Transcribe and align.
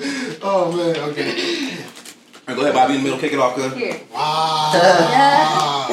oh 0.42 0.72
man, 0.74 0.96
okay. 1.10 1.76
All 1.76 2.54
right, 2.54 2.56
go 2.56 2.62
ahead, 2.62 2.72
Bobby, 2.72 2.94
in 2.94 3.00
the 3.00 3.04
middle, 3.04 3.18
kick 3.18 3.34
it 3.34 3.38
off, 3.38 3.54
cuz. 3.54 3.74
Here. 3.74 4.00
Wow. 4.10 4.70
Yeah. 4.72 5.88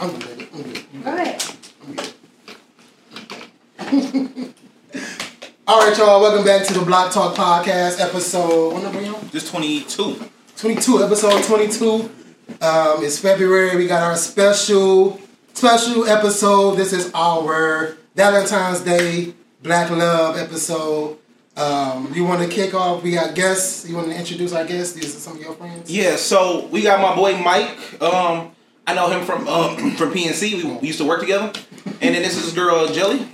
I'm 0.00 0.18
good. 0.20 0.48
I'm 0.52 0.62
good. 0.62 0.84
Go 1.02 1.16
ahead. 1.16 1.44
All 5.66 5.88
right, 5.88 5.98
y'all. 5.98 6.20
Welcome 6.20 6.44
back 6.44 6.64
to 6.68 6.72
the 6.72 6.84
Block 6.84 7.12
Talk 7.12 7.34
Podcast, 7.34 7.98
episode. 8.00 8.74
What 8.74 8.84
number 8.84 9.00
you 9.02 9.16
on? 9.16 9.28
Just 9.30 9.48
22. 9.50 10.16
22. 10.56 11.02
Episode 11.02 11.42
22. 11.42 11.86
Um, 12.60 13.04
it's 13.04 13.18
February. 13.18 13.76
We 13.76 13.88
got 13.88 14.04
our 14.04 14.14
special, 14.14 15.20
special 15.54 16.06
episode. 16.06 16.76
This 16.76 16.92
is 16.92 17.10
our 17.12 17.96
Valentine's 18.14 18.82
Day 18.82 19.34
Black 19.64 19.90
Love 19.90 20.36
episode. 20.36 21.19
Um, 21.60 22.12
you 22.14 22.24
want 22.24 22.42
to 22.42 22.48
kick 22.48 22.72
off? 22.72 23.02
We 23.02 23.12
got 23.12 23.34
guests. 23.34 23.86
You 23.88 23.94
want 23.96 24.08
to 24.08 24.16
introduce 24.16 24.52
our 24.54 24.64
guests? 24.64 24.94
These 24.94 25.14
are 25.14 25.18
some 25.20 25.36
of 25.36 25.42
your 25.42 25.52
friends. 25.52 25.90
Yeah, 25.90 26.16
so 26.16 26.66
we 26.68 26.82
got 26.82 27.00
my 27.02 27.14
boy 27.14 27.36
Mike. 27.36 28.02
Um, 28.02 28.52
I 28.86 28.94
know 28.94 29.10
him 29.10 29.26
from 29.26 29.46
um, 29.46 29.76
from 29.96 30.10
PNC. 30.12 30.64
We, 30.64 30.72
we 30.78 30.86
used 30.86 30.98
to 30.98 31.04
work 31.04 31.20
together. 31.20 31.52
And 32.00 32.14
then 32.14 32.22
this 32.22 32.42
is 32.42 32.54
girl 32.54 32.86
Jelly. 32.88 33.28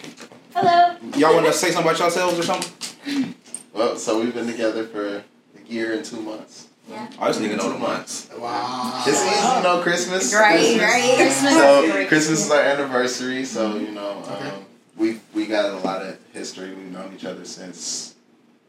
Hello. 0.54 0.96
Y'all 1.16 1.34
want 1.34 1.46
to 1.46 1.52
say 1.52 1.70
something 1.70 1.88
about 1.88 2.00
yourselves 2.00 2.36
or 2.38 2.42
something? 2.42 3.34
Well, 3.72 3.96
so 3.96 4.18
we've 4.20 4.34
been 4.34 4.46
together 4.48 4.86
for 4.86 5.18
a 5.18 5.24
year 5.68 5.92
and 5.92 6.04
two 6.04 6.20
months. 6.20 6.66
Yeah. 6.90 7.08
I 7.20 7.28
just 7.28 7.40
nigga 7.40 7.58
know 7.58 7.72
the 7.72 7.78
months. 7.78 8.28
Wow. 8.36 9.04
It's 9.06 9.22
easy, 9.22 9.56
you 9.56 9.62
know, 9.62 9.82
Christmas. 9.82 10.34
Right, 10.34 10.58
Christmas. 10.58 10.82
right. 10.82 11.16
Christmas. 11.16 11.52
So 11.54 12.06
Christmas 12.08 12.44
is 12.46 12.50
our 12.50 12.60
anniversary, 12.60 13.44
so 13.44 13.76
you 13.76 13.92
know, 13.92 14.22
Okay. 14.26 14.48
um, 14.50 14.64
we 14.96 15.20
we 15.32 15.46
got 15.46 15.66
a 15.70 15.76
lot 15.78 16.02
of 16.02 16.18
history. 16.32 16.70
We've 16.74 16.90
known 16.90 17.12
each 17.14 17.24
other 17.24 17.44
since 17.44 18.15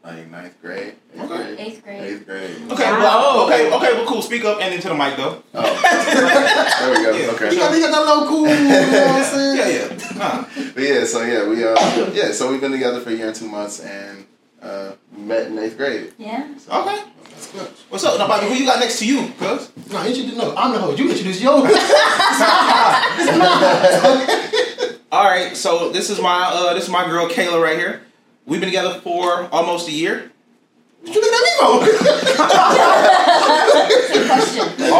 like 0.04 0.30
ninth 0.30 0.60
grade, 0.62 0.94
eighth 1.14 1.20
Okay. 1.22 1.26
grade, 1.26 1.58
Eighth 1.60 1.84
grade. 1.84 2.00
eighth 2.02 2.26
grade. 2.26 2.56
Okay, 2.72 2.90
Wow. 2.92 2.98
well, 3.00 3.46
okay, 3.46 3.72
okay, 3.72 3.92
well, 3.94 4.06
cool. 4.06 4.22
Speak 4.22 4.44
up 4.44 4.60
and 4.60 4.72
into 4.74 4.88
the 4.88 4.94
mic, 4.94 5.16
though. 5.16 5.42
Oh, 5.54 5.62
there 6.80 6.90
we 6.90 7.04
go. 7.04 7.10
Yeah. 7.16 7.30
Okay. 7.32 7.52
You 7.52 7.58
got, 7.58 7.74
you 7.74 7.80
got 7.82 7.90
that 7.92 8.06
little 8.06 8.26
cool, 8.28 8.46
you 8.48 8.54
know 8.68 8.80
what 8.80 9.10
I'm 9.10 9.24
saying? 9.24 9.56
Yeah, 9.58 9.68
yeah. 9.68 10.18
Nah. 10.18 10.44
But 10.74 10.82
yeah, 10.82 11.04
so 11.04 11.22
yeah, 11.22 11.46
we 11.48 11.64
uh 11.64 12.10
yeah, 12.12 12.30
so 12.32 12.50
we've 12.50 12.60
been 12.60 12.72
together 12.72 13.00
for 13.00 13.10
a 13.10 13.12
year 13.12 13.26
and 13.28 13.36
two 13.36 13.48
months, 13.48 13.80
and 13.80 14.24
uh, 14.62 14.92
met 15.16 15.46
in 15.48 15.58
eighth 15.58 15.76
grade. 15.76 16.12
Yeah. 16.18 16.46
So, 16.58 16.72
Okay. 16.82 17.02
That's 17.30 17.52
good. 17.52 17.68
What's 17.88 18.04
up, 18.04 18.18
nobody? 18.18 18.48
Who 18.48 18.54
you 18.54 18.66
got 18.66 18.80
next 18.80 18.98
to 19.00 19.06
you, 19.06 19.28
cuz? 19.38 19.70
No, 19.92 20.04
introduce, 20.04 20.36
no, 20.36 20.54
I'm 20.56 20.72
the 20.72 20.78
host. 20.80 20.98
You 20.98 21.08
introduce 21.10 21.40
yours. 21.40 21.62
All 25.10 25.24
right, 25.24 25.56
so 25.56 25.90
this 25.90 26.10
is 26.10 26.20
my 26.20 26.50
uh, 26.52 26.74
this 26.74 26.84
is 26.84 26.90
my 26.90 27.04
girl 27.06 27.28
Kayla 27.28 27.62
right 27.62 27.78
here. 27.78 28.02
We've 28.48 28.60
been 28.60 28.70
together 28.70 28.98
for 29.00 29.46
almost 29.52 29.88
a 29.88 29.92
year. 29.92 30.32
What 31.02 31.14
you 31.14 31.20
looking 31.20 31.34
at 31.34 31.42
me 31.44 31.50
for? 31.60 31.84
Question. 34.26 34.64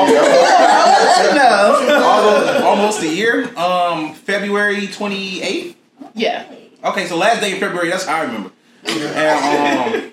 almost, 2.03 2.63
almost 2.63 3.03
a 3.03 3.09
year. 3.09 3.49
Um, 3.57 4.13
February 4.13 4.87
twenty 4.89 5.41
eighth. 5.43 5.79
Yeah. 6.15 6.45
Okay, 6.85 7.07
so 7.07 7.17
last 7.17 7.41
day 7.41 7.55
of 7.55 7.59
February. 7.59 7.89
That's 7.89 8.05
how 8.05 8.19
I 8.19 8.25
remember. 8.25 8.51
And 8.85 9.95
um, 9.95 10.13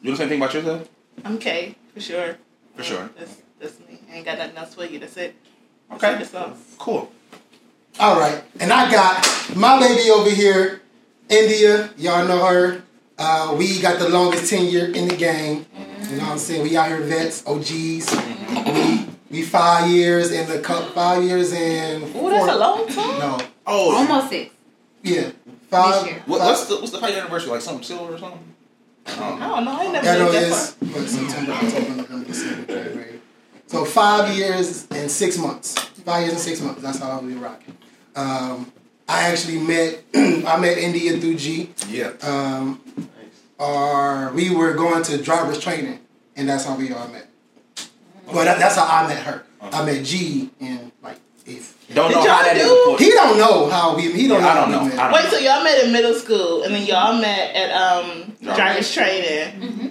you 0.00 0.12
the 0.12 0.16
same 0.16 0.30
thing 0.30 0.40
about 0.40 0.54
yourself? 0.54 0.88
I'm 1.22 1.38
Kay, 1.38 1.76
for 1.92 2.00
sure. 2.00 2.38
For 2.76 2.82
sure. 2.82 3.10
That's, 3.18 3.42
that's 3.60 3.78
me. 3.80 4.00
I 4.10 4.16
ain't 4.16 4.24
got 4.24 4.38
nothing 4.38 4.56
else 4.56 4.74
for 4.74 4.86
you. 4.86 4.98
That's 4.98 5.18
it. 5.18 5.34
Okay. 5.92 6.14
That's 6.14 6.34
all. 6.34 6.56
Cool. 6.78 7.12
All 7.98 8.18
right, 8.18 8.42
and 8.58 8.72
I 8.72 8.90
got 8.90 9.54
my 9.54 9.78
lady 9.78 10.08
over 10.10 10.30
here, 10.30 10.80
India. 11.30 11.90
Y'all 11.96 12.26
know 12.26 12.44
her. 12.44 12.82
Uh, 13.18 13.54
we 13.58 13.80
got 13.80 13.98
the 13.98 14.08
longest 14.08 14.50
tenure 14.50 14.86
in 14.86 15.08
the 15.08 15.16
game. 15.16 15.66
You 16.08 16.16
know 16.16 16.22
what 16.24 16.32
I'm 16.32 16.38
saying? 16.38 16.62
We 16.62 16.76
out 16.76 16.88
here 16.88 17.00
vets, 17.00 17.46
OGs. 17.46 17.70
We 17.70 19.06
we 19.30 19.42
five 19.42 19.88
years 19.90 20.32
in 20.32 20.48
the 20.48 20.58
cup, 20.58 20.92
five 20.92 21.22
years 21.22 21.52
in. 21.52 22.02
Ooh, 22.16 22.30
that's 22.30 22.52
a 22.52 22.56
long 22.58 22.86
time. 22.88 23.18
No, 23.20 23.38
Oh, 23.66 23.94
Almost 23.96 24.30
six. 24.30 24.52
yeah, 25.02 25.30
five. 25.70 26.02
This 26.02 26.12
year. 26.12 26.22
what, 26.26 26.40
what's 26.40 26.64
the 26.66 26.76
what's 26.76 26.90
the 26.90 26.98
fight 26.98 27.14
anniversary? 27.14 27.50
Like 27.52 27.60
something 27.60 27.84
silver 27.84 28.14
or 28.14 28.18
something? 28.18 28.40
I 29.06 29.14
don't 29.14 29.22
I 29.22 29.48
know. 29.48 29.54
don't 29.56 29.64
know. 29.66 29.70
I 29.72 29.82
ain't 29.84 29.92
never 29.92 30.06
Yeah, 30.06 30.14
no, 30.18 30.32
that 30.32 30.42
it's 30.48 30.74
what, 30.80 31.08
September, 31.08 31.52
October, 31.52 31.94
November, 31.96 32.26
December, 32.26 32.66
January. 32.66 33.20
So 33.68 33.84
five 33.84 34.34
years 34.36 34.88
and 34.90 35.08
six 35.10 35.38
months. 35.38 35.74
Five 35.78 36.22
years 36.22 36.32
and 36.32 36.40
six 36.42 36.60
months. 36.60 36.82
That's 36.82 36.98
how 36.98 37.20
we 37.20 37.34
rocking. 37.34 37.76
Um, 38.16 38.72
I 39.10 39.22
actually 39.30 39.58
met 39.58 40.02
I 40.14 40.56
met 40.58 40.78
India 40.78 41.18
through 41.18 41.34
G. 41.36 41.70
Yeah. 41.88 42.12
Um, 42.22 42.80
nice. 42.96 43.08
or 43.58 44.30
we 44.34 44.54
were 44.54 44.74
going 44.74 45.02
to 45.04 45.20
driver's 45.20 45.58
training, 45.58 45.98
and 46.36 46.48
that's 46.48 46.64
how 46.64 46.76
we 46.76 46.92
all 46.92 47.08
met. 47.08 47.26
Well, 48.32 48.44
that, 48.44 48.58
that's 48.60 48.76
how 48.76 48.86
I 48.86 49.08
met 49.08 49.22
her. 49.24 49.42
I 49.60 49.84
met 49.84 50.04
G 50.04 50.50
in 50.60 50.92
like 51.02 51.18
eighth. 51.46 51.76
Don't 51.92 52.08
Did 52.10 52.14
know 52.18 52.30
how 52.32 52.42
that 52.44 52.54
do- 52.54 52.60
is. 52.60 52.68
before. 52.68 52.98
He 52.98 53.10
don't 53.10 53.36
know 53.36 53.68
how 53.68 53.96
we. 53.96 54.12
He 54.12 54.28
don't 54.28 54.40
Yeah, 54.40 54.48
I 54.48 54.54
know. 54.54 54.72
don't 54.78 54.90
how 54.90 54.96
know. 54.96 55.02
I 55.02 55.10
don't 55.10 55.12
Wait, 55.24 55.30
so 55.32 55.38
y'all 55.38 55.64
met 55.64 55.84
in 55.84 55.92
middle 55.92 56.14
school, 56.14 56.62
and 56.62 56.72
then 56.72 56.86
y'all 56.86 57.20
met 57.20 57.54
at 57.56 57.70
um 57.72 58.36
Driver's 58.40 58.56
driver's 58.56 58.94
training. 58.94 59.60
Mm-hmm. 59.60 59.86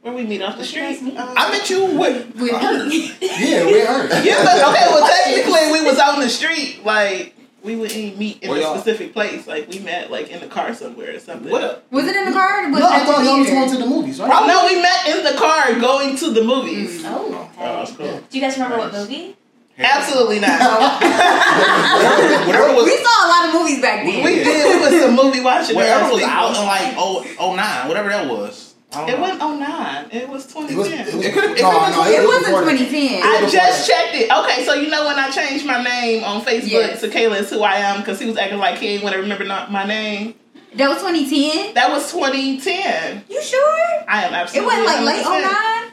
Where 0.00 0.14
we 0.14 0.24
meet 0.24 0.40
off 0.40 0.52
the 0.56 0.58
Where'd 0.62 0.70
you 0.72 0.80
guys 0.80 0.96
street. 0.98 1.16
Um, 1.18 1.34
I 1.36 1.50
met 1.50 1.68
you 1.68 1.84
with. 1.98 2.26
With 2.36 2.52
me. 2.88 3.12
Yeah, 3.20 3.64
with 3.66 3.86
her. 3.88 4.08
Yeah, 4.24 4.42
but 4.44 4.56
okay. 4.70 4.86
Well, 4.88 5.06
technically, 5.24 5.72
we 5.72 5.84
was 5.84 5.98
on 5.98 6.20
the 6.20 6.28
street. 6.30 6.84
Like 6.84 7.34
we 7.66 7.76
wouldn't 7.76 8.16
meet 8.16 8.42
in 8.42 8.48
Where 8.48 8.58
a 8.58 8.62
y'all- 8.62 8.76
specific 8.78 9.12
place. 9.12 9.46
Like 9.46 9.68
we 9.68 9.80
met 9.80 10.10
like 10.10 10.30
in 10.30 10.40
the 10.40 10.46
car 10.46 10.72
somewhere 10.72 11.14
or 11.14 11.18
something. 11.18 11.50
What 11.50 11.62
up? 11.64 11.84
Was 11.92 12.06
it 12.06 12.16
in 12.16 12.24
the 12.24 12.32
car? 12.32 12.64
or 12.64 12.70
Was 12.70 12.80
No, 12.80 12.86
it 12.86 12.92
I 12.92 13.04
thought 13.04 13.24
y'all 13.24 13.38
was 13.40 13.48
going 13.50 13.70
to 13.70 13.76
the 13.76 13.86
movies, 13.86 14.18
right? 14.20 14.30
Oh, 14.32 14.46
no, 14.46 14.64
we 14.66 14.80
met 14.80 15.06
in 15.08 15.24
the 15.24 15.38
car 15.38 15.74
going 15.78 16.16
to 16.16 16.30
the 16.30 16.42
movies. 16.44 17.02
Mm. 17.02 17.10
Oh, 17.12 17.50
Oh, 17.58 17.62
okay. 17.64 17.76
that's 17.76 17.92
cool. 17.92 18.20
Do 18.30 18.38
you 18.38 18.40
guys 18.40 18.54
remember 18.54 18.78
what 18.78 18.92
movie? 18.92 19.36
Absolutely 19.78 20.40
not. 20.40 20.58
Whatever, 20.58 22.46
whatever 22.46 22.74
was. 22.74 22.84
We 22.86 22.96
saw 22.96 23.26
a 23.26 23.28
lot 23.28 23.48
of 23.48 23.60
movies 23.60 23.82
back 23.82 24.06
then. 24.06 24.24
we 24.24 24.36
did. 24.36 24.74
We 24.74 24.80
was 24.80 25.02
some 25.02 25.14
movie 25.16 25.40
watching. 25.40 25.76
Whatever 25.76 26.04
ass 26.04 26.12
was 26.12 26.22
out 26.22 26.56
in 26.56 26.64
like 26.66 26.94
oh 26.96 27.26
oh 27.38 27.54
nine, 27.54 27.86
whatever 27.88 28.08
that 28.08 28.26
was. 28.26 28.65
I 28.92 28.98
don't 29.00 29.10
It 29.10 29.18
wasn't 29.20 29.40
09. 29.60 30.06
It 30.12 30.28
was 30.28 30.46
2010. 30.46 31.08
It 31.08 31.14
was 31.14 31.26
It 31.26 31.32
could've- 31.34 31.50
it 31.56 31.62
no, 31.62 31.70
could've 31.70 31.96
no, 31.96 32.04
been- 32.04 32.12
It 32.14 32.20
was 32.26 32.48
wasn't 32.48 32.78
2010. 32.78 33.22
I 33.22 33.40
before 33.40 33.50
just 33.50 33.88
checked 33.88 34.14
it. 34.14 34.30
Okay, 34.30 34.64
so 34.64 34.74
you 34.74 34.88
know 34.88 35.04
when 35.06 35.18
I 35.18 35.30
changed 35.30 35.66
my 35.66 35.82
name 35.82 36.24
on 36.24 36.42
Facebook 36.44 36.70
Yes. 36.70 37.00
to 37.00 37.08
Kayla 37.08 37.40
is 37.40 37.50
who 37.50 37.62
I 37.62 37.76
am 37.76 38.00
because 38.00 38.18
he 38.20 38.26
was 38.26 38.36
acting 38.36 38.58
like 38.58 38.78
he 38.78 38.86
didn't 38.88 39.02
want 39.04 39.14
to 39.16 39.20
remember 39.22 39.44
not 39.44 39.70
my 39.72 39.84
name. 39.84 40.34
That 40.76 40.88
was 40.88 40.98
2010. 40.98 41.74
That 41.74 41.90
was 41.90 42.10
2010. 42.12 43.24
You 43.28 43.42
sure? 43.42 43.78
I 44.08 44.24
am 44.24 44.34
absolutely. 44.34 44.74
It 44.74 44.78
wasn't 44.84 45.04
like 45.04 45.16
late 45.16 45.24
100%. 45.24 45.42
09? 45.42 45.90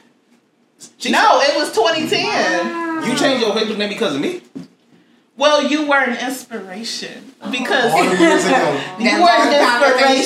She 0.98 1.12
No, 1.12 1.40
it 1.42 1.56
was 1.56 1.72
2010. 1.72 2.68
Wow. 2.70 3.04
You 3.06 3.16
changed 3.18 3.42
your 3.46 3.56
Facebook 3.56 3.78
name 3.78 3.90
because 3.90 4.16
of 4.16 4.22
me? 4.22 4.42
Well, 5.36 5.64
you 5.64 5.88
were 5.88 5.98
an 5.98 6.18
inspiration 6.28 7.34
oh. 7.42 7.50
because 7.50 7.92
All 7.92 8.04
the 8.04 8.18
years 8.18 8.46
ago. 8.46 8.82
you 9.00 9.22
were 9.22 9.30
an 9.30 9.54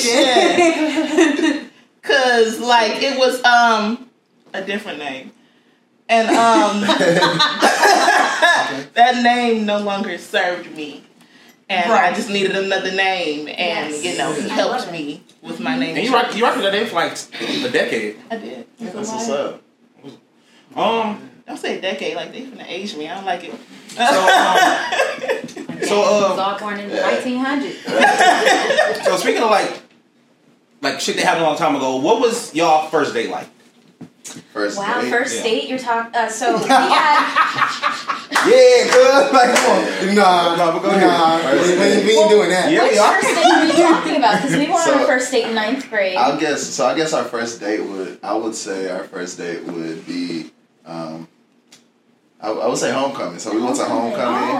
inspiration. 0.04 1.64
Cause 2.08 2.58
like 2.58 3.02
it 3.02 3.18
was 3.18 3.44
um 3.44 4.08
a 4.54 4.62
different 4.62 4.98
name, 4.98 5.30
and 6.08 6.28
um 6.30 6.80
that 8.94 9.20
name 9.22 9.66
no 9.66 9.78
longer 9.80 10.16
served 10.16 10.74
me, 10.74 11.02
and 11.68 11.92
I 11.92 12.14
just 12.14 12.30
needed 12.30 12.56
another 12.56 12.92
name, 12.92 13.46
and 13.48 13.90
Yes. 13.92 14.02
you 14.04 14.16
know 14.16 14.32
he 14.32 14.48
helped 14.48 14.90
me 14.90 15.22
with 15.42 15.60
my 15.60 15.76
name. 15.78 15.96
And 15.96 16.06
you 16.06 16.14
rock 16.14 16.34
you 16.34 16.44
rocked 16.44 16.62
that 16.62 16.72
name 16.72 16.86
for 16.86 16.94
like 16.96 17.12
a 17.12 17.68
decade. 17.70 18.16
I 18.30 18.36
did. 18.38 18.66
That's 18.78 18.94
what's 19.10 19.28
up. 19.28 19.62
Um. 20.74 21.24
Don't 21.46 21.56
say 21.56 21.78
a 21.78 21.80
decade 21.80 22.14
like 22.14 22.30
they 22.32 22.42
finna 22.42 22.66
age 22.68 22.94
me. 22.94 23.08
I 23.08 23.14
don't 23.14 23.24
like 23.24 23.42
it. 23.44 23.54
So 23.88 24.02
um, 24.04 25.80
so 25.82 25.98
was 25.98 26.38
uh, 26.38 26.42
all 26.42 26.58
born 26.58 26.78
in 26.78 26.90
the 26.90 26.96
1900s. 26.96 29.04
so 29.04 29.16
speaking 29.16 29.42
of 29.42 29.50
like 29.50 29.80
like 30.80 31.00
shit 31.00 31.16
that 31.16 31.24
happened 31.24 31.44
a 31.44 31.48
long 31.48 31.56
time 31.58 31.76
ago, 31.76 31.96
what 31.96 32.20
was 32.20 32.54
y'all 32.54 32.88
first 32.88 33.14
date 33.14 33.30
like? 33.30 33.48
First 34.52 34.76
Wow, 34.78 35.00
date. 35.00 35.10
first 35.10 35.36
Yeah. 35.36 35.42
date 35.42 35.68
you're 35.68 35.78
talking. 35.78 36.14
Uh, 36.14 36.28
so 36.28 36.56
we 36.58 36.64
had 36.68 38.18
Yeah, 38.46 38.92
good. 38.92 39.32
Like 39.32 39.56
come 39.56 39.70
on. 40.08 40.14
Nah, 40.14 40.56
No, 40.56 40.72
but 40.72 40.82
go 40.82 40.88
nah, 40.90 41.38
ahead. 41.38 41.54
we, 41.54 41.60
we 41.76 41.82
ain't- 41.82 42.04
we 42.06 42.12
ain't 42.18 42.30
doing 42.30 42.50
that. 42.50 42.70
Yeah, 42.70 42.82
which 42.84 42.92
we 42.92 42.98
are. 42.98 43.14
first 43.20 43.34
date 43.34 43.44
are 43.44 43.64
you 43.66 43.72
talking 43.72 44.16
about? 44.16 44.42
Because 44.42 44.56
we 44.56 44.66
were 44.66 44.74
on 44.74 44.90
our 45.00 45.06
first 45.06 45.30
date 45.32 45.44
in 45.48 45.54
ninth 45.54 45.88
grade. 45.88 46.16
I'll 46.16 46.38
guess. 46.38 46.62
So 46.62 46.86
I 46.86 46.94
guess 46.94 47.12
our 47.12 47.24
first 47.24 47.60
date 47.60 47.80
would. 47.82 48.18
I 48.22 48.34
would 48.34 48.54
say 48.54 48.90
our 48.90 49.04
first 49.04 49.38
date 49.38 49.64
would 49.64 50.06
be. 50.06 50.50
Um, 50.84 51.26
I, 52.40 52.50
I 52.50 52.66
would 52.68 52.78
say 52.78 52.92
homecoming. 52.92 53.38
So 53.40 53.52
we 53.54 53.60
went 53.62 53.76
to 53.76 53.84
homecoming. 53.84 54.50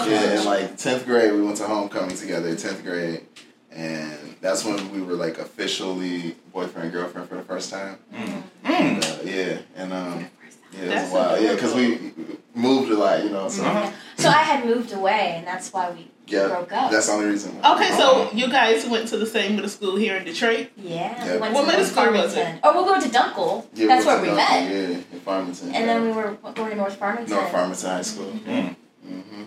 Oh. 0.00 0.06
Yeah, 0.08 0.38
in 0.40 0.44
like 0.46 0.76
tenth 0.78 1.04
grade, 1.04 1.32
we 1.32 1.42
went 1.42 1.56
to 1.58 1.64
homecoming 1.66 2.16
together. 2.16 2.54
Tenth 2.56 2.82
grade, 2.82 3.26
and 3.72 4.36
that's 4.40 4.64
when 4.64 4.90
we 4.92 5.00
were 5.02 5.14
like 5.14 5.38
officially 5.38 6.36
boyfriend 6.52 6.84
and 6.84 6.92
girlfriend 6.92 7.28
for 7.28 7.36
the 7.36 7.42
first 7.42 7.70
time. 7.70 7.98
Mm. 8.12 8.42
And, 8.64 9.04
uh, 9.04 9.16
yeah, 9.24 9.58
and 9.76 9.92
um, 9.92 10.26
yeah, 10.72 10.78
it 10.78 10.80
was 10.82 10.88
That's 10.94 11.10
a 11.10 11.14
while. 11.14 11.42
Yeah, 11.42 11.54
because 11.54 11.74
we 11.74 12.12
moved 12.54 12.90
a 12.90 12.96
lot, 12.96 13.22
you 13.24 13.30
know. 13.30 13.48
So 13.48 13.64
Uh-huh. 13.64 13.90
So 14.16 14.28
I 14.28 14.42
had 14.42 14.64
moved 14.66 14.92
away, 14.92 15.34
and 15.36 15.46
that's 15.46 15.72
why 15.72 15.90
we 15.90 16.08
Yeah, 16.26 16.46
broke 16.48 16.72
up. 16.72 16.90
that's 16.90 17.06
the 17.06 17.12
only 17.14 17.26
reason. 17.26 17.52
why. 17.60 17.74
Okay, 17.74 17.90
so 17.96 18.30
you 18.32 18.48
guys 18.50 18.86
went 18.86 19.08
to 19.08 19.16
the 19.16 19.26
same 19.26 19.54
middle 19.56 19.70
school 19.70 19.96
here 19.96 20.16
in 20.16 20.24
Detroit. 20.24 20.68
yeah, 20.76 21.24
Yeah. 21.24 21.34
we 21.34 21.38
went 21.40 21.54
What 21.54 21.66
middle 21.66 21.84
school 21.84 22.12
was 22.12 22.32
it? 22.36 22.36
Farmington. 22.36 22.60
Oh, 22.62 22.84
we 22.84 22.90
went 22.90 23.02
to 23.04 23.08
Dunckel. 23.10 23.66
Yeah, 23.74 23.86
that's 23.86 24.06
went 24.06 24.22
where 24.22 24.30
we 24.30 24.36
to 24.36 24.42
Dunckel, 24.42 24.62
met. 24.62 24.70
Yeah, 24.70 25.14
in 25.14 25.20
Farmington. 25.24 25.74
And 25.74 25.88
then 25.88 26.02
we 26.06 26.12
were 26.12 26.36
going 26.54 26.70
to 26.70 26.76
North 26.76 26.96
Farmington. 26.96 27.34
North 27.34 27.50
Farmington 27.50 27.90
High 27.90 28.02
School. 28.02 28.32
Mm. 28.46 28.76
hmm 29.06 29.42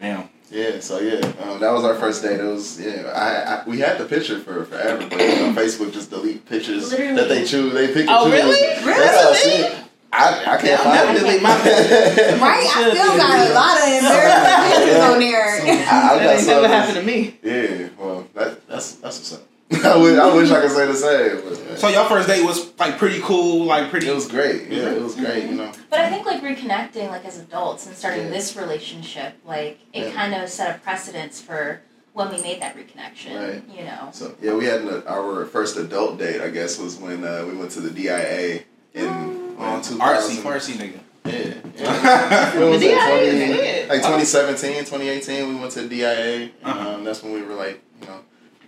Damn. 0.00 0.28
Yeah, 0.50 0.78
so 0.80 1.00
yeah, 1.00 1.16
um, 1.42 1.58
that 1.60 1.72
was 1.72 1.84
our 1.84 1.94
first 1.96 2.22
date. 2.22 2.38
It 2.38 2.44
was 2.44 2.78
yeah, 2.80 3.10
I, 3.14 3.62
I 3.64 3.68
we 3.68 3.78
had 3.80 3.98
the 3.98 4.04
picture 4.04 4.38
for 4.38 4.64
forever, 4.66 4.98
but 5.08 5.18
you 5.18 5.26
know, 5.36 5.52
Facebook 5.52 5.92
just 5.92 6.10
delete 6.10 6.46
pictures 6.46 6.90
Literally. 6.90 7.14
that 7.16 7.28
they 7.28 7.44
choose. 7.44 7.72
They 7.72 7.88
pick 7.88 8.06
and 8.06 8.10
Oh, 8.10 8.24
choose. 8.24 8.32
really? 8.32 8.60
That's 8.60 8.84
how 8.84 8.92
I 8.92 9.24
Really? 9.24 9.36
see 9.36 9.50
it. 9.66 9.76
I, 10.12 10.28
I 10.42 10.44
can't 10.58 10.64
Yeah, 10.64 10.76
find 10.76 10.98
I'm 11.00 11.16
it. 11.16 11.20
definitely 11.20 11.40
my 11.40 11.50
Right? 12.46 12.70
I 12.70 12.90
still 12.94 13.16
got 13.16 13.34
a 13.34 13.52
lot 13.52 13.76
of 13.78 13.88
embarrassing 13.98 14.70
pictures 14.70 15.02
on 15.02 15.18
there. 15.18 15.44
I, 15.90 16.14
I 16.14 16.18
That 16.18 16.24
got 16.24 16.30
ain't 16.34 16.40
some 16.40 16.54
never 16.62 16.68
happened 16.68 16.96
to 16.98 17.02
me. 17.02 17.38
Yeah, 17.42 17.88
well, 17.98 18.28
that, 18.34 18.68
that's 18.68 18.92
that's 18.96 19.18
what's 19.18 19.32
up. 19.34 19.40
I 19.84 19.96
wish 19.96 20.18
I 20.18 20.34
wish 20.34 20.50
I 20.50 20.60
could 20.60 20.70
say 20.70 20.86
the 20.86 20.94
same, 20.94 21.40
but 21.48 21.58
yeah. 21.70 21.76
So 21.76 21.88
your 21.88 22.04
first 22.04 22.28
date 22.28 22.44
was 22.44 22.72
like 22.78 22.98
pretty 22.98 23.20
cool, 23.22 23.64
like 23.64 23.90
pretty. 23.90 24.08
it 24.08 24.14
was 24.14 24.28
great. 24.28 24.68
Yeah, 24.70 24.92
it 24.92 25.00
was 25.02 25.14
great. 25.14 25.44
You 25.44 25.56
know. 25.56 25.72
But 25.90 26.00
I 26.00 26.10
think 26.10 26.26
like 26.26 26.42
reconnecting 26.42 27.08
like 27.08 27.24
as 27.24 27.38
adults 27.38 27.86
and 27.86 27.96
starting 27.96 28.24
Yeah. 28.24 28.30
this 28.30 28.56
relationship, 28.56 29.34
like 29.44 29.78
it 29.92 30.06
Yeah. 30.06 30.10
kind 30.12 30.34
of 30.34 30.48
set 30.48 30.76
a 30.76 30.78
precedence 30.80 31.40
for 31.40 31.80
when 32.12 32.30
we 32.30 32.40
made 32.42 32.60
that 32.62 32.76
reconnection. 32.76 33.36
Right. 33.36 33.62
You 33.76 33.84
know. 33.84 34.10
So 34.12 34.34
yeah, 34.40 34.54
we 34.54 34.66
had 34.66 34.82
an, 34.82 35.02
our 35.08 35.46
first 35.46 35.76
adult 35.78 36.18
date. 36.18 36.40
I 36.40 36.50
guess 36.50 36.78
was 36.78 36.96
when 36.98 37.24
uh, 37.24 37.44
we 37.48 37.56
went 37.56 37.70
to 37.72 37.80
the 37.80 37.90
DIA 37.90 38.62
in 38.92 39.08
Um, 39.08 39.56
uh, 39.58 39.82
2000. 39.82 39.98
artsy, 40.00 40.42
fartsy 40.42 40.74
nigga. 40.74 41.00
Yeah. 41.24 41.54
yeah. 41.76 42.58
Was 42.68 42.80
The 42.80 42.88
that? 42.88 43.18
DIA 43.18 43.86
20 43.86 43.88
like 43.88 44.02
2017, 44.02 44.84
2018, 44.84 45.48
we 45.48 45.54
went 45.58 45.72
to 45.72 45.80
the 45.82 45.88
DIA. 45.88 46.50
Uh-huh. 46.62 46.90
Um, 46.90 47.04
that's 47.04 47.22
when 47.22 47.32
we 47.32 47.40
were 47.42 47.54
like, 47.54 47.80
you 47.93 47.93
know, 47.93 47.93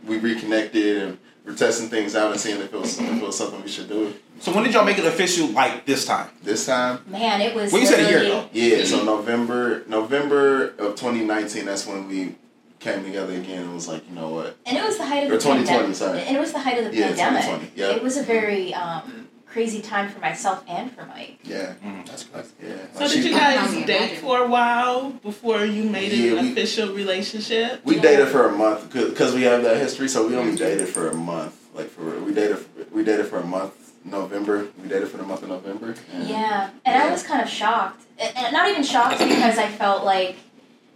we 0.06 0.18
reconnected 0.18 1.02
and 1.02 1.18
we're 1.44 1.54
testing 1.54 1.88
things 1.88 2.14
out 2.16 2.32
and 2.32 2.40
seeing 2.40 2.60
if 2.60 2.72
it 2.72 2.80
was, 2.80 2.98
if 2.98 3.08
it 3.08 3.22
was 3.22 3.36
something 3.38 3.62
we 3.62 3.68
should 3.68 3.88
do. 3.88 4.14
So 4.40 4.52
when 4.52 4.64
did 4.64 4.74
y'all 4.74 4.84
make 4.84 4.98
it 4.98 5.04
official? 5.06 5.48
Like 5.48 5.86
this 5.86 6.04
time? 6.04 6.28
This 6.42 6.66
time, 6.66 7.00
Man, 7.06 7.40
it 7.40 7.54
was. 7.54 7.72
Well, 7.72 7.80
you 7.80 7.86
said 7.88 8.00
a 8.00 8.10
year 8.10 8.20
literally- 8.20 8.40
ago. 8.40 8.48
yeah. 8.52 8.84
So 8.84 9.04
November, 9.04 9.82
November 9.86 10.68
of 10.78 10.96
2019. 10.96 11.64
That's 11.64 11.86
when 11.86 12.08
we 12.08 12.34
came 12.78 13.02
together 13.04 13.32
again. 13.34 13.62
and 13.62 13.74
was 13.74 13.88
like, 13.88 14.06
you 14.08 14.14
know 14.14 14.28
what? 14.28 14.56
And 14.66 14.76
it 14.76 14.84
was 14.84 14.98
the 14.98 15.06
height 15.06 15.24
of 15.24 15.30
Or 15.30 15.36
the 15.36 15.42
2020, 15.42 15.66
pandemic. 15.68 15.96
sorry. 15.96 16.20
And 16.20 16.36
it 16.36 16.40
was 16.40 16.52
the 16.52 16.58
height 16.60 16.78
of 16.78 16.90
the 16.90 16.96
Yeah, 16.96 17.06
pandemic. 17.08 17.42
2020, 17.42 17.72
yeah. 17.80 17.96
It 17.96 18.02
was 18.02 18.16
a 18.18 18.22
very 18.22 18.74
um, 18.74 19.28
crazy 19.46 19.80
time 19.80 20.08
for 20.10 20.18
myself 20.20 20.62
and 20.68 20.92
for 20.92 21.04
Mike. 21.06 21.38
Yeah, 21.44 21.74
mm. 21.84 22.04
That's 22.06 22.24
crazy. 22.24 22.48
yeah. 22.62 22.74
So 22.94 23.00
Like, 23.00 23.10
did 23.12 23.22
she- 23.22 23.28
you 23.30 23.34
guys 23.34 23.70
date 23.72 23.84
imagine. 23.88 24.16
for 24.18 24.38
a 24.44 24.48
while 24.48 25.10
before 25.22 25.64
you 25.64 25.84
made 25.84 26.12
it 26.12 26.32
an 26.38 26.44
we- 26.44 26.52
official 26.52 26.92
relationship? 26.94 27.80
We 27.84 27.98
dated 28.00 28.28
for 28.28 28.48
a 28.48 28.52
month 28.52 28.92
because 28.92 29.34
we 29.34 29.42
have 29.42 29.62
that 29.64 29.76
history. 29.78 30.08
So 30.08 30.26
we 30.26 30.36
only 30.36 30.56
dated 30.56 30.88
for 30.88 31.08
a 31.08 31.14
month. 31.14 31.54
Like 31.74 31.88
for 31.90 32.04
we 32.20 32.32
dated 32.34 32.58
we 32.92 33.02
dated 33.04 33.26
for 33.26 33.38
a 33.38 33.44
month. 33.46 33.72
November. 34.04 34.68
We 34.80 34.88
dated 34.88 35.08
for 35.08 35.16
the 35.16 35.24
month 35.24 35.42
of 35.42 35.48
November. 35.48 35.96
and- 36.12 36.28
Yeah, 36.28 36.70
and 36.84 37.02
I 37.02 37.10
was 37.10 37.24
kind 37.24 37.42
of 37.42 37.48
shocked. 37.48 38.02
And 38.18 38.36
and 38.36 38.52
not 38.52 38.68
even 38.70 38.84
shocked 38.84 39.18
because 39.18 39.58
I 39.58 39.66
felt 39.68 40.04
like 40.04 40.36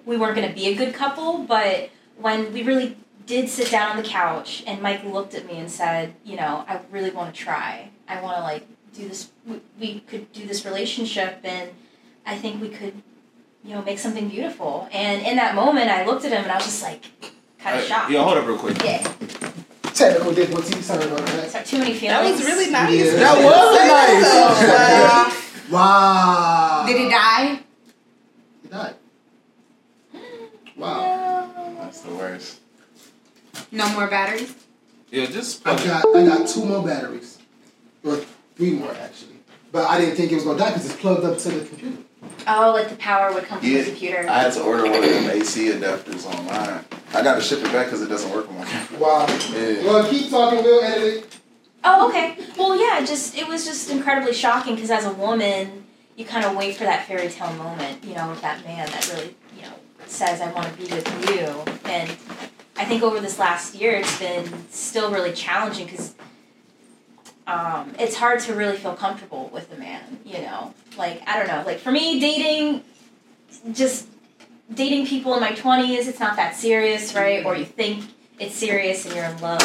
we 0.06 0.16
weren't 0.16 0.36
going 0.36 0.48
to 0.48 0.54
be 0.54 0.66
a 0.68 0.74
good 0.76 0.94
couple, 0.94 1.38
but 1.38 1.90
when 2.18 2.52
we 2.52 2.62
really 2.62 2.96
did 3.26 3.48
sit 3.48 3.70
down 3.70 3.90
on 3.90 3.96
the 3.96 4.08
couch 4.08 4.62
and 4.66 4.80
Mike 4.80 5.02
looked 5.04 5.34
at 5.34 5.44
me 5.46 5.56
and 5.58 5.70
said, 5.70 6.14
you 6.24 6.36
know, 6.36 6.64
I 6.68 6.80
really 6.92 7.10
want 7.10 7.34
to 7.34 7.40
try. 7.40 7.90
I 8.10 8.20
want 8.20 8.36
to 8.38 8.42
like 8.42 8.66
do 8.94 9.08
this. 9.08 9.30
We, 9.46 9.60
we 9.78 10.00
could 10.00 10.32
do 10.32 10.46
this 10.46 10.64
relationship, 10.64 11.38
and 11.44 11.70
I 12.26 12.36
think 12.36 12.60
we 12.60 12.68
could, 12.68 12.94
you 13.64 13.74
know, 13.74 13.82
make 13.82 13.98
something 13.98 14.28
beautiful. 14.28 14.88
And 14.92 15.22
in 15.26 15.36
that 15.36 15.54
moment, 15.54 15.88
I 15.90 16.04
looked 16.04 16.24
at 16.24 16.32
him 16.32 16.42
and 16.42 16.50
I 16.52 16.56
was 16.56 16.64
just 16.64 16.82
like, 16.82 17.04
kind 17.58 17.78
of 17.78 17.84
shocked. 17.84 18.10
Yo, 18.10 18.22
hold 18.22 18.38
up 18.38 18.46
real 18.46 18.58
quick. 18.58 18.82
Yeah, 18.84 19.02
Technical 19.94 20.32
difficulties. 20.32 20.84
Sorry 20.86 21.04
about 21.04 21.26
that. 21.26 21.50
so 21.50 21.62
too 21.62 21.78
many 21.78 21.94
feelings. 21.94 22.08
That 22.20 22.30
was 22.30 22.44
really 22.44 22.70
nice. 22.70 22.96
Yeah. 22.96 23.14
That 23.16 23.36
was 23.44 25.34
nice. 25.36 25.70
Wow. 25.70 26.84
Did 26.86 26.96
it 27.06 27.10
die? 27.10 27.60
He 28.62 28.68
died. 28.68 28.94
Wow. 30.76 31.50
That's 31.80 32.00
the 32.00 32.14
worst. 32.14 32.60
No 33.70 33.86
more 33.92 34.06
batteries? 34.06 34.54
Yeah, 35.10 35.26
just 35.26 35.66
I 35.66 35.76
got 35.84 36.04
I 36.16 36.24
got 36.24 36.48
two 36.48 36.64
more 36.64 36.82
batteries, 36.86 37.36
or 38.04 38.16
three 38.56 38.72
more 38.72 38.92
actually. 38.92 39.36
But 39.72 39.88
I 39.88 40.00
didn't 40.00 40.16
think 40.16 40.32
it 40.32 40.36
was 40.36 40.44
gonna 40.44 40.58
die 40.58 40.70
because 40.70 40.86
it's 40.86 40.96
plugged 41.00 41.24
up 41.24 41.38
to 41.38 41.48
the 41.50 41.64
computer. 41.64 41.96
Oh, 42.46 42.72
like 42.72 42.88
the 42.88 42.96
power 42.96 43.32
would 43.32 43.44
come 43.44 43.60
from 43.60 43.68
Yeah. 43.68 43.78
the 43.82 43.90
computer. 43.90 44.26
I 44.28 44.40
had 44.40 44.52
to 44.54 44.62
order 44.62 44.82
one 44.84 45.02
of 45.02 45.08
them 45.08 45.30
AC 45.30 45.70
adapters 45.70 46.26
online. 46.26 46.84
I 47.12 47.22
got 47.22 47.34
to 47.36 47.40
ship 47.40 47.58
it 47.60 47.72
back 47.72 47.86
because 47.86 48.02
it 48.02 48.08
doesn't 48.08 48.30
work 48.32 48.48
on 48.48 48.58
my 48.58 48.64
camera. 48.64 48.98
Wow. 49.00 49.26
Yeah. 49.52 49.82
Well, 49.84 50.08
keep 50.08 50.30
talking. 50.30 50.62
We'll 50.62 50.82
edit 50.84 51.02
it. 51.24 51.36
Oh, 51.82 52.08
okay. 52.08 52.36
Well, 52.58 52.76
yeah, 52.78 53.04
just 53.04 53.36
it 53.36 53.46
was 53.48 53.64
just 53.64 53.90
incredibly 53.90 54.32
shocking 54.34 54.74
because 54.74 54.90
as 54.90 55.06
a 55.06 55.12
woman, 55.12 55.84
you 56.16 56.24
kind 56.24 56.44
of 56.44 56.54
wait 56.56 56.76
for 56.76 56.84
that 56.84 57.06
fairy 57.06 57.28
tale 57.28 57.52
moment, 57.54 58.04
you 58.04 58.14
know, 58.14 58.28
with 58.28 58.40
that 58.42 58.64
man 58.64 58.86
that 58.90 59.08
really, 59.12 59.34
you 59.56 59.62
know, 59.62 59.72
says, 60.06 60.40
"I 60.40 60.52
want 60.52 60.66
to 60.66 60.72
be 60.74 60.92
with 60.94 61.30
you." 61.30 61.46
And 61.90 62.10
I 62.76 62.84
think 62.84 63.02
over 63.02 63.18
this 63.20 63.38
last 63.38 63.74
year, 63.74 63.92
it's 63.92 64.18
been 64.18 64.66
still 64.70 65.10
really 65.10 65.32
challenging 65.32 65.86
because 65.86 66.14
um, 67.50 67.92
it's 67.98 68.14
hard 68.16 68.40
to 68.40 68.54
really 68.54 68.76
feel 68.76 68.94
comfortable 68.94 69.50
with 69.52 69.72
a 69.72 69.76
man. 69.76 70.18
You 70.24 70.38
know, 70.42 70.74
like 70.96 71.22
I 71.26 71.38
don't 71.38 71.48
know, 71.48 71.62
like 71.66 71.78
for 71.78 71.90
me, 71.90 72.20
dating, 72.20 72.84
just 73.72 74.08
dating 74.72 75.06
people 75.06 75.34
in 75.34 75.40
my 75.40 75.52
twenties, 75.52 76.06
it's 76.06 76.20
not 76.20 76.36
that 76.36 76.54
serious, 76.54 77.14
right? 77.14 77.44
Or 77.44 77.56
you 77.56 77.64
think 77.64 78.04
it's 78.38 78.54
serious 78.54 79.04
and 79.04 79.14
you're 79.14 79.24
in 79.24 79.40
love. 79.40 79.60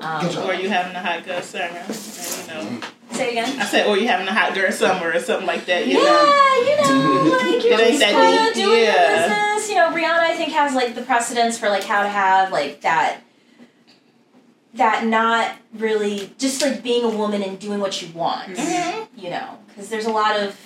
Um, 0.00 0.26
Or 0.46 0.54
you 0.54 0.68
having 0.68 0.94
a 0.94 1.00
hot 1.00 1.24
girl 1.24 1.42
summer, 1.42 1.64
and, 1.64 1.88
you 1.88 2.46
know. 2.46 2.80
Say 3.10 3.30
again. 3.30 3.60
I 3.60 3.64
said, 3.64 3.86
or 3.88 3.96
you 3.98 4.06
having 4.06 4.28
a 4.28 4.34
hot 4.34 4.54
girl 4.54 4.70
summer 4.70 5.10
or 5.12 5.18
something 5.18 5.46
like 5.46 5.64
that. 5.66 5.88
You 5.88 5.94
know. 5.94 6.00
yeah, 6.02 6.82
know. 6.82 6.92
you 6.92 7.24
know, 7.24 7.36
like 7.36 7.64
you're 7.64 7.72
It 7.72 7.80
ain't 7.80 7.88
just 7.88 8.00
that 8.00 8.12
kind 8.12 8.48
of 8.48 8.54
doing 8.54 8.82
yeah. 8.84 8.92
your 8.92 9.28
business. 9.28 9.70
You 9.70 9.76
know, 9.76 9.90
Rihanna, 9.90 10.20
I 10.20 10.36
think 10.36 10.52
has 10.52 10.74
like 10.74 10.94
the 10.94 11.02
precedence 11.02 11.58
for 11.58 11.68
like 11.68 11.82
how 11.82 12.02
to 12.02 12.08
have 12.08 12.52
like 12.52 12.82
that, 12.82 13.20
that 14.78 15.04
not 15.04 15.56
really 15.74 16.32
just 16.38 16.62
like 16.62 16.82
being 16.82 17.04
a 17.04 17.08
woman 17.08 17.42
and 17.42 17.58
doing 17.58 17.80
what 17.80 18.00
you 18.00 18.08
want. 18.14 18.48
Mhm. 18.56 19.06
You 19.16 19.30
know, 19.30 19.58
because 19.68 19.88
there's 19.88 20.06
a 20.06 20.10
lot 20.10 20.38
of 20.38 20.56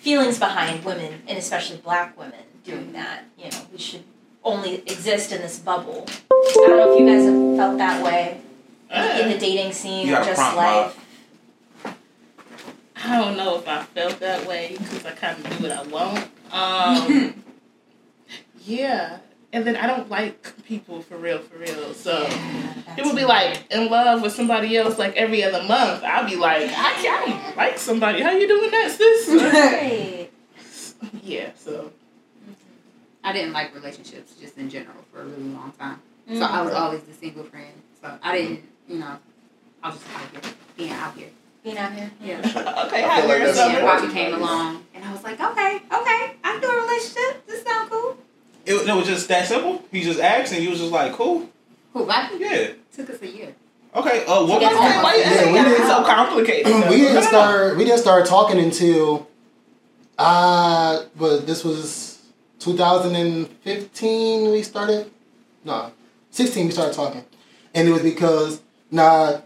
feelings 0.00 0.38
behind 0.38 0.84
women 0.84 1.22
and 1.28 1.38
especially 1.38 1.76
black 1.78 2.18
women 2.18 2.40
doing 2.64 2.92
that. 2.92 3.24
You 3.36 3.50
know, 3.50 3.58
we 3.72 3.78
should 3.78 4.04
only 4.44 4.76
exist 4.76 5.32
in 5.32 5.42
this 5.42 5.58
bubble. 5.58 6.06
I 6.30 6.52
don't 6.54 6.76
know 6.76 6.92
if 6.94 7.00
you 7.00 7.06
guys 7.06 7.24
have 7.24 7.56
felt 7.56 7.78
that 7.78 8.02
way 8.04 8.40
in 9.20 9.28
the 9.30 9.38
dating 9.38 9.72
scene 9.72 10.08
or 10.08 10.24
just 10.24 10.34
prompt 10.34 10.56
life. 10.56 11.04
I 13.04 13.16
don't 13.18 13.36
know 13.36 13.56
if 13.56 13.68
I 13.68 13.82
felt 13.84 14.18
that 14.20 14.46
way 14.46 14.76
because 14.78 15.04
I 15.06 15.12
kind 15.12 15.38
of 15.44 15.58
do 15.58 15.68
what 15.68 15.72
I 15.72 15.82
want. 15.84 16.28
Um, 16.52 17.44
yeah, 18.64 19.18
and 19.52 19.66
then 19.66 19.76
I 19.76 19.86
don't 19.86 20.08
like 20.10 20.64
people 20.64 21.00
for 21.02 21.16
real, 21.16 21.38
for 21.38 21.58
real. 21.58 21.94
So 21.94 22.26
it 22.96 23.04
would 23.04 23.16
be 23.16 23.24
like 23.24 23.64
in 23.70 23.88
love 23.88 24.22
with 24.22 24.32
somebody 24.32 24.76
else 24.76 24.98
like 24.98 25.16
every 25.16 25.42
other 25.42 25.62
month. 25.62 26.02
I'll 26.04 26.28
be 26.28 26.36
like, 26.36 26.70
I 26.70 26.92
can't 27.02 27.56
like 27.56 27.78
somebody. 27.78 28.20
How 28.22 28.30
you 28.32 28.46
doing 28.48 28.70
that, 28.70 28.90
sis? 28.90 29.28
Right. 29.42 30.30
yeah. 31.22 31.50
So 31.56 31.92
I 33.24 33.32
didn't 33.32 33.52
like 33.52 33.74
relationships 33.74 34.34
just 34.40 34.56
in 34.58 34.68
general 34.70 34.96
for 35.12 35.22
a 35.22 35.24
really 35.24 35.42
long 35.50 35.72
time. 35.78 36.00
So 36.28 36.34
Mm. 36.34 36.42
I 36.50 36.60
was 36.62 36.74
always 36.74 37.00
the 37.02 37.14
single 37.14 37.44
friend. 37.44 37.72
So 38.02 38.18
I 38.22 38.36
didn't, 38.36 38.60
you 38.86 38.98
know, 38.98 39.16
I 39.82 39.88
was 39.88 39.98
just 39.98 40.14
out 40.14 40.30
here, 40.30 40.52
being 40.76 40.90
out 40.90 41.16
here. 41.16 41.28
Being 41.64 41.78
out 41.78 41.92
here. 41.94 42.10
Yeah. 42.22 42.38
okay, 42.86 43.02
I 43.02 43.08
hot 43.08 43.20
feel 43.20 43.28
like 43.28 43.38
girl 43.38 43.46
that's 43.46 43.58
And 43.58 43.76
summer. 43.76 43.80
Bobby 43.80 44.12
came 44.12 44.34
along, 44.34 44.84
and 44.94 45.04
I 45.04 45.12
was 45.12 45.22
like, 45.24 45.40
okay, 45.40 45.76
okay, 45.76 46.36
I 46.44 46.52
can 46.52 46.60
do 46.60 46.68
a 46.68 46.82
relationship. 46.82 47.46
This 48.68 48.76
sounds 48.76 48.86
cool. 48.86 48.88
It, 48.88 48.88
it 48.88 48.94
was 48.98 49.06
just 49.06 49.28
that 49.28 49.46
simple. 49.46 49.82
He 49.90 50.02
just 50.02 50.20
asked, 50.20 50.52
and 50.52 50.62
you 50.62 50.70
was 50.70 50.78
just 50.80 50.92
like, 50.92 51.12
"Cool, 51.12 51.48
Who? 51.92 52.06
Bobby. 52.06 52.36
yeah, 52.38 52.68
Took 52.94 53.10
us 53.10 53.22
a 53.22 53.26
year. 53.26 53.54
okay." 53.94 54.24
Uh, 54.26 54.44
what 54.46 54.60
was 54.60 54.74
why- 54.74 55.02
Why 55.02 55.14
you 55.14 55.20
Yeah, 55.20 55.28
think 55.30 55.52
we 55.52 55.58
it's 55.60 55.78
did- 55.80 55.86
so 55.88 56.02
complicated? 56.04 56.66
we 56.90 56.96
didn't 56.98 57.22
start. 57.24 57.76
We 57.76 57.84
didn't 57.84 58.00
start 58.00 58.26
talking 58.26 58.58
until, 58.58 59.26
uh, 60.18 61.02
but 61.16 61.46
this 61.46 61.64
was 61.64 62.18
2015. 62.58 64.50
We 64.50 64.62
started. 64.62 65.10
No, 65.64 65.92
16. 66.30 66.66
We 66.66 66.72
started 66.72 66.94
talking, 66.94 67.24
and 67.74 67.88
it 67.88 67.92
was 67.92 68.02
because 68.02 68.60
nah. 68.90 69.40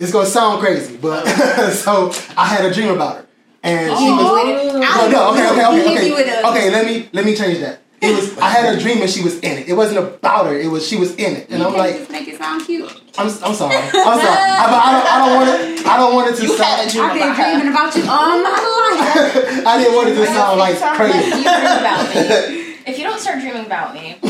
It's 0.00 0.12
gonna 0.12 0.26
sound 0.26 0.60
crazy, 0.60 0.96
but 0.96 1.24
so 1.72 2.12
I 2.36 2.46
had 2.46 2.64
a 2.64 2.72
dream 2.72 2.90
about 2.90 3.16
her, 3.16 3.26
and 3.64 3.98
she 3.98 4.04
was. 4.10 4.32
with 4.46 4.76
it. 4.76 4.78
No, 4.78 5.08
no, 5.10 5.30
okay, 5.32 5.48
okay, 5.50 5.60
He 5.74 5.80
okay, 5.82 5.94
hit 5.94 6.02
me 6.04 6.10
with 6.12 6.28
okay. 6.28 6.48
Okay, 6.48 6.70
let 6.70 6.86
me 6.86 7.08
let 7.12 7.24
me 7.24 7.34
change 7.34 7.58
that. 7.58 7.80
It 8.00 8.14
was 8.14 8.38
I 8.38 8.50
had 8.50 8.74
a 8.76 8.80
dream 8.80 9.02
and 9.02 9.10
she 9.10 9.22
was 9.22 9.38
in 9.40 9.58
it. 9.58 9.68
It 9.68 9.74
wasn't 9.74 9.98
about 9.98 10.46
her. 10.46 10.56
It 10.56 10.68
was 10.70 10.86
she 10.86 10.96
was 10.96 11.14
in 11.16 11.36
it, 11.36 11.50
and 11.50 11.58
you 11.60 11.66
I'm 11.66 11.74
like, 11.74 11.96
just 11.96 12.10
make 12.10 12.28
it 12.28 12.38
sound 12.38 12.64
cute. 12.64 12.88
I'm, 13.18 13.26
I'm 13.26 13.30
sorry, 13.30 13.50
I'm 13.50 13.54
sorry. 13.54 13.74
I, 13.94 14.66
I 14.68 14.92
don't 14.92 15.06
I 15.06 15.18
don't 15.26 15.34
want 15.36 15.48
it. 15.50 15.86
I 15.86 15.96
don't 15.96 16.14
want 16.14 16.30
it 16.30 16.36
to 16.36 16.42
You 16.42 16.56
sound. 16.56 16.78
had 16.80 16.86
a 16.86 16.90
dream 16.90 17.04
I've 17.04 17.14
been 17.14 17.28
about 17.28 17.36
dreaming 17.36 17.68
about 17.72 17.96
you 17.96 18.02
all 18.02 18.42
my 18.42 18.50
life. 18.50 19.66
I 19.66 19.78
didn't 19.78 19.96
want 19.96 20.08
it 20.10 20.14
to 20.14 20.26
sound 20.26 20.58
like 20.60 20.80
Like 20.80 20.96
crazy. 20.96 21.26
you 21.26 21.42
dream 21.42 21.44
about 21.44 22.14
me. 22.14 22.64
If 22.88 22.96
you 22.98 23.04
don't 23.04 23.20
start 23.20 23.40
dreaming 23.40 23.66
about 23.66 23.92
me, 23.92 24.16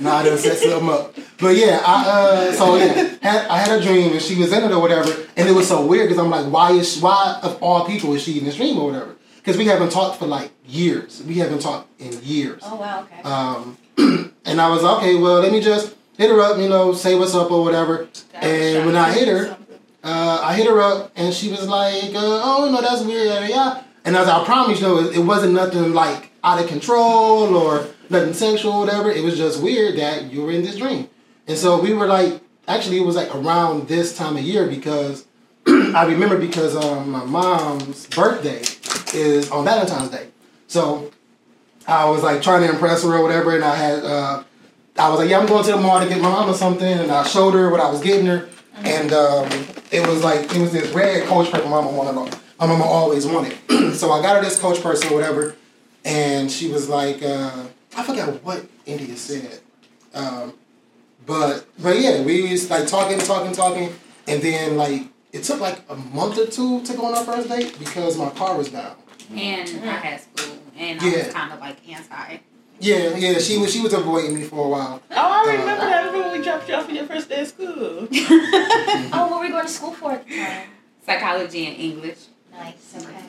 Nah, 0.00 0.16
I 0.18 0.22
done 0.24 0.38
set 0.38 0.56
something 0.56 0.88
up. 0.88 1.14
But 1.38 1.54
yeah, 1.56 1.82
I 1.84 2.04
uh, 2.08 2.52
so 2.52 2.76
yeah, 2.76 2.92
had, 3.20 3.46
I 3.48 3.58
had 3.58 3.78
a 3.78 3.82
dream 3.82 4.12
and 4.12 4.22
she 4.22 4.36
was 4.36 4.52
in 4.52 4.64
it 4.64 4.70
or 4.72 4.80
whatever, 4.80 5.10
and 5.36 5.48
it 5.48 5.52
was 5.52 5.68
so 5.68 5.84
weird 5.84 6.08
because 6.08 6.22
I'm 6.22 6.30
like, 6.30 6.46
why 6.50 6.72
is 6.72 6.98
why 7.00 7.38
of 7.42 7.62
all 7.62 7.84
people 7.84 8.14
is 8.14 8.22
she 8.22 8.38
in 8.38 8.44
this 8.46 8.56
dream 8.56 8.78
or 8.78 8.86
whatever? 8.90 9.14
Because 9.48 9.56
we 9.56 9.64
haven't 9.64 9.90
talked 9.90 10.18
for 10.18 10.26
like 10.26 10.50
years. 10.66 11.22
We 11.26 11.36
haven't 11.36 11.62
talked 11.62 11.88
in 11.98 12.22
years. 12.22 12.60
oh 12.66 12.76
wow, 12.76 13.04
okay. 13.04 13.22
Um, 13.22 13.78
and 14.44 14.60
I 14.60 14.68
was 14.68 14.84
okay, 14.84 15.14
well, 15.14 15.40
let 15.40 15.52
me 15.52 15.62
just 15.62 15.94
hit 16.18 16.28
her 16.28 16.38
up, 16.42 16.58
you 16.58 16.68
know, 16.68 16.92
say 16.92 17.14
what's 17.14 17.34
up 17.34 17.50
or 17.50 17.64
whatever. 17.64 18.10
And 18.34 18.84
when 18.84 18.94
I 18.94 19.10
hit 19.10 19.26
her, 19.26 19.56
uh, 20.04 20.40
I 20.42 20.52
hit 20.52 20.66
her 20.66 20.82
up 20.82 21.12
and 21.16 21.32
she 21.32 21.48
was 21.48 21.66
like, 21.66 22.14
uh, 22.14 22.42
oh, 22.44 22.68
no, 22.70 22.82
that's 22.82 23.00
weird, 23.00 23.48
yada. 23.48 23.82
And 24.04 24.18
as 24.18 24.28
I 24.28 24.44
promised, 24.44 24.82
you 24.82 24.86
know, 24.86 24.98
it, 24.98 25.16
it 25.16 25.20
wasn't 25.20 25.54
nothing 25.54 25.94
like 25.94 26.30
out 26.44 26.62
of 26.62 26.68
control 26.68 27.56
or 27.56 27.86
nothing 28.10 28.34
sexual 28.34 28.72
or 28.72 28.80
whatever. 28.80 29.10
It 29.10 29.24
was 29.24 29.38
just 29.38 29.62
weird 29.62 29.96
that 29.98 30.30
you 30.30 30.42
were 30.42 30.52
in 30.52 30.60
this 30.60 30.76
dream. 30.76 31.08
And 31.46 31.56
so 31.56 31.80
we 31.80 31.94
were 31.94 32.06
like, 32.06 32.42
actually, 32.66 32.98
it 32.98 33.06
was 33.06 33.16
like 33.16 33.34
around 33.34 33.88
this 33.88 34.14
time 34.14 34.36
of 34.36 34.42
year 34.42 34.66
because 34.66 35.24
I 35.66 36.04
remember 36.04 36.36
because 36.36 36.76
um, 36.76 37.12
my 37.12 37.24
mom's 37.24 38.06
birthday 38.08 38.60
is 39.14 39.50
on 39.50 39.64
Valentine's 39.64 40.10
Day. 40.10 40.28
So 40.66 41.10
I 41.86 42.08
was 42.08 42.22
like 42.22 42.42
trying 42.42 42.66
to 42.66 42.72
impress 42.72 43.02
her 43.02 43.14
or 43.14 43.22
whatever, 43.22 43.54
and 43.54 43.64
I 43.64 43.74
had 43.74 44.04
uh, 44.04 44.44
I 44.98 45.08
was 45.10 45.20
like, 45.20 45.30
yeah, 45.30 45.38
I'm 45.38 45.46
going 45.46 45.64
to 45.64 45.72
the 45.72 45.78
mall 45.78 46.00
to 46.00 46.08
get 46.08 46.20
my 46.20 46.30
mama 46.30 46.54
something, 46.54 46.86
and 46.86 47.10
I 47.10 47.24
showed 47.24 47.54
her 47.54 47.70
what 47.70 47.80
I 47.80 47.90
was 47.90 48.02
getting 48.02 48.26
her, 48.26 48.48
and 48.78 49.12
um, 49.12 49.48
it 49.90 50.06
was 50.06 50.24
like 50.24 50.54
it 50.54 50.60
was 50.60 50.72
this 50.72 50.92
red 50.92 51.26
Coach 51.26 51.50
purse 51.50 51.64
my 51.64 51.70
mama 51.70 51.90
wanted. 51.90 52.36
My 52.58 52.66
mama 52.66 52.84
always 52.84 53.24
wanted, 53.24 53.56
so 53.94 54.10
I 54.10 54.20
got 54.20 54.36
her 54.36 54.42
this 54.42 54.58
Coach 54.58 54.82
purse 54.82 55.04
or 55.08 55.14
whatever, 55.14 55.54
and 56.04 56.50
she 56.50 56.68
was 56.68 56.88
like, 56.88 57.22
uh, 57.22 57.64
I 57.96 58.02
forgot 58.02 58.42
what 58.42 58.66
India 58.84 59.16
said, 59.16 59.60
um, 60.14 60.54
but 61.24 61.66
but 61.80 62.00
yeah, 62.00 62.22
we 62.22 62.50
was 62.50 62.68
like 62.68 62.88
talking, 62.88 63.18
talking, 63.18 63.52
talking, 63.52 63.94
and 64.26 64.42
then 64.42 64.76
like 64.76 65.02
it 65.32 65.44
took 65.44 65.60
like 65.60 65.82
a 65.88 65.96
month 65.96 66.38
or 66.38 66.46
two 66.46 66.82
to 66.82 66.94
go 66.94 67.06
on 67.06 67.14
our 67.14 67.24
first 67.24 67.48
date 67.48 67.78
because 67.78 68.16
my 68.16 68.30
car 68.30 68.56
was 68.56 68.70
down. 68.70 68.96
And 69.30 69.68
mm-hmm. 69.68 69.88
I 69.88 69.92
had 69.92 70.20
school, 70.20 70.58
and 70.76 71.00
I 71.00 71.04
was 71.04 71.28
kind 71.28 71.52
of 71.52 71.60
like 71.60 71.88
anti. 71.88 72.38
Yeah, 72.80 73.16
yeah, 73.16 73.38
she 73.38 73.58
was 73.58 73.72
she 73.72 73.80
was 73.80 73.92
avoiding 73.92 74.34
me 74.34 74.44
for 74.44 74.64
a 74.64 74.68
while. 74.68 75.02
Oh, 75.10 75.16
I 75.16 75.52
remember 75.52 75.82
uh, 75.82 75.86
that 75.86 76.12
when 76.12 76.38
we 76.38 76.44
dropped 76.44 76.68
you 76.68 76.74
off 76.74 76.88
on 76.88 76.94
your 76.94 77.06
first 77.06 77.28
day 77.28 77.42
of 77.42 77.48
school. 77.48 77.66
oh, 78.12 79.08
what 79.10 79.30
were 79.30 79.40
we 79.40 79.48
going 79.50 79.66
to 79.66 79.70
school 79.70 79.92
for 79.92 80.12
at 80.12 80.26
the 80.26 80.36
time? 80.36 80.68
Psychology 81.04 81.66
and 81.66 81.76
English. 81.76 82.18
Nice. 82.52 82.94
Okay. 82.96 83.24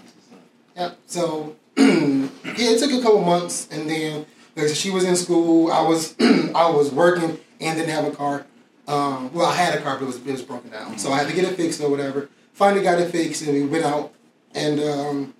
Yep. 0.75 0.97
So 1.07 1.55
yeah, 1.77 2.29
it 2.45 2.79
took 2.79 2.91
a 2.91 3.01
couple 3.01 3.21
months, 3.21 3.67
and 3.71 3.89
then 3.89 4.25
like, 4.55 4.69
she 4.69 4.91
was 4.91 5.03
in 5.03 5.15
school. 5.15 5.71
I 5.71 5.81
was 5.81 6.15
I 6.19 6.69
was 6.69 6.91
working 6.91 7.39
and 7.59 7.77
didn't 7.77 7.89
have 7.89 8.05
a 8.05 8.11
car. 8.11 8.45
Um, 8.89 9.31
well, 9.33 9.45
I 9.45 9.53
had 9.55 9.75
a 9.77 9.81
car, 9.81 9.95
but 9.97 10.03
it 10.03 10.07
was 10.07 10.17
it 10.17 10.31
was 10.31 10.41
broken 10.41 10.71
down, 10.71 10.97
so 10.97 11.11
I 11.11 11.19
had 11.19 11.27
to 11.27 11.35
get 11.35 11.45
it 11.45 11.55
fixed 11.55 11.79
or 11.79 11.89
whatever. 11.89 12.27
Finally 12.53 12.81
got 12.83 12.99
it 12.99 13.11
fixed, 13.11 13.43
and 13.43 13.53
we 13.53 13.63
went 13.65 13.85
out. 13.85 14.11
And 14.55 14.79
um, 14.79 15.33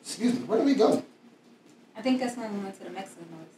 excuse 0.00 0.32
me, 0.32 0.40
where 0.46 0.58
did 0.58 0.66
we 0.66 0.74
go? 0.74 1.02
I 1.96 2.00
think 2.00 2.20
that's 2.20 2.36
when 2.38 2.52
we 2.54 2.60
went 2.64 2.78
to 2.78 2.84
the 2.84 2.90
Mexican 2.90 3.26
place. 3.26 3.48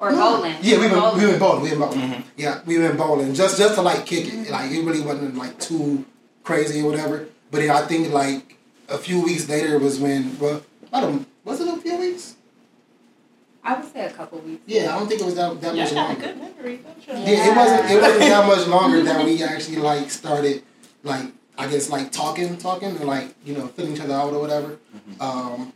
Or 0.00 0.10
bowling. 0.10 0.56
Yeah, 0.62 0.78
we 0.78 0.86
went 0.88 0.94
Bowling. 0.94 1.18
we 1.20 1.26
went 1.28 1.38
bowling. 1.40 1.62
We 1.62 1.68
went 1.68 1.80
bowling. 1.80 2.00
Mhm. 2.10 2.22
Yeah, 2.36 2.60
we 2.66 2.78
went 2.78 2.96
bowling 2.98 3.34
just 3.34 3.56
just 3.56 3.74
to 3.76 3.82
like 3.82 4.04
kick 4.04 4.26
it. 4.32 4.50
Like 4.50 4.72
it 4.72 4.84
really 4.84 5.00
wasn't 5.00 5.36
like 5.36 5.58
too 5.60 6.04
crazy 6.42 6.82
or 6.82 6.90
whatever. 6.90 7.28
But 7.52 7.58
then 7.60 7.70
I 7.70 7.82
think 7.86 8.12
like 8.12 8.56
a 8.88 8.98
few 8.98 9.22
weeks 9.22 9.48
later 9.48 9.78
was 9.78 10.00
when 10.00 10.36
well, 10.40 10.62
I 10.92 11.00
don't 11.00 11.24
was 11.44 11.60
it 11.60 11.67
a 11.67 11.67
few 11.67 11.67
weeks? 11.67 11.67
I 13.68 13.78
would 13.78 13.92
say 13.92 14.06
a 14.06 14.10
couple 14.10 14.38
weeks. 14.38 14.62
Yeah, 14.66 14.94
I 14.94 14.98
don't 14.98 15.08
think 15.08 15.20
it 15.20 15.24
was 15.24 15.34
that 15.34 15.60
that 15.60 15.74
Yeah, 15.74 15.84
much 15.84 15.92
I 15.92 15.94
got 15.94 16.04
a 16.04 16.08
longer. 16.08 16.26
good 16.26 16.38
memory, 16.38 16.76
don't 16.78 17.26
you? 17.26 17.32
Yeah, 17.32 17.50
it 17.52 17.56
wasn't 17.56 17.90
it 17.90 18.00
wasn't 18.00 18.20
that 18.34 18.46
much 18.46 18.66
longer 18.76 19.02
that 19.02 19.24
we 19.24 19.42
actually 19.42 19.76
like 19.76 20.10
started 20.10 20.62
like 21.04 21.26
I 21.58 21.66
guess 21.68 21.90
like 21.90 22.12
talking, 22.12 22.56
talking 22.56 22.90
and 22.90 23.00
like, 23.04 23.34
you 23.44 23.52
know, 23.54 23.66
filling 23.68 23.92
each 23.94 24.00
other 24.00 24.14
out 24.14 24.32
or 24.32 24.40
whatever. 24.40 24.78
Um 25.20 25.72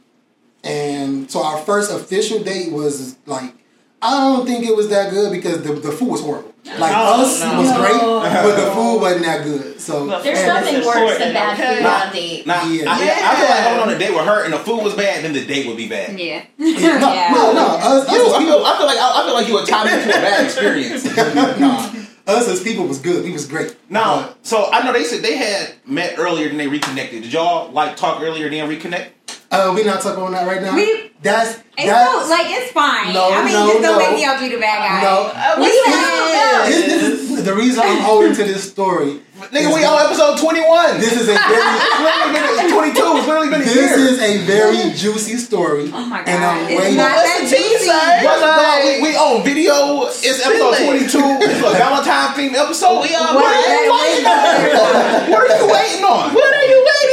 and 0.64 1.30
so 1.30 1.42
our 1.44 1.58
first 1.58 1.90
official 1.92 2.42
date 2.42 2.72
was 2.72 3.16
like 3.26 3.52
I 4.02 4.18
don't 4.20 4.44
think 4.46 4.66
it 4.66 4.74
was 4.76 4.88
that 4.88 5.10
good 5.10 5.30
because 5.32 5.62
the, 5.62 5.72
the 5.74 5.92
food 5.92 6.08
was 6.10 6.20
horrible. 6.20 6.52
Like 6.64 6.92
No, 6.92 7.22
us 7.22 7.40
no. 7.40 7.60
was 7.60 7.70
great, 7.76 8.00
but 8.00 8.56
the 8.56 8.70
food 8.72 9.00
wasn't 9.00 9.24
that 9.24 9.44
good. 9.44 9.80
So 9.80 10.06
There's 10.22 10.38
and- 10.38 10.46
nothing 10.48 10.84
worse 10.86 11.18
than 11.18 11.32
bad 11.34 11.56
food 11.56 11.84
on 11.86 12.08
a 12.08 12.12
date. 12.12 12.46
Now, 12.46 12.64
Yeah. 12.68 12.84
I, 12.88 12.94
I 12.94 13.36
feel 13.36 13.48
like 13.50 13.64
going 13.64 13.80
on 13.80 13.90
a 13.94 13.98
date 13.98 14.14
with 14.14 14.24
her 14.26 14.44
and 14.44 14.52
the 14.52 14.58
food 14.58 14.82
was 14.82 14.94
bad, 14.94 15.24
then 15.24 15.32
the 15.32 15.44
date 15.44 15.66
would 15.66 15.76
be 15.76 15.88
bad. 15.88 16.18
Yeah. 16.18 16.44
no, 16.58 16.66
no, 16.68 17.52
no. 17.52 17.66
Us, 17.80 18.10
You, 18.12 18.26
us, 18.26 18.32
I 18.34 18.44
feel, 18.44 18.64
I 18.64 18.76
feel 18.78 18.86
like 18.86 18.98
I, 18.98 19.22
I 19.22 19.24
feel 19.24 19.34
like 19.34 19.48
you 19.48 19.54
were 19.54 19.66
tie 19.66 19.84
me 19.86 19.92
into 20.02 20.08
a 20.10 20.20
bad 20.20 20.44
experience. 20.44 21.04
nah, 21.60 21.92
us 22.26 22.48
as 22.48 22.62
people 22.62 22.86
was 22.86 22.98
good. 23.00 23.24
We 23.24 23.32
was 23.32 23.46
great. 23.48 23.76
Now, 23.88 24.34
so 24.42 24.68
I 24.72 24.84
know 24.84 24.92
they 24.92 25.04
said 25.04 25.22
they 25.22 25.36
had 25.36 25.74
met 25.84 26.14
earlier 26.18 26.48
than 26.48 26.58
they 26.58 26.68
reconnected. 26.68 27.22
Did 27.24 27.32
y'all 27.32 27.72
like 27.72 27.96
talk 27.96 28.20
earlier 28.22 28.48
than 28.48 28.68
reconnect? 28.68 29.08
Uh, 29.52 29.72
we 29.76 29.84
not 29.84 30.00
talking 30.00 30.22
on 30.22 30.32
that 30.32 30.46
right 30.46 30.62
now. 30.62 30.74
We- 30.74 31.10
that's 31.22 31.54
It's 31.78 31.86
that's 31.86 32.24
so, 32.26 32.34
like 32.34 32.46
it's 32.50 32.72
fine. 32.72 33.14
No, 33.14 33.30
I 33.30 33.44
mean, 33.44 33.54
no, 33.54 33.68
just 33.70 33.82
don't 33.82 33.94
no. 33.94 33.98
make 34.02 34.16
me 34.18 34.24
out 34.24 34.40
be 34.40 34.48
the 34.48 34.58
bad 34.58 34.82
guy. 34.82 35.02
no. 35.06 35.30
Uh, 35.30 35.54
We 35.62 35.70
what's 35.70 35.86
have- 35.86 36.66
This, 36.66 36.86
this 36.86 37.30
is 37.38 37.44
the 37.44 37.54
reason 37.54 37.78
I'm 37.84 38.02
holding 38.02 38.34
to 38.34 38.42
this 38.42 38.68
story. 38.68 39.20
Nigga, 39.54 39.70
we 39.74 39.82
on 39.86 39.98
episode 40.06 40.38
21. 40.38 40.98
This 40.98 41.14
is 41.14 41.28
a 41.28 41.34
very 41.34 41.62
It's 41.78 41.98
literally 42.02 42.30
been, 42.34 42.70
22. 42.94 43.18
It's 43.18 43.26
literally 43.26 43.50
been 43.50 43.62
a 43.62 43.64
this 43.64 43.74
year. 43.74 43.98
is 43.98 44.18
a 44.22 44.38
very 44.46 44.94
juicy 44.94 45.36
story. 45.36 45.90
Oh 45.94 46.06
my 46.06 46.22
god. 46.22 46.28
And 46.28 46.42
I'm 46.44 46.58
it's 46.70 46.78
waiting. 46.82 46.96
not 46.98 47.10
that 47.14 47.38
the 47.42 47.50
juicy. 47.50 47.86
sir? 47.86 48.22
What's 48.26 48.42
up? 48.42 48.82
We, 48.82 49.02
we 49.02 49.10
on 49.18 49.42
video. 49.46 50.06
It's 50.10 50.42
episode 50.42 50.74
22. 50.86 51.18
It's 51.42 51.58
a 51.62 51.70
Valentine 51.74 52.34
theme 52.34 52.54
episode. 52.54 53.02
We 53.02 53.14
on 53.14 53.34
what 53.38 53.46
are 53.46 53.62
you 53.62 53.94
waiting 53.94 54.26
on? 54.26 55.30
What 55.30 55.42
are 55.42 55.54
you 55.58 55.66
waiting 55.70 56.02
on? 56.06 56.34
What 56.34 56.50
are 56.54 56.66
you 56.66 56.78
waiting 56.82 56.90
for? 56.90 56.90
Huh? 57.02 57.11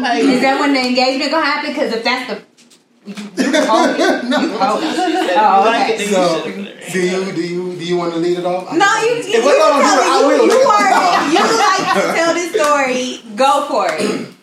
Like, 0.00 0.22
Is 0.24 0.40
that 0.42 0.60
when 0.60 0.72
the 0.72 0.80
engagement 0.80 1.30
gonna 1.30 1.44
happen? 1.46 1.70
Because 1.70 1.92
if 1.92 2.04
that's 2.04 2.30
the 2.30 2.42
you 3.08 3.14
can 3.14 3.66
hold 3.66 3.90
it. 3.90 3.98
You 3.98 4.28
no. 4.28 4.58
hold 4.58 4.82
it. 4.82 5.36
Oh, 5.36 5.68
okay. 5.68 6.06
So, 6.06 6.44
do 6.92 7.00
you 7.00 7.32
do 7.32 7.40
you 7.40 7.76
do 7.76 7.84
you 7.84 7.96
want 7.96 8.12
to 8.12 8.18
lead 8.18 8.38
it 8.38 8.44
off? 8.44 8.72
No, 8.72 8.86
you. 9.00 9.16
you 9.16 9.38
If 9.38 9.44
we're 9.44 9.56
gonna 9.56 9.82
do 9.82 9.88
it, 9.88 10.06
I 10.06 10.20
you, 10.20 10.26
will. 10.26 10.46
You 10.46 10.60
are. 10.68 11.08
You 11.28 11.40
like 11.40 11.94
to 11.94 12.12
tell 12.14 12.34
this 12.34 12.52
story. 12.52 13.36
Go 13.36 13.66
for 13.68 13.86
it. 13.90 14.28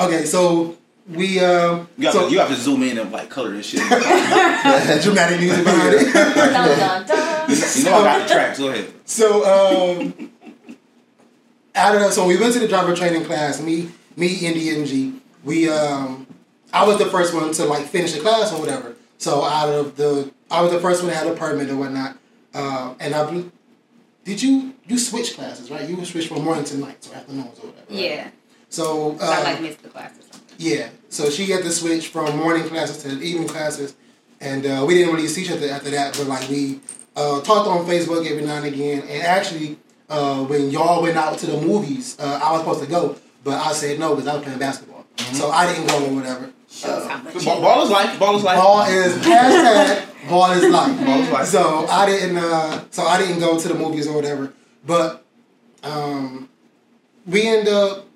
Okay, 0.00 0.26
so 0.26 0.78
we 1.08 1.40
um 1.40 1.88
You 1.96 2.04
have, 2.04 2.14
so 2.14 2.26
to, 2.26 2.32
you 2.32 2.38
have 2.38 2.48
to 2.50 2.54
zoom 2.54 2.84
in 2.84 2.98
and 2.98 3.10
like 3.10 3.28
color 3.28 3.50
this 3.50 3.66
shit. 3.66 3.80
you 3.82 3.88
dramatic 3.88 5.40
music 5.40 5.64
behind 5.64 5.94
it. 5.94 6.12
Dun, 6.14 6.52
dun, 6.52 7.06
dun. 7.06 7.84
know 7.84 7.94
I 7.98 8.04
got 8.04 8.28
the 8.28 8.32
tracks. 8.32 8.58
Go 8.60 8.68
ahead. 8.68 8.92
So 9.04 9.42
um, 9.44 10.30
out 11.78 11.94
of 11.94 12.00
that, 12.00 12.12
so 12.12 12.26
we 12.26 12.36
went 12.36 12.52
to 12.54 12.60
the 12.60 12.68
driver 12.68 12.94
training 12.94 13.24
class. 13.24 13.60
Me, 13.62 13.88
me, 14.16 14.34
Indy, 14.46 14.70
and 14.70 14.86
G. 14.86 15.14
We 15.44 15.68
um, 15.68 16.26
I 16.72 16.86
was 16.86 16.98
the 16.98 17.06
first 17.06 17.32
one 17.34 17.52
to 17.52 17.64
like 17.64 17.86
finish 17.86 18.12
the 18.12 18.20
class 18.20 18.52
or 18.52 18.60
whatever. 18.60 18.94
So 19.18 19.42
out 19.44 19.68
of 19.70 19.96
the, 19.96 20.30
I 20.50 20.60
was 20.62 20.70
the 20.72 20.80
first 20.80 21.02
one 21.02 21.10
that 21.10 21.16
had 21.24 21.26
a 21.26 21.34
permit 21.34 21.70
or 21.70 21.76
whatnot. 21.76 22.16
Uh, 22.54 22.94
and 23.00 23.14
I, 23.14 23.44
did 24.24 24.42
you 24.42 24.74
you 24.86 24.98
switch 24.98 25.34
classes 25.34 25.70
right? 25.70 25.88
You 25.88 26.04
switch 26.04 26.28
from 26.28 26.44
morning 26.44 26.64
to 26.64 26.76
night 26.78 27.08
or 27.10 27.16
afternoons 27.16 27.58
or 27.60 27.66
whatever. 27.68 27.86
right? 27.90 27.98
Yeah. 28.00 28.30
So 28.68 29.12
uh, 29.12 29.18
So 29.18 29.24
I 29.32 29.42
like 29.44 29.60
missed 29.62 29.82
the 29.82 29.88
classes. 29.88 30.28
yeah, 30.58 30.90
so 31.08 31.30
she 31.30 31.46
had 31.46 31.62
to 31.62 31.70
switch 31.70 32.08
from 32.08 32.36
morning 32.36 32.64
classes 32.68 33.02
to 33.04 33.08
evening 33.22 33.48
classes, 33.48 33.94
and 34.40 34.66
uh, 34.66 34.84
we 34.86 34.94
didn't 34.94 35.14
really 35.14 35.28
see 35.28 35.42
each 35.42 35.50
other 35.50 35.68
after 35.68 35.90
that. 35.90 36.16
But 36.18 36.26
like 36.26 36.48
we 36.50 36.80
uh, 37.16 37.40
talked 37.42 37.66
on 37.68 37.86
Facebook 37.86 38.26
every 38.30 38.44
now 38.44 38.56
and 38.56 38.66
again, 38.66 39.00
and 39.08 39.22
actually 39.22 39.78
uh, 40.08 40.44
when 40.44 40.70
y'all 40.70 41.02
went 41.02 41.16
out 41.16 41.38
to 41.38 41.46
the 41.46 41.60
movies, 41.60 42.16
uh, 42.18 42.40
I 42.42 42.52
was 42.52 42.60
supposed 42.60 42.82
to 42.82 42.86
go, 42.88 43.16
but 43.44 43.54
I 43.54 43.72
said 43.72 43.98
no 43.98 44.14
because 44.14 44.26
I 44.26 44.34
was 44.34 44.42
playing 44.44 44.58
basketball, 44.58 45.06
so 45.32 45.50
I 45.50 45.72
didn't 45.72 45.88
go 45.88 46.06
or 46.06 46.14
whatever. 46.14 46.50
Uh. 46.84 47.22
Ball, 47.44 47.60
ball 47.60 47.82
is 47.82 47.90
life. 47.90 48.18
Ball 48.18 48.36
is 48.36 48.44
life. 48.44 48.58
ball 48.58 48.82
is 48.84 49.14
hashtag 49.24 50.28
ball 50.28 50.52
is 50.52 50.70
life. 50.70 51.04
Ball 51.04 51.20
is 51.20 51.30
life. 51.30 51.46
So 51.46 51.86
I 51.86 52.06
didn't. 52.06 52.36
Uh, 52.36 52.84
so 52.90 53.04
I 53.04 53.18
didn't 53.18 53.40
go 53.40 53.58
to 53.58 53.68
the 53.68 53.74
movies 53.74 54.06
or 54.06 54.14
whatever. 54.14 54.52
But 54.86 55.24
um, 55.82 56.48
we 57.26 57.46
end 57.46 57.68
up 57.68 58.06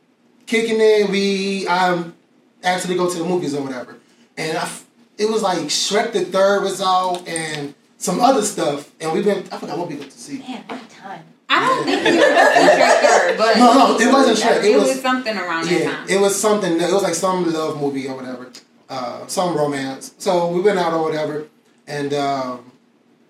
kicking 0.47 0.77
it. 0.79 1.11
We 1.11 1.67
um 1.67 2.15
actually 2.63 2.97
go 2.97 3.11
to 3.11 3.19
the 3.19 3.25
movies 3.25 3.55
or 3.55 3.63
whatever, 3.63 3.97
and 4.37 4.57
I 4.57 4.63
f 4.63 4.87
it 5.19 5.29
was 5.29 5.43
like 5.43 5.59
Shrek 5.59 6.13
the 6.13 6.25
Third 6.25 6.63
was 6.63 6.81
out 6.81 7.27
and 7.27 7.75
some 7.99 8.21
other 8.21 8.43
stuff, 8.43 8.91
and 9.01 9.13
we 9.13 9.23
went. 9.23 9.53
I 9.53 9.59
forgot 9.59 9.79
what 9.79 9.89
we 9.89 9.97
went 9.97 10.11
to 10.11 10.19
see. 10.19 10.39
Man, 10.39 10.65
what 10.67 10.83
a 10.83 10.89
time. 10.89 11.25
I 11.55 11.67
don't 11.67 11.85
think 11.85 12.03
you 12.07 12.21
were 12.21 12.25
Shrek 12.25 13.01
third, 13.01 13.39
but 13.39 13.57
No, 13.59 13.75
no, 13.75 13.99
it 13.99 14.13
wasn't 14.13 14.39
Shrek. 14.39 14.59
It, 14.65 14.71
It 14.73 14.79
was, 14.79 14.89
was 14.89 15.01
something 15.03 15.37
around 15.37 15.65
that 15.67 15.81
Yeah, 15.81 15.91
time. 15.97 16.09
it 16.09 16.21
was 16.21 16.41
something. 16.41 16.73
It 16.81 16.93
was 16.93 17.03
like 17.03 17.15
some 17.15 17.53
love 17.53 17.81
movie 17.81 18.09
or 18.09 18.17
whatever, 18.17 18.49
uh, 18.89 19.27
some 19.27 19.57
romance. 19.57 20.15
So 20.19 20.49
we 20.49 20.61
went 20.61 20.79
out 20.79 20.93
or 20.93 21.03
whatever, 21.03 21.47
and 21.87 22.13
um, 22.15 22.73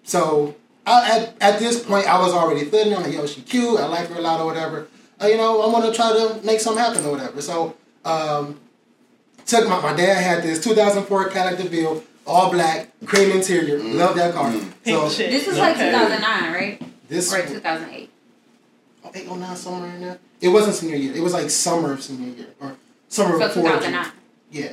so 0.04 0.54
I, 0.86 1.18
at 1.18 1.34
at 1.54 1.58
this 1.58 1.82
point 1.84 2.06
I 2.06 2.18
was 2.20 2.32
already 2.32 2.64
feeling. 2.64 2.94
I'm 2.94 3.02
like, 3.02 3.12
yo, 3.14 3.26
she 3.26 3.42
cute. 3.42 3.78
I 3.80 3.86
like 3.86 4.08
her 4.08 4.16
a 4.18 4.20
lot 4.20 4.40
or 4.40 4.46
whatever. 4.46 4.86
uh, 5.22 5.26
you 5.26 5.36
know, 5.36 5.62
I 5.62 5.66
want 5.72 5.84
to 5.86 5.92
try 5.92 6.12
to 6.12 6.40
make 6.44 6.60
something 6.60 6.82
happen 6.82 7.04
or 7.06 7.12
whatever. 7.12 7.40
So, 7.40 7.74
um, 8.04 8.58
took 9.46 9.68
my, 9.68 9.80
my 9.80 9.92
dad 9.94 10.14
had 10.22 10.42
this 10.42 10.62
2004 10.64 11.28
Cadillac 11.30 11.62
DeVille, 11.62 12.02
all 12.26 12.50
black, 12.50 12.88
cream 13.06 13.30
interior. 13.30 13.78
Love 13.78 14.16
that 14.16 14.34
car. 14.34 14.50
Pink 14.50 14.64
So 14.84 15.08
shit. 15.08 15.30
This 15.30 15.46
was 15.46 15.58
like 15.58 15.74
Okay. 15.76 15.90
2009, 15.90 16.52
right? 16.52 16.82
this 17.08 17.32
Or 17.32 17.46
2008. 17.46 18.10
Oh, 19.14 19.18
eight, 19.18 19.26
oh, 19.28 19.34
nine, 19.36 19.56
somewhere 19.56 19.90
in 19.94 20.00
there. 20.00 20.18
It 20.40 20.48
wasn't 20.48 20.74
senior 20.76 20.96
year. 20.96 21.14
It 21.14 21.20
was 21.22 21.32
like 21.32 21.50
summer 21.50 21.92
of 21.92 22.02
senior 22.02 22.34
year 22.36 22.46
or 22.60 22.76
summer 23.08 23.32
So 23.38 23.46
before. 23.48 23.62
2009. 23.62 24.12
Yeah, 24.50 24.72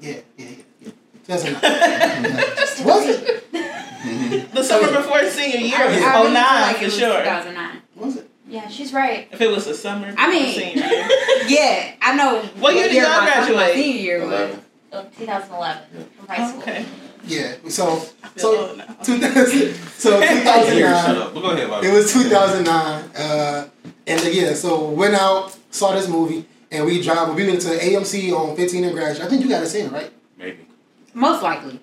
yeah, 0.00 0.16
yeah, 0.36 0.46
yeah. 0.46 0.46
yeah. 0.80 0.90
2009. 1.26 1.62
was 2.86 3.06
it? 3.08 4.52
The 4.52 4.62
summer 4.62 4.92
before 4.92 5.24
senior 5.28 5.58
year 5.58 5.76
I, 5.78 5.86
was 5.86 5.96
I 6.02 6.14
really 6.22 6.32
09 6.34 6.60
like 6.62 6.76
for 6.76 6.90
sure. 6.90 7.18
2009. 7.18 7.82
Was 7.96 8.16
it? 8.16 8.30
Yeah, 8.48 8.68
she's 8.68 8.92
right. 8.92 9.28
If 9.32 9.40
it 9.40 9.50
was 9.50 9.64
the 9.66 9.74
summer 9.74 10.14
I 10.16 10.30
mean- 10.30 10.54
senior 10.54 10.86
year. 10.86 11.08
Yeah, 11.48 11.94
I 12.02 12.16
know. 12.16 12.42
What 12.58 12.74
year 12.74 12.84
did 12.88 12.94
y'all 12.94 13.04
my, 13.10 13.20
my 13.20 13.24
graduate? 13.26 13.74
senior 13.74 14.00
year 14.02 14.26
was. 14.26 14.56
Oh, 14.92 15.02
2011 15.18 15.82
from 16.16 16.26
high 16.26 16.36
Oh, 16.44 16.48
school. 16.48 16.62
okay. 16.62 16.84
Yeah. 17.26 17.54
So, 17.68 18.02
so, 18.36 18.76
2000, 19.02 19.74
so 19.74 20.20
2009. 20.20 21.34
But 21.34 21.40
go 21.40 21.50
ahead, 21.50 21.68
Bobby. 21.68 21.88
It 21.88 21.92
was 21.94 22.12
2009, 22.12 23.10
uh, 23.16 23.68
and 24.06 24.20
uh, 24.20 24.28
yeah, 24.28 24.54
so 24.54 24.90
went 24.90 25.14
out, 25.14 25.56
saw 25.70 25.92
this 25.92 26.08
movie, 26.08 26.46
and 26.70 26.86
we 26.86 27.02
drive. 27.02 27.34
We 27.34 27.46
went 27.46 27.60
to 27.62 27.68
the 27.68 27.76
AMC 27.76 28.32
on 28.32 28.56
15 28.56 28.84
and 28.84 28.94
Gratiot. 28.94 29.22
I 29.22 29.28
think 29.28 29.42
you 29.42 29.48
got 29.48 29.60
to 29.60 29.66
see 29.66 29.80
it, 29.80 29.92
right? 29.92 30.10
Maybe. 30.38 30.66
Most 31.14 31.42
likely. 31.42 31.80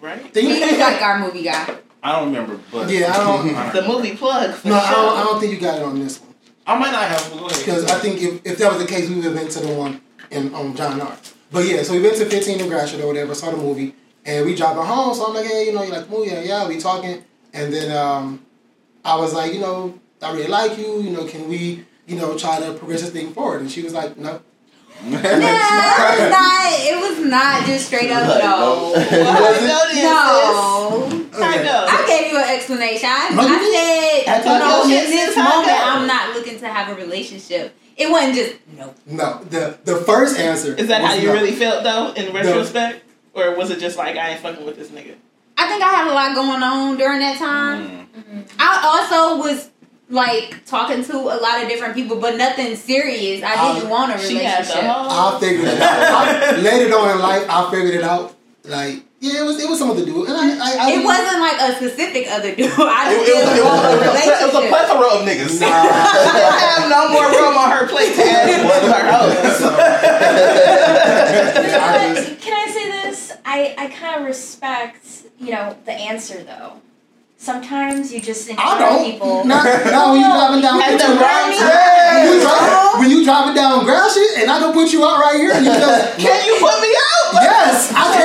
Right? 0.00 0.20
Think 0.32 0.48
He's 0.48 0.70
you, 0.70 0.78
like 0.78 1.00
our 1.00 1.18
movie 1.18 1.42
guy. 1.42 1.78
I 2.02 2.12
don't 2.20 2.26
remember, 2.26 2.60
but 2.70 2.90
yeah, 2.90 3.12
I 3.12 3.24
don't. 3.24 3.72
The 3.72 3.88
movie 3.88 4.14
plug 4.14 4.50
No, 4.50 4.56
sure. 4.56 4.72
I 4.74 4.90
don't, 4.92 5.18
I 5.18 5.24
don't 5.24 5.40
think 5.40 5.54
you 5.54 5.60
got 5.60 5.78
it 5.78 5.82
on 5.82 5.98
this 5.98 6.20
one 6.20 6.34
I 6.66 6.78
might 6.78 6.92
not 6.92 7.08
have. 7.08 7.30
But 7.30 7.38
go 7.40 7.46
ahead. 7.46 7.58
because 7.58 7.84
I 7.86 7.98
think 7.98 8.20
if, 8.22 8.46
if 8.46 8.58
that 8.58 8.72
was 8.72 8.82
the 8.82 8.88
case, 8.88 9.08
we 9.08 9.16
would 9.16 9.24
have 9.24 9.34
been 9.34 9.48
to 9.48 9.60
the 9.60 9.74
one 9.74 10.00
in 10.30 10.54
on 10.54 10.74
John 10.76 11.00
R. 11.00 11.16
But 11.50 11.66
yeah, 11.66 11.82
so 11.82 11.92
we 11.92 12.00
went 12.00 12.16
to 12.16 12.26
15 12.26 12.60
and 12.60 12.70
Gratiot 12.70 13.00
or 13.00 13.06
whatever, 13.06 13.34
saw 13.34 13.50
the 13.50 13.56
movie, 13.56 13.94
and 14.26 14.46
we 14.46 14.54
driving 14.54 14.84
home. 14.84 15.14
So 15.14 15.26
I'm 15.26 15.34
like, 15.34 15.46
hey, 15.46 15.66
you 15.66 15.72
know, 15.72 15.82
you 15.82 15.90
like 15.92 16.04
the 16.08 16.10
movie? 16.10 16.30
Yeah, 16.30 16.40
yeah. 16.42 16.68
We 16.68 16.78
talking, 16.78 17.22
and 17.52 17.72
then 17.72 17.96
um, 17.96 18.44
I 19.04 19.16
was 19.16 19.32
like, 19.34 19.52
you 19.52 19.60
know, 19.60 19.98
I 20.22 20.32
really 20.32 20.48
like 20.48 20.78
you. 20.78 21.00
You 21.02 21.10
know, 21.10 21.24
can 21.26 21.48
we, 21.48 21.84
you 22.06 22.16
know, 22.16 22.36
try 22.38 22.60
to 22.60 22.72
progress 22.74 23.02
this 23.02 23.10
thing 23.10 23.32
forward? 23.32 23.60
And 23.62 23.70
she 23.70 23.82
was 23.82 23.92
like, 23.94 24.16
no. 24.16 24.40
Nah, 25.04 25.18
it 25.22 25.34
was 25.34 26.30
not. 26.30 26.72
It 26.72 26.96
was 27.18 27.26
not 27.30 27.66
just 27.66 27.86
straight 27.86 28.10
up 28.10 28.26
no. 28.26 28.92
Well, 29.10 29.36
I 31.42 31.56
No. 31.62 31.82
is- 31.82 31.90
I 31.90 32.04
gave 32.06 32.32
you 32.32 32.38
an 32.38 32.48
explanation. 32.48 33.08
I, 33.10 33.30
No, 33.34 33.42
you 33.42 33.54
I 33.54 33.58
did. 33.58 34.24
said, 34.24 34.32
I 34.32 34.36
you 34.38 34.42
thought 34.44 34.58
know, 34.60 34.84
you 34.88 34.94
in 34.98 35.04
said 35.04 35.10
this 35.10 35.26
this 35.26 35.34
how 35.36 35.48
moment, 35.50 35.68
it 35.68 35.78
goes. 35.78 35.86
I'm 35.88 36.06
not 36.06 36.34
looking 36.36 36.58
to 36.60 36.68
have 36.68 36.96
a 36.96 37.00
relationship. 37.00 37.74
It 37.96 38.10
wasn't 38.10 38.34
just 38.34 38.54
no. 38.76 38.94
No, 39.06 39.44
the 39.50 39.78
the 39.84 39.96
first 39.96 40.38
answer 40.38 40.74
Is 40.74 40.88
that 40.88 41.02
was 41.02 41.10
how 41.10 41.16
you 41.16 41.28
no. 41.28 41.34
really 41.34 41.52
felt 41.52 41.82
though, 41.84 42.12
in 42.14 42.32
retrospect? 42.32 43.02
Or 43.34 43.54
was 43.56 43.70
it 43.70 43.78
just 43.80 43.96
like 43.98 44.16
I 44.16 44.30
ain't 44.30 44.40
fucking 44.40 44.64
with 44.64 44.76
this 44.76 44.88
nigga? 44.88 45.14
I 45.56 45.68
think 45.68 45.82
I 45.82 45.88
had 45.88 46.06
a 46.10 46.14
lot 46.14 46.34
going 46.34 46.62
on 46.62 46.96
during 46.96 47.20
that 47.20 47.38
time. 47.38 48.08
Mm. 48.16 48.44
I 48.58 48.80
also 48.84 49.38
was 49.42 49.70
like 50.10 50.64
talking 50.66 51.02
to 51.04 51.16
a 51.16 51.38
lot 51.40 51.62
of 51.62 51.68
different 51.68 51.94
people, 51.94 52.16
but 52.20 52.36
nothing 52.36 52.76
serious. 52.76 53.42
I 53.42 53.54
didn't 53.74 53.84
Um, 53.86 53.90
want 53.90 54.14
a 54.14 54.18
She 54.18 54.36
had 54.36 54.60
relationship. 54.60 54.84
whole. 54.90 55.10
I 55.36 55.40
figured 55.40 55.68
it 55.68 55.80
out. 55.80 56.28
I, 56.28 56.56
later 56.60 56.94
on 56.98 57.10
in 57.10 57.18
life, 57.20 57.46
I 57.48 57.70
figured 57.70 57.94
it 57.94 58.04
out. 58.04 58.34
Like, 58.64 59.02
yeah, 59.20 59.40
it 59.40 59.44
was 59.44 59.60
it 59.62 59.68
was 59.68 59.78
something 59.78 60.04
to 60.04 60.04
do, 60.04 60.24
and 60.26 60.32
I, 60.36 60.56
I, 60.56 60.76
I 60.88 60.92
It 60.96 61.04
wasn't 61.04 61.40
like 61.40 61.58
a 61.60 61.76
specific 61.76 62.28
other 62.30 62.54
dude. 62.54 62.70
I 62.78 63.12
It, 63.12 63.26
just 63.26 63.28
it, 63.28 63.34
was, 63.36 63.44
it, 63.44 63.60
a 63.60 63.64
was, 63.64 63.80
it, 63.84 64.08
was, 64.08 64.40
it 64.40 64.46
was 64.52 64.56
a 64.56 64.68
plethora 64.68 65.08
of 65.16 65.20
niggas. 65.28 65.52
She 65.52 65.64
didn't 65.64 66.60
have 66.64 66.88
no 66.88 67.08
more 67.12 67.28
room 67.28 67.56
on 67.56 67.68
her 67.72 67.86
plate 67.88 68.14
to 68.16 68.22
add 68.24 68.62
more 68.64 68.80
to 68.80 68.88
her 68.92 69.04
hoes. 69.04 69.60
You 69.60 69.68
know 71.72 71.80
I 71.80 71.92
what? 71.92 72.16
just- 72.16 72.40
Can 72.40 72.52
I 72.52 72.56
say 72.56 72.63
this? 72.63 72.63
I, 73.44 73.74
I 73.76 73.86
kind 73.88 74.20
of 74.20 74.26
respect, 74.26 75.06
you 75.38 75.52
know, 75.52 75.76
the 75.84 75.92
answer 75.92 76.42
though. 76.42 76.80
Sometimes 77.36 78.10
you 78.12 78.20
just 78.20 78.48
I 78.48 78.52
encounter 78.52 78.84
don't. 78.84 79.04
people. 79.04 79.44
Not, 79.44 79.64
not 79.92 80.12
when 80.12 80.20
you 80.22 80.26
driving 80.32 80.62
down. 80.62 80.80
At 80.80 80.96
the 80.96 81.04
When 81.12 81.18
wrong 81.20 81.52
you 81.52 81.58
time. 81.60 82.40
drive- 82.40 82.98
when 83.00 83.10
you 83.10 83.24
driving 83.24 83.54
down 83.54 83.84
Gratiot, 83.84 84.38
and 84.38 84.50
I 84.50 84.60
gonna 84.60 84.72
put 84.72 84.92
you 84.92 85.04
out 85.04 85.20
right 85.20 85.36
here, 85.36 85.52
and 85.52 85.64
you 85.66 85.72
just 85.72 86.16
Can 86.18 86.46
you 86.46 86.54
put 86.60 86.80
me 86.80 86.88
out? 86.88 87.34
yes, 87.34 87.92
I 87.92 88.16
can. 88.16 88.24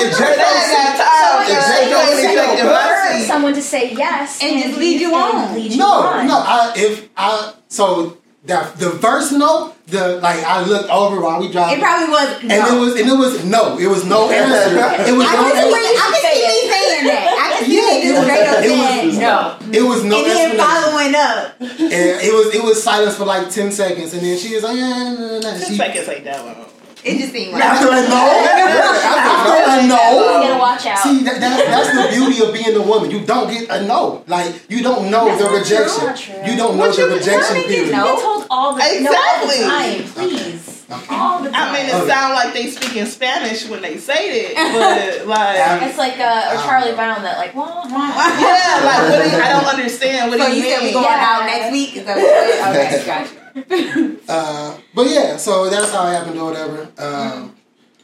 If 0.00 0.16
Her 0.16 0.24
Jay 0.24 0.36
dad 0.36 0.96
got 0.98 1.46
So 1.46 1.52
you're 1.52 1.60
If 1.60 1.66
Jay 1.66 1.90
don't 1.90 1.90
you're 1.90 2.14
expect 2.14 2.34
saying 2.34 2.56
the 2.56 2.62
for 2.62 2.70
mercy. 2.70 3.26
someone 3.26 3.54
to 3.54 3.62
say 3.62 3.92
yes 3.94 4.38
And 4.42 4.62
just 4.62 4.78
lead 4.78 5.00
you 5.00 5.10
think 5.10 5.34
on. 5.34 5.54
Lead 5.54 5.72
you 5.72 5.78
No, 5.78 5.92
on. 5.92 6.26
no. 6.28 6.38
I 6.38 6.72
if 6.76 7.08
I 7.16 7.52
so 7.68 8.16
that 8.44 8.76
the 8.76 8.90
first 8.90 9.30
no, 9.32 9.72
the 9.86 10.16
like 10.20 10.42
I 10.42 10.64
looked 10.64 10.90
over 10.90 11.20
while 11.20 11.40
we 11.40 11.50
dropped. 11.52 11.74
It 11.76 11.80
probably 11.80 12.08
was 12.10 12.42
no. 12.42 12.54
and 12.54 12.74
it 12.74 12.80
was 12.80 13.00
and 13.00 13.08
it 13.08 13.18
was 13.18 13.44
no. 13.44 13.78
It 13.78 13.86
was 13.86 14.04
no 14.04 14.30
answer. 14.30 14.74
It 15.08 15.16
was 15.16 15.26
I 15.28 15.32
no 15.34 15.42
can 15.42 15.54
see, 15.54 15.62
answer. 15.62 16.02
I 16.02 16.10
can 16.10 16.20
see 16.20 16.42
me 16.42 16.70
saying 16.72 17.04
that. 17.06 17.26
I 17.38 17.58
can 17.58 17.64
see 17.64 17.76
Yeah, 17.76 17.82
me 17.82 17.98
it 17.98 18.02
just 18.02 18.22
straight 18.26 18.48
up 18.48 18.64
saying 18.64 19.18
no. 19.20 19.78
It 19.78 19.82
was 19.88 20.04
no 20.04 20.16
and 20.18 20.26
then 20.26 20.56
following 20.58 21.14
up. 21.14 21.60
And 21.60 22.18
it 22.26 22.34
was 22.34 22.54
it 22.54 22.62
was 22.64 22.82
silence 22.82 23.16
for 23.16 23.24
like 23.26 23.48
ten 23.50 23.70
seconds, 23.70 24.12
and 24.12 24.22
then 24.22 24.36
she 24.38 24.54
was 24.54 24.64
like, 24.64 24.76
yeah, 24.76 24.90
no, 24.90 25.14
no, 25.14 25.38
no. 25.38 25.40
Ten 25.40 25.60
She, 25.68 25.76
seconds 25.76 26.08
ain't 26.08 26.24
that 26.24 26.44
long. 26.44 26.66
It 27.04 27.18
just 27.18 27.32
seemed 27.32 27.52
like 27.52 27.64
after 27.64 27.88
a 27.88 28.02
no, 28.08 28.22
after 28.22 29.70
a 29.72 29.82
You 29.82 29.88
no. 29.88 29.96
gotta 29.96 30.58
watch 30.60 30.86
out. 30.86 30.98
See, 30.98 31.24
that, 31.24 31.40
that's, 31.40 31.62
that's 31.66 31.90
the 31.90 32.16
beauty 32.16 32.42
of 32.44 32.52
being 32.54 32.76
a 32.76 32.82
woman. 32.82 33.10
You 33.10 33.24
don't 33.26 33.50
get 33.50 33.68
a 33.70 33.84
no. 33.86 34.22
Like 34.28 34.54
you 34.70 34.82
don't 34.82 35.10
know 35.10 35.26
That's 35.26 35.38
the 35.42 35.44
not 35.50 35.50
true. 35.50 35.76
rejection. 35.78 36.06
Not 36.06 36.16
true. 36.16 36.34
You 36.50 36.56
don't 36.56 36.76
know 36.76 36.86
What 36.86 36.94
the 36.96 37.02
you- 37.02 37.14
rejection 37.14 37.42
how 37.42 37.54
did 37.54 37.70
you 37.70 37.74
period. 37.74 37.92
know? 37.92 38.06
You 38.06 38.14
get 38.14 38.22
told 38.22 38.46
all 38.50 38.72
the 38.74 38.78
no, 38.78 38.86
all 38.86 38.90
the 38.92 38.98
Exactly. 39.02 39.60
time, 39.66 39.98
please, 40.14 40.84
all 41.10 41.42
the 41.42 41.50
time. 41.50 41.68
I 41.68 41.72
mean, 41.74 41.86
it 41.90 41.94
Okay. 41.94 42.06
sounds 42.08 42.34
like 42.34 42.54
they 42.54 42.66
speak 42.70 42.94
in 42.96 43.06
Spanish 43.06 43.66
when 43.68 43.82
they 43.82 43.96
say 43.98 44.52
it, 44.52 44.54
but 44.76 45.26
like, 45.26 45.82
it's 45.82 45.98
like 45.98 46.18
uh, 46.20 46.54
or 46.54 46.62
Charlie 46.62 46.94
Brown 46.94 47.22
that 47.22 47.38
like, 47.38 47.54
well, 47.54 47.82
yeah, 47.90 48.78
like 48.86 49.10
what 49.10 49.24
do 49.24 49.30
you, 49.30 49.42
I 49.42 49.48
don't 49.50 49.66
understand 49.74 50.30
what 50.30 50.38
So 50.38 50.46
do 50.46 50.54
you 50.56 50.62
you 50.64 50.76
we 50.78 50.84
mean. 50.84 50.92
going 50.94 51.04
Yeah. 51.06 51.26
out 51.34 51.46
next 51.46 51.72
week? 51.72 51.96
Is 51.96 52.04
that 52.06 52.16
what 52.16 52.22
you 52.22 52.52
said? 52.62 53.02
Okay, 53.02 53.06
gotcha. 53.06 53.41
Uh, 54.28 54.78
but 54.94 55.06
yeah, 55.10 55.36
so 55.36 55.68
that's 55.68 55.90
how 55.92 56.06
it 56.08 56.12
happened 56.12 56.38
or 56.38 56.46
whatever. 56.50 56.88
Um, 56.98 57.54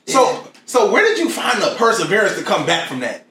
So, 0.06 0.46
so 0.66 0.90
where 0.92 1.04
did 1.04 1.18
you 1.18 1.30
find 1.30 1.60
the 1.62 1.74
perseverance 1.76 2.36
to 2.38 2.44
come 2.44 2.66
back 2.66 2.88
from 2.88 3.00
that? 3.00 3.24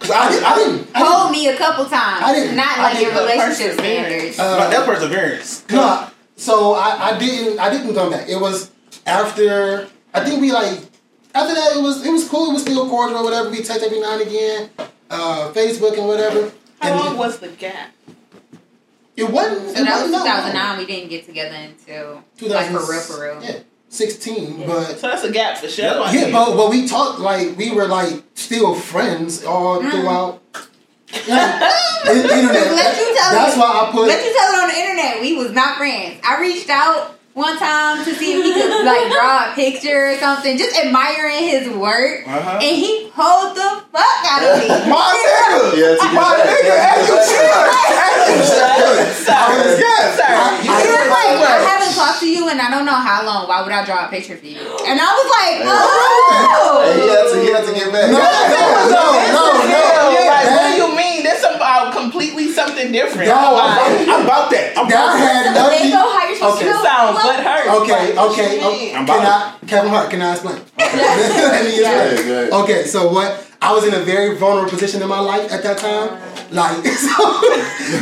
Cause 0.00 0.10
I, 0.10 0.30
did, 0.30 0.42
I 0.42 0.54
didn't. 0.56 0.88
I 0.94 1.00
Told 1.02 1.30
me 1.30 1.46
a 1.48 1.56
couple 1.56 1.84
times. 1.86 2.22
I 2.24 2.32
didn't- 2.34 2.56
Not 2.56 2.78
like 2.78 3.00
your 3.00 3.10
didn't- 3.12 3.22
relationship 3.28 3.76
perseverance. 3.76 4.34
standards. 4.36 4.38
Uh, 4.38 4.56
Like, 4.58 4.70
that 4.70 4.86
perseverance. 4.86 5.64
No, 5.70 6.06
so 6.36 6.74
I, 6.74 7.10
I 7.14 7.18
didn't 7.18 7.58
I 7.60 7.70
didn't 7.70 7.94
come 7.94 8.10
back. 8.10 8.28
It 8.28 8.40
was 8.40 8.70
after 9.06 9.86
I 10.12 10.24
think 10.24 10.40
we 10.40 10.50
like 10.52 10.78
after 11.34 11.54
that 11.54 11.76
it 11.76 11.82
was 11.82 12.04
it 12.04 12.10
was 12.10 12.28
cool. 12.28 12.50
It 12.50 12.54
was 12.54 12.62
still 12.62 12.88
cordial 12.88 13.20
or 13.20 13.24
whatever. 13.24 13.48
We 13.50 13.62
text 13.62 13.84
every 13.84 14.00
now 14.00 14.14
and 14.18 14.22
again, 14.28 14.70
uh, 15.10 15.52
Facebook 15.54 15.96
and 15.96 16.06
whatever. 16.08 16.50
How 16.80 16.88
and 16.90 16.98
long 17.00 17.16
was 17.16 17.38
the 17.38 17.48
gap? 17.48 17.90
It 19.16 19.30
wasn't? 19.30 19.76
so 19.76 19.82
it 19.82 19.84
that 19.84 20.02
was 20.02 20.10
wasn't 20.10 20.12
long. 20.12 20.22
2009. 20.24 20.78
We 20.78 20.86
didn't 20.86 21.10
get 21.10 21.26
together 21.26 21.54
until 21.56 22.14
like 22.14 22.38
2000 22.38 22.74
for 22.78 22.90
real, 22.92 23.00
for 23.00 23.22
real. 23.22 23.42
Yeah, 23.44 23.58
sixteen. 23.88 24.60
Yeah. 24.60 24.66
But 24.66 24.98
So 24.98 25.08
that's 25.08 25.24
a 25.24 25.30
gap 25.32 25.58
for 25.58 25.68
sure. 25.68 25.84
Yeah, 25.84 26.10
yeah, 26.12 26.30
but 26.32 26.56
but 26.56 26.70
we 26.70 26.86
talked 26.88 27.18
like 27.20 27.56
we 27.56 27.72
were 27.72 27.86
like 27.88 28.22
still 28.34 28.74
friends 28.74 29.44
all 29.44 29.80
Mm. 29.82 29.90
throughout. 29.90 30.42
Yeah, 31.26 31.70
the 32.06 32.10
internet. 32.12 32.72
Let 32.72 32.96
you 32.98 33.14
tell 33.14 33.32
That's 33.32 33.54
me. 33.54 33.60
why 33.60 33.86
I 33.86 33.92
put. 33.92 34.06
Let 34.08 34.24
you 34.24 34.32
tell 34.34 34.48
it 34.54 34.62
on 34.62 34.68
the 34.70 34.76
internet. 34.80 35.20
We 35.20 35.36
was 35.36 35.52
not 35.52 35.76
friends. 35.76 36.18
I 36.26 36.40
reached 36.40 36.70
out 36.70 37.18
one 37.34 37.56
time 37.58 38.04
to 38.04 38.12
see 38.14 38.34
if 38.36 38.44
he 38.44 38.52
could 38.52 38.84
like 38.84 39.10
draw 39.10 39.50
a 39.50 39.54
picture 39.54 40.12
or 40.12 40.16
something, 40.18 40.58
just 40.58 40.76
admiring 40.76 41.44
his 41.48 41.68
work, 41.76 42.28
Uh-huh. 42.28 42.60
and 42.60 42.76
he 42.76 43.08
pulled 43.14 43.56
the 43.56 43.80
fuck 43.88 44.20
out 44.28 44.44
of 44.44 44.60
me. 44.60 44.68
My 44.92 45.16
nigga! 45.16 45.72
Yeah, 45.72 45.96
My 46.12 46.36
back. 46.36 46.44
nigga! 46.44 46.68
Yeah, 46.68 46.92
As 46.92 47.08
you 47.08 47.16
get 47.16 47.24
should! 47.24 49.08
Sir, 49.16 49.32
Yes! 49.80 50.20
I- 50.20 50.60
you 50.60 50.70
I- 50.70 50.82
He 50.82 50.88
was 50.88 50.92
were 50.92 51.08
like, 51.08 51.28
somewhere. 51.32 51.56
I 51.56 51.64
haven't 51.72 51.94
talked 51.96 52.20
to 52.20 52.28
you 52.28 52.48
and 52.48 52.60
I 52.60 52.68
don't 52.70 52.84
know 52.84 52.94
how 53.00 53.24
long. 53.24 53.48
Why 53.48 53.62
would 53.62 53.72
I 53.72 53.84
draw 53.84 54.06
a 54.06 54.08
picture 54.10 54.36
for 54.36 54.46
you? 54.46 54.60
And 54.86 55.00
I 55.00 55.08
was 55.08 55.28
like, 55.32 55.56
Hey, 55.64 55.72
oh. 55.72 56.84
he 56.92 57.08
had 57.08 57.24
to, 57.32 57.36
he 57.40 57.48
had 57.52 57.64
to 57.64 57.72
get 57.72 57.88
back. 57.92 58.12
No, 58.12 58.20
no, 58.20 58.92
no, 58.92 59.04
no, 59.32 59.72
no. 59.72 60.21
Something 62.66 62.92
different. 62.92 63.28
No, 63.28 63.34
I'm- 63.34 64.10
I'm 64.10 64.24
about 64.24 64.50
that. 64.50 64.76
I'm 64.78 64.88
That 64.88 64.94
about 64.94 65.18
that. 65.18 65.44
had 65.46 65.54
nothing. 65.54 65.86
you 65.86 65.92
go. 65.92 65.98
How 65.98 66.26
you're 66.26 66.36
supposed 66.36 66.56
Okay. 66.62 66.66
to 66.72 66.82
sound 66.82 67.14
Look, 67.14 67.22
butthurt. 67.24 67.66
Okay, 67.82 68.18
okay. 68.18 68.64
okay. 68.66 68.94
I'm 68.94 69.06
Can 69.06 69.18
about 69.20 69.54
I, 69.62 69.66
Kevin 69.66 69.90
Hart, 69.90 70.10
can 70.10 70.22
I 70.22 70.32
explain? 70.32 70.56
Let 70.78 70.94
me 70.94 70.98
Go 71.00 71.06
explain. 71.08 71.84
ahead, 71.84 72.16
go 72.26 72.32
ahead. 72.32 72.52
Okay, 72.52 72.84
so 72.84 73.12
what? 73.12 73.46
I 73.60 73.72
was 73.72 73.84
in 73.86 73.94
a 73.94 74.00
very 74.00 74.36
vulnerable 74.36 74.70
position 74.70 75.02
in 75.02 75.08
my 75.08 75.20
life 75.20 75.52
at 75.52 75.62
that 75.62 75.78
time. 75.78 76.18
Like, 76.50 76.84
so, 77.08 77.40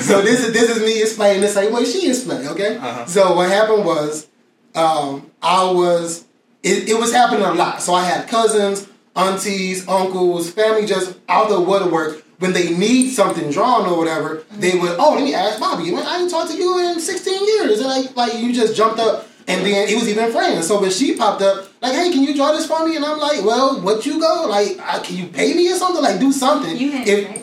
so 0.00 0.22
this 0.22 0.40
is 0.44 0.52
this 0.54 0.70
is 0.74 0.80
me 0.82 1.02
explaining 1.02 1.42
the 1.42 1.48
same 1.48 1.72
way 1.72 1.84
she 1.84 2.08
explained. 2.08 2.48
Okay, 2.48 2.76
Uh-huh. 2.76 3.04
so 3.06 3.34
what 3.36 3.48
happened 3.50 3.84
was, 3.84 4.26
um, 4.74 5.30
I 5.42 5.70
was 5.70 6.24
it, 6.62 6.88
it 6.88 6.98
was 6.98 7.12
happening 7.12 7.44
a 7.44 7.52
lot. 7.52 7.82
So 7.82 7.92
I 7.94 8.04
had 8.04 8.26
cousins, 8.28 8.86
aunties, 9.14 9.86
uncles, 9.88 10.50
family 10.50 10.86
just 10.86 11.14
out 11.28 11.48
the 11.50 11.60
woodwork 11.60 12.22
when 12.40 12.52
they 12.52 12.76
need 12.76 13.10
something 13.12 13.50
drawn 13.50 13.86
or 13.86 13.96
whatever, 13.96 14.42
they 14.52 14.76
would, 14.78 14.96
oh, 14.98 15.14
let 15.14 15.22
me 15.22 15.34
ask 15.34 15.60
Bobby. 15.60 15.90
Man, 15.90 16.04
I 16.06 16.18
ain't 16.18 16.30
talked 16.30 16.50
to 16.50 16.56
you 16.56 16.78
in 16.90 16.98
16 16.98 17.46
years. 17.46 17.78
And 17.80 17.88
like, 17.88 18.16
like 18.16 18.34
you 18.34 18.52
just 18.52 18.74
jumped 18.74 18.98
up 18.98 19.28
and 19.46 19.64
then 19.64 19.88
it 19.88 19.94
was 19.94 20.08
even 20.08 20.32
friends. 20.32 20.66
So 20.66 20.80
when 20.80 20.90
she 20.90 21.16
popped 21.16 21.42
up, 21.42 21.68
like, 21.82 21.92
hey, 21.92 22.10
can 22.10 22.22
you 22.22 22.34
draw 22.34 22.52
this 22.52 22.66
for 22.66 22.86
me? 22.86 22.96
And 22.96 23.04
I'm 23.04 23.18
like, 23.18 23.44
well, 23.44 23.80
what 23.82 24.06
you 24.06 24.18
go? 24.18 24.46
Like, 24.48 24.78
I, 24.80 25.00
can 25.00 25.16
you 25.16 25.26
pay 25.26 25.54
me 25.54 25.70
or 25.70 25.76
something? 25.76 26.02
Like, 26.02 26.18
do 26.18 26.32
something. 26.32 26.76
You 26.76 26.92
If-. 26.92 27.39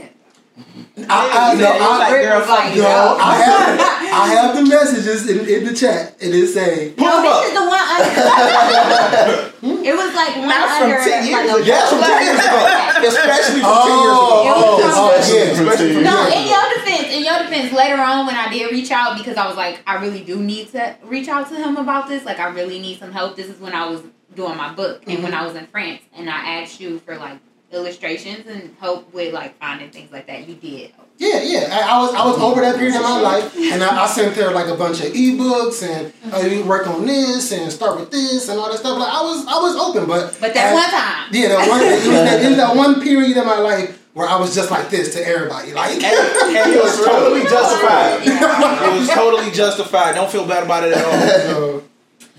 I, 0.97 1.53
I, 1.53 1.53
no, 1.53 1.69
I, 1.69 1.97
like, 1.99 2.10
girl, 2.10 2.41
like, 2.49 2.75
you. 2.75 2.81
no, 2.81 2.89
no. 2.89 3.17
I 3.21 3.36
have, 3.38 3.77
I 3.77 4.27
have 4.33 4.55
the 4.57 4.65
messages 4.65 5.29
in, 5.29 5.45
in 5.45 5.65
the 5.65 5.73
chat, 5.73 6.17
and 6.19 6.33
it 6.33 6.47
say, 6.47 6.93
Pull 6.97 7.05
No, 7.05 7.21
them 7.21 7.27
up. 7.29 7.38
this 7.38 7.53
is 7.53 7.53
the 7.53 7.65
one 7.69 7.86
under. 7.86 8.17
it 9.86 9.93
was 9.93 10.12
like 10.17 10.33
one 10.41 10.49
Not 10.49 10.81
from 10.81 10.89
under. 10.89 10.97
10 10.97 11.21
years 11.21 11.38
like 11.38 11.45
ago. 11.45 11.53
a 11.53 11.62
oh, 11.62 11.69
Yeah, 11.69 11.86
oh, 11.86 11.89
from 11.93 12.01
10 12.01 12.23
years 12.25 12.41
ago. 12.41 12.62
Especially 13.13 13.62
from 13.62 13.77
10 13.77 13.93
years 13.93 14.17
oh, 14.17 14.41
ago. 14.41 14.57
oh, 14.57 14.81
oh, 14.97 15.21
yeah. 15.21 15.53
from 15.53 15.69
10 15.69 15.86
years 15.86 16.03
No, 16.03 16.17
in 16.33 16.43
your 16.49 16.65
defense, 16.73 17.07
in 17.13 17.21
your 17.21 17.38
defense, 17.45 17.69
later 17.77 18.01
on 18.01 18.25
when 18.25 18.36
I 18.36 18.49
did 18.49 18.71
reach 18.71 18.89
out 18.89 19.17
because 19.21 19.38
I 19.38 19.45
was 19.45 19.55
like, 19.55 19.86
I 19.86 20.01
really 20.01 20.23
do 20.23 20.41
need 20.41 20.71
to 20.73 20.97
reach 21.05 21.27
out 21.29 21.47
to 21.49 21.55
him 21.55 21.77
about 21.77 22.10
this. 22.10 22.25
Like, 22.25 22.39
I 22.39 22.49
really 22.49 22.79
need 22.79 22.97
some 22.97 23.12
help. 23.12 23.36
This 23.38 23.49
is 23.53 23.62
when 23.62 23.73
I 23.73 23.86
was 23.88 24.01
doing 24.33 24.57
my 24.57 24.73
book 24.73 25.03
and 25.05 25.17
mm-hmm. 25.17 25.23
when 25.23 25.33
I 25.36 25.45
was 25.45 25.55
in 25.55 25.67
France, 25.67 26.01
and 26.15 26.27
I 26.27 26.62
asked 26.62 26.79
you 26.81 26.97
for 26.99 27.15
like 27.17 27.38
illustrations 27.71 28.47
and 28.47 28.75
help 28.80 29.13
with 29.13 29.34
like 29.34 29.58
finding 29.60 29.89
things 29.89 30.12
like 30.12 30.27
that. 30.27 30.47
You 30.47 30.56
did. 30.56 30.93
Yeah, 31.17 31.41
yeah. 31.41 31.69
I, 31.71 31.95
I 31.97 32.01
was 32.01 32.13
I 32.13 32.25
was 32.25 32.38
over 32.39 32.62
that 32.62 32.75
period 32.75 32.95
of 32.95 33.01
my 33.01 33.19
life, 33.19 33.56
and 33.58 33.84
I, 33.84 34.03
I 34.03 34.08
sent 34.08 34.36
her 34.36 34.51
like 34.51 34.67
a 34.67 34.75
bunch 34.75 34.99
of 35.01 35.08
ebooks 35.13 35.82
and 35.84 36.13
uh, 36.34 36.38
you 36.47 36.63
work 36.65 36.88
on 36.88 37.06
this 37.06 37.51
and 37.51 37.71
start 37.71 37.99
with 37.99 38.12
this 38.12 38.49
and 38.49 38.60
all 38.60 38.69
that 38.71 38.77
stuff. 38.77 38.97
Like 38.99 39.12
I 39.13 39.21
was 39.21 39.45
I 39.47 39.58
was 39.60 39.75
open, 39.75 40.08
but 40.08 40.38
But 40.39 40.53
that 40.53 40.67
as- 40.67 40.73
one 40.73 40.89
time, 40.89 41.30
yeah, 41.34 41.47
that 41.49 41.69
one 41.69 41.82
it 41.82 41.91
was 41.91 42.03
that, 42.06 42.43
it 42.43 42.47
was 42.49 42.58
that 42.58 42.75
one 42.75 43.01
period 43.01 43.36
in 43.36 43.45
my 43.45 43.58
life 43.58 44.03
where 44.13 44.27
I 44.27 44.36
was 44.39 44.53
just 44.56 44.71
like 44.71 44.89
this 44.89 45.13
to 45.15 45.27
everybody, 45.27 45.73
like. 45.73 45.91
And, 45.95 46.03
and 46.06 46.73
it 46.73 46.82
was 46.84 46.97
totally 47.06 47.43
justified. 47.43 48.21
It 48.88 48.99
was 48.99 49.10
totally 49.10 49.51
justified. 49.51 50.15
Don't 50.15 50.32
feel 50.32 50.47
bad 50.47 50.63
about 50.63 50.84
it 50.84 50.93
at 50.95 51.03
all. 51.06 51.19
So, 51.41 51.84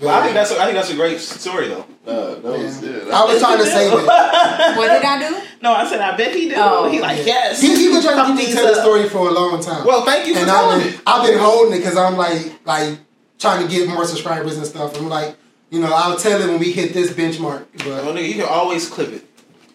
Well, 0.01 0.17
I 0.17 0.21
think 0.23 0.33
that's 0.33 0.51
a, 0.51 0.59
I 0.59 0.65
think 0.65 0.75
that's 0.75 0.91
a 0.91 0.95
great 0.95 1.19
story 1.19 1.67
though. 1.69 1.85
No, 2.05 2.35
that 2.35 2.43
was 2.43 2.81
yeah. 2.83 2.89
yeah. 3.07 3.13
I 3.19 3.25
was 3.25 3.39
trying 3.41 3.57
to 3.59 3.65
say 3.65 3.87
it. 3.87 3.93
what 4.77 4.87
did 4.87 5.03
I 5.03 5.29
do? 5.29 5.45
No, 5.61 5.73
I 5.73 5.87
said 5.87 5.99
I 6.01 6.15
bet 6.17 6.33
he 6.33 6.49
do. 6.49 6.55
Oh, 6.57 6.89
he 6.89 6.99
like 7.01 7.25
yes. 7.25 7.61
He, 7.61 7.75
he 7.75 7.91
been 7.91 8.01
trying 8.01 8.17
to 8.17 8.33
get 8.33 8.35
me 8.35 8.45
to 8.47 8.53
tell 8.53 8.73
the 8.73 8.81
story 8.81 9.07
for 9.09 9.27
a 9.27 9.31
long 9.31 9.61
time. 9.61 9.85
Well, 9.85 10.05
thank 10.05 10.25
you 10.27 10.33
for 10.33 10.39
and 10.39 10.47
telling 10.47 10.79
I've 10.81 10.87
it. 10.87 10.91
been, 10.93 11.01
I've 11.05 11.27
been 11.27 11.39
holding 11.39 11.73
it 11.73 11.77
because 11.77 11.97
I'm 11.97 12.15
like 12.17 12.53
like 12.65 12.97
trying 13.37 13.67
to 13.67 13.71
get 13.73 13.87
more 13.89 14.05
subscribers 14.05 14.57
and 14.57 14.65
stuff. 14.65 14.97
I'm 14.97 15.09
like, 15.09 15.35
you 15.69 15.79
know, 15.81 15.91
I'll 15.93 16.17
tell 16.17 16.41
it 16.41 16.47
when 16.47 16.59
we 16.59 16.71
hit 16.71 16.93
this 16.93 17.11
benchmark. 17.11 17.65
Well, 17.85 18.03
But 18.05 18.15
nigga, 18.15 18.27
you 18.27 18.33
can 18.35 18.47
always 18.49 18.89
clip 18.89 19.09
it. 19.09 19.23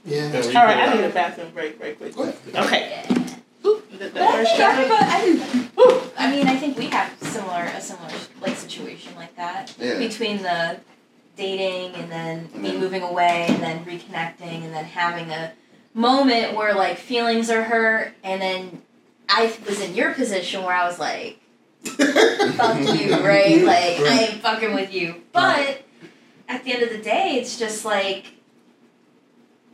yeah, 0.05 0.33
Yeah, 0.33 0.61
All 0.61 0.67
right, 0.67 0.77
I 0.89 0.95
need 0.95 1.05
uh, 1.05 1.09
a 1.09 1.13
bathroom 1.13 1.51
break, 1.53 1.79
break, 1.79 1.99
quick. 1.99 2.15
Okay. 2.55 3.05
The, 3.63 3.81
the 3.99 4.11
But 4.13 4.23
I 4.23 4.45
think 4.45 4.49
shot. 4.49 4.75
everybody, 4.75 5.05
I, 5.07 6.09
I 6.19 6.31
mean, 6.31 6.47
I 6.49 6.57
think 6.57 6.77
we 6.77 6.87
have 6.87 7.11
similar 7.23 7.63
a 7.63 7.81
similar 7.81 8.11
like 8.41 8.57
situation 8.57 9.15
like 9.17 9.35
that 9.37 9.75
Yeah. 9.79 9.99
between 9.99 10.43
the 10.43 10.79
dating 11.37 11.95
and 12.01 12.11
then 12.11 12.49
And 12.55 12.63
me 12.63 12.71
then- 12.73 12.81
moving 12.81 13.03
away 13.03 13.47
and 13.49 13.63
then 13.63 13.85
reconnecting 13.85 14.65
and 14.65 14.73
then 14.75 14.85
having 14.85 15.31
a 15.31 15.53
moment 15.95 16.55
where 16.55 16.75
like 16.75 16.99
feelings 16.99 17.51
are 17.51 17.63
hurt 17.63 18.13
and 18.23 18.41
then 18.41 18.83
I 19.29 19.53
was 19.67 19.81
in 19.81 19.95
your 19.95 20.13
position 20.13 20.63
where 20.65 20.75
I 20.75 20.87
was 20.87 20.99
like, 20.99 21.39
fuck 21.85 22.79
you, 22.99 23.13
right? 23.19 23.63
Like 23.65 23.99
I 23.99 24.03
Right. 24.03 24.31
ain't 24.33 24.43
fucking 24.43 24.75
with 24.75 24.93
you. 24.93 25.17
But 25.33 25.83
at 26.49 26.63
the 26.65 26.73
end 26.73 26.83
of 26.83 26.91
the 26.91 26.99
day, 26.99 27.37
it's 27.41 27.59
just 27.59 27.85
like 27.85 28.27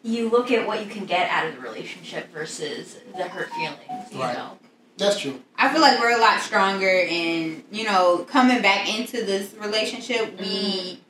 you 0.03 0.29
look 0.31 0.51
at 0.51 0.67
what 0.67 0.85
you 0.85 0.91
can 0.91 1.05
get 1.05 1.29
out 1.31 1.47
of 1.47 1.55
the 1.57 1.61
relationship 1.61 2.33
versus 2.33 2.97
the 3.17 3.25
hurt 3.25 3.51
feelings, 3.51 4.13
you 4.13 4.21
Right. 4.21 4.37
know. 4.37 4.59
that's 4.97 5.19
true. 5.21 5.41
I 5.57 5.71
feel 5.73 5.81
like 5.83 5.99
we're 5.99 6.17
a 6.17 6.21
lot 6.21 6.41
stronger, 6.41 6.89
and 6.89 7.63
you 7.71 7.85
know, 7.85 8.19
coming 8.29 8.63
back 8.63 8.89
into 8.99 9.25
this 9.25 9.55
relationship, 9.61 10.39
we. 10.39 10.47
Mm-hmm. 10.47 11.01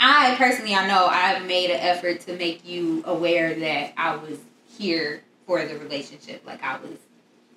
I 0.00 0.34
personally, 0.36 0.74
I 0.74 0.86
know 0.86 1.06
I've 1.06 1.44
made 1.46 1.70
an 1.70 1.80
effort 1.80 2.20
to 2.22 2.36
make 2.36 2.64
you 2.66 3.02
aware 3.06 3.54
that 3.54 3.92
I 3.96 4.16
was 4.16 4.38
here 4.78 5.22
for 5.46 5.64
the 5.64 5.76
relationship. 5.78 6.42
Like 6.46 6.62
I 6.62 6.76
was, 6.78 6.92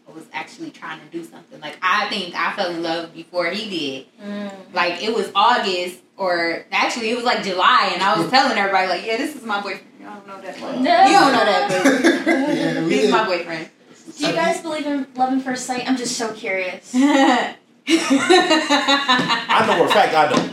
I 0.10 0.12
was 0.14 0.24
actually 0.34 0.72
trying 0.72 1.00
to 1.00 1.06
do 1.12 1.24
something. 1.24 1.60
Like 1.62 1.78
I 1.82 2.10
think 2.10 2.34
I 2.36 2.54
fell 2.56 2.72
in 2.72 2.82
love 2.82 3.14
before 3.14 3.48
he 3.48 3.70
did. 3.70 4.06
Mm. 4.26 4.52
Like 4.74 5.04
it 5.04 5.14
was 5.16 5.32
August, 5.36 6.00
or 6.18 6.66
actually 6.72 7.12
it 7.12 7.16
was 7.16 7.26
like 7.26 7.44
July, 7.44 7.92
and 7.94 8.02
I 8.02 8.20
was 8.20 8.30
telling 8.32 8.58
everybody 8.58 8.88
like, 8.88 9.06
"Yeah, 9.06 9.18
this 9.18 9.36
is 9.36 9.44
my 9.44 9.62
boyfriend." 9.62 9.86
You 10.00 10.06
don't 10.08 10.28
know 10.28 10.42
that. 10.42 10.60
but- 10.60 10.80
No. 10.82 11.06
You 11.06 11.14
don't 11.14 11.32
know 11.32 11.46
that, 11.46 11.84
but 11.84 12.56
Yeah, 12.58 12.88
he's 12.88 13.12
my 13.12 13.26
boyfriend. 13.26 13.70
Do 14.18 14.28
you 14.28 14.34
guys 14.34 14.62
believe 14.62 14.86
in 14.88 15.08
love 15.16 15.34
at 15.34 15.42
first 15.44 15.66
sight? 15.68 15.88
I'm 15.88 15.96
just 15.96 16.18
so 16.18 16.34
curious. 16.34 16.94
I 18.00 19.66
know 19.68 19.76
for 19.78 19.86
a 19.86 19.94
fact 19.94 20.14
I 20.16 20.28
don't. 20.30 20.52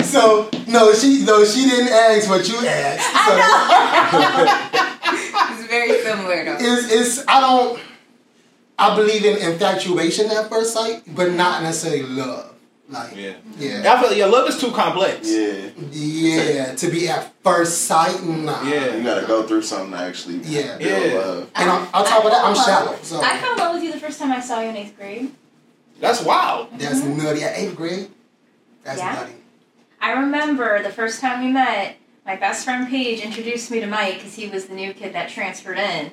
So 0.10 0.50
no, 0.66 0.92
she 0.92 1.24
no, 1.24 1.44
she 1.44 1.68
didn't 1.70 1.92
ask 1.92 2.28
what 2.28 2.48
you 2.48 2.56
asked. 2.66 3.06
So 3.26 3.32
it's 5.54 5.68
very 5.68 6.02
similar 6.02 6.44
though. 6.44 6.56
it's 6.58 6.92
it's 6.92 7.24
I 7.28 7.40
don't. 7.40 7.80
I 8.78 8.96
believe 8.96 9.24
in 9.24 9.36
infatuation 9.52 10.30
at 10.30 10.48
first 10.48 10.72
sight, 10.72 11.02
but 11.14 11.30
not 11.32 11.62
necessarily 11.62 12.02
love. 12.02 12.54
Like 12.88 13.14
Yeah. 13.14 13.34
yeah, 13.56 13.94
I 13.94 14.02
feel 14.02 14.12
yeah, 14.12 14.24
love 14.26 14.48
is 14.48 14.58
too 14.60 14.72
complex. 14.72 15.28
Yeah, 15.30 15.68
yeah, 15.92 16.74
to 16.74 16.90
be 16.90 17.08
at 17.08 17.32
first 17.44 17.82
sight, 17.82 18.20
nah. 18.24 18.62
Yeah. 18.64 18.96
you 18.96 19.04
gotta 19.04 19.26
go 19.28 19.44
through 19.44 19.62
something 19.62 19.92
to 19.92 19.98
actually 19.98 20.38
Yeah. 20.38 20.76
build 20.76 21.12
Yeah. 21.12 21.18
love. 21.20 21.50
And 21.54 21.70
on, 21.70 21.82
on 21.94 22.04
top 22.04 22.24
of 22.24 22.32
that, 22.32 22.42
I'm 22.44 22.56
shallow, 22.56 22.96
so 23.02 23.20
I 23.22 23.38
fell 23.38 23.52
in 23.52 23.58
love 23.58 23.74
with 23.74 23.84
you 23.84 23.92
the 23.92 24.00
first 24.00 24.18
time 24.18 24.32
I 24.32 24.40
saw 24.40 24.60
you 24.60 24.70
in 24.70 24.76
eighth 24.76 24.96
grade. 24.98 25.30
That's 26.00 26.22
wild. 26.22 26.68
that's 26.78 27.00
mm-hmm. 27.00 27.22
nutty. 27.22 27.42
At 27.42 27.56
eighth 27.56 27.76
grade, 27.76 28.10
that's 28.82 28.98
Yeah. 28.98 29.14
nutty. 29.14 29.34
I 30.00 30.12
remember 30.12 30.82
the 30.82 30.90
first 30.90 31.20
time 31.20 31.44
we 31.44 31.52
met, 31.52 31.96
my 32.24 32.36
best 32.36 32.64
friend 32.64 32.88
Paige 32.88 33.20
introduced 33.20 33.70
me 33.70 33.80
to 33.80 33.86
Mike 33.86 34.14
because 34.14 34.34
he 34.34 34.48
was 34.48 34.66
the 34.66 34.74
new 34.74 34.94
kid 34.94 35.12
that 35.14 35.28
transferred 35.28 35.78
in. 35.78 36.10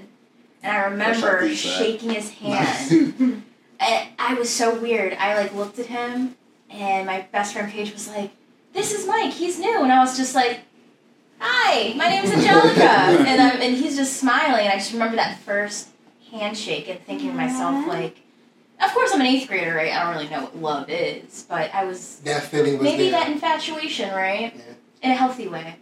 And 0.61 0.75
I 0.75 0.85
remember 0.85 1.39
Fresh 1.39 1.57
shaking 1.57 2.09
his 2.09 2.29
hand. 2.41 3.43
and 3.79 4.09
I 4.19 4.33
was 4.33 4.49
so 4.49 4.77
weird. 4.79 5.13
I 5.13 5.37
like 5.41 5.53
looked 5.53 5.79
at 5.79 5.85
him, 5.85 6.35
and 6.69 7.05
my 7.05 7.21
best 7.31 7.53
friend 7.53 7.71
Paige 7.71 7.93
was 7.93 8.07
like, 8.09 8.31
"This 8.73 8.91
is 8.93 9.07
Mike. 9.07 9.31
He's 9.33 9.59
new." 9.59 9.81
And 9.83 9.91
I 9.91 9.99
was 9.99 10.17
just 10.17 10.35
like, 10.35 10.61
"Hi, 11.39 11.93
my 11.95 12.09
name's 12.09 12.31
Angelica." 12.31 12.81
and 13.29 13.41
I'm, 13.41 13.61
and 13.61 13.77
he's 13.77 13.95
just 13.95 14.17
smiling. 14.17 14.65
And 14.65 14.73
I 14.73 14.77
just 14.77 14.91
remember 14.91 15.15
that 15.15 15.39
first 15.41 15.89
handshake 16.31 16.89
and 16.89 16.99
thinking 17.05 17.29
to 17.29 17.35
myself 17.35 17.87
like. 17.87 18.17
Of 18.81 18.91
course, 18.93 19.11
I'm 19.13 19.21
an 19.21 19.27
eighth 19.27 19.47
grader, 19.47 19.73
right? 19.73 19.91
I 19.91 20.03
don't 20.03 20.13
really 20.15 20.29
know 20.29 20.41
what 20.41 20.55
love 20.57 20.89
is, 20.89 21.45
but 21.49 21.73
I 21.73 21.83
was 21.85 22.17
That 22.19 22.43
feeling 22.43 22.73
was 22.73 22.83
maybe 22.83 23.09
there. 23.09 23.19
that 23.19 23.29
infatuation, 23.31 24.13
right? 24.13 24.53
Yeah. 24.55 24.63
In 25.03 25.11
a 25.11 25.15
healthy 25.15 25.47
way. 25.47 25.75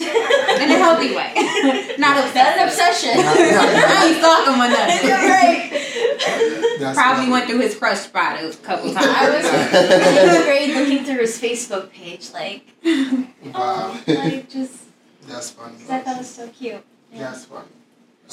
In 0.00 0.06
a 0.08 0.78
healthy 0.78 1.14
way. 1.14 1.32
Not 1.98 2.16
Not 2.34 2.36
an 2.36 2.66
obsession. 2.68 3.10
I 3.14 4.06
ain't 4.08 4.18
stalk 4.18 4.46
him 4.48 4.60
or 4.60 4.68
nothing. 4.68 5.10
Right. 5.32 6.78
That's 6.80 6.98
Probably 6.98 7.30
went 7.30 7.48
through 7.48 7.60
his 7.60 7.76
crush 7.76 7.98
spot 8.00 8.42
a 8.42 8.52
couple 8.58 8.92
times. 8.92 9.06
I 9.06 9.30
was 9.30 9.44
in 9.46 10.30
eighth 10.30 10.44
grade 10.44 10.74
looking 10.74 11.04
through 11.04 11.20
his 11.20 11.40
Facebook 11.40 11.90
page, 11.92 12.32
like, 12.32 12.64
Wow, 12.84 13.22
oh, 13.54 14.02
like 14.08 14.48
just, 14.50 14.82
that's 15.28 15.50
funny. 15.50 15.76
'cause 15.78 15.90
I 15.90 15.98
thought 16.00 16.16
it 16.16 16.18
was 16.18 16.30
so 16.30 16.48
cute. 16.48 16.82
Yeah. 17.12 17.18
That's 17.30 17.44
funny. 17.44 17.68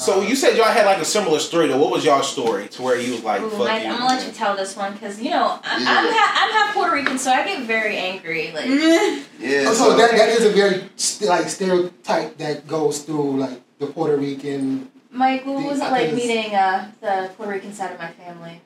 So 0.00 0.22
you 0.22 0.34
said 0.34 0.56
y'all 0.56 0.64
had 0.64 0.86
like 0.86 0.98
a 0.98 1.04
similar 1.04 1.38
story 1.38 1.68
though. 1.68 1.76
What 1.76 1.90
was 1.90 2.04
y'all 2.06 2.22
story 2.22 2.68
to 2.68 2.82
where 2.82 2.98
you 2.98 3.12
was 3.12 3.22
like, 3.22 3.42
Ooh, 3.42 3.50
fuck 3.50 3.58
Mike, 3.60 3.82
you? 3.84 3.90
I'm 3.90 3.98
gonna 3.98 4.14
let 4.16 4.26
you 4.26 4.32
tell 4.32 4.56
this 4.56 4.74
one 4.74 4.94
because 4.94 5.20
you 5.20 5.28
know 5.30 5.58
I'm, 5.62 5.82
Yeah. 5.82 5.88
I'm, 5.90 6.06
ha- 6.10 6.34
I'm 6.40 6.52
half 6.66 6.74
Puerto 6.74 6.94
Rican, 6.94 7.18
so 7.18 7.30
I 7.30 7.44
get 7.44 7.64
very 7.64 7.96
angry. 7.98 8.50
Like, 8.52 8.64
Yeah, 8.68 9.66
Oh, 9.68 9.74
so, 9.74 9.90
so 9.90 9.96
that, 9.98 10.12
that 10.12 10.28
is 10.30 10.44
a 10.46 10.50
very 10.50 10.88
st- 10.96 11.28
like 11.28 11.48
stereotype 11.48 12.38
that 12.38 12.66
goes 12.66 13.00
through 13.02 13.38
like 13.40 13.60
the 13.78 13.86
Puerto 13.88 14.16
Rican. 14.16 14.90
Mike, 15.10 15.44
what 15.44 15.64
was 15.64 15.78
it 15.78 15.90
like 15.90 16.14
meeting 16.14 16.54
uh, 16.54 16.90
the 17.00 17.30
Puerto 17.36 17.52
Rican 17.52 17.72
side 17.74 17.92
of 17.92 17.98
my 17.98 18.10
family? 18.12 18.60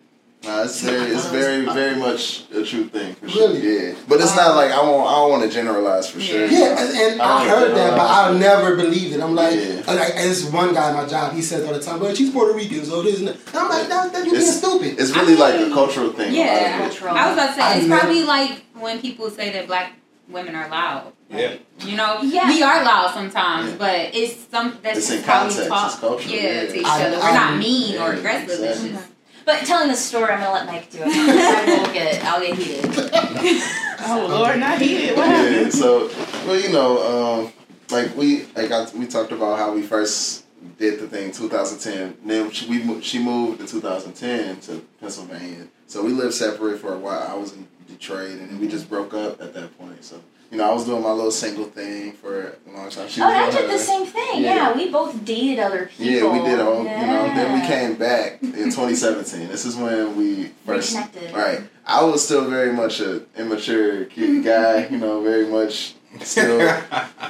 Nah, 0.45 0.63
it's 0.65 0.81
very, 0.83 1.11
it's 1.11 1.25
uh-huh. 1.25 1.33
very, 1.39 1.65
very 1.65 1.97
much 1.97 2.45
a 2.53 2.65
true 2.65 2.85
thing 2.89 3.15
for 3.15 3.27
Really? 3.27 3.61
Yeah, 3.89 3.95
but 4.09 4.21
it's 4.21 4.35
not 4.37 4.49
uh-huh. 4.49 4.57
like 4.57 4.71
I 4.73 4.83
won't. 4.83 5.07
I 5.09 5.13
don't 5.13 5.31
want 5.31 5.43
to 5.45 5.49
generalize 5.49 6.11
for 6.11 6.21
sure. 6.21 6.47
Yeah, 6.47 6.79
and, 6.81 6.91
and 6.97 7.23
I 7.23 7.45
I, 7.45 7.49
heard 7.49 7.75
that, 7.77 7.91
but 7.97 8.01
I 8.11 8.29
generalize. 8.33 8.41
never 8.41 8.77
believed 8.77 9.15
it. 9.15 9.21
I'm 9.21 9.35
like, 9.35 9.55
Yeah. 9.57 9.83
like 9.93 10.15
this 10.17 10.45
one 10.51 10.75
guy 10.75 10.91
at 10.91 10.95
my 10.95 11.07
job, 11.07 11.33
he 11.35 11.43
says 11.43 11.65
all 11.67 11.73
the 11.73 11.81
time, 11.81 11.99
"But 11.99 12.17
she's 12.17 12.31
Puerto 12.31 12.55
Rican, 12.55 12.85
so 12.85 13.03
this 13.03 13.19
and 13.21 13.29
that." 13.29 13.37
I'm 13.55 13.69
like, 13.69 13.89
"That, 13.89 14.13
that 14.13 14.25
you 14.25 14.33
being 14.33 14.43
It's- 14.43 14.59
stupid." 14.59 14.99
It's 15.01 15.15
really 15.17 15.35
I 15.35 15.39
like 15.47 15.61
a 15.61 15.71
cultural 15.73 16.13
thing. 16.13 16.35
Yeah. 16.35 16.79
Cultural. 16.79 17.15
I 17.17 17.27
was 17.29 17.35
about 17.37 17.47
to 17.49 17.55
say, 17.55 17.63
I 17.63 17.75
it's 17.77 17.87
know. 17.87 17.99
probably 17.99 18.25
like 18.25 18.65
when 18.75 19.01
people 19.01 19.31
say 19.31 19.51
that 19.53 19.67
black 19.67 19.93
women 20.29 20.55
are 20.55 20.69
loud. 20.69 21.13
Yeah. 21.31 21.55
You 21.81 21.97
know, 21.97 22.21
Yeah. 22.23 22.49
we 22.49 22.63
are 22.63 22.85
loud 22.85 23.13
sometimes, 23.13 23.71
Yeah. 23.71 23.77
but 23.79 24.15
it's 24.15 24.37
some 24.51 24.79
that's 24.83 24.99
It's 24.99 25.09
just 25.09 25.19
in 25.21 25.25
how 25.25 25.39
context, 25.41 25.61
we 25.63 25.69
talk. 25.69 25.91
it's 25.91 26.01
cultural, 26.01 26.35
yeah, 26.35 26.43
yeah. 26.43 26.67
to 26.67 26.79
each 26.81 26.87
I- 26.87 27.05
other. 27.07 27.17
We're 27.19 27.23
I- 27.25 27.35
not 27.35 27.59
mean 27.59 27.95
or 27.99 28.13
yeah, 28.13 28.19
aggressive. 28.19 28.61
It's 28.61 28.85
exactly. 28.85 29.14
Just 29.45 29.61
But 29.61 29.67
telling 29.67 29.89
the 29.89 29.97
story, 29.97 30.33
I'm 30.33 30.41
gonna 30.41 30.53
let 30.53 30.67
Mike 30.67 30.91
do 30.91 30.99
it. 31.01 31.09
I 31.09 31.79
will 31.87 31.93
get, 31.93 32.25
I'll 32.25 32.41
get 32.41 32.57
heated. 32.59 33.63
Oh 34.07 34.27
Lord, 34.29 34.61
not 34.61 34.83
heated. 34.83 35.17
What 35.17 35.29
Yeah. 35.31 35.71
So, 35.71 36.09
well, 36.47 36.61
you 36.61 36.69
know, 36.71 37.45
um, 37.47 37.53
like 37.91 38.15
we, 38.15 38.45
like 38.55 38.71
I, 38.71 38.87
we 38.95 39.07
talked 39.07 39.33
about 39.33 39.57
how 39.57 39.73
we 39.73 39.81
first 39.81 40.45
did 40.79 41.01
the 41.01 41.09
thing 41.09 41.33
2010. 41.33 42.19
Then 42.23 42.51
she, 42.51 42.69
we 42.69 42.83
mo- 42.83 43.01
she 43.01 43.19
moved 43.19 43.63
in 43.63 43.67
2010 43.67 44.61
to 44.61 44.85
Pennsylvania. 45.01 45.69
So 45.87 46.05
we 46.05 46.13
lived 46.13 46.35
separate 46.35 46.81
for 46.81 46.93
a 46.93 46.99
while. 46.99 47.27
I 47.27 47.35
was 47.35 47.55
in 47.55 47.67
Detroit, 47.89 48.33
and 48.33 48.51
then 48.51 48.61
we 48.61 48.69
just 48.69 48.91
broke 48.91 49.15
up 49.15 49.41
at 49.41 49.55
that 49.55 49.79
point. 49.79 50.05
So 50.05 50.21
you 50.55 50.59
know, 50.61 50.71
I 50.71 50.73
was 50.73 50.85
doing 50.85 51.03
my 51.03 51.11
little 51.11 51.33
single 51.33 51.65
thing 51.65 52.13
for 52.13 52.57
a 52.69 52.71
long 52.77 52.89
time. 52.89 53.09
She 53.09 53.21
Oh, 53.21 53.27
was 53.27 53.35
I 53.35 53.51
doing 53.51 53.63
did 53.69 53.75
the 53.75 53.83
same 53.83 54.07
thing. 54.07 54.45
Yeah. 54.45 54.55
Yeah. 54.55 54.77
we 54.77 54.89
both 54.89 55.25
dated 55.25 55.59
other 55.59 55.87
people. 55.87 56.07
Yeah, 56.07 56.33
we 56.33 56.49
did 56.49 56.61
all. 56.61 56.79
You 56.85 56.85
know, 56.85 57.25
then 57.35 57.61
we 57.61 57.67
came 57.67 57.97
back 57.97 58.41
in 58.43 58.71
2017. 58.71 59.49
This 59.49 59.65
is 59.65 59.75
when 59.75 60.17
we 60.17 60.53
first. 60.65 60.95
Reconnected. 60.95 61.35
Right. 61.35 61.63
I 61.85 62.05
was 62.05 62.25
still 62.25 62.49
very 62.49 62.73
much 62.73 63.01
a 63.01 63.23
immature 63.37 64.05
kid 64.05 64.31
mm-hmm. 64.31 64.43
guy. 64.43 64.87
You 64.87 64.99
know, 64.99 65.23
very 65.23 65.49
much 65.49 65.95
still. 66.23 66.61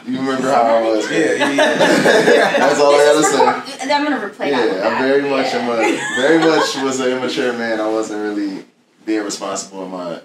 You 0.07 0.19
remember 0.19 0.51
how 0.51 0.61
I 0.65 0.83
was? 0.83 1.11
Yeah, 1.11 1.19
yeah, 1.19 1.53
yeah. 1.53 1.79
That's 2.59 2.79
all 2.79 2.95
I 2.95 2.99
This 2.99 3.33
gotta 3.33 3.67
is 3.67 3.81
say. 3.81 3.91
I'm 3.91 4.05
gonna 4.05 4.19
replay 4.19 4.51
that. 4.51 4.51
Yeah, 4.51 4.87
I 4.87 4.91
back. 4.91 5.01
very 5.01 5.23
much 5.23 5.47
yeah. 5.47 5.61
am 5.61 5.71
a 5.71 6.21
very 6.21 6.39
much 6.41 6.77
was 6.83 7.01
an 7.01 7.09
immature 7.17 7.55
man. 7.55 7.81
I 7.81 7.89
wasn't 7.89 8.21
really 8.21 8.67
being 9.07 9.25
responsible 9.25 9.87
in 9.87 9.93
my 9.93 10.21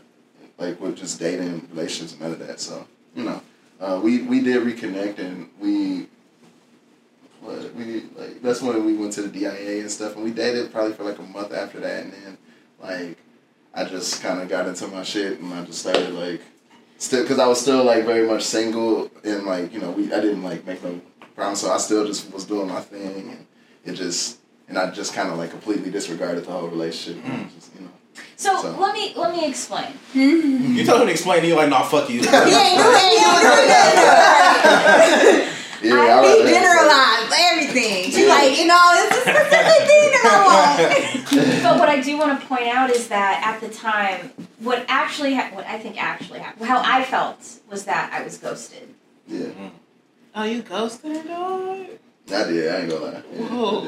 like 0.59 0.79
with 0.79 0.97
just 0.97 1.19
dating 1.19 1.67
relationships 1.71 2.11
and 2.13 2.21
none 2.21 2.31
of 2.33 2.39
that. 2.39 2.59
So 2.59 2.85
you 3.15 3.23
know, 3.23 3.41
uh, 3.79 3.99
we 4.03 4.21
we 4.23 4.41
did 4.41 4.61
reconnect 4.63 5.19
and 5.19 5.49
we. 5.59 6.07
What 7.41 7.73
we 7.73 8.01
like 8.17 8.41
that's 8.41 8.61
when 8.61 8.83
we 8.85 8.93
went 8.95 9.13
to 9.13 9.21
the 9.21 9.29
DIA 9.29 9.79
and 9.79 9.89
stuff 9.89 10.15
and 10.15 10.25
we 10.25 10.31
dated 10.31 10.73
probably 10.73 10.91
for 10.91 11.05
like 11.05 11.19
a 11.19 11.23
month 11.23 11.53
after 11.53 11.79
that 11.79 12.03
and 12.03 12.11
then 12.11 12.37
like 12.81 13.17
I 13.73 13.85
just 13.85 14.21
kind 14.21 14.41
of 14.41 14.49
got 14.49 14.67
into 14.67 14.87
my 14.87 15.03
shit 15.03 15.39
and 15.39 15.53
I 15.53 15.63
just 15.63 15.79
started 15.79 16.13
like 16.15 16.41
still 16.97 17.21
because 17.21 17.39
I 17.39 17.47
was 17.47 17.61
still 17.61 17.85
like 17.85 18.03
very 18.03 18.27
much 18.27 18.43
single 18.43 19.09
and 19.23 19.45
like 19.45 19.71
you 19.71 19.79
know 19.79 19.91
we 19.91 20.11
I 20.13 20.19
didn't 20.19 20.43
like 20.43 20.65
make 20.67 20.83
no 20.83 20.99
promise 21.33 21.61
so 21.61 21.71
I 21.71 21.77
still 21.77 22.05
just 22.05 22.29
was 22.33 22.43
doing 22.43 22.67
my 22.67 22.81
thing 22.81 23.29
and 23.29 23.45
it 23.85 23.93
just 23.93 24.39
and 24.67 24.77
I 24.77 24.91
just 24.91 25.13
kind 25.13 25.29
of 25.29 25.37
like 25.37 25.51
completely 25.51 25.89
disregarded 25.91 26.43
the 26.43 26.51
whole 26.51 26.67
relationship. 26.67 27.23
and 27.23 27.49
Mm. 27.49 27.55
Just, 27.55 27.73
you 27.73 27.81
know. 27.81 27.91
So, 28.36 28.62
So- 28.62 28.75
let 28.79 28.93
me 28.93 29.13
let 29.15 29.32
me 29.36 29.45
explain. 29.47 29.88
Hmm. 30.13 30.75
You 30.75 30.86
told 30.86 31.01
him 31.01 31.08
to 31.08 31.13
explain, 31.13 31.39
and 31.39 31.47
you're 31.47 31.58
like, 31.58 31.69
"Nah, 31.69 31.84
fuck 31.84 32.10
you." 32.10 32.21
Yeah, 32.21 32.45
you 32.47 32.55
ain't 32.55 32.79
Yeah, 35.82 35.95
I 35.95 36.19
I'd 36.19 36.43
be 36.43 36.51
generalized 36.51 37.32
everything. 37.51 38.12
She 38.12 38.21
Yeah. 38.27 38.36
like, 38.36 38.51
you 38.60 38.65
know, 38.67 38.84
it's 38.97 39.15
a 39.15 39.17
specific 39.21 39.82
thing 39.88 40.12
that 40.12 40.23
I 40.27 40.29
want. 40.45 40.77
But 41.63 41.73
what 41.79 41.88
I 41.89 42.01
do 42.01 42.17
want 42.17 42.39
to 42.41 42.45
point 42.47 42.67
out 42.67 42.89
is 42.89 43.08
that 43.08 43.41
at 43.45 43.62
the 43.62 43.69
time, 43.73 44.32
what 44.60 44.84
actually, 44.89 45.36
ha- 45.36 45.51
what 45.53 45.65
I 45.65 45.77
think 45.79 45.95
actually 46.01 46.39
happened, 46.39 46.67
how 46.67 46.82
I 46.84 47.03
felt 47.05 47.38
was 47.69 47.86
that 47.86 48.12
I 48.13 48.23
was 48.23 48.38
ghosted. 48.38 48.89
Yeah, 49.27 49.47
Oh, 50.36 50.43
you 50.43 50.62
ghosted 50.63 51.15
her, 51.15 51.23
dog? 51.23 51.88
I 52.32 52.43
did. 52.51 52.67
I 52.73 52.75
ain't 52.82 52.89
gonna 52.89 53.05
lie. 53.05 53.23
Yeah, 53.34 53.45
Whoa. 53.45 53.88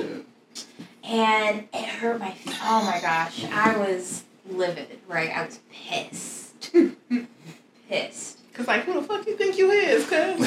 I 1.03 1.07
did. 1.07 1.13
and 1.13 1.67
it 1.73 1.85
hurt 1.85 2.19
my 2.19 2.35
oh 2.63 2.83
my 2.85 2.99
gosh 3.01 3.43
i 3.51 3.77
was 3.77 4.23
livid 4.49 4.99
right 5.07 5.29
i 5.35 5.45
was 5.45 5.59
pissed 5.71 6.73
pissed 7.89 8.37
Cause 8.53 8.67
like, 8.67 8.83
who 8.83 8.95
the 8.95 9.01
fuck 9.01 9.25
you 9.25 9.37
think 9.37 9.57
you 9.57 9.71
is, 9.71 10.03
cuz? 10.03 10.11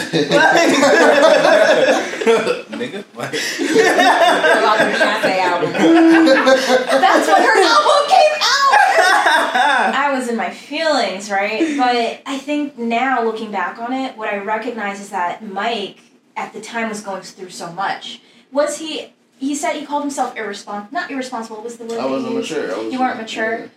Nigga. 2.68 3.02
Like, 3.14 3.32
About 3.32 4.78
the 4.78 4.84
Beyonce 4.92 5.38
album. 5.38 5.72
that's 5.72 7.26
when 7.26 7.42
her 7.42 7.62
album 7.62 8.08
came 8.10 8.34
out 8.42 8.70
i 9.96 10.10
was 10.12 10.28
in 10.28 10.36
my 10.36 10.50
feelings 10.50 11.30
right 11.30 11.76
but 11.78 12.20
i 12.26 12.36
think 12.38 12.76
now 12.76 13.22
looking 13.24 13.50
back 13.50 13.78
on 13.78 13.92
it 13.92 14.16
what 14.18 14.28
i 14.28 14.36
recognize 14.36 15.00
is 15.00 15.08
that 15.10 15.42
mike 15.42 15.98
at 16.36 16.52
the 16.52 16.60
time 16.60 16.90
was 16.90 17.00
going 17.00 17.22
through 17.22 17.48
so 17.50 17.72
much 17.72 18.20
was 18.52 18.78
he 18.78 19.13
he 19.38 19.54
said 19.54 19.74
he 19.74 19.84
called 19.86 20.02
himself 20.02 20.36
irresponsible 20.36 20.92
not 20.92 21.10
irresponsible 21.10 21.60
was 21.62 21.76
the 21.76 21.84
word 21.84 21.98
I 21.98 22.06
wasn't 22.06 22.34
mature. 22.34 22.72
I 22.74 22.78
was 22.78 22.92
You 22.92 23.00
weren't 23.00 23.18
mature? 23.18 23.70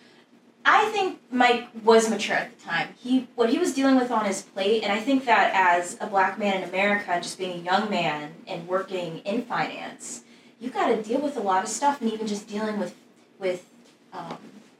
I 0.69 0.85
think 0.91 1.19
Mike 1.31 1.67
was 1.83 2.09
mature 2.09 2.35
at 2.35 2.57
the 2.57 2.63
time. 2.65 2.89
He 2.99 3.27
what 3.35 3.49
he 3.49 3.57
was 3.57 3.73
dealing 3.73 3.95
with 3.95 4.11
on 4.11 4.25
his 4.25 4.41
plate, 4.41 4.83
and 4.83 4.91
I 4.91 4.99
think 4.99 5.23
that 5.25 5.51
as 5.53 5.97
a 6.01 6.07
black 6.07 6.37
man 6.37 6.61
in 6.61 6.67
America, 6.67 7.11
and 7.11 7.23
just 7.23 7.37
being 7.37 7.61
a 7.61 7.63
young 7.63 7.89
man 7.89 8.33
and 8.45 8.67
working 8.67 9.19
in 9.19 9.43
finance, 9.43 10.23
you 10.59 10.69
got 10.69 10.87
to 10.89 11.01
deal 11.01 11.21
with 11.21 11.37
a 11.37 11.39
lot 11.39 11.63
of 11.63 11.69
stuff, 11.69 12.01
and 12.01 12.11
even 12.11 12.27
just 12.27 12.47
dealing 12.49 12.79
with 12.79 12.93
with 13.39 13.65
um, 14.11 14.37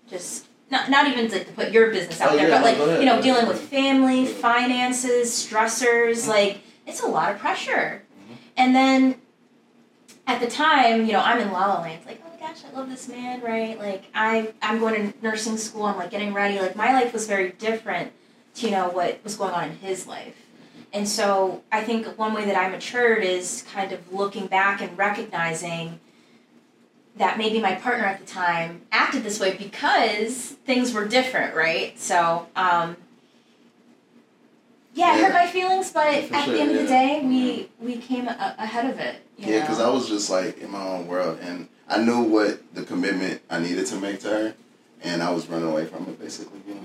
just 0.10 0.48
not 0.70 0.90
not 0.90 1.08
even 1.08 1.30
to, 1.30 1.42
to 1.44 1.52
put 1.54 1.72
your 1.72 1.90
business 1.92 2.20
out 2.20 2.34
Oh, 2.34 2.36
there, 2.36 2.50
yeah, 2.50 2.58
but 2.62 2.66
like 2.66 2.78
ahead. 2.78 3.00
you 3.00 3.06
know 3.06 3.22
dealing 3.22 3.48
with 3.48 3.62
family, 3.62 4.26
finances, 4.26 5.30
stressors, 5.32 6.28
like 6.28 6.60
it's 6.86 7.02
a 7.02 7.08
lot 7.08 7.32
of 7.32 7.40
pressure, 7.40 8.04
and 8.58 8.76
then 8.76 9.16
at 10.28 10.42
the 10.42 10.48
time, 10.48 11.06
you 11.06 11.14
know, 11.14 11.22
I'm 11.22 11.40
in 11.40 11.52
La 11.52 11.68
La 11.68 11.82
Land. 11.82 12.06
Like, 12.06 12.22
oh 12.26 12.30
my 12.30 12.48
gosh, 12.48 12.58
I 12.70 12.78
love 12.78 12.90
this 12.90 13.08
man, 13.08 13.42
right? 13.42 13.80
Like, 13.80 14.04
I 14.14 14.54
I'm 14.62 14.80
going 14.80 15.12
to 15.14 15.24
nursing 15.24 15.58
school. 15.58 15.84
I'm 15.86 15.98
like 15.98 16.12
getting 16.12 16.34
ready. 16.34 16.60
Like, 16.60 16.76
my 16.76 16.92
life 16.94 17.14
was 17.14 17.28
very 17.28 17.52
different 17.52 18.12
to 18.56 18.66
you 18.66 18.72
know 18.72 18.90
what 18.90 19.24
was 19.24 19.36
going 19.38 19.54
on 19.54 19.70
in 19.70 19.78
his 19.78 20.06
life. 20.06 20.36
And 20.94 21.08
so 21.08 21.64
I 21.72 21.84
think 21.84 22.06
one 22.18 22.34
way 22.34 22.46
that 22.46 22.58
I 22.58 22.70
matured 22.70 23.24
is 23.24 23.66
kind 23.74 23.92
of 23.92 24.14
looking 24.14 24.48
back 24.48 24.82
and 24.82 24.98
recognizing 24.98 26.00
that 27.18 27.38
maybe 27.38 27.60
my 27.60 27.76
partner 27.76 28.06
at 28.06 28.20
the 28.20 28.26
time 28.26 28.82
acted 28.92 29.24
this 29.24 29.40
way 29.40 29.56
because 29.58 30.52
things 30.66 30.94
were 30.94 31.08
different, 31.08 31.56
right? 31.56 31.98
So, 32.00 32.48
um, 32.56 32.96
yeah, 34.94 35.16
it 35.16 35.24
hurt 35.24 35.34
my 35.34 35.48
feelings, 35.48 35.92
but 35.92 36.06
Yeah, 36.14 36.38
at 36.38 36.46
sure, 36.46 36.54
the 36.54 36.60
end 36.62 36.72
of 36.72 36.78
the 36.78 36.88
day, 36.88 37.22
we 37.24 37.70
we 37.80 37.98
came 38.02 38.28
a- 38.28 38.56
ahead 38.58 38.90
of 38.90 39.00
it. 39.00 39.18
You 39.38 39.54
Yeah, 39.54 39.62
because? 39.62 39.80
I 39.80 39.90
was 39.90 40.08
just 40.08 40.30
like 40.30 40.60
in 40.60 40.72
my 40.72 40.82
own 40.86 41.08
world, 41.08 41.40
and 41.42 41.68
I 41.88 42.02
knew 42.02 42.22
what 42.22 42.60
the 42.74 42.84
commitment 42.84 43.42
I 43.50 43.60
needed 43.60 43.86
to 43.88 43.96
make 43.96 44.20
to 44.22 44.30
her, 44.30 44.54
and 45.04 45.22
I 45.24 45.30
was 45.32 45.48
running 45.48 45.70
away 45.70 45.86
from 45.86 46.04
it 46.04 46.20
basically. 46.20 46.60
You 46.68 46.76
know, 46.76 46.82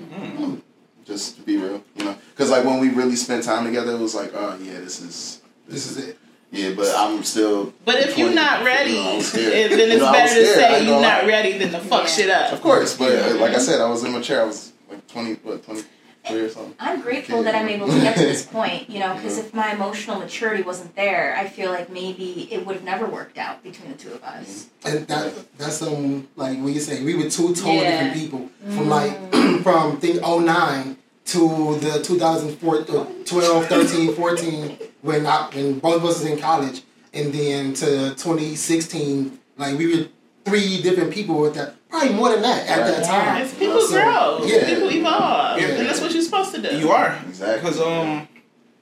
Mm. 0.47 0.61
just 1.05 1.37
to 1.37 1.43
be 1.43 1.57
real, 1.57 1.83
you 1.97 2.05
know, 2.05 2.15
because 2.35 2.51
like 2.51 2.65
when 2.65 2.79
we 2.79 2.89
really 2.91 3.17
spent 3.17 3.43
time 3.45 3.65
together, 3.65 3.93
it 3.93 3.99
was 3.99 4.15
like, 4.15 4.33
oh 4.35 4.57
yeah, 4.63 4.79
this 4.81 5.01
is 5.01 5.41
This 5.69 5.91
is 5.91 5.97
it. 6.09 6.19
Yeah, 6.51 6.73
but 6.77 6.93
I'm 6.95 7.23
still. 7.25 7.73
But 7.87 7.97
if 8.01 8.19
you're 8.19 8.35
not 8.35 8.63
ready, 8.63 8.91
you 8.91 8.97
know, 8.97 9.13
I 9.13 9.17
was 9.17 9.29
scared. 9.33 9.71
then 9.73 9.79
You 9.79 9.87
it's 9.95 10.03
know, 10.03 10.13
better 10.13 10.35
to 10.35 10.47
scared, 10.47 10.73
I 10.73 10.79
say 10.81 10.87
you're 10.87 11.01
not 11.01 11.27
ready 11.27 11.57
than 11.57 11.71
to 11.71 11.79
fuck 11.81 12.03
Yeah. 12.03 12.07
shit 12.09 12.31
up. 12.31 12.53
Of 12.53 12.61
course, 12.61 12.95
but 12.97 13.11
uh, 13.13 13.37
like 13.37 13.55
I 13.55 13.59
said, 13.59 13.81
I 13.81 13.89
was 13.89 14.05
immature. 14.05 14.43
I 14.43 14.45
was 14.45 14.73
like 14.91 15.07
twenty, 15.09 15.35
what 15.43 15.65
twenty 15.65 15.81
three 15.81 15.89
or 15.89 15.89
something. 15.89 16.02
I'm 16.25 17.01
grateful 17.03 17.43
that 17.43 17.55
I'm 17.55 17.69
able 17.69 17.89
to 17.89 18.01
get 18.01 18.17
to 18.17 18.23
this 18.23 18.45
point, 18.57 18.89
you 18.89 19.01
know, 19.01 19.15
because 19.15 19.39
if 19.39 19.53
my 19.53 19.73
emotional 19.73 20.19
maturity 20.19 20.63
wasn't 20.63 20.95
there, 20.95 21.35
I 21.37 21.49
feel 21.49 21.71
like 21.71 21.91
maybe 21.91 22.49
it 22.53 22.65
would 22.65 22.77
have 22.77 22.85
never 22.85 23.07
worked 23.07 23.39
out 23.39 23.63
between 23.63 23.93
the 23.93 23.99
two 23.99 24.13
of 24.13 24.23
us. 24.23 24.69
And 24.85 25.07
that 25.09 25.33
that's 25.59 25.83
um 25.83 26.29
like 26.37 26.59
when 26.59 26.73
you 26.75 26.81
say 26.81 27.03
we 27.03 27.15
were 27.17 27.29
two 27.29 27.55
totally 27.55 27.77
Yeah. 27.79 27.91
different 28.05 28.15
people 28.15 28.49
from 28.75 28.89
like 28.89 29.13
from 29.63 29.99
think 29.99 30.21
09 30.23 30.97
to 31.25 31.79
the 31.81 32.03
2004 32.03 32.77
uh, 32.81 33.07
12 33.25 33.67
13 33.67 34.15
14 34.15 34.79
when 35.03 35.27
I, 35.27 35.49
when 35.55 35.79
both 35.79 35.97
of 35.97 36.05
us 36.05 36.21
was 36.21 36.27
in 36.27 36.39
college 36.39 36.83
and 37.15 37.33
then 37.33 37.75
to 37.75 38.15
2016 38.15 39.39
like 39.57 39.79
we 39.79 39.87
were 39.97 40.07
three 40.45 40.83
different 40.83 41.13
people 41.13 41.47
at 41.47 41.55
that 41.55 41.75
probably 41.89 42.13
more 42.15 42.31
than 42.31 42.43
that 42.43 42.67
at 42.69 42.79
that 42.87 42.97
Right. 42.99 43.07
time 43.07 43.43
It's 43.43 43.55
people 43.55 43.81
So, 43.81 44.03
grow. 44.03 44.45
yeah. 44.47 44.67
People 44.67 44.91
evolve. 44.91 45.61
Yeah. 45.61 45.67
And 45.69 45.87
that's 45.87 46.01
what 46.01 46.11
you're 46.12 46.12
supposed 46.53 46.71
to 46.71 46.71
do. 46.71 46.79
You 46.79 46.91
are. 46.93 47.19
Exactly. 47.29 47.61
Because 47.71 47.81
um, 47.81 48.29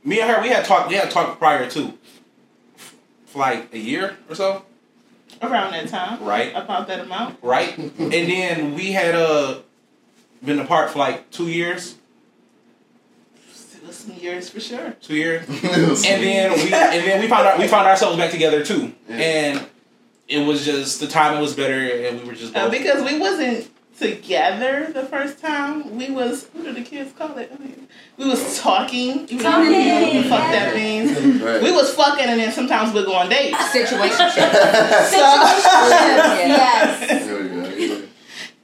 me 0.04 0.20
and 0.20 0.30
her, 0.30 0.42
we 0.42 0.48
had 0.48 0.64
talked. 0.64 0.88
We 0.88 0.94
had 0.96 1.10
talked 1.10 1.38
prior 1.38 1.68
to, 1.70 1.92
for 3.26 3.38
like 3.38 3.72
a 3.72 3.78
year 3.78 4.16
or 4.28 4.34
so, 4.34 4.64
Around 5.42 5.72
that 5.72 5.88
time. 5.88 6.22
Right. 6.22 6.50
About 6.54 6.86
that 6.88 7.00
amount. 7.00 7.38
right? 7.42 7.76
and 7.98 8.12
then 8.12 8.74
we 8.74 8.92
had 8.92 9.14
uh 9.14 9.60
been 10.44 10.58
apart 10.58 10.90
for 10.90 10.98
like 10.98 11.30
two 11.30 11.48
years. 11.48 11.96
Still 13.52 13.90
some 13.92 14.16
years 14.16 14.50
for 14.50 14.60
sure. 14.60 14.92
Two 15.00 15.14
years. 15.16 15.46
and 15.48 16.22
then 16.22 16.52
we 16.52 16.72
and 16.72 17.06
then 17.06 17.20
we 17.20 17.28
found 17.28 17.46
our, 17.46 17.58
we 17.58 17.68
found 17.68 17.86
ourselves 17.86 18.16
back 18.18 18.30
together 18.30 18.64
too, 18.64 18.92
Yeah. 19.08 19.16
and 19.16 19.66
it 20.28 20.46
was 20.46 20.64
just 20.64 21.00
the 21.00 21.06
timing 21.06 21.40
was 21.40 21.54
better, 21.56 21.80
and 22.06 22.20
we 22.20 22.26
were 22.26 22.34
just 22.34 22.54
Uh, 22.54 22.68
because 22.68 23.02
we 23.10 23.18
wasn't 23.18 23.70
together 24.00 24.90
the 24.92 25.04
first 25.04 25.38
time. 25.38 25.96
We 25.96 26.10
was 26.10 26.46
what 26.52 26.64
do 26.64 26.72
the 26.72 26.82
kids 26.82 27.12
call 27.16 27.36
it? 27.38 27.52
I 27.54 27.62
mean, 27.62 27.86
we 28.16 28.26
was 28.26 28.58
talking. 28.60 29.28
You 29.28 29.36
know, 29.36 29.42
Talking, 29.42 29.72
you 29.72 29.86
know 29.88 30.00
what 30.02 30.12
the 30.14 30.22
fuck 30.28 30.40
yeah. 30.40 30.50
that 30.52 30.74
means. 30.74 31.40
right. 31.40 31.62
We 31.62 31.70
was 31.70 31.94
fucking 31.94 32.24
and 32.24 32.40
then 32.40 32.50
sometimes 32.52 32.92
we'd 32.94 33.04
go 33.04 33.14
on 33.14 33.28
dates. 33.28 33.56
Situationship. 33.72 34.52
yes. 36.48 37.24
There 37.26 37.42
we 37.42 37.48
go. 37.88 38.02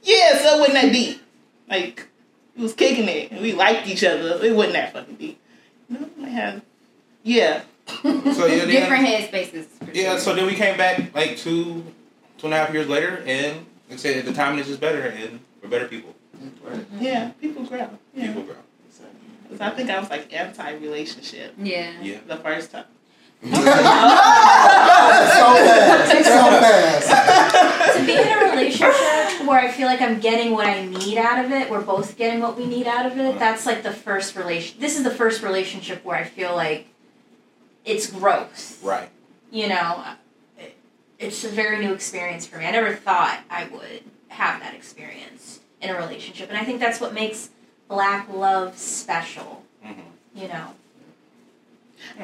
Yeah, 0.03 0.37
so 0.39 0.55
it 0.55 0.59
wasn't 0.59 0.73
that 0.81 0.91
deep. 0.91 1.21
Like, 1.69 2.07
we 2.55 2.63
was 2.63 2.73
kicking 2.73 3.07
it 3.07 3.31
and 3.31 3.41
we 3.41 3.53
liked 3.53 3.87
each 3.87 4.03
other. 4.03 4.43
It 4.43 4.55
wasn't 4.55 4.73
that 4.73 4.93
fucking 4.93 5.15
deep. 5.15 5.39
No, 5.89 6.09
I 6.23 6.29
have. 6.29 6.61
Yeah. 7.23 7.61
so 8.01 8.07
yeah, 8.13 8.65
then, 8.65 8.67
Different 8.69 9.05
headspaces. 9.05 9.65
for 9.65 9.91
yeah. 9.93 10.11
sure. 10.11 10.19
So 10.19 10.35
then 10.35 10.45
we 10.45 10.55
came 10.55 10.77
back 10.77 11.13
like 11.13 11.37
two, 11.37 11.83
two 12.37 12.47
and 12.47 12.53
a 12.53 12.57
half 12.57 12.73
years 12.73 12.87
later, 12.87 13.23
and 13.25 13.65
like 13.89 13.93
I 13.93 13.95
said, 13.95 14.25
the 14.25 14.33
timing 14.33 14.59
is 14.59 14.67
just 14.67 14.79
better, 14.81 15.01
and 15.01 15.39
we're 15.61 15.69
better 15.69 15.87
people. 15.87 16.13
Yeah, 16.99 17.31
people 17.41 17.63
grow. 17.65 17.89
Yeah. 18.13 18.27
People 18.27 18.43
grow. 18.43 18.55
'Cause 19.49 19.61
I 19.61 19.69
think 19.69 19.89
I 19.89 19.97
was 19.99 20.09
like 20.09 20.31
anti 20.33 20.73
relationship 20.73 21.53
Yeah. 21.57 21.93
Yeah. 22.01 22.17
the 22.27 22.35
first 22.37 22.71
time. 22.71 22.83
so 23.43 23.49
fast, 25.61 26.11
so 26.25 27.09
fast. 27.09 27.97
to 27.97 28.05
be 28.05 28.13
in 28.13 28.27
a 28.27 28.51
relationship 28.51 29.47
where 29.47 29.59
I 29.59 29.71
feel 29.71 29.87
like 29.87 30.01
I'm 30.01 30.19
getting 30.19 30.51
what 30.51 30.65
I 30.67 30.85
need 30.85 31.17
out 31.17 31.45
of 31.45 31.51
it, 31.51 31.69
we're 31.69 31.81
both 31.81 32.17
getting 32.17 32.41
what 32.41 32.57
we 32.57 32.65
need 32.65 32.87
out 32.87 33.05
of 33.05 33.17
it. 33.17 33.21
Uh-huh. 33.25 33.39
That's 33.39 33.65
like 33.65 33.83
the 33.83 33.93
first 33.93 34.35
relation. 34.35 34.79
This 34.79 34.97
is 34.97 35.03
the 35.03 35.11
first 35.11 35.41
relationship 35.43 36.03
where 36.03 36.17
I 36.17 36.23
feel 36.25 36.55
like 36.55 36.87
it's 37.85 38.07
growth. 38.11 38.79
Right. 38.83 39.09
You 39.51 39.69
know, 39.69 40.03
it- 40.05 40.17
it's 41.19 41.43
a 41.43 41.49
very 41.49 41.79
new 41.83 41.93
experience 41.93 42.45
for 42.45 42.57
me. 42.57 42.65
I 42.65 42.71
never 42.71 42.93
thought 42.93 43.39
I 43.49 43.65
would 43.65 44.03
have 44.29 44.59
that 44.61 44.73
experience 44.73 45.59
in 45.81 45.89
a 45.89 45.97
relationship, 45.97 46.49
and 46.49 46.57
I 46.57 46.63
think 46.63 46.79
that's 46.79 46.99
what 46.99 47.13
makes 47.13 47.49
black 47.87 48.27
love 48.31 48.77
special. 48.77 49.63
Mhm. 49.85 49.95
You 50.35 50.47
know. 50.49 50.73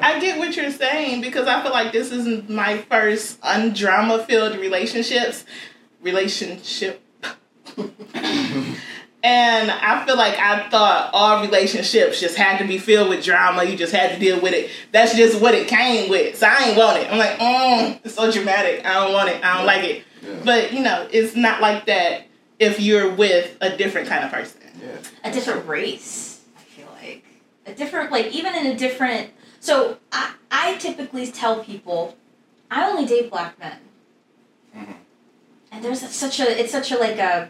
I 0.00 0.18
get 0.20 0.38
what 0.38 0.56
you're 0.56 0.70
saying 0.70 1.20
because 1.20 1.46
I 1.46 1.62
feel 1.62 1.72
like 1.72 1.92
this 1.92 2.10
is 2.12 2.48
my 2.48 2.78
first 2.78 3.40
undrama 3.40 4.24
filled 4.24 4.56
relationships 4.56 5.44
relationship. 6.00 7.02
and 9.24 9.70
I 9.70 10.04
feel 10.06 10.16
like 10.16 10.38
I 10.38 10.68
thought 10.68 11.10
all 11.14 11.40
relationships 11.40 12.20
just 12.20 12.36
had 12.36 12.58
to 12.58 12.64
be 12.66 12.78
filled 12.78 13.08
with 13.08 13.24
drama. 13.24 13.64
You 13.64 13.76
just 13.76 13.92
had 13.94 14.12
to 14.12 14.18
deal 14.20 14.38
with 14.40 14.52
it. 14.52 14.70
That's 14.92 15.16
just 15.16 15.40
what 15.40 15.54
it 15.54 15.66
came 15.66 16.08
with. 16.10 16.36
So 16.36 16.46
I 16.46 16.64
ain't 16.68 16.76
want 16.76 16.98
it. 16.98 17.10
I'm 17.10 17.18
like, 17.18 17.38
mm, 17.38 18.00
it's 18.04 18.14
so 18.14 18.30
dramatic. 18.30 18.84
I 18.84 18.92
don't 19.02 19.12
want 19.14 19.30
it. 19.30 19.42
I 19.42 19.56
don't 19.56 19.66
like 19.66 19.82
it. 19.84 20.04
Yeah. 20.22 20.34
But 20.44 20.72
you 20.74 20.80
know, 20.82 21.08
it's 21.10 21.34
not 21.34 21.60
like 21.62 21.86
that 21.86 22.26
if 22.58 22.78
you're 22.78 23.10
with 23.12 23.56
a 23.60 23.76
different 23.76 24.06
kind 24.08 24.24
of 24.24 24.30
person. 24.30 24.60
Yeah. 24.80 24.98
a 25.24 25.32
different 25.32 25.66
race. 25.66 26.42
I 26.58 26.60
feel 26.60 26.86
like 27.02 27.24
a 27.66 27.72
different, 27.72 28.12
like 28.12 28.26
even 28.26 28.54
in 28.54 28.66
a 28.66 28.76
different. 28.76 29.30
So 29.60 29.96
I, 30.12 30.34
I 30.50 30.74
typically 30.76 31.26
tell 31.32 31.64
people, 31.64 32.14
I 32.70 32.84
only 32.90 33.06
date 33.06 33.30
black 33.30 33.58
men, 33.58 33.78
Mhm. 34.76 34.94
and 35.72 35.82
there's 35.82 36.06
such 36.10 36.40
a 36.40 36.60
it's 36.60 36.70
such 36.72 36.92
a 36.92 36.98
like 36.98 37.18
a 37.18 37.48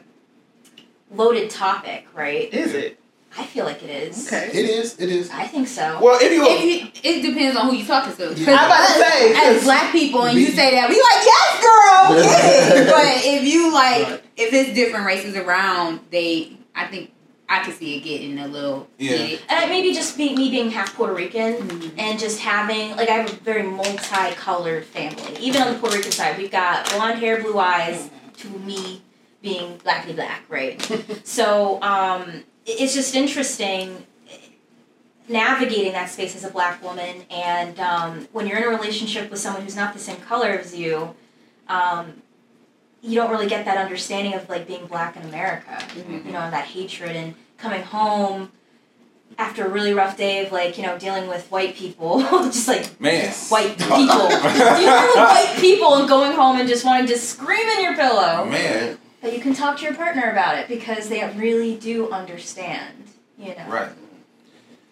loaded 1.15 1.51
topic, 1.51 2.07
right? 2.15 2.53
Is 2.53 2.75
it? 2.75 2.99
I 3.37 3.45
feel 3.45 3.65
like 3.65 3.83
it 3.83 3.91
is. 3.91 4.29
Okay. 4.29 4.47
It 4.53 4.65
is. 4.71 4.97
It 5.01 5.09
is. 5.11 5.29
I 5.31 5.47
think 5.49 5.67
so. 5.67 5.99
Well, 6.01 6.19
if 6.23 6.31
you, 6.33 6.45
If 6.47 6.63
you, 7.05 7.11
it 7.11 7.23
depends 7.23 7.57
on 7.57 7.69
who 7.69 7.75
you 7.77 7.85
talking 7.85 8.15
to. 8.15 8.29
'Cause 8.29 8.39
Yeah. 8.39 8.55
I'm 8.55 8.67
about 8.67 8.87
to 8.87 8.93
us, 8.93 9.13
say, 9.13 9.33
'cause- 9.33 9.57
as 9.57 9.65
black 9.65 9.91
people, 9.93 10.23
and 10.23 10.39
you 10.39 10.47
say 10.53 10.71
that, 10.71 10.89
we 10.89 10.95
like, 10.95 11.25
yes, 11.25 11.61
girl, 11.61 12.15
get 12.85 12.87
but 12.91 13.25
if 13.27 13.43
you 13.43 13.73
like, 13.73 14.07
Right. 14.09 14.23
if 14.37 14.53
it's 14.53 14.73
different 14.75 15.05
races 15.07 15.35
around, 15.37 15.99
they, 16.13 16.53
I 16.77 16.87
think 16.87 17.11
I 17.49 17.65
could 17.65 17.77
see 17.77 17.97
it 17.97 18.01
getting 18.05 18.39
a 18.39 18.47
little 18.47 18.87
Yeah. 18.99 19.17
heated. 19.17 19.41
And 19.49 19.69
maybe 19.69 19.93
just 19.93 20.17
be, 20.17 20.35
me 20.37 20.51
being 20.51 20.71
half 20.71 20.95
Puerto 20.95 21.13
Rican 21.13 21.55
Mhm. 21.57 21.91
and 21.99 22.19
just 22.21 22.39
having 22.39 22.97
like 22.97 23.09
I 23.11 23.15
have 23.15 23.31
a 23.33 23.35
very 23.37 23.65
multicolored 23.65 24.87
family. 24.87 25.37
Even 25.41 25.61
on 25.63 25.73
the 25.75 25.79
Puerto 25.81 25.97
Rican 25.97 26.13
side, 26.13 26.39
we've 26.39 26.51
got 26.53 26.89
blonde 26.93 27.19
hair, 27.19 27.43
blue 27.43 27.59
eyes, 27.59 28.11
to 28.39 28.49
me 28.65 29.03
being 29.45 29.77
blackly 29.77 30.15
black, 30.15 30.43
right? 30.49 30.81
so 31.25 31.81
um, 31.83 32.43
it's 32.67 32.95
just 32.95 33.15
interesting 33.15 34.05
navigating 35.29 35.93
that 35.93 36.11
space 36.11 36.35
as 36.35 36.43
a 36.43 36.51
black 36.51 36.83
woman, 36.83 37.25
and 37.31 37.79
um, 37.79 38.27
when 38.33 38.49
you're 38.49 38.59
in 38.59 38.65
a 38.65 38.69
relationship 38.69 39.31
with 39.31 39.39
someone 39.39 39.63
who's 39.63 39.77
not 39.77 39.93
the 39.93 40.01
same 40.01 40.17
color 40.17 40.49
as 40.49 40.75
you. 40.75 41.15
Um, 41.69 42.23
you 43.01 43.17
don't 43.17 43.31
really 43.31 43.47
get 43.47 43.67
that 43.67 43.77
understanding 43.77 44.33
of 44.33 44.49
like 44.49 44.67
being 44.67 44.87
black 44.87 45.15
in 45.17 45.23
America, 45.25 45.79
you 45.95 46.33
know, 46.33 46.41
and 46.41 46.53
that 46.55 46.65
hatred 46.65 47.15
and 47.15 47.35
coming 47.59 47.83
home 47.83 48.51
after 49.39 49.67
a 49.67 49.69
really 49.69 49.93
rough 49.93 50.17
day 50.17 50.45
of 50.45 50.53
like 50.53 50.79
you 50.79 50.85
know 50.85 50.99
dealing 50.99 51.29
with 51.29 51.51
white 51.51 51.75
people, 51.75 52.21
just 52.45 52.69
like 52.69 52.99
man. 53.01 53.31
white 53.49 53.77
people, 53.77 53.97
dealing 53.97 55.03
with 55.05 55.17
white 55.17 55.57
people 55.61 55.95
and 55.97 56.09
going 56.09 56.33
home 56.33 56.59
and 56.59 56.69
just 56.69 56.85
wanting 56.85 57.07
to 57.07 57.19
scream 57.19 57.67
in 57.77 57.83
your 57.83 57.95
pillow. 57.95 58.47
Man. 58.47 58.99
But 59.25 59.33
you 59.33 59.41
can 59.41 59.55
talk 59.55 59.79
to 59.79 59.85
your 59.85 59.95
partner 59.95 60.31
about 60.31 60.59
it 60.59 60.69
because 60.69 61.09
they 61.09 61.27
really 61.35 61.77
do 61.77 62.11
understand, 62.11 63.07
you 63.39 63.55
know. 63.55 63.65
Right. 63.71 63.89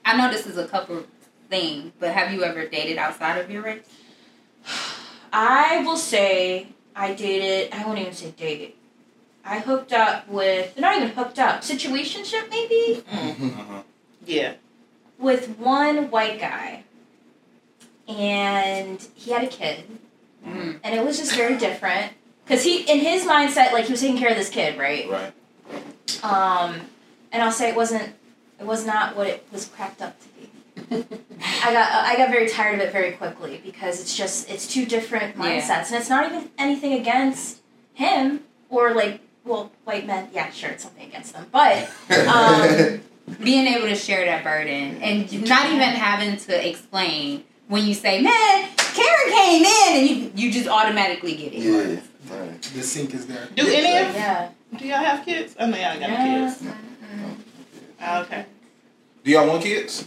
I 0.07 0.17
know 0.17 0.31
this 0.33 0.47
is 0.47 0.57
a 0.57 0.67
couple 0.67 1.05
thing, 1.51 1.93
but 2.01 2.13
have 2.13 2.33
you 2.33 2.43
ever 2.43 2.67
dated 2.67 2.97
outside 2.97 3.37
of 3.37 3.51
your 3.51 3.61
race? 3.61 3.85
I 5.35 5.83
will 5.85 5.99
say 5.99 6.69
I 6.97 7.13
dated. 7.13 7.75
I 7.75 7.85
won't 7.85 7.99
even 7.99 8.15
say 8.15 8.31
dated. 8.31 8.73
I 9.45 9.59
hooked 9.59 9.93
up 9.93 10.27
with 10.31 10.79
not 10.81 10.97
even 10.97 11.11
hooked 11.11 11.39
up 11.39 11.61
situationship 11.61 12.49
maybe 12.49 13.05
Uh-huh. 13.13 13.83
Yeah. 14.25 14.55
with 15.19 15.59
one 15.59 16.11
white 16.11 16.41
guy, 16.41 16.85
and 18.09 19.07
he 19.15 19.33
had 19.33 19.45
a 19.45 19.49
kid, 19.49 19.85
Mm. 20.43 20.81
and 20.83 20.95
it 20.95 21.05
was 21.05 21.19
just 21.19 21.35
very 21.37 21.59
different 21.59 22.13
because 22.45 22.63
he 22.65 22.81
in 22.83 22.99
his 23.01 23.25
mindset 23.25 23.73
like 23.73 23.85
he 23.87 23.93
was 23.93 24.01
taking 24.01 24.19
care 24.19 24.31
of 24.31 24.37
this 24.37 24.49
kid 24.51 24.79
right 24.79 25.09
Right. 25.11 25.33
um 26.25 26.81
and 27.33 27.43
i'll 27.43 27.53
say 27.53 27.69
it 27.69 27.77
wasn't 27.77 28.13
it 28.61 28.67
was 28.67 28.85
not 28.87 29.17
what 29.17 29.27
it 29.27 29.47
was 29.53 29.67
cracked 29.67 30.03
up 30.03 30.17
to 30.21 30.29
be 30.29 30.49
i 31.65 31.73
got 31.73 31.91
i 32.07 32.17
got 32.17 32.31
very 32.31 32.49
tired 32.49 32.75
of 32.77 32.81
it 32.81 32.93
very 32.93 33.13
quickly 33.13 33.61
because 33.65 34.01
it's 34.01 34.17
just 34.17 34.49
it's 34.51 34.67
two 34.67 34.85
different 34.87 35.37
Yeah. 35.37 35.61
mindsets 35.61 35.87
and 35.89 35.97
it's 35.97 36.09
not 36.11 36.27
even 36.31 36.51
anything 36.59 36.93
against 36.95 37.59
him 37.95 38.41
or 38.71 38.95
like 38.95 39.21
well 39.45 39.71
white 39.85 40.07
men 40.07 40.29
yeah 40.33 40.51
sure 40.51 40.71
it's 40.71 40.83
something 40.85 41.07
against 41.07 41.33
them 41.35 41.47
but 41.53 41.89
um 42.29 43.01
Being 43.43 43.69
able 43.69 43.87
to 43.87 43.95
share 43.95 44.25
that 44.27 44.43
burden 44.43 45.01
and 45.01 45.49
not 45.49 45.67
even 45.67 45.81
having 45.81 46.37
to 46.39 46.69
explain 46.69 47.45
when 47.69 47.87
you 47.87 47.95
say, 47.95 48.21
"Man, 48.21 48.69
Karen 48.77 49.33
came 49.33 49.65
in," 49.65 49.97
and 49.97 50.07
you 50.11 50.33
you 50.35 50.53
just 50.53 50.69
automatically 50.69 51.37
get 51.37 51.53
it. 51.55 51.61
Yeah. 51.61 52.01
Right. 52.31 52.63
The 52.63 52.83
sink 52.83 53.15
is 53.15 53.27
there. 53.27 53.49
Do 53.55 53.67
any 53.67 53.97
of 53.99 54.15
yeah 54.15 54.51
do 54.77 54.87
y'all 54.87 54.99
have 54.99 55.25
kids? 55.25 55.55
Oh, 55.59 55.65
I 55.65 55.71
know 55.71 55.77
y'all 55.77 56.01
got 56.01 56.09
Yeah. 56.11 56.49
kids. 56.55 56.63
Oh, 58.01 58.21
okay. 58.23 58.47
Do 59.25 59.31
y'all 59.31 59.47
want 59.49 59.63
kids? 59.63 60.07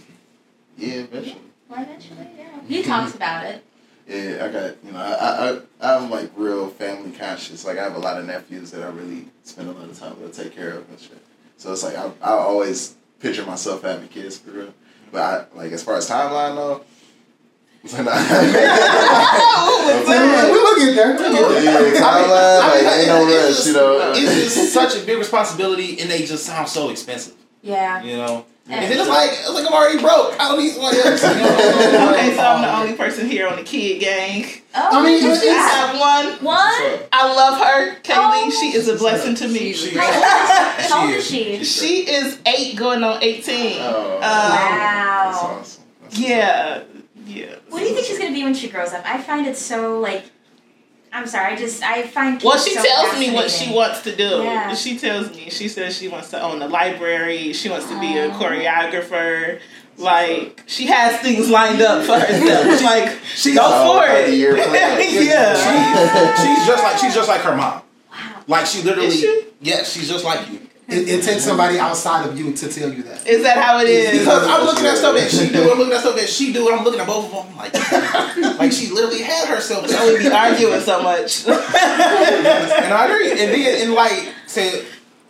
Yeah, 0.77 0.93
eventually. 0.95 1.41
well 1.69 1.81
eventually 1.83 2.27
yeah 2.37 2.61
he 2.67 2.83
talks 2.83 3.15
about 3.15 3.45
it 3.45 3.63
Yeah, 4.07 4.45
I 4.45 4.51
got 4.51 4.75
you 4.83 4.91
know, 4.91 4.99
I, 4.99 5.59
I 5.81 5.95
I'm 5.97 6.09
like 6.09 6.31
real 6.35 6.67
family 6.69 7.11
conscious. 7.11 7.65
Like 7.65 7.77
I 7.77 7.83
have 7.83 7.95
a 7.95 7.99
lot 7.99 8.17
of 8.19 8.25
nephews 8.25 8.71
that 8.71 8.83
I 8.83 8.87
really 8.89 9.27
spend 9.43 9.69
a 9.69 9.71
lot 9.71 9.89
of 9.89 9.97
time 9.97 10.19
with, 10.21 10.33
to 10.35 10.43
take 10.43 10.55
care 10.55 10.71
of 10.71 10.89
and 10.89 10.99
shit. 10.99 11.17
So 11.57 11.71
it's 11.73 11.83
like 11.83 11.95
I 11.95 12.11
I 12.21 12.31
always 12.31 12.95
picture 13.19 13.45
myself 13.45 13.83
having 13.83 14.07
kids 14.09 14.37
for 14.37 14.51
real. 14.51 14.73
But 15.11 15.21
I 15.53 15.57
like 15.57 15.71
as 15.71 15.83
far 15.83 15.95
as 15.95 16.09
timeline 16.09 16.55
though. 16.55 16.83
It's 17.85 17.93
We'll 20.07 20.51
we'll 20.51 20.75
get 20.79 20.95
there. 20.95 21.15
We'll 21.15 21.53
get 21.53 21.63
there. 21.63 21.93
yeah, 21.93 22.01
timeline, 22.01 22.61
I 22.61 22.63
mean, 22.75 22.85
like, 22.85 22.95
ain't 22.97 23.07
no 23.07 23.25
rush, 23.25 23.33
just- 23.55 23.67
you 23.67 23.73
know. 23.73 24.11
It's 24.15 24.55
just 24.55 24.73
such 24.73 24.95
a 24.95 24.99
big 25.05 25.17
responsibility, 25.17 25.99
and 25.99 26.09
they 26.09 26.25
just 26.25 26.45
sound 26.45 26.67
so 26.69 26.89
expensive. 26.89 27.33
yeah 27.61 28.01
You 28.03 28.17
know. 28.17 28.45
And- 28.67 28.83
And 28.83 28.91
it's 28.99 29.07
like 29.07 29.29
it's 29.31 29.49
like 29.53 29.65
I'm 29.67 29.73
already 29.73 29.99
broke. 29.99 30.33
I 30.39 30.49
don't 30.49 30.57
need 30.59 30.71
somebody 30.73 30.97
else. 30.97 31.21
You 31.35 31.35
know? 31.37 32.11
Okay, 32.13 32.33
so 32.35 32.41
I'm 32.41 32.61
the 32.63 32.73
only 32.75 32.93
person 32.97 33.27
here 33.29 33.47
on 33.47 33.57
the 33.57 33.63
kid 33.63 33.99
gang. 33.99 34.43
oh 34.75 34.89
I 34.91 35.03
mean, 35.03 35.21
look 35.23 35.37
at 35.37 35.43
it's- 35.43 35.43
I 35.43 35.45
that. 35.53 35.93
have 35.93 35.99
one. 35.99 36.25
one 36.43 36.99
I 37.13 37.27
love 37.31 37.59
her, 37.61 37.95
Kaylee. 38.01 38.47
Oh. 38.47 38.59
She 38.59 38.73
is 38.75 38.87
a 38.87 38.95
blessing 38.97 39.35
to 39.35 39.47
me. 39.47 39.71
She's 39.73 39.91
She- 39.91 39.97
how 39.99 41.01
old 41.05 41.11
is 41.11 41.27
she 41.27 41.63
She 41.63 42.07
is 42.09 42.39
eight 42.47 42.75
going 42.75 43.03
on 43.03 43.21
18. 43.21 43.77
Oh, 43.81 44.15
Um, 44.15 44.19
that's 44.21 45.41
wow 45.41 45.57
awesome. 45.59 45.83
That's 46.01 46.17
Yeah. 46.19 46.79
Yeah. 47.25 47.55
What 47.69 47.79
do 47.79 47.85
you 47.85 47.93
think 47.95 48.05
she's 48.05 48.19
gonna 48.19 48.33
be 48.33 48.43
when 48.43 48.53
she 48.53 48.69
grows 48.69 48.93
up? 48.93 49.03
I 49.05 49.21
find 49.21 49.47
it 49.47 49.57
so 49.57 49.99
like. 49.99 50.25
I'm 51.13 51.27
sorry. 51.27 51.53
I 51.53 51.55
just 51.55 51.81
I 51.81 52.03
find. 52.07 52.41
Well, 52.43 52.57
she 52.57 52.73
so 52.75 52.83
tells 52.83 53.17
me 53.17 53.33
what 53.33 53.49
she 53.49 53.73
wants 53.73 54.01
to 54.03 54.15
do. 54.15 54.23
Yeah. 54.43 54.75
She 54.75 54.97
tells 54.99 55.29
me. 55.35 55.49
She 55.49 55.69
says 55.69 55.97
she 55.97 56.07
wants 56.09 56.29
to 56.31 56.41
own 56.41 56.61
a 56.61 56.67
library. 56.67 57.53
She 57.53 57.69
wants 57.69 57.87
to 57.87 57.99
be 58.01 58.17
a 58.17 58.25
Oh. 58.27 58.31
choreographer. 58.31 59.59
Like 59.97 60.61
she 60.65 60.87
has 60.87 61.21
things 61.21 61.49
lined 61.49 61.81
up 61.81 62.03
for 62.05 62.19
herself. 62.19 62.81
like 62.83 63.17
She's 63.33 63.55
go 63.55 63.61
Oh, 63.63 64.01
for 64.01 64.05
it. 64.11 64.27
30-year 64.27 64.57
yeah. 65.23 65.55
She, 66.35 66.43
she's 66.43 66.67
just 66.67 66.83
like 66.83 66.97
she's 66.97 67.15
just 67.15 67.29
like 67.29 67.41
her 67.41 67.55
mom. 67.55 67.81
Wow. 68.11 68.43
Like 68.47 68.65
she 68.65 68.81
literally. 68.83 69.07
Is 69.07 69.19
she? 69.21 69.45
Yes, 69.61 69.93
she's 69.93 70.09
just 70.09 70.25
like 70.25 70.49
you. 70.51 70.59
It, 70.87 71.07
it 71.09 71.23
takes 71.23 71.43
somebody 71.43 71.79
outside 71.79 72.29
of 72.29 72.37
you 72.37 72.53
to 72.53 72.69
tell 72.69 72.93
you 72.93 73.01
that. 73.03 73.25
Is 73.25 73.41
that 73.41 73.57
how 73.57 73.79
it 73.79 73.87
is? 73.87 74.19
Because 74.19 74.45
I'm 74.47 74.65
looking 74.65 74.85
at 74.85 74.97
stuff 74.97 75.15
that 75.15 75.31
she 75.31 75.49
do, 75.49 75.71
I'm 75.71 75.79
looking 75.79 75.93
at 75.93 76.01
stuff 76.01 76.15
that 76.15 76.29
she 76.29 76.53
do, 76.53 76.67
and 76.67 76.77
I'm 76.77 76.83
looking 76.83 76.99
at 76.99 77.07
both 77.07 77.25
of 77.25 77.47
them 77.47 77.57
like, 77.57 77.73
like 78.59 78.71
she 78.71 78.91
literally 78.91 79.23
had 79.23 79.47
herself. 79.47 79.87
So 79.87 80.13
we 80.13 80.19
be 80.19 80.29
arguing 80.29 80.79
so 80.81 81.01
much. 81.01 81.47
and 81.47 81.55
I 82.93 83.07
agree. 83.09 83.31
And 83.31 83.39
then, 83.39 83.81
and 83.81 83.93
like 83.93 84.31
said, 84.45 84.85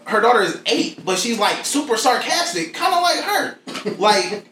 her 0.07 0.21
daughter 0.21 0.41
is 0.41 0.61
eight, 0.65 1.03
but 1.05 1.17
she's 1.17 1.39
like 1.39 1.65
super 1.65 1.97
sarcastic, 1.97 2.73
kind 2.73 2.93
of 2.93 3.01
like 3.01 3.23
her. 3.23 3.57
Like, 3.97 4.45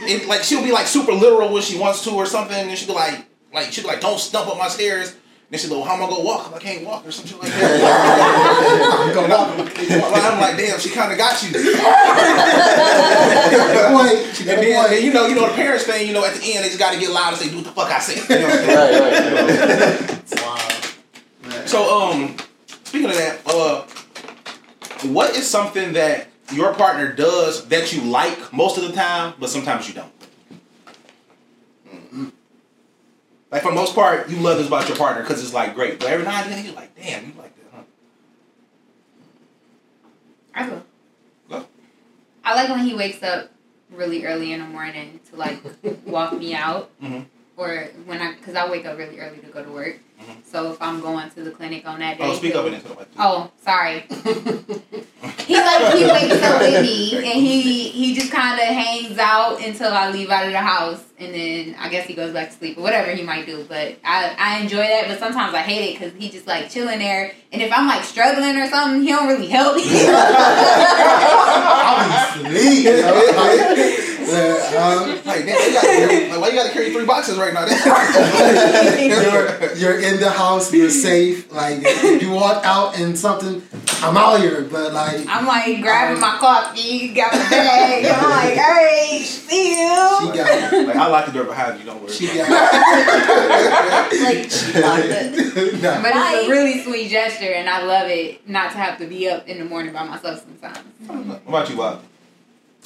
it, 0.00 0.26
like 0.26 0.42
she'll 0.42 0.64
be 0.64 0.72
like 0.72 0.86
super 0.86 1.12
literal 1.12 1.52
when 1.52 1.62
she 1.62 1.78
wants 1.78 2.02
to 2.04 2.10
or 2.10 2.26
something, 2.26 2.56
and 2.56 2.78
she'll 2.78 2.88
be 2.88 2.94
like, 2.94 3.26
like 3.52 3.72
she'll 3.72 3.84
be 3.84 3.88
like, 3.88 4.00
"Don't 4.00 4.18
stump 4.18 4.48
up 4.48 4.58
my 4.58 4.68
stairs," 4.68 5.14
And 5.50 5.60
she's 5.60 5.70
like, 5.70 5.78
well, 5.78 5.86
how 5.88 5.94
am 5.94 6.02
I 6.02 6.08
gonna 6.10 6.24
walk? 6.24 6.52
I 6.54 6.58
can't 6.58 6.84
walk 6.84 7.06
or 7.06 7.12
something 7.12 7.38
like 7.38 7.50
that. 7.52 9.10
Go 9.14 9.22
And 9.24 9.32
walk. 10.02 10.12
I'm, 10.16 10.32
I'm 10.34 10.40
like, 10.40 10.56
damn, 10.56 10.78
she 10.80 10.90
kind 10.90 11.12
of 11.12 11.18
got 11.18 11.40
you. 11.42 11.52
Boy, 11.52 11.60
And 14.40 14.48
then, 14.48 14.58
boy. 14.58 14.88
then, 14.90 15.04
you 15.04 15.12
know, 15.12 15.26
you 15.26 15.34
know 15.36 15.46
the 15.46 15.54
parents 15.54 15.84
thing. 15.84 16.06
You 16.08 16.14
know, 16.14 16.24
at 16.24 16.34
the 16.34 16.42
end 16.52 16.64
they 16.64 16.68
just 16.68 16.78
got 16.80 16.92
to 16.94 16.98
get 17.00 17.10
loud 17.10 17.28
and 17.34 17.36
say, 17.40 17.48
"Do 17.48 17.56
what 17.56 17.64
the 17.64 17.70
fuck 17.70 17.90
I 17.90 17.98
say." 18.00 18.14
You 18.16 18.40
know 18.40 18.48
what 18.48 18.58
I'm 18.58 18.64
saying? 18.66 18.78
Right, 20.00 20.00
right. 20.10 20.42
Wow. 20.42 20.58
So, 21.66 21.78
um, 22.10 22.36
speaking 22.84 23.08
of 23.10 23.16
that, 23.16 23.40
uh, 23.46 23.82
what 25.08 25.34
is 25.36 25.48
something 25.48 25.92
that 25.94 26.28
your 26.52 26.74
partner 26.74 27.12
does 27.12 27.66
that 27.68 27.92
you 27.92 28.02
like 28.02 28.52
most 28.52 28.78
of 28.78 28.84
the 28.84 28.92
time, 28.92 29.34
but 29.40 29.48
sometimes 29.50 29.88
you 29.88 29.94
don't? 29.94 30.12
Like 33.50 33.62
for 33.62 33.68
the 33.70 33.74
most 33.76 33.94
part, 33.94 34.28
you 34.28 34.38
love 34.38 34.58
this 34.58 34.66
about 34.66 34.88
your 34.88 34.96
partner 34.96 35.22
because 35.22 35.42
it's 35.42 35.54
like 35.54 35.74
great, 35.74 35.98
but 36.00 36.08
every 36.08 36.24
now 36.24 36.42
and 36.42 36.52
then 36.52 36.64
you're 36.64 36.74
like, 36.74 36.94
damn, 36.96 37.26
you 37.26 37.32
like 37.38 37.54
that, 37.56 37.64
huh? 37.74 37.82
I 40.54 40.66
go. 40.68 40.82
Go. 41.48 41.66
I 42.44 42.54
like 42.54 42.68
when 42.68 42.80
he 42.80 42.94
wakes 42.94 43.22
up 43.22 43.50
really 43.90 44.24
early 44.26 44.52
in 44.52 44.60
the 44.60 44.66
morning 44.66 45.20
to 45.30 45.36
like 45.36 45.60
walk 46.06 46.32
me 46.36 46.54
out, 46.54 46.90
Mhm. 47.00 47.26
Or 47.56 47.88
when 48.04 48.20
I 48.20 48.34
because 48.34 48.54
I 48.54 48.70
wake 48.70 48.84
up 48.86 48.96
really 48.98 49.18
early 49.18 49.38
to 49.38 49.46
go 49.46 49.62
to 49.64 49.70
work. 49.70 49.98
Mhm. 50.20 50.36
So 50.50 50.72
if 50.72 50.80
I'm 50.80 51.00
going 51.00 51.28
to 51.30 51.42
the 51.42 51.50
clinic 51.50 51.86
on 51.86 51.98
that 52.00 52.18
day, 52.18 52.24
Oh, 52.24 52.34
speak 52.34 52.52
he'll- 52.52 52.62
up 52.66 52.72
into 52.72 52.88
the 52.88 52.94
mic. 52.94 53.08
Oh, 53.18 53.50
sorry. 53.62 54.04
he 55.46 55.56
like 55.56 55.94
he 55.94 56.04
wakes 56.06 56.42
up 56.42 56.60
with 56.60 56.82
me 56.82 57.16
and 57.16 57.40
he 57.46 57.88
he 57.88 58.14
just 58.14 58.30
kind 58.32 58.58
of 58.58 58.66
hangs 58.66 59.18
out 59.18 59.60
until 59.64 59.92
I 59.92 60.10
leave 60.10 60.30
out 60.30 60.46
of 60.46 60.52
the 60.52 60.58
house, 60.58 61.02
and 61.18 61.34
then 61.34 61.76
I 61.78 61.88
guess 61.88 62.06
he 62.06 62.14
goes 62.14 62.32
back 62.32 62.50
to 62.50 62.56
sleep 62.56 62.78
or 62.78 62.82
whatever 62.82 63.10
he 63.12 63.22
might 63.22 63.46
do. 63.46 63.64
But 63.68 63.96
I 64.04 64.34
I 64.38 64.58
enjoy 64.60 64.78
that, 64.86 65.06
but 65.08 65.18
sometimes 65.18 65.54
I 65.54 65.60
hate 65.62 65.90
it 65.90 65.98
because 65.98 66.12
he 66.18 66.28
just 66.30 66.46
like 66.46 66.70
chilling 66.70 66.98
there, 66.98 67.32
and 67.52 67.60
if 67.62 67.70
I'm 67.72 67.86
like 67.86 68.04
struggling 68.04 68.56
or 68.56 68.66
something, 68.68 69.02
he 69.02 69.08
don't 69.08 69.28
really 69.28 69.48
help 69.48 69.76
me. 69.76 69.84
I'll 71.88 72.42
be 72.50 72.86
asleep. 72.88 73.95
Yo. 74.26 74.32
Like, 74.34 74.74
uh, 74.74 75.20
Like, 75.24 75.40
you 75.46 75.72
got, 75.72 76.30
like, 76.30 76.40
why 76.40 76.48
you 76.48 76.54
got 76.54 76.66
to 76.66 76.72
carry 76.72 76.92
three 76.92 77.04
boxes 77.04 77.38
right 77.38 77.52
now? 77.54 77.64
That's 77.64 77.84
you're, 79.00 79.74
you're 79.74 80.00
in 80.00 80.20
the 80.20 80.30
house, 80.30 80.72
you're 80.72 80.90
safe. 80.90 81.50
Like, 81.52 81.78
if 81.82 82.22
you 82.22 82.30
walk 82.32 82.64
out 82.64 82.98
and 82.98 83.16
something, 83.18 83.62
I'm 84.02 84.16
out 84.16 84.40
here. 84.40 84.62
But, 84.62 84.92
like, 84.92 85.24
I'm 85.28 85.46
like 85.46 85.80
grabbing 85.80 86.20
my 86.20 86.36
coffee, 86.38 87.08
got 87.14 87.32
my 87.32 87.38
bag. 87.50 88.06
I'm 88.06 88.30
like, 88.30 88.54
hey, 88.54 89.22
see 89.22 89.74
she 89.74 89.80
you. 89.80 90.34
got 90.34 90.72
like, 90.86 90.96
I 90.96 91.06
lock 91.08 91.26
the 91.26 91.32
door 91.32 91.44
behind 91.44 91.78
you. 91.78 91.86
Don't 91.86 92.00
worry. 92.02 92.12
She 92.12 92.26
about 92.40 92.48
got 92.48 94.12
like 94.12 94.50
she 94.50 94.80
locked 94.80 95.04
it. 95.04 95.82
Nah. 95.82 96.02
But 96.02 96.12
it's 96.14 96.46
a 96.46 96.50
really 96.50 96.82
sweet 96.82 97.08
gesture, 97.10 97.52
and 97.52 97.68
I 97.68 97.82
love 97.84 98.08
it 98.08 98.46
not 98.48 98.72
to 98.72 98.78
have 98.78 98.98
to 98.98 99.06
be 99.06 99.28
up 99.28 99.46
in 99.48 99.58
the 99.58 99.64
morning 99.64 99.92
by 99.92 100.04
myself 100.04 100.40
sometimes. 100.44 100.78
it. 100.78 101.06
What 101.06 101.48
about 101.48 101.70
you, 101.70 101.76
Bob? 101.76 102.02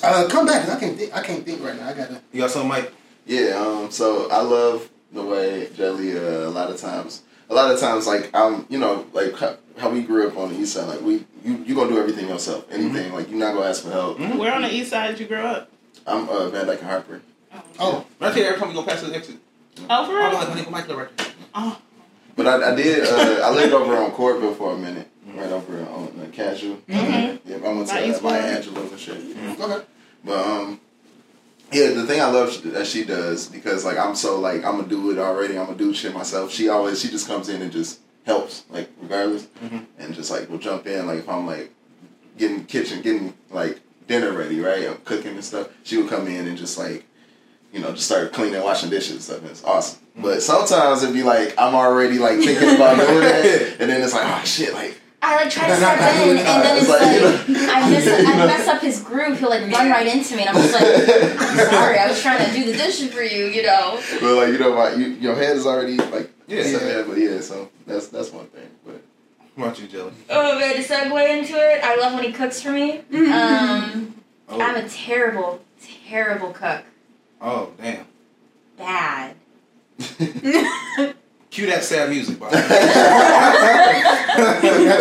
Uh, 0.03 0.26
come 0.28 0.46
back. 0.46 0.68
I 0.68 0.78
can't 0.80 0.96
think. 0.96 1.14
I 1.14 1.22
can't 1.22 1.44
think 1.44 1.62
right 1.62 1.76
now. 1.76 1.88
I 1.88 1.92
gotta. 1.94 2.20
You 2.32 2.40
got 2.40 2.51
something, 2.51 2.68
Mike? 2.68 2.92
Yeah, 3.26 3.51
um, 3.61 3.90
so 3.90 4.28
I 4.30 4.40
love 4.40 4.88
the 5.12 5.22
way 5.22 5.68
Jelly, 5.74 6.16
uh, 6.16 6.48
a 6.48 6.51
lot 6.51 6.70
of 6.70 6.78
times, 6.78 7.22
a 7.48 7.55
lot 7.55 7.72
of 7.72 7.78
times, 7.78 8.07
like, 8.07 8.30
I'm, 8.34 8.64
you 8.68 8.78
know, 8.78 9.07
like 9.12 9.34
how, 9.36 9.57
how 9.76 9.90
we 9.90 10.03
grew 10.03 10.26
up 10.28 10.36
on 10.36 10.53
the 10.53 10.59
east 10.59 10.72
side, 10.74 10.88
like, 10.88 11.01
we, 11.03 11.24
you, 11.44 11.62
you 11.66 11.74
gonna 11.74 11.90
do 11.90 11.98
everything 11.98 12.28
yourself, 12.28 12.66
anything, 12.70 13.12
like, 13.12 13.28
you're 13.28 13.38
not 13.38 13.55
gonna 13.55 13.66
ask 13.66 13.82
for 13.84 13.90
help. 13.90 14.18
Where 14.18 14.53
on 14.53 14.62
the 14.62 14.72
east 14.72 14.90
side 14.90 15.09
did 15.11 15.20
you 15.20 15.26
grow 15.26 15.44
up? 15.44 15.70
I'm, 16.07 16.28
uh, 16.28 16.48
Van 16.48 16.66
Dyke 16.66 16.80
and 16.80 16.88
Harper. 16.88 17.20
Oh, 17.78 18.07
Right 18.20 18.34
here, 18.34 18.46
every 18.46 18.59
time 18.59 18.68
we 18.68 18.74
go 18.74 18.84
past 18.84 19.05
the 19.05 19.14
exit. 19.14 19.36
Oh, 19.88 20.07
for 20.07 20.14
real. 20.14 20.22
I'm 20.22 20.30
real? 20.30 20.38
like, 20.40 20.48
my 20.48 20.61
nigga 20.61 20.70
Mike 20.70 20.88
live 20.88 20.96
right 20.98 21.16
there. 21.18 21.26
Oh, 21.55 21.78
But 22.36 22.46
I, 22.46 22.72
I 22.72 22.74
did, 22.74 23.05
uh, 23.07 23.46
I 23.46 23.51
lived 23.51 23.72
over 23.72 23.96
on 23.96 24.12
Courtville 24.12 24.57
for 24.57 24.72
a 24.74 24.78
minute, 24.78 25.09
right 25.37 25.51
over 25.53 25.78
on 25.91 26.09
uh, 26.20 26.26
Casual. 26.33 26.76
Mhm. 26.89 27.41
Yeah, 27.45 27.57
I 27.57 27.72
went 27.72 27.89
to 27.89 27.95
By 27.95 28.03
uh, 28.03 28.07
East 28.07 28.22
Maya 28.22 28.62
Florida. 28.62 28.62
Angelou 28.62 28.91
and 28.91 29.01
shit. 29.01 29.61
okay. 29.61 29.85
But 30.24 30.47
um, 30.47 30.81
yeah, 31.72 31.91
the 31.91 32.07
thing 32.07 32.20
I 32.20 32.28
love 32.31 32.62
that 32.72 32.87
she 32.87 33.05
does 33.05 33.47
because 33.47 33.85
like 33.85 33.97
I'm 33.99 34.14
so 34.14 34.39
like 34.41 34.64
I'm 34.64 34.76
gonna 34.76 34.89
do 34.89 35.11
it 35.11 35.18
already. 35.18 35.59
I'm 35.59 35.66
gonna 35.66 35.78
do 35.78 35.95
shit 35.95 36.12
myself. 36.14 36.51
She 36.53 36.68
always 36.68 37.01
she 37.01 37.09
just 37.09 37.26
comes 37.28 37.49
in 37.49 37.62
and 37.62 37.70
just 37.72 38.01
helps 38.26 38.64
like 38.70 38.91
regardless, 39.01 39.47
Mhm. 39.64 39.87
and 39.99 40.14
just 40.14 40.31
like 40.31 40.49
will 40.51 40.59
jump 40.59 40.87
in 40.87 41.07
like 41.07 41.20
if 41.20 41.28
I'm 41.28 41.47
like 41.47 41.72
getting 42.39 42.64
kitchen 42.64 43.03
getting 43.03 43.35
like 43.51 43.81
dinner 44.09 44.33
ready 44.33 44.61
right, 44.61 44.89
I'm 44.89 44.97
cooking 45.05 45.33
and 45.33 45.45
stuff. 45.45 45.68
She 45.85 45.97
would 45.97 46.11
come 46.11 46.26
in 46.26 46.47
and 46.49 46.59
just 46.59 46.76
like 46.76 47.05
you 47.72 47.81
know 47.81 47.93
just 47.93 48.07
start 48.07 48.33
cleaning, 48.33 48.62
washing 48.62 48.91
dishes 48.91 49.12
and 49.12 49.22
stuff. 49.22 49.45
It's 49.51 49.64
awesome. 49.64 50.01
But 50.16 50.43
sometimes 50.43 51.03
it'd 51.05 51.14
be 51.14 51.22
like 51.22 51.55
I'm 51.57 51.74
already 51.74 52.18
like 52.18 52.39
thinking 52.41 52.74
about 52.74 52.97
doing 52.97 53.20
that, 53.20 53.76
and 53.81 53.89
then 53.89 54.03
it's 54.03 54.12
like 54.12 54.26
oh 54.26 54.45
shit 54.45 54.74
like. 54.74 54.99
I 55.31 55.37
like 55.37 55.51
try 55.51 55.68
to 55.68 55.76
step 55.76 55.99
in, 55.99 56.39
and 56.39 56.47
then 56.64 56.76
it's 56.76 56.89
It's 56.89 57.47
like, 57.47 57.49
you 57.49 57.55
like 57.55 57.68
I 57.76 57.91
mess, 57.91 58.09
I 58.09 58.47
mess 58.47 58.66
up 58.68 58.83
his 58.83 59.01
groove. 59.03 59.39
He'll 59.39 59.49
like 59.51 59.62
run 59.72 59.89
right 59.91 60.07
into 60.07 60.35
me, 60.37 60.43
and 60.43 60.51
I'm 60.57 60.62
just 60.62 60.74
like, 60.74 61.41
I'm 61.41 61.70
sorry, 61.70 61.99
I 61.99 62.07
was 62.09 62.20
trying 62.20 62.45
to 62.45 62.53
do 62.53 62.64
the 62.70 62.72
dishes 62.76 63.12
for 63.12 63.22
you, 63.22 63.47
you 63.47 63.62
know. 63.62 64.01
But 64.20 64.35
like 64.35 64.49
you 64.49 64.59
know, 64.59 64.74
my 64.74 64.93
you, 64.95 65.07
your 65.09 65.35
head 65.37 65.57
is 65.57 65.66
already 65.66 65.97
like 65.99 66.31
Yeah. 66.49 66.64
set 66.64 66.81
there, 66.83 67.05
but 67.05 67.16
yeah. 67.18 67.41
So 67.41 67.68
that's 67.87 68.09
that's 68.09 68.31
one 68.33 68.47
thing. 68.47 68.68
But 68.85 69.01
What 69.55 69.66
about 69.66 69.78
you, 69.81 69.87
Jelly? 69.87 70.12
Oh 70.31 70.59
man, 70.59 70.74
to 70.74 70.83
segue 70.83 71.39
into 71.39 71.55
it, 71.55 71.81
I 71.85 71.95
love 71.97 72.14
when 72.14 72.24
he 72.24 72.33
cooks 72.33 72.61
for 72.61 72.70
me. 72.72 72.99
Um, 73.12 74.14
Oh, 74.53 74.61
I'm 74.61 74.74
a 74.85 74.89
terrible, 74.89 75.61
terrible 76.09 76.51
cook. 76.53 76.83
oh 77.41 77.70
damn. 77.81 78.05
Bad. 78.76 79.37
Cue 81.51 81.66
that 81.66 81.82
sad 81.82 82.11
music, 82.11 82.38
Bob. 82.38 82.53
that 82.53 82.62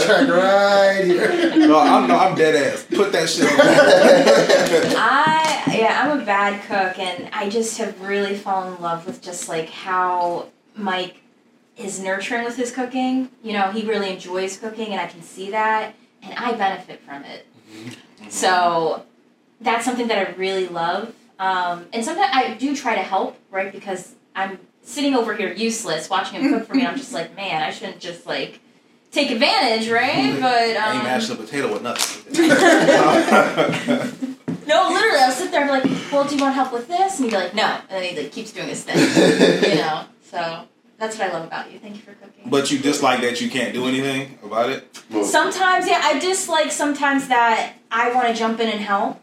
track 0.05 0.27
right 0.27 1.03
here. 1.05 1.55
no, 1.57 1.77
I'm 1.79 2.07
no, 2.07 2.17
I'm 2.17 2.35
dead 2.35 2.55
ass. 2.55 2.85
Put 2.89 3.11
that 3.11 3.29
shit 3.29 3.45
on. 3.45 3.59
I 4.97 5.63
yeah, 5.77 6.01
I'm 6.03 6.19
a 6.19 6.25
bad 6.25 6.61
cook, 6.63 6.97
and 6.97 7.29
I 7.33 7.49
just 7.49 7.77
have 7.77 8.01
really 8.01 8.35
fallen 8.35 8.73
in 8.75 8.81
love 8.81 9.05
with 9.05 9.21
just 9.21 9.47
like 9.47 9.69
how 9.69 10.47
Mike 10.75 11.17
is 11.77 11.99
nurturing 11.99 12.43
with 12.43 12.55
his 12.55 12.71
cooking. 12.71 13.29
You 13.43 13.53
know, 13.53 13.71
he 13.71 13.87
really 13.87 14.11
enjoys 14.11 14.57
cooking, 14.57 14.87
and 14.87 14.99
I 14.99 15.05
can 15.05 15.21
see 15.21 15.51
that, 15.51 15.93
and 16.23 16.33
I 16.33 16.53
benefit 16.53 17.01
from 17.01 17.23
it. 17.25 17.45
So 18.29 19.05
that's 19.61 19.85
something 19.85 20.07
that 20.07 20.27
I 20.27 20.31
really 20.31 20.67
love. 20.67 21.13
Um, 21.37 21.85
and 21.93 22.03
sometimes 22.03 22.31
I 22.33 22.55
do 22.55 22.75
try 22.75 22.95
to 22.95 23.01
help, 23.01 23.37
right? 23.49 23.71
Because 23.71 24.15
I'm 24.35 24.59
sitting 24.83 25.15
over 25.15 25.35
here 25.35 25.53
useless 25.53 26.09
watching 26.09 26.41
him 26.41 26.53
cook 26.53 26.67
for 26.67 26.75
me. 26.75 26.85
I'm 26.85 26.97
just 26.97 27.13
like, 27.13 27.35
man, 27.35 27.61
I 27.61 27.71
shouldn't 27.71 27.99
just 27.99 28.25
like 28.25 28.59
take 29.11 29.31
advantage, 29.31 29.89
right? 29.89 30.37
But 30.39 30.77
I 30.77 30.91
ain't 30.91 30.99
um, 30.99 31.03
mashed 31.03 31.29
a 31.29 31.35
potato 31.35 31.71
with 31.71 31.83
nothing. 31.83 32.33
no, 34.67 34.89
literally, 34.89 35.19
I'll 35.19 35.31
sit 35.31 35.51
there 35.51 35.69
and 35.69 35.83
be 35.83 35.89
like, 35.89 36.11
well, 36.11 36.27
do 36.27 36.35
you 36.35 36.41
want 36.41 36.55
help 36.55 36.73
with 36.73 36.87
this? 36.87 37.19
And 37.19 37.25
he'd 37.25 37.31
be 37.31 37.37
like, 37.37 37.55
no. 37.55 37.79
And 37.89 37.91
then 38.03 38.03
he 38.03 38.21
like 38.21 38.31
keeps 38.31 38.51
doing 38.51 38.67
his 38.67 38.83
thing, 38.83 38.97
you 39.71 39.77
know. 39.77 40.05
So 40.23 40.63
that's 40.97 41.17
what 41.17 41.29
I 41.29 41.33
love 41.33 41.45
about 41.45 41.71
you. 41.71 41.79
Thank 41.79 41.95
you 41.95 42.01
for 42.01 42.13
cooking. 42.13 42.49
but 42.49 42.71
you 42.71 42.79
dislike 42.79 43.21
that 43.21 43.41
you 43.41 43.49
can't 43.49 43.73
do 43.73 43.85
anything 43.85 44.37
about 44.43 44.69
it. 44.69 44.97
Sometimes, 45.23 45.87
yeah, 45.87 46.01
I 46.03 46.19
dislike 46.19 46.71
sometimes 46.71 47.27
that 47.29 47.73
I 47.91 48.13
want 48.13 48.27
to 48.27 48.33
jump 48.33 48.59
in 48.59 48.69
and 48.69 48.79
help, 48.79 49.19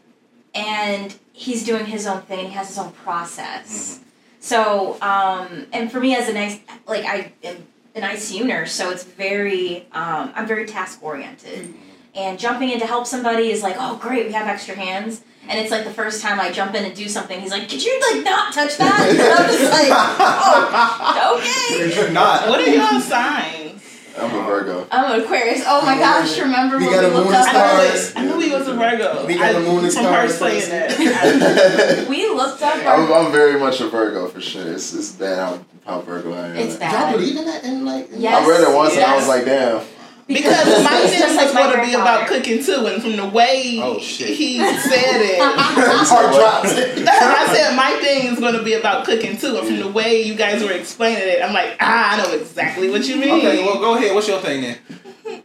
and 0.55 1.15
he's 1.33 1.65
doing 1.65 1.87
his 1.87 2.07
own 2.07 2.23
thing 2.23 2.41
and 2.41 2.49
he 2.49 2.55
has 2.55 2.69
his 2.69 2.79
own 2.79 2.93
process. 2.93 4.01
So, 4.41 5.01
um, 5.01 5.66
and 5.72 5.91
for 5.91 6.01
me 6.01 6.14
as 6.14 6.28
a 6.28 6.32
nice, 6.32 6.61
like 6.87 7.05
I 7.05 7.32
am 7.43 7.66
an 7.95 8.03
ICU 8.03 8.45
nurse, 8.47 8.72
so 8.72 8.91
it's 8.91 9.05
very, 9.05 9.87
um, 9.93 10.32
I'm 10.34 10.47
very 10.47 10.66
task 10.66 11.03
oriented, 11.03 11.74
and 12.14 12.39
jumping 12.39 12.70
in 12.70 12.78
to 12.80 12.87
help 12.87 13.07
somebody 13.07 13.51
is 13.51 13.62
like, 13.62 13.76
oh 13.78 13.97
great, 13.97 14.26
we 14.26 14.32
have 14.32 14.47
extra 14.47 14.74
hands. 14.74 15.22
And 15.49 15.61
it's 15.61 15.70
like 15.70 15.84
the 15.84 15.93
first 15.93 16.22
time 16.22 16.41
I 16.41 16.51
jump 16.51 16.74
in 16.74 16.84
and 16.84 16.95
do 16.95 17.09
something, 17.09 17.41
he's 17.41 17.53
like, 17.53 17.68
"Could 17.68 17.84
you 17.84 18.01
like 18.12 18.24
not 18.24 18.53
touch 18.53 18.76
that?" 18.78 19.09
And 19.11 19.20
I'm 19.20 19.47
just 19.49 19.70
like, 19.72 19.89
"Oh, 19.93 21.39
okay." 21.39 21.95
You're 22.01 22.11
not. 22.11 22.49
what 22.49 22.59
are 22.61 22.68
y'all 22.68 23.01
signs? 23.01 23.80
I'm 24.19 24.35
a 24.35 24.43
Virgo. 24.45 24.87
I'm 24.91 25.12
an 25.12 25.21
Aquarius. 25.25 25.62
Oh 25.67 25.85
my 25.85 25.99
gosh! 25.99 26.39
Remember 26.39 26.79
We 26.79 26.87
when 26.87 26.95
got 26.95 27.01
we 27.05 27.07
a 27.11 27.14
looked 27.14 27.27
moon 27.27 27.35
up? 27.35 27.47
I 27.49 27.53
knew, 27.53 27.89
stars. 27.97 28.11
it. 28.11 28.17
I 28.17 28.25
knew 28.25 28.41
he 28.41 28.51
was 28.51 28.69
a 28.69 28.75
Virgo. 28.75 29.27
We 29.27 29.35
got 29.35 29.45
I, 29.45 29.53
the 29.53 29.61
moon 29.61 29.85
and 29.85 29.93
from 29.93 30.05
her 30.05 30.29
stars 30.29 30.35
saying 30.39 30.89
first. 30.89 30.99
that. 30.99 32.09
We 32.09 32.29
looked 32.29 32.62
up 32.62 32.75
I'm. 32.87 33.12
I'm 33.12 33.33
very 33.33 33.59
much 33.59 33.81
a 33.81 33.89
Virgo 33.89 34.27
for 34.29 34.41
sure. 34.41 34.67
It's, 34.73 34.95
it's 34.95 35.12
bad 35.12 35.39
how, 35.39 35.64
how 35.85 36.01
Virgo 36.01 36.33
I 36.33 36.47
am. 36.49 36.57
It's 36.57 36.79
Y'all 36.81 37.12
believe 37.12 37.37
in 37.37 37.45
that? 37.47 37.64
And 37.64 37.85
like, 37.85 38.09
Yes. 38.12 38.43
I 38.45 38.49
read 38.49 38.61
it 38.62 38.75
once 38.75 38.95
and 38.95 39.05
I 39.05 39.17
was 39.17 39.29
like, 39.29 39.45
damn. 39.45 39.85
Because 40.29 40.83
my 40.83 40.91
It's 41.03 41.11
thing 41.12 41.20
just 41.20 41.37
was 41.37 41.55
like 41.55 41.55
my 41.55 41.72
going 41.72 41.81
to 41.85 41.87
be 41.93 41.95
about 41.95 42.27
cooking 42.27 42.62
too, 42.62 42.87
and 42.87 43.01
from 43.01 43.16
the 43.16 43.29
way 43.29 43.79
Oh, 43.81 43.99
he 43.99 44.59
said 44.59 45.20
it, 45.22 45.39
heart 45.41 46.35
drops. 46.35 46.72
I 46.74 47.47
said 47.55 47.77
my 47.77 47.93
thing 48.01 48.33
is 48.33 48.41
going 48.41 48.55
to 48.55 48.62
be 48.64 48.72
about 48.74 49.05
cooking 49.05 49.37
too, 49.37 49.57
and 49.57 49.66
from 49.66 49.79
the 49.79 49.89
way 49.89 50.22
you 50.22 50.35
guys 50.35 50.62
were 50.64 50.72
explaining 50.72 51.22
it, 51.29 51.43
I'm 51.45 51.55
like, 51.55 51.77
ah, 51.81 52.14
I 52.14 52.16
know 52.22 52.33
exactly 52.35 52.91
what 52.91 53.07
you 53.07 53.16
mean. 53.16 53.31
Okay, 53.39 53.64
well, 53.64 53.79
go 53.79 53.95
ahead. 53.97 54.14
What's 54.14 54.27
your 54.27 54.41
thing 54.41 54.62
then? 54.62 54.79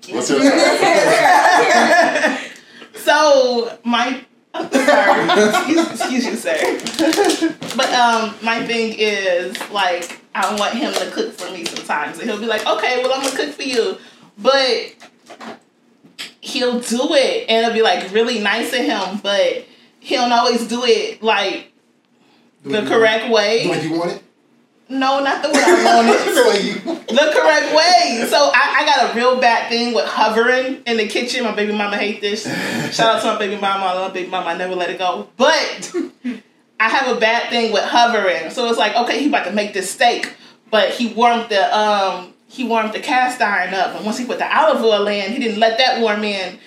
What's 0.09 0.29
your 0.32 0.39
thing? 0.39 0.49
So 2.95 3.77
my 3.84 4.25
sorry, 4.53 5.49
excuse, 5.49 5.91
excuse 5.91 6.25
you, 6.25 6.36
sir. 6.36 6.57
But 7.77 7.91
um, 7.93 8.36
my 8.43 8.65
thing 8.65 8.95
is 8.97 9.57
like 9.71 10.21
I 10.34 10.55
want 10.55 10.73
him 10.75 10.93
to 10.93 11.11
cook 11.11 11.34
for 11.34 11.51
me 11.51 11.65
sometimes. 11.65 12.19
And 12.19 12.29
he'll 12.29 12.39
be 12.39 12.45
like, 12.47 12.65
okay, 12.65 13.01
well, 13.03 13.13
I'm 13.13 13.21
going 13.21 13.32
to 13.32 13.38
cook 13.38 13.51
for 13.55 13.63
you. 13.63 13.97
But 14.41 14.95
he'll 16.41 16.79
do 16.79 17.13
it 17.13 17.49
and 17.49 17.65
it'll 17.65 17.73
be 17.73 17.81
like 17.81 18.11
really 18.13 18.39
nice 18.39 18.73
of 18.73 18.79
him, 18.79 19.19
but 19.21 19.65
he 19.99 20.15
don't 20.15 20.31
always 20.31 20.67
do 20.67 20.83
it 20.83 21.21
like 21.21 21.71
the 22.63 22.81
correct 22.83 23.27
The 23.27 23.31
way 23.33 23.67
way. 23.69 23.83
you 23.87 23.97
want 23.99 24.11
it. 24.13 24.23
No, 24.89 25.23
not 25.23 25.41
the 25.41 25.49
way 25.49 25.63
I 25.63 25.95
want 25.95 26.09
it. 26.09 26.83
the 27.07 27.13
the 27.13 27.31
correct 27.33 27.73
way. 27.75 28.25
So 28.27 28.51
I, 28.53 28.79
I 28.81 28.85
got 28.85 29.11
a 29.11 29.15
real 29.17 29.39
bad 29.39 29.69
thing 29.69 29.93
with 29.93 30.05
hovering 30.05 30.81
in 30.85 30.97
the 30.97 31.07
kitchen. 31.07 31.43
My 31.45 31.55
baby 31.55 31.71
mama 31.71 31.97
hate 31.97 32.19
this. 32.19 32.43
Shout 32.93 33.15
out 33.15 33.21
to 33.21 33.27
my 33.27 33.39
baby 33.39 33.55
mama. 33.55 33.85
I 33.85 33.93
love 33.93 34.13
baby 34.13 34.29
mama. 34.29 34.47
I 34.47 34.57
never 34.57 34.75
let 34.75 34.89
it 34.89 34.97
go. 34.97 35.29
But 35.37 35.93
I 36.79 36.89
have 36.89 37.15
a 37.15 37.19
bad 37.19 37.49
thing 37.49 37.71
with 37.71 37.83
hovering. 37.83 38.49
So 38.49 38.67
it's 38.69 38.77
like, 38.77 38.95
okay, 38.95 39.19
he 39.21 39.27
about 39.29 39.45
to 39.45 39.53
make 39.53 39.73
this 39.73 39.89
steak, 39.89 40.33
but 40.69 40.89
he 40.89 41.13
warmed 41.13 41.49
the 41.49 41.77
um 41.77 42.33
he 42.52 42.66
warmed 42.66 42.93
the 42.93 42.99
cast 42.99 43.41
iron 43.41 43.74
up, 43.74 43.95
and 43.95 44.06
once 44.06 44.18
he 44.18 44.26
put 44.26 44.38
the 44.38 44.58
olive 44.58 44.84
oil 44.84 45.08
in, 45.08 45.32
he 45.32 45.39
didn't 45.39 45.60
let 45.60 45.78
that 45.78 46.02
warm 46.02 46.24
in 46.24 46.60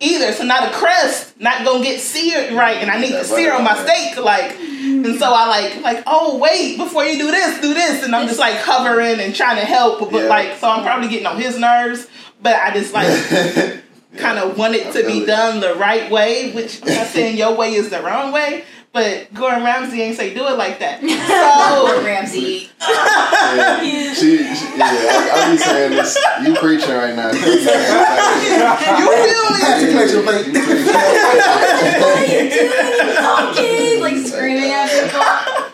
either. 0.00 0.32
So 0.32 0.44
now 0.44 0.64
the 0.66 0.72
crust 0.76 1.38
not 1.40 1.64
gonna 1.64 1.84
get 1.84 2.00
seared 2.00 2.52
right, 2.54 2.78
and 2.78 2.90
I 2.90 2.98
need 3.00 3.12
to 3.12 3.24
sear 3.24 3.52
on 3.54 3.62
my 3.64 3.76
steak 3.84 4.16
like. 4.22 4.56
And 4.58 5.18
so 5.18 5.26
I 5.32 5.46
like 5.46 5.82
like 5.82 6.02
oh 6.06 6.38
wait 6.38 6.78
before 6.78 7.04
you 7.04 7.16
do 7.18 7.30
this 7.30 7.60
do 7.60 7.72
this, 7.74 8.02
and 8.04 8.14
I'm 8.16 8.26
just 8.26 8.40
like 8.40 8.56
hovering 8.56 9.20
and 9.20 9.34
trying 9.34 9.56
to 9.56 9.64
help, 9.64 10.00
but 10.10 10.22
Yeah. 10.24 10.28
like 10.28 10.58
so 10.58 10.68
I'm 10.68 10.82
probably 10.82 11.08
getting 11.08 11.26
on 11.26 11.40
his 11.40 11.58
nerves, 11.58 12.06
but 12.42 12.56
I 12.56 12.72
just 12.72 12.92
like 12.92 13.06
kind 14.16 14.38
of 14.38 14.58
want 14.58 14.74
it 14.74 14.92
to 14.94 15.06
be 15.06 15.24
done 15.24 15.60
the 15.60 15.74
right 15.74 16.10
way, 16.10 16.50
which 16.52 16.82
I'm 16.82 16.94
not 16.94 17.06
saying 17.14 17.36
your 17.36 17.54
way 17.54 17.74
is 17.74 17.90
the 17.90 18.02
wrong 18.02 18.32
way, 18.32 18.64
but 18.92 19.32
Gordon 19.34 19.62
Ramsay 19.64 20.00
ain't 20.02 20.16
say 20.16 20.34
do 20.34 20.46
it 20.46 20.56
like 20.58 20.78
that. 20.80 21.00
So 21.90 22.04
Ramsay. 22.04 22.68
Yeah. 22.80 24.14
She, 24.14 24.36
she, 24.38 24.66
yeah, 24.76 24.86
I, 24.86 25.30
I 25.46 25.50
be 25.52 25.56
saying 25.58 25.90
this. 25.92 26.18
You 26.44 26.54
preaching 26.56 26.90
right 26.94 27.14
now. 27.14 27.30
You 27.30 27.38
you 27.38 27.64
Pass 29.60 29.80
the 29.80 29.86
feel 29.86 29.86
me? 29.86 29.92
collection 29.92 30.22
plate. 30.22 30.46
What 32.00 32.18
are 32.18 32.26
you 32.26 32.50
doing? 32.50 33.14
Talking 33.16 34.00
like 34.00 34.26
screaming 34.26 34.70
at 34.72 34.88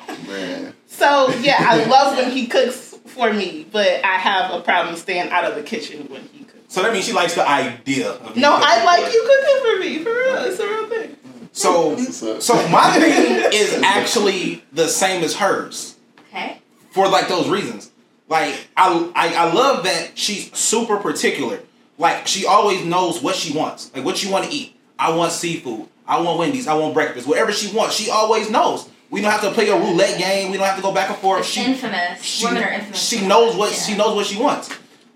people. 0.06 0.32
Man. 0.32 0.74
So 0.86 1.28
yeah, 1.40 1.56
I 1.60 1.84
love 1.86 2.16
when 2.16 2.30
he 2.30 2.46
cooks 2.46 2.94
for 3.06 3.32
me, 3.32 3.66
but 3.70 4.04
I 4.04 4.16
have 4.18 4.52
a 4.52 4.60
problem 4.60 4.96
staying 4.96 5.30
out 5.30 5.44
of 5.44 5.54
the 5.54 5.62
kitchen 5.62 6.06
when 6.08 6.22
he 6.32 6.44
cooks. 6.44 6.52
So 6.74 6.82
that 6.82 6.92
means 6.92 7.04
she 7.06 7.12
likes 7.12 7.34
the 7.34 7.48
idea 7.48 8.10
of 8.10 8.36
No, 8.36 8.52
I 8.60 8.84
like 8.84 9.12
you 9.12 9.22
cooking 9.22 9.60
for 9.62 9.80
me, 9.80 10.04
for 10.04 10.10
real. 10.10 10.44
It's 10.50 10.58
a 10.60 10.66
real 10.66 10.88
thing. 10.88 11.16
So, 11.56 11.96
so 11.96 12.68
my 12.68 12.98
thing 13.00 13.50
is 13.52 13.72
actually 13.82 14.62
the 14.74 14.88
same 14.88 15.24
as 15.24 15.34
hers 15.36 15.96
Okay. 16.28 16.58
for 16.90 17.08
like 17.08 17.28
those 17.28 17.48
reasons. 17.48 17.90
Like 18.28 18.68
I, 18.76 19.10
I, 19.14 19.34
I 19.34 19.52
love 19.54 19.84
that 19.84 20.18
she's 20.18 20.54
super 20.54 20.98
particular. 20.98 21.60
Like 21.96 22.26
she 22.26 22.44
always 22.44 22.84
knows 22.84 23.22
what 23.22 23.36
she 23.36 23.56
wants, 23.56 23.90
like 23.94 24.04
what 24.04 24.22
you 24.22 24.30
want 24.30 24.44
to 24.44 24.50
eat. 24.52 24.76
I 24.98 25.16
want 25.16 25.32
seafood. 25.32 25.88
I 26.06 26.20
want 26.20 26.38
Wendy's. 26.38 26.66
I 26.68 26.74
want 26.74 26.92
breakfast. 26.92 27.26
Whatever 27.26 27.52
she 27.52 27.74
wants, 27.74 27.94
she 27.94 28.10
always 28.10 28.50
knows. 28.50 28.88
We 29.08 29.22
don't 29.22 29.30
have 29.30 29.40
to 29.42 29.50
play 29.52 29.68
a 29.70 29.76
roulette 29.78 30.18
game. 30.18 30.50
We 30.50 30.58
don't 30.58 30.66
have 30.66 30.76
to 30.76 30.82
go 30.82 30.92
back 30.92 31.08
and 31.08 31.18
forth. 31.18 31.40
It's 31.40 31.48
She, 31.48 31.64
infamous. 31.64 32.20
she, 32.22 32.44
Women 32.44 32.62
are 32.64 32.68
infamous. 32.70 33.00
she 33.08 33.26
knows 33.26 33.56
what 33.56 33.70
Yeah. 33.70 33.76
she 33.78 33.96
knows 33.96 34.14
what 34.14 34.26
she 34.26 34.38
wants. 34.38 34.68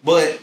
But 0.02 0.40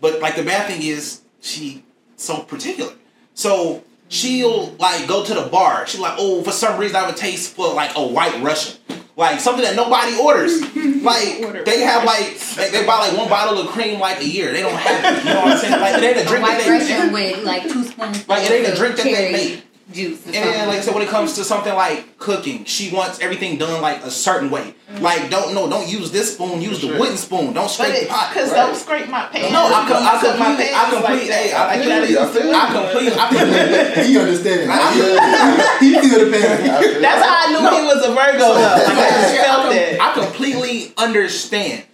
but 0.00 0.20
like 0.20 0.34
the 0.34 0.42
bad 0.42 0.66
thing 0.66 0.82
is 0.82 1.20
she 1.40 1.84
so 2.16 2.38
particular. 2.42 2.92
So 3.34 3.84
she'll 4.08 4.70
like 4.78 5.06
go 5.06 5.24
to 5.24 5.34
the 5.34 5.48
bar. 5.48 5.86
She's 5.86 6.00
like, 6.00 6.14
oh, 6.18 6.42
for 6.42 6.52
some 6.52 6.78
reason 6.78 6.96
I 6.96 7.00
have 7.00 7.14
a 7.14 7.16
taste 7.16 7.54
for 7.54 7.72
like 7.74 7.96
a 7.96 8.06
white 8.06 8.42
Russian. 8.42 8.80
Like 9.16 9.38
something 9.38 9.62
that 9.64 9.76
nobody 9.76 10.16
orders. 10.16 10.62
Like 11.04 11.44
Order 11.44 11.64
they 11.64 11.80
have 11.80 12.04
like 12.04 12.38
they, 12.56 12.70
they 12.70 12.86
buy 12.86 12.96
like 12.96 13.14
one 13.14 13.28
bottle 13.28 13.58
of 13.60 13.66
cream 13.68 14.00
like 14.00 14.22
a 14.22 14.26
year. 14.26 14.52
They 14.52 14.62
don't 14.62 14.72
have 14.72 15.04
it. 15.04 15.18
You 15.18 15.34
know 15.34 15.40
what 15.42 15.52
I'm 15.52 15.58
saying? 15.58 15.80
Like 15.80 16.02
it 16.02 16.02
ain't 16.02 16.16
a 16.16 16.22
A 16.22 16.24
drink 16.24 16.42
white 16.42 16.56
that 16.56 16.64
they 16.64 16.70
Russian 16.70 17.12
with 17.12 17.44
like 17.44 17.62
two 17.64 17.84
spoons. 17.84 18.26
Like, 18.26 18.50
it 18.50 18.50
ain't 18.50 18.72
a 18.72 18.74
drink 18.74 18.96
that 18.96 19.04
they 19.04 19.12
cherry 19.12 19.32
make. 19.32 19.64
Juice. 19.94 20.20
or 20.26 20.26
And 20.26 20.34
then, 20.34 20.44
something. 20.44 20.68
like, 20.68 20.82
so 20.82 20.92
when 20.92 21.02
it 21.02 21.08
comes 21.08 21.34
to 21.34 21.44
something 21.44 21.72
like 21.74 22.18
cooking, 22.18 22.64
she 22.64 22.90
wants 22.94 23.20
everything 23.20 23.56
done 23.58 23.80
like 23.80 24.02
a 24.02 24.10
certain 24.10 24.50
way. 24.50 24.74
Mm-hmm. 24.92 25.02
Like, 25.02 25.30
don't 25.30 25.54
no, 25.54 25.70
don't 25.70 25.88
use 25.88 26.10
this 26.10 26.34
spoon. 26.34 26.60
Use 26.60 26.80
the 26.80 26.88
Sure. 26.88 26.98
wooden 26.98 27.16
spoon. 27.16 27.52
Don't 27.54 27.64
But 27.64 27.68
scrape 27.68 27.92
the 27.94 28.02
it, 28.02 28.08
pot. 28.08 28.34
cause 28.34 28.50
right. 28.50 28.56
don't 28.66 28.74
scrape 28.76 29.08
my 29.08 29.26
pants. 29.26 29.52
No, 29.52 29.64
I, 29.66 29.88
com- 29.88 30.02
I 30.02 30.18
Cook 30.20 30.38
my 30.38 30.46
completely, 30.46 30.74
I 30.74 30.76
pants 30.76 30.94
completely, 30.96 31.28
like 31.30 31.38
hey, 31.38 31.50
that. 31.50 31.68
I, 31.68 31.74
I, 31.74 31.78
feel 31.78 32.10
you, 32.10 32.18
I 32.18 32.26
feel 32.26 32.46
you. 32.46 32.52
I 32.54 32.66
completely, 32.74 33.18
I 33.18 33.28
completely. 33.28 34.04
He 34.04 34.18
understands. 34.18 34.70
I- 34.70 35.78
He 35.80 35.90
feel 36.00 36.18
the 36.24 36.30
pain. 36.30 37.02
That's 37.02 37.24
how 37.24 37.34
I 37.38 37.52
knew 37.52 37.62
No. 37.62 37.70
he 37.78 37.82
was 37.86 38.04
a 38.04 38.08
Virgo 38.14 38.38
though. 38.38 38.52
Like 38.54 38.98
I 38.98 39.10
just 39.10 39.34
I, 39.34 39.44
felt 39.44 39.62
com- 39.64 39.72
it. 39.76 40.00
I 40.00 40.12
completely 40.14 40.92
understand. 40.98 41.84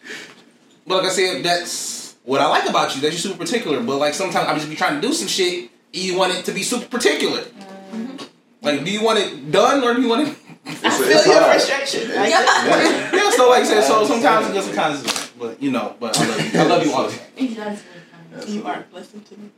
But 0.87 1.03
like 1.03 1.13
I 1.13 1.15
said, 1.15 1.43
that's 1.45 2.17
what 2.25 2.41
I 2.41 2.49
like 2.49 2.69
about 2.69 2.95
you. 2.95 3.01
That 3.03 3.09
you're 3.13 3.19
super 3.19 3.39
particular. 3.39 3.81
But 3.83 3.97
like 3.99 4.15
sometimes 4.15 4.49
I 4.49 4.55
just 4.55 4.69
be 4.69 4.77
trying 4.77 5.01
to 5.01 5.07
do 5.07 5.13
some 5.15 5.29
shit. 5.29 5.71
and 5.95 6.03
You 6.03 6.19
want 6.19 6.33
it 6.35 6.45
to 6.47 6.53
be 6.53 6.63
super 6.63 6.87
particular. 6.87 7.39
Mm-hmm. 7.43 7.70
Mm-hmm. 7.91 8.67
Like, 8.67 8.85
do 8.85 8.91
you 8.91 9.03
want 9.03 9.19
it 9.19 9.51
done 9.51 9.83
or 9.83 9.95
do 9.95 10.03
you 10.03 10.09
want 10.09 10.29
it? 10.29 10.37
I 10.67 10.71
It's- 10.73 10.99
feel 10.99 11.09
it's 11.09 11.27
your 11.27 11.35
hard. 11.41 11.61
frustration. 11.63 12.11
I 12.13 12.29
Yeah. 12.29 13.11
yeah. 13.15 13.31
So 13.31 13.49
like 13.49 13.63
I 13.63 13.67
said, 13.67 13.85
so 13.85 14.05
sometimes 14.13 14.49
it 14.51 14.55
just 14.55 14.67
sometimes, 14.69 15.31
but 15.39 15.63
you 15.63 15.71
know, 15.71 15.97
but 15.99 16.19
I 16.19 16.27
love 16.27 16.41
you. 16.55 16.61
I 16.61 16.63
love 16.65 16.87
you 16.87 16.93
all. 16.93 17.11
He 17.37 17.55
does 17.55 17.81
really 17.83 18.45
funny. 18.45 18.53
You 18.53 18.65
are 18.67 18.79
a 18.81 18.83
blessing 18.93 19.23
to 19.23 19.37
me. 19.39 19.51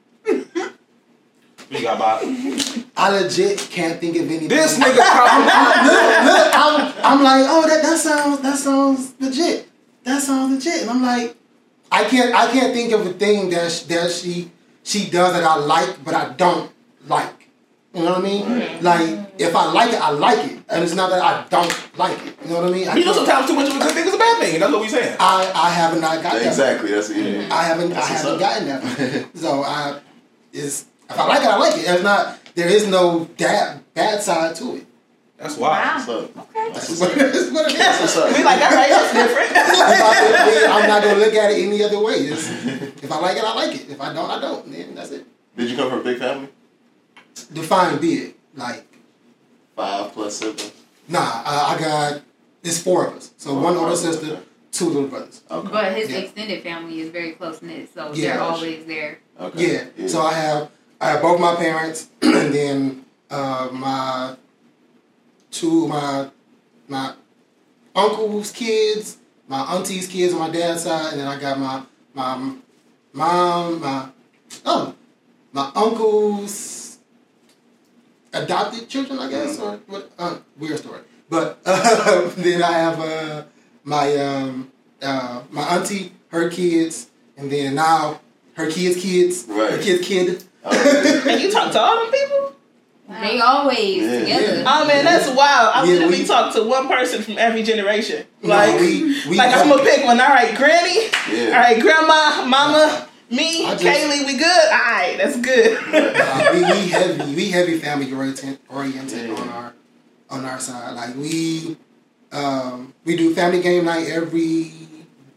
What 1.68 1.80
you 1.80 1.86
got, 1.86 1.98
Bob? 1.98 2.20
I 2.96 3.10
legit 3.20 3.58
can't 3.70 3.98
think 3.98 4.16
of 4.16 4.26
anything. 4.28 4.48
This 4.48 4.78
nigga 4.78 5.02
probably. 5.02 5.46
look, 5.88 6.24
look, 6.36 6.52
I'm, 6.54 6.92
I'm 7.02 7.22
like, 7.22 7.44
oh, 7.48 7.66
that, 7.66 7.82
that 7.82 7.98
sounds 7.98 8.40
that 8.40 8.58
sounds 8.58 9.14
legit. 9.18 9.68
That 10.04 10.20
sounds 10.22 10.52
legit, 10.64 10.82
and 10.82 10.90
I'm 10.90 11.02
like, 11.02 11.34
I 11.90 12.04
can't 12.04 12.34
I 12.34 12.50
can't 12.52 12.72
think 12.74 12.92
of 12.92 13.06
a 13.06 13.12
thing 13.14 13.50
that 13.50 13.70
sh- 13.72 13.82
that 13.84 14.10
she 14.10 14.50
she 14.84 15.08
does 15.10 15.32
that 15.32 15.44
I 15.44 15.56
like, 15.56 16.04
but 16.04 16.14
I 16.14 16.32
don't 16.34 16.70
like. 17.06 17.41
You 17.94 18.02
know 18.02 18.12
what 18.12 18.18
I 18.20 18.22
mean? 18.22 18.82
Like, 18.82 19.34
if 19.38 19.54
I 19.54 19.70
like 19.72 19.92
it, 19.92 20.00
I 20.00 20.10
like 20.10 20.38
it, 20.50 20.58
and 20.70 20.82
it's 20.82 20.94
not 20.94 21.10
that 21.10 21.20
I 21.22 21.46
don't 21.48 21.98
like 21.98 22.18
it. 22.26 22.34
You 22.42 22.48
know 22.50 22.62
what 22.62 22.70
I 22.70 22.72
mean? 22.72 22.88
I, 22.88 22.94
You 22.96 23.04
know, 23.04 23.12
sometimes 23.12 23.46
too 23.46 23.54
much 23.54 23.68
of 23.68 23.76
a 23.76 23.78
good 23.80 23.92
thing 23.92 24.06
is 24.06 24.14
a 24.14 24.18
bad 24.18 24.38
thing, 24.40 24.58
that's 24.60 24.72
what 24.72 24.80
we're 24.80 24.88
saying. 24.88 25.16
I, 25.20 25.52
I 25.54 25.68
haven't 25.70 26.00
not 26.00 26.22
got 26.22 26.32
that. 26.34 26.46
Exactly. 26.46 26.90
That's 26.90 27.10
yeah. 27.14 27.48
I 27.52 27.62
haven't 27.64 27.90
That's 27.90 28.10
I 28.10 28.12
haven't 28.14 28.38
gotten 28.38 28.66
that. 28.68 29.28
so 29.36 29.62
I 29.62 30.00
is 30.52 30.86
if 31.10 31.18
I 31.18 31.26
like 31.26 31.42
it, 31.42 31.48
I 31.48 31.56
like 31.58 31.76
it. 31.78 31.84
There's 31.86 32.02
not 32.02 32.38
there 32.54 32.68
is 32.68 32.86
no 32.86 33.26
bad 33.38 33.82
bad 33.92 34.22
side 34.22 34.54
to 34.56 34.76
it. 34.76 34.86
That's 35.36 35.58
wild. 35.58 36.06
What's 36.06 36.08
up? 36.08 36.48
Okay. 36.48 36.70
That's 36.72 36.88
It's 36.90 37.00
what's 37.00 37.00
what 37.00 37.10
up. 37.12 37.16
it 37.28 37.34
is. 37.34 37.50
What 37.52 37.70
it 37.72 37.76
That's 37.78 37.96
is. 37.96 38.00
what's 38.02 38.16
up. 38.16 38.38
We 38.38 38.44
like, 38.44 38.60
all 38.62 38.70
right, 38.70 38.88
that's 38.88 39.12
different. 39.12 39.50
I'm 40.72 40.88
not 40.88 41.02
gonna 41.02 41.18
look 41.18 41.34
at 41.34 41.50
it 41.50 41.62
any 41.66 41.82
other 41.82 42.00
way. 42.00 42.14
It's, 42.14 42.48
if 43.02 43.10
I 43.12 43.18
like 43.20 43.36
it, 43.36 43.44
I 43.44 43.54
like 43.54 43.74
it. 43.74 43.90
If 43.90 44.00
I 44.00 44.12
don't, 44.14 44.30
I 44.30 44.40
don't. 44.40 44.70
Then 44.72 44.94
that's 44.94 45.10
it. 45.10 45.26
Did 45.56 45.68
you 45.70 45.76
come 45.76 45.90
from 45.90 46.00
a 46.00 46.04
big 46.04 46.18
family? 46.18 46.48
Define 47.52 47.98
big. 48.00 48.34
Like 48.54 48.84
Five 49.76 50.12
plus 50.12 50.36
siblings. 50.36 50.72
nah, 51.08 51.42
I, 51.44 51.74
I 51.76 51.78
got 51.80 52.22
it's 52.62 52.80
four 52.82 53.06
of 53.06 53.14
us. 53.16 53.32
So 53.38 53.54
one 53.58 53.76
older 53.76 53.96
sister, 53.96 54.40
two 54.70 54.86
little 54.86 55.08
brothers. 55.08 55.42
Okay. 55.50 55.68
But 55.72 55.92
his 55.96 56.10
Yeah. 56.10 56.18
extended 56.18 56.62
family 56.62 57.00
is 57.00 57.08
very 57.10 57.32
close 57.32 57.60
knit, 57.62 57.88
so 57.94 58.12
Yeah. 58.12 58.34
they're 58.34 58.42
always 58.42 58.84
there. 58.86 59.18
Okay. 59.40 59.88
Yeah. 59.96 60.06
So 60.06 60.20
I 60.22 60.34
have 60.34 60.70
I 61.00 61.06
have 61.10 61.22
both 61.22 61.40
my 61.40 61.56
parents, 61.56 62.08
and 62.22 62.54
then 62.54 63.04
uh, 63.30 63.68
my 63.72 64.36
two 65.50 65.88
my 65.88 66.28
my 66.88 67.14
uncle's 67.96 68.50
kids, 68.52 69.16
my 69.48 69.60
auntie's 69.60 70.06
kids 70.06 70.32
on 70.34 70.38
my 70.40 70.50
dad's 70.50 70.82
side, 70.84 71.12
and 71.12 71.20
then 71.20 71.26
I 71.28 71.38
got 71.40 71.58
my 71.58 71.82
my 72.14 72.54
mom, 73.14 73.80
my 73.80 74.08
oh 74.66 74.94
my 75.52 75.70
uncle's 75.74 76.52
adopted 78.32 78.88
children, 78.88 79.18
I 79.18 79.30
guess, 79.30 79.58
or 79.58 79.76
what? 79.86 80.10
Uh, 80.18 80.38
weird 80.58 80.78
story. 80.78 81.00
But 81.28 81.58
uh, 81.64 82.28
then 82.36 82.62
I 82.62 82.72
have 82.72 83.00
uh, 83.00 83.44
my 83.84 84.16
um, 84.16 84.70
uh, 85.00 85.42
my 85.50 85.62
auntie, 85.62 86.12
her 86.28 86.48
kids, 86.50 87.10
and 87.36 87.50
then 87.50 87.74
now 87.74 88.20
her 88.54 88.70
kids' 88.70 89.00
kids, 89.00 89.46
right. 89.48 89.72
her 89.72 89.78
kids' 89.82 90.06
kid. 90.06 90.44
Okay. 90.64 91.22
and 91.32 91.40
you 91.40 91.50
talk 91.50 91.72
to 91.72 91.80
all 91.80 91.96
them 92.04 92.12
people? 92.12 92.54
They 93.20 93.40
always 93.40 94.02
Yeah. 94.02 94.20
together. 94.20 94.64
Oh 94.66 94.86
man, 94.86 95.04
that's 95.04 95.26
wild. 95.28 95.74
I 95.74 95.84
Yeah, 95.84 95.92
literally 95.94 96.20
we- 96.20 96.26
talk 96.26 96.54
to 96.54 96.62
one 96.62 96.86
person 96.88 97.22
from 97.22 97.36
every 97.38 97.62
generation. 97.62 98.24
No, 98.42 98.48
Like, 98.50 98.80
we, 98.80 99.02
we 99.28 99.36
like 99.36 99.54
I'm 99.54 99.68
gonna 99.68 99.82
pick 99.82 100.04
one. 100.04 100.20
All 100.20 100.28
right, 100.28 100.54
Granny. 100.56 101.08
Yeah. 101.30 101.46
All 101.46 101.60
right, 101.60 101.80
Grandma, 101.80 102.46
Mama, 102.46 103.08
me, 103.32 103.62
just- 103.66 103.82
Kaylee. 103.84 104.26
We 104.26 104.36
good? 104.36 104.64
All 104.72 104.78
right, 104.78 105.16
that's 105.18 105.40
good. 105.40 105.78
uh, 105.94 106.50
we, 106.52 106.60
we 106.60 106.88
heavy 106.96 107.34
we 107.34 107.50
heavy 107.50 107.78
family 107.78 108.12
oriented 108.12 108.58
oriented 108.68 109.28
Yeah. 109.30 109.34
on 109.40 109.48
our 109.48 109.74
on 110.30 110.44
our 110.44 110.60
side. 110.60 110.94
Like 110.94 111.16
we 111.16 111.76
um, 112.32 112.94
we 113.04 113.16
do 113.16 113.34
family 113.34 113.60
game 113.60 113.84
night 113.84 114.08
every 114.08 114.72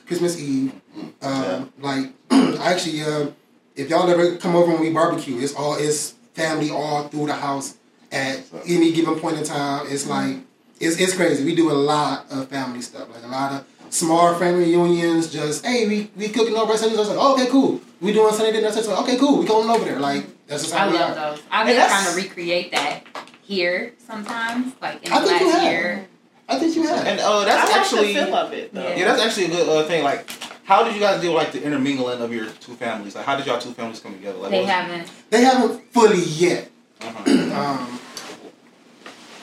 Christmas 0.08 0.40
Eve. 0.40 0.74
Um, 1.22 1.72
Like 1.80 2.12
actually, 2.32 3.02
uh, 3.02 3.28
if 3.76 3.90
y'all 3.90 4.10
ever 4.10 4.38
come 4.38 4.56
over 4.56 4.72
when 4.72 4.82
we 4.82 4.90
barbecue, 4.92 5.38
it's 5.40 5.54
all 5.56 5.76
it's 5.78 6.12
family 6.34 6.70
all 6.70 7.08
through 7.10 7.28
the 7.28 7.34
house 7.34 7.76
at 8.12 8.44
any 8.66 8.92
given 8.94 9.20
point 9.20 9.38
in 9.38 9.44
time. 9.44 9.88
It's 9.90 10.08
like 10.08 10.38
it's 10.80 10.98
it's 11.00 11.16
crazy. 11.16 11.44
We 11.44 11.56
do 11.56 11.72
a 11.72 11.74
lot 11.74 12.26
of 12.32 12.48
family 12.50 12.82
stuff, 12.82 13.10
like 13.14 13.24
a 13.24 13.28
lot 13.28 13.52
of 13.54 13.66
small 13.96 14.36
family 14.36 14.66
reunions. 14.76 15.32
Just 15.32 15.66
hey, 15.66 15.88
we 15.88 16.12
we 16.16 16.30
cooking 16.30 16.56
over 16.56 16.74
at 16.74 16.80
Sundays. 16.80 16.98
I 16.98 17.02
was 17.02 17.10
like, 17.10 17.18
oh, 17.20 17.34
okay, 17.34 17.48
cool. 17.50 17.82
We 18.02 18.14
doing 18.14 18.34
Sunday 18.34 18.52
dinner. 18.52 18.72
So 18.72 18.96
okay, 19.04 19.18
cool. 19.18 19.40
We 19.40 19.46
going 19.46 19.70
over 19.70 19.86
there. 19.86 20.00
Like 20.00 20.26
that's 20.48 20.64
just 20.64 20.76
how 20.76 20.88
I 20.88 20.92
we 20.92 20.98
love 20.98 21.12
are. 21.18 21.32
those. 21.36 21.44
I've 21.52 21.62
And 21.62 21.68
been 21.70 21.78
that's- 21.78 22.04
trying 22.04 22.16
to 22.16 22.22
recreate 22.22 22.72
that 22.72 23.04
here 23.44 23.94
sometimes, 24.06 24.74
like 24.82 25.06
in 25.06 25.12
I 25.14 25.20
the 25.22 25.28
think 25.28 25.42
you 25.42 25.48
last 25.48 25.60
have. 25.62 25.72
year. 25.72 26.08
I 26.48 26.60
think 26.60 26.76
you 26.76 26.84
have. 26.84 27.06
And 27.08 27.20
uh, 27.20 27.40
I 27.40 27.46
that's 27.46 27.72
like 27.72 27.82
actually 27.82 28.14
the 28.14 28.26
feel 28.26 28.36
of 28.36 28.54
it 28.54 28.74
though. 28.74 28.84
Yeah. 28.90 28.96
yeah, 28.98 29.06
that's 29.06 29.22
actually 29.24 29.46
a 29.46 29.50
good 29.50 29.68
uh, 29.70 29.84
thing. 29.88 30.04
Like, 30.04 30.30
how 30.64 30.84
did 30.84 30.94
you 30.94 31.00
guys 31.00 31.20
deal 31.22 31.34
with 31.34 31.42
like 31.44 31.52
the 31.54 31.64
intermingling 31.64 32.22
of 32.22 32.32
your 32.32 32.46
two 32.48 32.74
families? 32.76 33.16
Like, 33.16 33.26
how 33.26 33.36
did 33.36 33.46
y'all 33.48 33.58
two 33.60 33.72
families 33.72 34.00
come 34.00 34.14
together? 34.14 34.38
Like, 34.38 34.52
They 34.52 34.64
haven't. 34.66 35.10
They 35.32 35.42
haven't 35.44 35.92
fully 35.92 36.22
yet. 36.22 36.70
Uh-huh. 37.02 37.24
Um, 37.56 38.00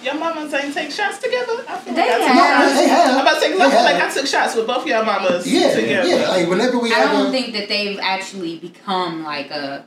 Your 0.02 0.14
mamas 0.14 0.52
ain't 0.54 0.74
take 0.74 0.90
shots 0.90 1.18
together. 1.18 1.64
I 1.68 1.78
feel 1.78 1.94
they 1.94 2.10
like 2.10 2.20
have. 2.22 2.68
No, 2.68 2.74
they 2.74 2.88
have. 2.88 3.10
I'm 3.14 3.20
about 3.20 3.34
to 3.34 3.40
say, 3.40 3.50
'cause 3.50 3.58
They 3.58 3.64
I 3.64 3.70
feel 3.70 3.82
like 3.84 3.94
have. 3.96 4.10
I 4.10 4.14
took 4.14 4.26
shots 4.26 4.54
with 4.56 4.66
both 4.66 4.86
your 4.86 5.04
mamas 5.04 5.46
Yeah, 5.46 5.74
together. 5.74 6.08
yeah. 6.08 6.28
Like 6.28 6.48
whenever 6.48 6.78
we 6.78 6.92
I 6.92 6.98
have 6.98 7.12
don't 7.12 7.26
a, 7.28 7.30
think 7.30 7.52
that 7.54 7.68
they've 7.68 7.98
actually 8.00 8.56
become 8.58 9.22
like 9.24 9.50
a 9.50 9.84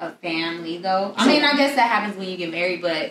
a 0.00 0.12
family 0.12 0.78
though. 0.78 1.12
I 1.16 1.26
mean, 1.26 1.42
I 1.44 1.56
guess 1.56 1.74
that 1.74 1.88
happens 1.90 2.16
when 2.16 2.28
you 2.28 2.36
get 2.36 2.50
married, 2.52 2.80
but 2.80 3.10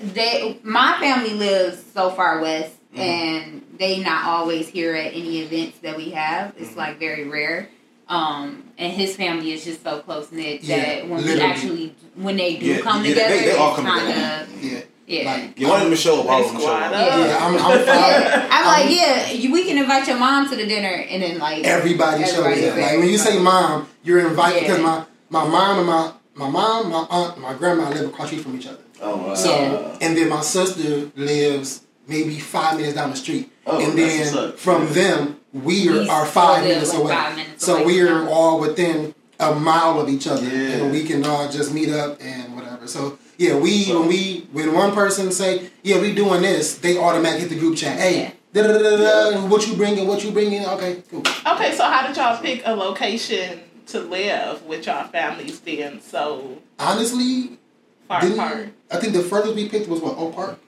they 0.00 0.58
my 0.62 0.96
family 1.00 1.34
lives 1.34 1.78
so 1.94 2.10
far 2.10 2.40
west 2.40 2.72
Mhm. 2.96 3.00
and 3.00 3.62
they 3.78 3.98
not 4.00 4.24
always 4.26 4.68
here 4.68 4.94
at 4.94 5.12
any 5.12 5.40
events 5.40 5.78
that 5.82 5.96
we 5.96 6.10
have. 6.10 6.52
It's 6.58 6.70
Mhm. 6.70 6.76
like 6.76 6.98
very 6.98 7.24
rare. 7.28 7.68
Um, 8.08 8.64
and 8.76 8.92
his 8.92 9.14
family 9.14 9.52
is 9.52 9.64
just 9.64 9.84
so 9.84 9.98
close 10.00 10.32
knit 10.32 10.62
Yeah, 10.64 10.76
that 10.80 11.08
when 11.08 11.24
we 11.24 11.40
actually 11.40 11.94
when 12.16 12.36
they 12.36 12.56
do 12.56 12.66
Yeah, 12.66 12.78
come 12.80 13.04
yeah, 13.04 13.10
together, 13.10 13.36
they 13.36 13.52
all 13.56 13.68
it's 13.68 13.76
come 13.76 13.86
kind 13.86 14.06
together. 14.08 14.46
of 14.56 14.64
yeah, 14.64 14.80
yeah. 15.10 15.24
like 15.32 15.58
You 15.58 15.68
wanted 15.68 15.84
them 15.84 15.90
to 15.92 15.96
show 15.96 16.20
up, 16.20 16.26
all 16.30 16.44
of 16.44 16.52
them 16.52 16.60
show 16.60 16.72
up. 16.72 16.82
up. 16.84 16.92
yeah, 16.92 17.38
I'm, 17.40 17.54
I'm 17.56 17.86
fine. 17.86 18.48
I'm 18.50 18.66
like, 18.66 18.94
yeah, 18.96 19.30
you, 19.32 19.52
we 19.52 19.64
can 19.64 19.76
invite 19.78 20.06
your 20.08 20.18
mom 20.18 20.48
to 20.50 20.56
the 20.56 20.66
dinner, 20.66 20.88
and 21.10 21.22
then 21.22 21.38
like 21.38 21.64
Everybody 21.64 22.24
shows 22.24 22.38
up. 22.38 22.44
Like 22.76 22.98
when 22.98 23.08
you 23.08 23.18
say 23.18 23.38
mom, 23.38 23.88
you're 24.02 24.26
invited 24.28 24.62
Yeah. 24.62 24.68
because 24.68 24.82
my 24.82 25.04
my 25.30 25.46
mom 25.48 25.78
and 25.78 25.86
my 25.86 26.12
my 26.34 26.48
mom, 26.48 26.90
my 26.90 27.06
aunt, 27.10 27.38
my 27.38 27.54
grandma 27.54 27.88
live 27.90 28.08
across 28.08 28.30
the 28.30 28.36
street 28.38 28.42
from 28.42 28.56
each 28.58 28.66
other. 28.66 28.78
Oh 29.02 29.16
wow. 29.16 29.34
So 29.34 29.50
Yeah. 29.50 29.98
and 30.00 30.16
then 30.16 30.28
my 30.28 30.40
sister 30.42 31.10
lives 31.16 31.82
maybe 32.06 32.38
five 32.40 32.76
minutes 32.76 32.94
down 32.94 33.10
the 33.10 33.16
street, 33.16 33.50
Oh, 33.66 33.78
and 33.80 33.98
that's 33.98 34.32
what's 34.32 34.32
then 34.32 34.52
from 34.56 34.86
Yeah. 34.86 34.92
them 34.92 35.36
we 35.52 35.88
are, 35.88 36.08
are 36.10 36.26
five 36.26 36.62
minutes 36.64 36.92
like, 36.94 37.02
away. 37.02 37.12
five 37.14 37.36
minutes 37.36 37.64
so 37.66 37.74
away 37.76 37.84
we 37.86 38.00
are 38.02 38.28
all 38.28 38.60
within 38.60 39.14
a 39.38 39.54
mile 39.54 39.98
of 40.00 40.08
each 40.08 40.26
other, 40.26 40.44
Yeah. 40.46 40.74
and 40.76 40.92
we 40.92 41.02
can 41.04 41.24
all 41.24 41.48
just 41.50 41.72
meet 41.72 41.88
up 41.90 42.18
and 42.20 42.54
whatever. 42.56 42.86
So 42.86 43.18
yeah, 43.40 43.56
we 43.56 43.84
So- 43.84 44.00
when 44.00 44.08
we 44.08 44.46
when 44.52 44.74
one 44.74 44.92
person 44.92 45.32
say 45.32 45.70
yeah 45.82 45.98
we 45.98 46.14
doing 46.14 46.42
this, 46.42 46.74
they 46.76 46.98
automatically 46.98 47.48
hit 47.48 47.48
the 47.48 47.58
group 47.58 47.76
chat. 47.76 47.98
Hey, 47.98 48.32
Yeah. 48.52 48.62
da 48.62 48.68
da 48.68 48.78
da 48.78 48.96
da. 49.30 49.46
What 49.46 49.66
you 49.66 49.74
bringing? 49.74 50.06
What 50.06 50.22
you 50.22 50.30
bringing? 50.30 50.64
Okay, 50.66 51.02
cool. 51.10 51.22
Okay, 51.46 51.74
so 51.74 51.84
how 51.84 52.06
did 52.06 52.16
y'all 52.16 52.36
pick 52.40 52.62
a 52.66 52.74
location 52.74 53.60
to 53.86 54.00
live 54.00 54.62
with 54.66 54.86
y'all 54.86 55.08
families 55.08 55.58
then 55.60 56.00
so 56.02 56.58
Honestly, 56.78 57.58
far 58.06 58.24
apart? 58.26 58.68
I 58.92 58.96
think 58.98 59.14
the 59.14 59.22
furthest 59.22 59.54
we 59.54 59.68
picked 59.70 59.88
was 59.88 60.00
what 60.00 60.18
Oak 60.18 60.34
Park. 60.34 60.58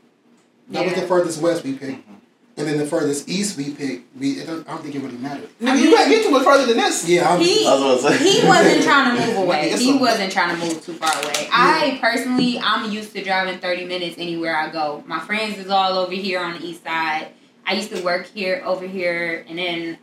That 0.71 0.87
was 0.87 0.95
the 0.95 1.03
furthest 1.03 1.43
west 1.43 1.65
we 1.65 1.75
picked, 1.75 2.09
and 2.57 2.67
then 2.67 2.77
the 2.79 2.87
furthest 2.87 3.29
east 3.29 3.57
we 3.57 3.71
picked. 3.73 4.15
We 4.17 4.33
it 4.41 4.47
don't, 4.47 4.69
I 4.69 4.73
don't 4.73 4.83
think 4.83 4.95
it 4.95 5.01
really 5.03 5.17
mattered. 5.17 5.49
Nigga, 5.61 5.81
you 5.81 5.91
gotta 5.91 6.11
get 6.11 6.25
too 6.25 6.31
much 6.31 6.45
further 6.45 6.67
than 6.67 6.77
this. 6.77 7.09
Yeah, 7.09 7.33
I'm, 7.33 7.41
He 7.41 7.67
I 7.67 7.73
was 7.75 8.05
about 8.05 8.13
to 8.13 8.19
say. 8.19 8.41
he 8.43 8.47
wasn't 8.47 8.83
trying 8.85 9.17
to 9.17 9.27
move 9.27 9.37
away. 9.45 9.71
He 9.79 9.97
a- 9.97 10.01
wasn't 10.01 10.33
trying 10.33 10.59
to 10.61 10.67
move 10.67 10.85
too 10.85 10.93
far 10.95 11.13
away. 11.23 11.49
I 11.53 11.99
personally, 12.01 12.59
I'm 12.59 12.91
used 12.93 13.13
to 13.15 13.23
driving 13.25 13.59
30 13.59 13.87
minutes 13.87 14.17
anywhere 14.19 14.55
I 14.57 14.71
go. 14.71 15.03
My 15.07 15.21
friends 15.21 15.59
is 15.59 15.69
all 15.71 15.99
over 15.99 16.13
here 16.13 16.41
on 16.41 16.55
the 16.61 16.67
east 16.67 16.85
side. 16.85 17.29
I 17.67 17.75
used 17.75 17.95
to 17.95 18.03
work 18.03 18.27
here, 18.27 18.63
over 18.67 18.87
here, 18.87 19.45
and 19.49 19.57
then 19.59 19.99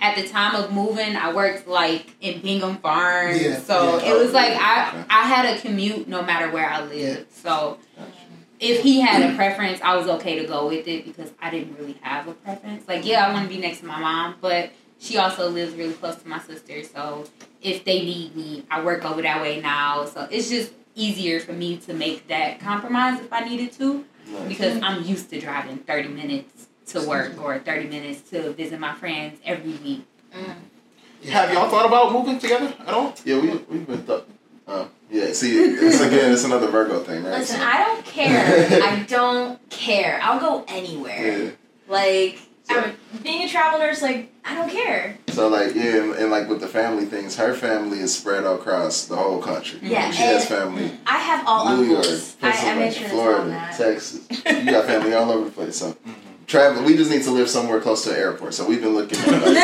at 0.00 0.16
the 0.16 0.26
time 0.28 0.54
of 0.54 0.72
moving, 0.72 1.16
I 1.16 1.32
worked 1.34 1.68
like 1.68 2.14
in 2.20 2.40
Bingham 2.40 2.76
Farms. 2.78 3.42
Yeah, 3.42 3.58
so 3.60 3.98
yeah. 3.98 4.14
it 4.14 4.18
was 4.18 4.32
like 4.32 4.52
I 4.52 5.04
I 5.10 5.22
had 5.26 5.56
a 5.56 5.60
commute 5.60 6.08
no 6.08 6.22
matter 6.22 6.50
where 6.50 6.68
I 6.68 6.84
lived. 6.84 7.32
So 7.32 7.78
if 8.60 8.82
he 8.82 9.00
had 9.00 9.22
a 9.30 9.34
preference, 9.36 9.80
I 9.82 9.96
was 9.96 10.08
okay 10.08 10.38
to 10.40 10.46
go 10.46 10.68
with 10.68 10.86
it 10.88 11.04
because 11.04 11.30
I 11.40 11.50
didn't 11.50 11.76
really 11.78 11.96
have 12.02 12.26
a 12.28 12.32
preference. 12.34 12.86
Like, 12.88 13.04
yeah, 13.04 13.26
I 13.26 13.32
want 13.32 13.48
to 13.48 13.54
be 13.54 13.60
next 13.60 13.80
to 13.80 13.86
my 13.86 13.98
mom, 14.00 14.36
but 14.40 14.70
she 14.98 15.16
also 15.16 15.48
lives 15.48 15.74
really 15.74 15.94
close 15.94 16.16
to 16.16 16.28
my 16.28 16.40
sister. 16.40 16.82
So 16.82 17.24
if 17.62 17.84
they 17.84 18.00
need 18.04 18.34
me, 18.34 18.64
I 18.70 18.82
work 18.82 19.04
over 19.04 19.22
that 19.22 19.40
way 19.40 19.60
now. 19.60 20.04
So 20.06 20.26
it's 20.30 20.48
just 20.48 20.72
easier 20.94 21.38
for 21.40 21.52
me 21.52 21.76
to 21.76 21.94
make 21.94 22.26
that 22.28 22.58
compromise 22.60 23.20
if 23.20 23.32
I 23.32 23.40
needed 23.44 23.72
to 23.74 24.04
because 24.48 24.80
I'm 24.82 25.04
used 25.04 25.30
to 25.30 25.40
driving 25.40 25.78
30 25.78 26.08
minutes 26.08 26.66
to 26.86 27.06
work 27.06 27.40
or 27.42 27.58
30 27.58 27.88
minutes 27.88 28.28
to 28.30 28.52
visit 28.52 28.80
my 28.80 28.94
friends 28.94 29.38
every 29.44 29.72
week. 29.72 30.06
Have 31.30 31.52
y'all 31.52 31.68
thought 31.68 31.86
about 31.86 32.12
moving 32.12 32.38
together 32.38 32.74
at 32.80 32.94
all? 32.94 33.14
Yeah, 33.24 33.40
we 33.40 33.48
we've 33.68 33.86
been 33.86 34.06
th- 34.06 34.22
uh, 34.66 34.86
yeah, 35.10 35.32
see 35.32 35.56
it's 35.58 36.00
again 36.00 36.32
it's 36.32 36.44
another 36.44 36.68
Virgo 36.68 37.00
thing, 37.00 37.24
right? 37.24 37.38
Listen, 37.38 37.58
So- 37.58 37.64
I 37.66 37.84
don't 37.84 38.04
care. 38.04 38.82
I 38.82 39.02
don't 39.08 39.70
care. 39.70 40.20
I'll 40.22 40.40
go 40.40 40.64
anywhere. 40.68 41.44
yeah. 41.44 41.50
Like, 41.88 42.38
So- 42.64 42.92
being 43.22 43.42
a 43.44 43.48
travel 43.48 43.78
nurse, 43.78 44.02
like, 44.02 44.30
I 44.44 44.54
don't 44.54 44.70
care. 44.70 45.16
So 45.28 45.48
like 45.48 45.74
yeah, 45.74 46.02
and, 46.02 46.12
and 46.14 46.30
like 46.30 46.48
with 46.48 46.60
the 46.60 46.68
family 46.68 47.04
things, 47.04 47.36
her 47.36 47.54
family 47.54 48.00
is 48.00 48.16
spread 48.16 48.44
across 48.44 49.06
the 49.06 49.16
whole 49.16 49.40
country. 49.40 49.78
Yeah, 49.82 50.10
she 50.10 50.22
has 50.22 50.46
family 50.46 50.90
I 51.06 51.18
have 51.18 51.46
all 51.46 51.76
New 51.76 51.84
York, 51.84 51.98
uncles. 52.04 52.36
I, 52.42 52.48
I 52.48 52.50
Pennsylvania, 52.52 52.92
to 52.92 52.98
tell 52.98 53.08
Florida. 53.10 53.68
Texas. 53.76 54.20
You 54.64 54.70
got 54.72 54.86
family 54.86 55.12
all 55.14 55.30
over 55.30 55.44
the 55.46 55.50
place. 55.50 55.76
So 55.76 55.96
travel. 56.48 56.82
We 56.82 56.96
just 56.96 57.10
need 57.10 57.22
to 57.22 57.30
live 57.30 57.48
somewhere 57.48 57.80
close 57.80 58.02
to 58.04 58.10
an 58.10 58.16
airport. 58.16 58.54
So 58.54 58.66
we've 58.66 58.80
been 58.80 58.94
looking. 58.94 59.18
At, 59.20 59.26
like, 59.26 59.42
like, 59.44 59.54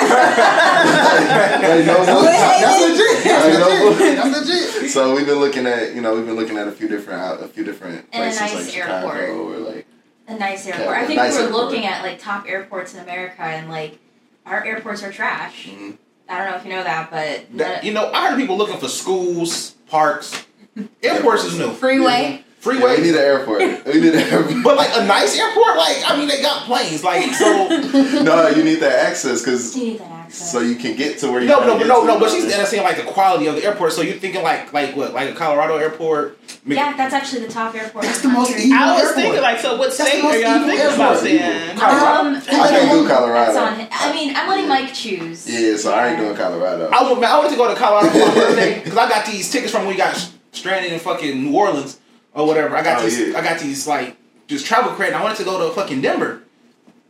no- 1.86 2.22
that's 2.22 2.80
legit. 2.80 3.26
I 3.26 3.28
know. 3.52 3.90
That's 3.90 3.98
legit. 3.98 4.16
That's 4.16 4.48
legit. 4.48 4.90
so 4.90 5.14
we've 5.16 5.26
been 5.26 5.40
looking 5.40 5.66
at 5.66 5.94
you 5.94 6.00
know 6.02 6.14
we've 6.14 6.26
been 6.26 6.36
looking 6.36 6.58
at 6.58 6.68
a 6.68 6.72
few 6.72 6.86
different 6.88 7.20
out 7.20 7.42
a 7.42 7.48
few 7.48 7.64
different 7.64 8.06
And 8.12 8.24
a 8.24 8.26
places 8.36 8.40
nice 8.40 8.54
like 8.54 8.68
Chicago 8.74 9.08
airport. 9.10 9.30
or 9.30 9.56
like 9.58 9.86
A 10.28 10.34
nice 10.38 10.66
Yeah, 10.66 10.76
airport. 10.78 10.96
I 10.98 11.02
a 11.02 11.06
think 11.06 11.16
nice 11.16 11.32
we 11.32 11.38
were 11.38 11.44
airport. 11.46 11.64
looking 11.64 11.86
at, 11.86 12.02
like, 12.02 12.18
top 12.20 12.46
airports 12.48 12.94
in 12.94 13.00
America, 13.00 13.42
and, 13.42 13.68
like, 13.70 13.98
our 14.46 14.64
airports 14.64 15.02
are 15.02 15.12
trash. 15.12 15.66
Mhm. 15.68 15.96
I 16.28 16.38
don't 16.38 16.50
know 16.50 16.56
if 16.56 16.64
you 16.64 16.70
know 16.70 16.82
that, 16.82 17.10
but 17.10 17.44
That, 17.58 17.84
you 17.84 17.92
know, 17.92 18.10
I 18.12 18.30
heard 18.30 18.38
people 18.38 18.56
looking 18.56 18.78
for 18.78 18.88
schools, 18.88 19.74
parks. 19.88 20.46
Airports 21.02 21.44
is 21.44 21.58
new. 21.58 21.70
Freeway. 21.72 22.32
Yeah, 22.32 22.38
we 22.66 22.78
need 23.02 23.10
an 23.10 23.16
airport. 23.16 23.60
We 23.86 24.00
need 24.00 24.14
an 24.14 24.18
airport. 24.32 24.62
But 24.64 24.76
like 24.76 24.90
a 24.94 25.04
nice 25.06 25.38
airport, 25.38 25.76
like 25.76 26.02
I 26.06 26.16
mean, 26.16 26.28
they 26.28 26.40
got 26.42 26.62
planes, 26.64 27.04
like 27.04 27.32
so. 27.34 27.68
no, 28.22 28.48
you 28.48 28.64
need 28.64 28.76
that 28.80 29.06
access 29.06 29.42
because 29.42 29.76
you 29.76 29.84
need 29.84 29.98
that 30.00 30.10
access. 30.10 30.52
so 30.52 30.60
you 30.60 30.76
can 30.76 30.96
get 30.96 31.18
to 31.18 31.30
where 31.30 31.42
you. 31.42 31.48
No, 31.48 31.56
trying 31.56 31.68
no, 31.68 31.74
but 31.74 31.78
get 31.80 31.88
no, 31.88 32.00
to, 32.00 32.06
no. 32.06 32.18
But 32.20 32.30
she's 32.30 32.46
there 32.46 32.64
saying 32.66 32.82
like 32.82 32.96
the 32.96 33.02
quality 33.04 33.46
of 33.46 33.56
the 33.56 33.64
airport. 33.64 33.92
So 33.92 34.02
you're 34.02 34.16
thinking 34.16 34.42
like 34.42 34.72
like 34.72 34.96
what, 34.96 35.12
like 35.12 35.30
a 35.30 35.34
Colorado 35.34 35.76
airport? 35.76 36.38
Mc- 36.64 36.78
yeah, 36.78 36.96
that's 36.96 37.12
actually 37.12 37.42
the 37.46 37.52
top 37.52 37.74
airport. 37.74 38.04
That's 38.04 38.22
the 38.22 38.28
most 38.28 38.50
evil 38.58 38.78
I 38.78 38.92
was 38.92 39.00
airport. 39.02 39.14
thinking 39.16 39.42
like, 39.42 39.58
so 39.58 39.76
what 39.76 39.96
That's 39.96 40.08
state 40.10 40.24
are 40.24 40.36
y'all 40.38 40.66
thinking 40.66 40.86
about 40.94 41.16
airport. 41.16 41.24
then? 41.24 41.76
Colorado. 41.76 42.28
Um, 42.28 42.36
I 42.36 42.40
can't 42.70 42.90
do 42.90 43.06
Colorado. 43.08 43.58
On. 43.58 43.88
I 43.92 44.12
mean, 44.12 44.34
I'm 44.34 44.48
letting 44.48 44.68
Mike 44.68 44.94
choose. 44.94 45.46
Yeah, 45.48 45.76
so 45.76 45.92
I 45.92 46.08
ain't 46.08 46.18
doing 46.18 46.34
Colorado. 46.34 46.88
I 46.90 47.12
went, 47.12 47.22
I 47.24 47.38
went 47.38 47.50
to 47.50 47.56
go 47.56 47.68
to 47.68 47.78
Colorado 47.78 48.08
for 48.08 48.18
my 48.26 48.34
birthday 48.34 48.80
because 48.82 48.96
I 48.96 49.08
got 49.10 49.26
these 49.26 49.50
tickets 49.52 49.72
from 49.72 49.82
when 49.82 49.90
we 49.90 49.96
got 49.98 50.16
stranded 50.52 50.92
in 50.92 51.00
fucking 51.00 51.44
New 51.44 51.54
Orleans 51.54 52.00
or 52.34 52.46
whatever. 52.46 52.76
I 52.76 52.82
got 52.82 53.00
Oh, 53.00 53.04
these, 53.04 53.18
yeah. 53.18 53.38
I 53.38 53.42
got 53.42 53.58
these 53.60 53.86
like 53.86 54.16
just 54.46 54.66
travel 54.66 54.92
credit. 54.92 55.14
I 55.14 55.22
wanted 55.22 55.38
to 55.38 55.44
go 55.44 55.66
to 55.68 55.74
fucking 55.74 56.00
Denver 56.02 56.42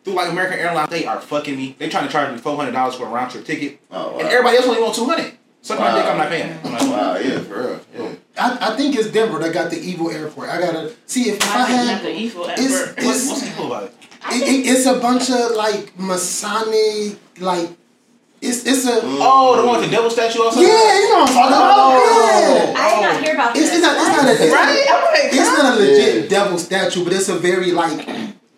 through 0.04 0.14
like 0.14 0.30
American 0.30 0.58
Airlines. 0.58 0.90
They 0.90 1.06
are 1.06 1.20
fucking 1.20 1.56
me. 1.56 1.74
They 1.78 1.88
trying 1.88 2.06
to 2.06 2.12
charge 2.12 2.30
me 2.32 2.38
four 2.38 2.56
hundred 2.56 2.72
dollars 2.72 2.94
for 2.94 3.06
a 3.06 3.08
round 3.08 3.30
trip 3.32 3.44
ticket, 3.44 3.80
Oh 3.90 4.12
wow. 4.12 4.18
and 4.20 4.28
everybody 4.28 4.56
else 4.58 4.66
only 4.66 4.82
want 4.82 4.94
two 4.94 5.04
hundred. 5.06 5.32
Suck 5.62 5.78
my 5.78 5.86
Wow. 5.88 5.96
dick, 5.96 6.04
I'm 6.06 6.18
not 6.18 6.28
paying. 6.28 6.58
I'm 6.62 6.72
like, 6.72 6.82
Wow, 6.82 7.16
yeah, 7.16 7.38
for 7.40 7.58
real. 7.58 7.80
Yeah. 7.96 8.14
I, 8.36 8.72
I 8.72 8.76
think 8.76 8.96
it's 8.96 9.10
Denver 9.10 9.38
that 9.38 9.54
got 9.54 9.70
the 9.70 9.78
evil 9.80 10.10
airport. 10.10 10.50
I 10.50 10.60
gotta 10.60 10.92
see 11.06 11.30
if, 11.30 11.36
if 11.36 11.50
I 11.54 11.60
I 11.62 11.64
had 11.66 12.02
the 12.04 12.12
evil 12.14 12.44
It's- 12.44 12.60
it's- 12.60 13.04
what's, 13.06 13.28
what's 13.30 13.46
evil 13.46 13.66
about 13.68 13.84
it? 13.84 13.94
It, 14.32 14.42
it, 14.42 14.70
it's 14.70 14.86
a 14.86 14.98
bunch 14.98 15.30
of 15.30 15.52
like 15.56 15.98
Masonic, 15.98 17.18
like 17.40 17.70
it's 18.44 18.64
it's 18.66 18.84
a 18.86 19.00
Mm. 19.00 19.18
Oh, 19.20 19.56
the 19.60 19.66
one 19.66 19.80
with 19.80 19.90
the 19.90 19.96
devil 19.96 20.10
statue 20.10 20.42
outside. 20.44 20.62
yeah, 20.62 20.98
you 21.00 21.08
know 21.10 21.20
what 21.20 21.28
I'm 21.30 21.34
talking 21.34 21.56
about. 21.56 21.74
Oh. 21.76 22.72
about. 22.72 22.76
I 22.76 22.90
did 22.90 23.02
not 23.02 23.24
hear 23.24 23.34
about 23.34 23.56
Yeah. 23.56 23.62
It's, 23.62 23.70
this. 23.70 23.78
it's 23.78 23.86
not 23.86 23.96
it's 23.96 24.08
not 24.08 24.24
a 24.26 24.32
it's, 24.44 24.52
Right? 24.52 24.86
I'm 24.90 25.38
it's 25.38 25.58
not 25.58 25.74
a 25.74 25.76
legit 25.78 26.14
Yeah. 26.24 26.28
devil 26.28 26.58
statue, 26.58 27.04
but 27.04 27.12
it's 27.12 27.28
a 27.28 27.34
very 27.36 27.72
like 27.72 28.08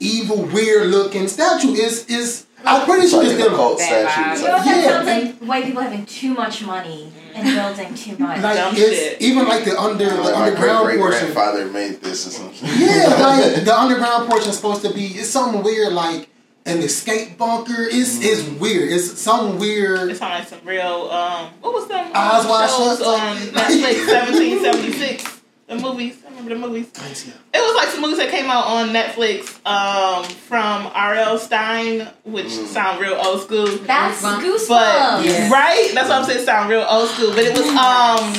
evil, 0.01 0.43
weird 0.53 0.89
looking 0.89 1.29
statue. 1.29 1.73
Is 1.75 2.07
is 2.07 2.45
I'm 2.65 2.85
pretty 2.85 3.03
It's 3.03 3.11
sure 3.13 3.23
like 3.23 3.33
it's 3.33 3.39
an 3.41 3.45
them. 3.45 3.55
occult 3.55 3.79
Bad 3.79 4.11
statue. 4.11 4.43
You 4.43 4.49
know 4.49 4.59
that 4.59 4.67
Yeah, 4.67 4.91
sounds 4.91 5.07
like? 5.07 5.49
White 5.49 5.65
people 5.67 5.83
having 5.83 6.07
too 6.07 6.35
much 6.35 6.63
money 6.65 7.13
and 7.35 7.45
building 7.55 7.95
too 7.95 8.17
much. 8.19 8.43
Like 8.43 8.57
Dumb 8.57 8.75
it's 8.77 8.99
shit. 8.99 9.23
even 9.23 9.47
like 9.47 9.65
the 9.65 9.79
under 9.81 10.07
like 10.07 10.17
the 10.17 10.23
my 10.23 10.31
great 10.31 10.39
underground 10.49 10.85
great 10.87 10.99
portion. 10.99 11.21
grandfather 11.21 11.67
made 11.67 12.01
this 12.03 12.27
or 12.27 12.31
something. 12.31 12.69
Yeah, 12.77 13.07
like 13.21 13.65
the 13.69 13.75
underground 13.79 14.29
portion 14.29 14.51
is 14.51 14.57
supposed 14.57 14.83
to 14.83 14.93
be 14.93 15.07
it's 15.07 15.31
something 15.31 15.63
weird 15.63 15.93
like 15.93 16.29
an 16.67 16.79
escape 16.79 17.39
bunker. 17.39 17.75
It's 17.79 18.21
it's 18.23 18.43
weird. 18.61 18.91
It's 18.93 19.19
some 19.21 19.59
weird. 19.59 20.11
It 20.11 20.17
sounds 20.17 20.39
like 20.41 20.49
some 20.49 20.67
real, 20.67 21.09
um, 21.11 21.51
what 21.61 21.73
was 21.73 21.89
them 21.89 22.11
Eyes 22.15 22.45
wide 22.47 22.69
shows 22.71 22.99
shut. 22.99 23.07
on 23.07 23.37
Netflix, 23.37 24.07
1776? 24.09 25.33
The 25.69 25.75
movies. 25.77 26.23
I 26.25 26.29
remember 26.31 26.51
the 26.51 26.61
movies. 26.61 26.91
I 27.01 27.09
ain't. 27.09 27.27
It 27.27 27.59
was 27.59 27.75
like 27.77 27.89
some 27.89 28.01
movies 28.01 28.19
that 28.19 28.31
came 28.31 28.49
out 28.51 28.67
on 28.67 28.91
Netflix 28.91 29.59
um, 29.67 30.23
from 30.25 30.87
R.L. 30.95 31.39
Stine, 31.39 32.09
which 32.25 32.47
Mm. 32.47 32.67
sound 32.67 33.01
real 33.01 33.15
old 33.15 33.43
school. 33.43 33.67
That's 33.79 34.23
Goosebumps. 34.23 34.41
goosebumps. 34.43 34.69
But 34.69 35.25
Yeah. 35.25 35.51
right, 35.53 35.91
that's 35.93 36.09
what 36.09 36.19
I'm 36.19 36.25
saying. 36.25 36.45
Sound 36.45 36.71
real 36.71 36.87
old 36.89 37.09
school, 37.11 37.31
but 37.31 37.41
it 37.41 37.53
was 37.53 37.67
um, 37.71 38.33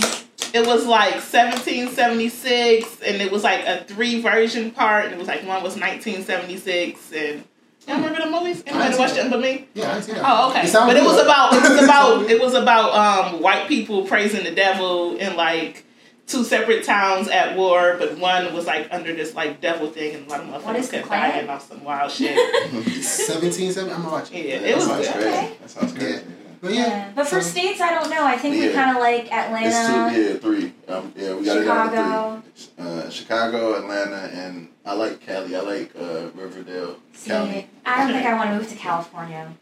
it 0.53 0.65
was 0.65 0.85
like 0.85 1.15
1776, 1.15 3.01
and 3.01 3.21
it 3.21 3.29
was 3.31 3.43
like 3.43 3.65
a 3.65 3.83
three 3.83 4.21
version 4.21 4.71
part, 4.71 5.05
and 5.05 5.13
it 5.13 5.17
was 5.19 5.27
like 5.27 5.41
one 5.45 5.61
was 5.63 5.75
1976, 5.75 7.11
and 7.13 7.43
y'all 7.87 7.97
remember 7.97 8.19
the 8.23 8.29
movies? 8.31 8.63
Anybody 8.65 8.97
watched 8.97 9.17
it 9.17 9.29
but 9.29 9.39
me? 9.39 9.67
Yeah, 9.73 9.95
I 9.95 9.99
see 10.01 10.11
that. 10.13 10.21
Oh, 10.25 10.49
okay. 10.49 10.67
It 10.67 10.73
But 10.73 10.95
it 10.97 11.03
was 11.03 11.15
good. 11.15 11.25
about 11.25 11.53
it 11.53 11.61
was 11.61 11.83
about 11.83 12.29
it 12.29 12.41
was 12.41 12.53
about 12.53 12.93
um 13.33 13.41
white 13.41 13.67
people 13.67 14.05
praising 14.05 14.43
the 14.43 14.51
devil 14.51 15.15
in 15.17 15.35
like 15.35 15.83
two 16.27 16.43
separate 16.43 16.83
towns 16.83 17.29
at 17.29 17.55
war, 17.55 17.95
but 17.97 18.17
one 18.17 18.53
was 18.53 18.65
like 18.65 18.87
under 18.91 19.13
this 19.13 19.33
like 19.33 19.61
devil 19.61 19.89
thing, 19.89 20.15
and 20.15 20.27
a 20.27 20.29
lot 20.29 20.41
of 20.41 20.47
motherfuckers 20.47 20.91
kept 20.91 21.07
plan? 21.07 21.31
dying 21.31 21.49
off 21.49 21.67
some 21.69 21.83
wild 21.83 22.11
shit. 22.11 22.37
17, 23.03 23.71
17, 23.71 23.95
I'm 23.95 24.01
gonna 24.01 24.11
watch 24.13 24.31
yeah, 24.31 24.39
it. 24.39 24.63
it 24.63 24.75
was 24.75 24.87
that 24.89 24.97
good. 24.97 25.05
sounds 25.05 25.13
crazy. 25.23 25.29
Okay. 25.37 25.57
That 25.61 25.69
sounds 25.69 25.93
crazy. 25.93 26.13
Yeah. 26.13 26.46
But 26.61 26.73
yeah, 26.73 26.79
Yeah. 26.87 27.11
But 27.15 27.27
for 27.27 27.41
so- 27.41 27.49
states, 27.49 27.79
I 27.81 27.93
don't 27.93 28.09
know. 28.09 28.25
I 28.25 28.37
think 28.37 28.55
we 28.55 28.71
kind 28.73 28.91
of 28.95 29.01
like 29.01 29.25
It's 29.25 29.31
Atlanta. 29.31 30.13
two, 30.15 30.21
yeah, 30.21 30.33
three. 30.37 30.73
Um, 30.87 31.13
yeah, 31.15 31.33
we 31.35 31.45
got 31.45 31.57
Chicago. 31.57 31.91
it 31.91 31.95
down 31.95 32.43
to 32.43 32.61
three. 32.61 32.85
Uh, 32.85 33.09
Chicago, 33.09 33.75
Atlanta, 33.79 34.29
and 34.33 34.69
I 34.85 34.93
like 34.93 35.19
Cali. 35.21 35.55
I 35.55 35.59
like 35.59 35.91
uh, 35.99 36.29
Riverdale 36.35 36.97
See, 37.13 37.29
County. 37.29 37.69
I 37.85 38.03
don't 38.03 38.13
think 38.13 38.25
I 38.25 38.33
want 38.35 38.49
to 38.51 38.55
move 38.57 38.69
to 38.69 38.75
California. 38.75 39.53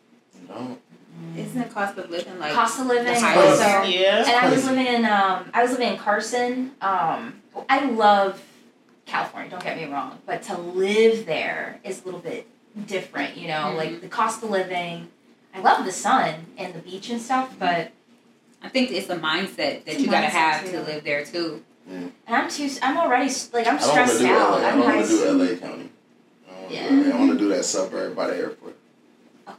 No, 0.47 0.77
Isn't 1.35 1.59
the 1.59 1.65
cost 1.73 1.97
of 1.97 2.09
living 2.09 2.37
like 2.39 2.53
Cost 2.53 2.79
of 2.79 2.85
living, 2.87 3.05
the 3.05 3.15
so? 3.19 3.83
Yeah. 3.83 4.19
And 4.27 4.35
I 4.45 4.49
was 4.49 4.65
living 4.65 4.85
in 4.85 5.05
um 5.05 5.49
I 5.53 5.63
was 5.63 5.71
living 5.71 5.89
in 5.93 5.97
Carson. 5.97 6.71
Um 6.81 7.41
I 7.69 7.85
love 7.85 8.41
California, 9.05 9.49
don't 9.49 9.63
get 9.63 9.77
me 9.77 9.85
wrong, 9.85 10.19
but 10.25 10.43
to 10.43 10.57
live 10.57 11.25
there 11.25 11.79
is 11.83 12.01
a 12.01 12.05
little 12.05 12.19
bit 12.19 12.47
different, 12.85 13.37
you 13.37 13.47
know, 13.47 13.71
Mhm. 13.73 13.77
like 13.77 14.01
the 14.01 14.07
cost 14.07 14.43
of 14.43 14.49
living. 14.49 15.07
I 15.55 15.59
love 15.61 15.85
the 15.85 15.91
sun 15.91 16.33
and 16.57 16.73
the 16.73 16.79
beach 16.79 17.09
and 17.09 17.21
stuff, 17.21 17.55
but 17.57 17.91
I 18.61 18.69
think 18.69 18.91
it's 18.91 19.09
a 19.09 19.15
mindset 19.17 19.85
that 19.85 19.87
It's 19.87 20.01
you 20.01 20.07
gotta 20.09 20.27
have 20.27 20.65
too. 20.65 20.71
to 20.71 20.81
live 20.83 21.03
there 21.03 21.23
too. 21.25 21.63
and 21.89 22.11
I'm 22.27 22.49
too 22.49 22.69
I'm 22.81 22.97
already 22.97 23.31
like 23.53 23.67
I'm 23.67 23.77
I 23.77 23.79
don't 23.79 23.95
want 23.95 24.09
to 24.09 24.15
stressed 24.15 24.19
do 24.19 24.27
out. 24.27 24.51
LA. 24.51 24.57
I 24.57 24.69
I'm 24.71 24.79
don't 24.79 24.95
want 24.95 25.05
to 25.07 25.11
do 25.11 25.31
LA 25.31 25.55
County. 25.57 25.89
I 26.49 26.61
don't 26.61 26.71
Yeah. 26.71 26.89
wanna 26.89 27.03
do 27.03 27.11
I 27.13 27.19
want 27.19 27.31
to 27.33 27.37
do 27.37 27.49
that 27.49 27.63
suburb 27.65 28.15
by 28.15 28.27
the 28.27 28.35
airport. 28.37 28.75
Okay. 29.47 29.55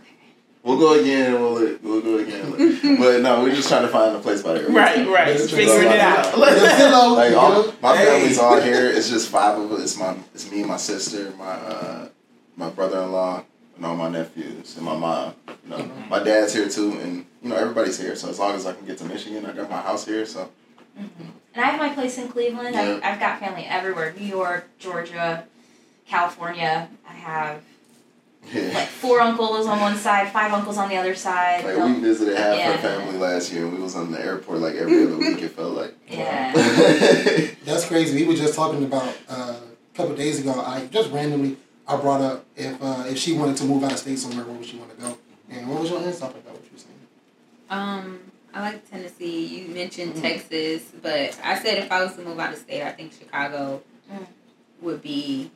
We'll 0.65 0.79
go 0.79 1.01
again. 1.01 1.33
We'll 1.41 1.79
we'll 1.83 2.01
go 2.03 2.19
again. 2.19 2.51
but 2.99 3.23
no, 3.23 3.43
we're 3.43 3.55
just 3.55 3.69
trying 3.69 3.83
to 3.83 3.89
find 3.89 4.15
a 4.17 4.19
place 4.19 4.43
by 4.43 4.55
the 4.55 4.59
airport. 4.61 4.77
Right, 4.77 5.07
right. 5.09 5.29
It's 5.29 5.51
Figuring 5.51 5.89
it 5.93 6.01
out. 6.01 6.35
Get 6.35 6.73
a 6.73 6.77
pillow. 6.77 7.15
Like 7.15 7.33
all, 7.35 7.73
my 7.81 7.97
Hey. 7.97 8.05
family's 8.07 8.39
all 8.39 8.61
here. 8.61 8.87
It's 8.91 9.09
just 9.09 9.29
five 9.31 9.57
of 9.59 9.71
us. 9.73 9.81
It's 9.83 9.97
my 9.99 10.15
it's 10.35 10.51
me, 10.51 10.63
my 10.65 10.77
sister, 10.77 11.33
my 11.39 11.45
uh, 11.53 12.09
my 12.57 12.69
brother 12.71 13.01
in 13.03 13.13
law, 13.13 13.45
and 13.77 13.85
all 13.87 13.97
my 13.97 14.09
nephews, 14.09 14.77
and 14.77 14.85
my 14.85 14.97
mom. 14.97 15.35
You 15.65 15.71
know, 15.71 15.77
Mm-hmm. 15.79 16.09
my 16.09 16.23
dad's 16.23 16.55
here 16.55 16.69
too, 16.69 16.93
and 17.01 17.27
you 17.43 17.51
know 17.51 17.57
everybody's 17.57 17.99
here. 18.01 18.17
So 18.17 18.29
as 18.29 18.39
long 18.39 18.55
as 18.55 18.67
I 18.67 18.73
can 18.73 18.87
get 18.87 18.99
to 18.99 19.05
Michigan, 19.05 19.45
I 19.47 19.53
got 19.53 19.69
my 19.71 19.81
house 19.81 20.05
here. 20.07 20.25
So 20.27 20.49
And 20.97 21.65
I 21.65 21.67
have 21.69 21.81
my 21.81 21.91
place 21.91 22.17
in 22.19 22.29
Cleveland. 22.29 22.75
Yeah. 22.75 23.01
I, 23.03 23.13
I've 23.13 23.21
got 23.21 23.41
family 23.41 23.65
everywhere. 23.65 24.15
New 24.19 24.27
York, 24.27 24.69
Georgia, 24.79 25.45
California. 26.09 26.89
I 27.09 27.13
have 27.13 27.63
yeah. 28.53 28.71
like 28.75 28.89
four 28.89 29.21
uncles 29.21 29.67
on 29.67 29.81
one 29.81 29.97
side, 29.97 30.31
five 30.33 30.53
uncles 30.53 30.79
on 30.79 30.89
the 30.89 30.97
other 30.97 31.15
side. 31.15 31.65
Like 31.65 31.77
No- 31.77 31.87
we 31.89 31.95
visited 32.01 32.37
half 32.37 32.57
Yeah. 32.57 32.77
her 32.77 32.79
family 32.79 33.19
last 33.19 33.53
year, 33.53 33.65
and 33.65 33.75
we 33.75 33.81
was 33.83 33.97
on 33.97 34.13
the 34.13 34.21
airport 34.25 34.61
like 34.61 34.77
every 34.77 35.03
other 35.05 35.17
week. 35.19 35.43
It 35.43 35.51
felt 35.51 35.75
like. 35.77 35.95
Yeah. 36.09 36.53
That's 37.65 37.85
crazy. 37.87 38.23
We 38.23 38.29
were 38.29 38.37
just 38.39 38.55
talking 38.55 38.85
about 38.85 39.13
uh, 39.29 39.57
a 39.59 39.97
couple 39.97 40.13
of 40.13 40.19
days 40.19 40.39
ago. 40.41 40.53
I 40.53 40.87
just 40.87 41.11
randomly 41.11 41.57
I 41.89 41.97
brought 41.97 42.21
up 42.21 42.45
if 42.57 42.83
uh, 42.83 43.05
if 43.07 43.19
she 43.19 43.33
wanted 43.35 43.57
to 43.59 43.65
move 43.65 43.85
out 43.85 43.93
of 43.93 43.99
state 43.99 44.19
somewhere, 44.19 44.45
where 44.45 44.57
would 44.57 44.67
she 44.67 44.77
want 44.77 44.91
to 44.91 44.97
go? 45.05 45.19
And 45.51 45.69
what 45.69 45.81
was 45.83 45.91
your 45.91 46.01
answer? 46.01 46.25
I 46.25 46.29
forgot 46.29 46.53
what 46.53 46.65
you 46.65 46.71
were 46.73 46.79
saying. 46.79 46.95
Um, 47.71 48.21
I 48.53 48.61
like 48.61 48.91
Tennessee. 48.91 49.47
You 49.47 49.69
mentioned 49.75 50.15
Mm. 50.15 50.21
Texas, 50.23 50.83
but 51.03 51.39
I 51.45 51.59
said 51.59 51.79
if 51.79 51.93
I 51.93 52.03
was 52.05 52.15
to 52.17 52.23
move 52.23 52.39
out 52.41 52.53
of 52.53 52.59
state, 52.59 52.83
I 52.83 52.93
think 52.93 53.13
Chicago 53.13 53.83
Mm. 54.13 54.27
would 54.83 55.03
be 55.03 55.51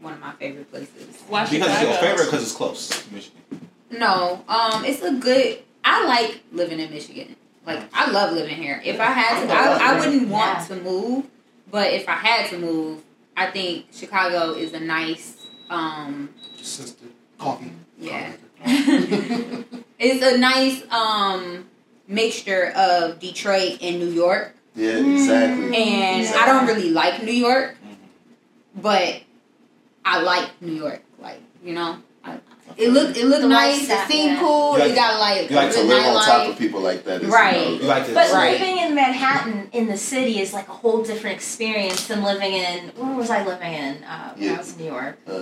one 0.00 0.12
of 0.14 0.20
my 0.20 0.32
favorite 0.32 0.70
places. 0.70 1.22
Why 1.28 1.44
Because 1.48 1.72
it's 1.72 1.82
your 1.82 1.92
favorite 1.94 2.26
because 2.26 2.42
it's 2.42 2.52
close 2.52 3.04
Michigan. 3.10 3.42
No, 3.90 4.44
um, 4.48 4.84
it's 4.84 5.02
a 5.02 5.12
good. 5.12 5.62
I 5.84 6.04
like 6.06 6.40
living 6.52 6.80
in 6.80 6.90
Michigan. 6.90 7.36
Like 7.66 7.82
I 7.92 8.10
love 8.10 8.32
living 8.34 8.56
here. 8.56 8.80
If 8.84 9.00
I 9.00 9.06
had 9.06 9.46
to, 9.46 9.52
I, 9.52 9.92
I 9.92 9.98
wouldn't 9.98 10.28
want 10.28 10.58
Yeah. 10.60 10.66
to 10.76 10.82
move, 10.82 11.26
but 11.70 11.92
if 11.92 12.08
I 12.08 12.12
had 12.14 12.50
to 12.50 12.58
move, 12.58 13.02
I 13.36 13.50
think 13.50 13.86
Chicago 13.92 14.52
is 14.52 14.72
a 14.72 14.80
nice. 14.80 15.46
Um, 15.68 16.30
Sister, 16.56 17.06
coffee. 17.38 17.72
yeah, 17.98 18.32
Coffee. 18.64 19.64
it's 19.98 20.22
a 20.24 20.38
nice 20.38 20.82
um 20.92 21.66
mixture 22.08 22.72
of 22.76 23.18
Detroit 23.18 23.78
and 23.82 23.98
New 23.98 24.10
York. 24.10 24.54
yeah, 24.74 24.98
exactly. 24.98 25.76
and 25.76 26.20
Exactly. 26.20 26.42
I 26.42 26.46
don't 26.46 26.66
really 26.66 26.90
like 26.90 27.22
New 27.22 27.32
York, 27.32 27.76
but 28.74 29.22
I 30.04 30.20
like 30.22 30.50
New 30.62 30.72
York. 30.74 31.02
Like 31.20 31.40
you 31.64 31.72
know, 31.74 31.98
I, 31.98 31.98
it 32.78 32.90
looked 32.90 33.16
it 33.16 33.24
looked 33.26 33.42
The 33.42 33.48
nice. 33.48 33.78
lifestyle, 33.88 34.02
It 34.04 34.12
seemed 34.12 34.32
yeah. 34.32 34.40
cool. 34.40 34.72
You 34.74 34.78
like- 34.80 34.90
it 34.90 34.94
got 34.94 35.20
like 35.20 35.50
You 35.50 35.56
like 35.56 35.70
to 35.72 35.76
good 35.78 35.86
live 35.88 36.16
on 36.16 36.24
top 36.24 36.48
of 36.48 36.58
people 36.58 36.80
like 36.80 37.04
that, 37.04 37.22
is, 37.22 37.28
Right. 37.28 37.56
You, 37.58 37.64
know, 37.76 37.80
You 37.82 37.86
like 37.88 38.06
to 38.06 38.14
But 38.14 38.32
Right. 38.32 38.52
living 38.60 38.78
in 38.78 38.94
Manhattan 38.94 39.68
in 39.72 39.86
the 39.86 39.96
city 39.96 40.40
is 40.40 40.52
like 40.52 40.68
a 40.68 40.72
whole 40.72 41.02
different 41.02 41.36
experience 41.36 42.06
than 42.06 42.22
living 42.22 42.52
in 42.52 42.78
where 42.96 43.14
was 43.16 43.30
I 43.30 43.44
living 43.44 43.72
in 43.72 44.04
uh, 44.04 44.32
when 44.34 44.48
I 44.48 44.52
Yeah. 44.52 44.58
was 44.58 44.72
in 44.72 44.78
New 44.84 44.90
York? 44.92 45.18
uh, 45.28 45.32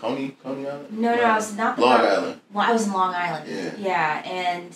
Coney, 0.00 0.34
Coney 0.42 0.66
Island. 0.66 0.86
No, 0.98 1.14
no, 1.14 1.22
I 1.22 1.36
was 1.36 1.54
not 1.56 1.76
the 1.76 1.82
Long 1.82 1.98
part- 1.98 2.08
Island. 2.10 2.40
Well, 2.54 2.66
I 2.68 2.72
was 2.72 2.86
in 2.86 2.92
Long 2.92 3.14
Island. 3.14 3.44
Yeah. 3.48 3.70
Yeah, 3.78 4.22
and 4.44 4.74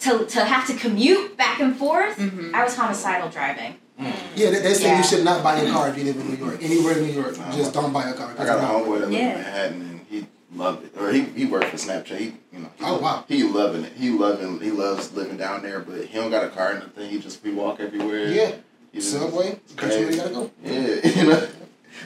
to 0.00 0.26
to 0.26 0.44
have 0.44 0.66
to 0.66 0.74
commute 0.74 1.36
back 1.38 1.58
and 1.60 1.74
forth, 1.74 2.18
Mhm. 2.18 2.52
I 2.54 2.62
was 2.64 2.76
homicidal 2.76 3.28
driving. 3.30 3.76
Yeah, 3.98 4.50
they, 4.50 4.58
they 4.60 4.74
say 4.74 4.88
Yeah. 4.88 4.98
you 4.98 5.04
should 5.04 5.24
not 5.24 5.42
buy 5.42 5.56
a 5.56 5.70
car 5.72 5.88
if 5.88 5.96
you 5.96 6.04
live 6.04 6.16
in 6.16 6.26
New 6.28 6.36
York. 6.36 6.58
Anywhere 6.62 6.98
in 6.98 7.06
New 7.06 7.14
York, 7.22 7.34
just 7.56 7.72
don't 7.72 7.92
buy 7.94 8.04
a 8.10 8.12
car. 8.12 8.30
I 8.38 8.44
got 8.44 8.58
a 8.58 8.66
homeboy 8.66 9.00
that 9.00 9.08
lived 9.08 9.12
Yeah. 9.14 9.30
in 9.30 9.38
Manhattan 9.38 9.80
and 9.80 9.92
he 9.95 9.95
loved 10.56 10.84
it. 10.84 11.00
Or 11.00 11.12
he, 11.12 11.22
he 11.22 11.44
worked 11.44 11.66
for 11.66 11.76
Snapchat. 11.76 12.18
He 12.18 12.24
you 12.52 12.58
know 12.60 12.70
he, 12.76 12.84
Oh, 12.84 12.98
wow. 12.98 13.24
he 13.28 13.42
loving 13.44 13.84
it. 13.84 13.92
He 13.92 14.10
loving 14.10 14.60
he 14.60 14.70
loves 14.70 15.12
living 15.12 15.36
down 15.36 15.62
there, 15.62 15.80
but 15.80 16.04
he 16.06 16.14
don't 16.18 16.30
got 16.30 16.44
a 16.44 16.48
car 16.48 16.72
or 16.72 16.78
nothing. 16.80 17.08
He 17.10 17.18
just 17.18 17.42
we 17.44 17.52
walk 17.52 17.80
everywhere. 17.80 18.28
Yeah, 18.28 18.52
He 18.92 18.98
just- 19.00 19.12
subway. 19.12 19.48
it's 19.64 19.74
That's 19.74 19.94
where 19.96 20.10
you 20.10 20.16
gotta 20.16 20.30
go. 20.30 20.50
Yeah, 20.64 20.72
you 21.22 21.28
know. 21.30 21.48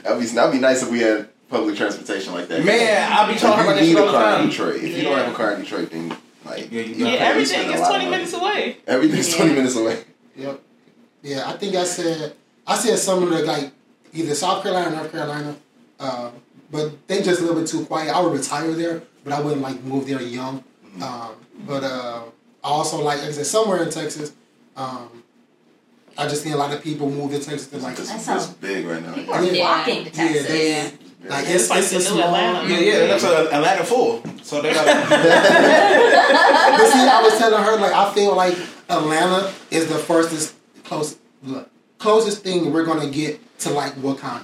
That'd 0.03 0.19
be 0.19 0.25
that'd 0.27 0.51
be 0.53 0.59
nice 0.59 0.83
if 0.83 0.89
we 0.91 0.99
had 1.01 1.27
public 1.49 1.75
transportation 1.75 2.33
like 2.33 2.47
that. 2.47 2.63
Man, 2.63 3.11
I'll 3.11 3.27
be 3.31 3.37
talking 3.39 3.65
Like, 3.65 3.75
about 3.75 3.83
you 3.83 3.93
need 3.95 3.97
a 3.97 4.05
all 4.05 4.05
the 4.07 4.11
car 4.17 4.39
in. 4.41 4.49
Detroit. 4.49 4.75
If 4.75 4.97
you 4.97 5.03
don't 5.03 5.17
have 5.17 5.31
a 5.33 5.35
car 5.35 5.53
in 5.53 5.61
Detroit, 5.61 5.89
then 5.91 6.09
like 6.45 6.71
Yeah, 6.71 6.81
you 6.81 6.93
you 6.95 7.05
Yeah, 7.07 7.11
everything 7.13 7.69
is 7.71 7.79
20 7.87 8.09
minutes 8.09 8.33
away. 8.33 8.77
Everything's 8.87 9.29
Yeah. 9.31 9.37
twenty 9.37 9.53
minutes 9.55 9.75
away. 9.75 10.03
Yep. 10.37 10.61
Yeah, 11.23 11.43
I 11.49 11.57
think 11.57 11.75
I 11.75 11.83
said 11.83 12.33
I 12.65 12.77
said 12.77 12.97
some 12.99 13.23
of 13.23 13.29
the 13.29 13.43
like 13.43 13.71
either 14.13 14.33
South 14.33 14.63
Carolina 14.63 14.89
or 14.91 14.95
North 14.97 15.11
Carolina, 15.11 15.55
uh, 15.99 16.31
but 16.71 17.07
they 17.07 17.21
just 17.21 17.39
a 17.41 17.43
little 17.43 17.59
bit 17.59 17.67
too 17.69 17.85
quiet. 17.85 18.15
I 18.15 18.19
would 18.21 18.33
retire 18.33 18.71
there, 18.73 19.01
but 19.23 19.33
I 19.33 19.41
wouldn't 19.41 19.61
like 19.61 19.81
move 19.83 20.07
there 20.07 20.21
young. 20.21 20.63
Um, 21.01 21.35
but 21.67 21.83
uh, 21.83 22.23
I 22.63 22.67
also 22.67 22.97
like, 23.01 23.19
like 23.19 23.29
I 23.29 23.31
said, 23.31 23.45
somewhere 23.45 23.83
in 23.83 23.89
Texas. 23.89 24.33
Um, 24.75 25.23
I 26.17 26.27
just 26.27 26.43
see 26.43 26.51
a 26.51 26.57
lot 26.57 26.73
of 26.73 26.81
people 26.83 27.09
move 27.09 27.31
to 27.31 27.37
Texas. 27.39 27.67
They're 27.67 27.79
like, 27.79 27.95
This 27.95 28.09
That 28.09 28.17
is 28.19 28.25
sounds- 28.25 28.47
big 28.47 28.85
right 28.85 29.01
now. 29.01 29.13
People 29.13 29.33
are 29.33 29.43
Yeah. 29.43 29.83
flocking 29.83 30.03
to 30.05 30.09
yeah, 30.09 30.11
Texas. 30.27 30.47
they, 30.47 30.69
Yeah. 30.71 30.83
like 31.29 31.45
Yeah. 31.47 31.51
it's, 31.53 31.61
It's 31.63 31.69
like 31.69 31.79
it's 31.83 31.91
a 31.91 31.95
new 31.95 32.01
small. 32.01 32.23
Atlanta. 32.23 32.67
Yeah, 32.69 32.79
yeah, 32.79 33.07
that's 33.07 33.23
a 33.23 33.53
Atlanta 33.55 33.83
full. 33.85 34.23
So 34.43 34.61
they 34.61 34.73
got. 34.73 34.85
but 35.09 36.87
see, 36.91 37.07
I 37.07 37.21
was 37.23 37.37
telling 37.37 37.63
her 37.63 37.77
like 37.77 37.93
I 37.93 38.13
feel 38.13 38.35
like 38.35 38.57
Atlanta 38.89 39.51
is 39.71 39.87
the 39.87 39.97
first 39.99 40.55
close 40.83 41.17
look, 41.43 41.69
closest 41.97 42.43
thing 42.43 42.71
we're 42.73 42.85
gonna 42.85 43.09
get 43.09 43.39
to 43.59 43.69
like 43.69 43.93
Wakanda. 43.95 44.43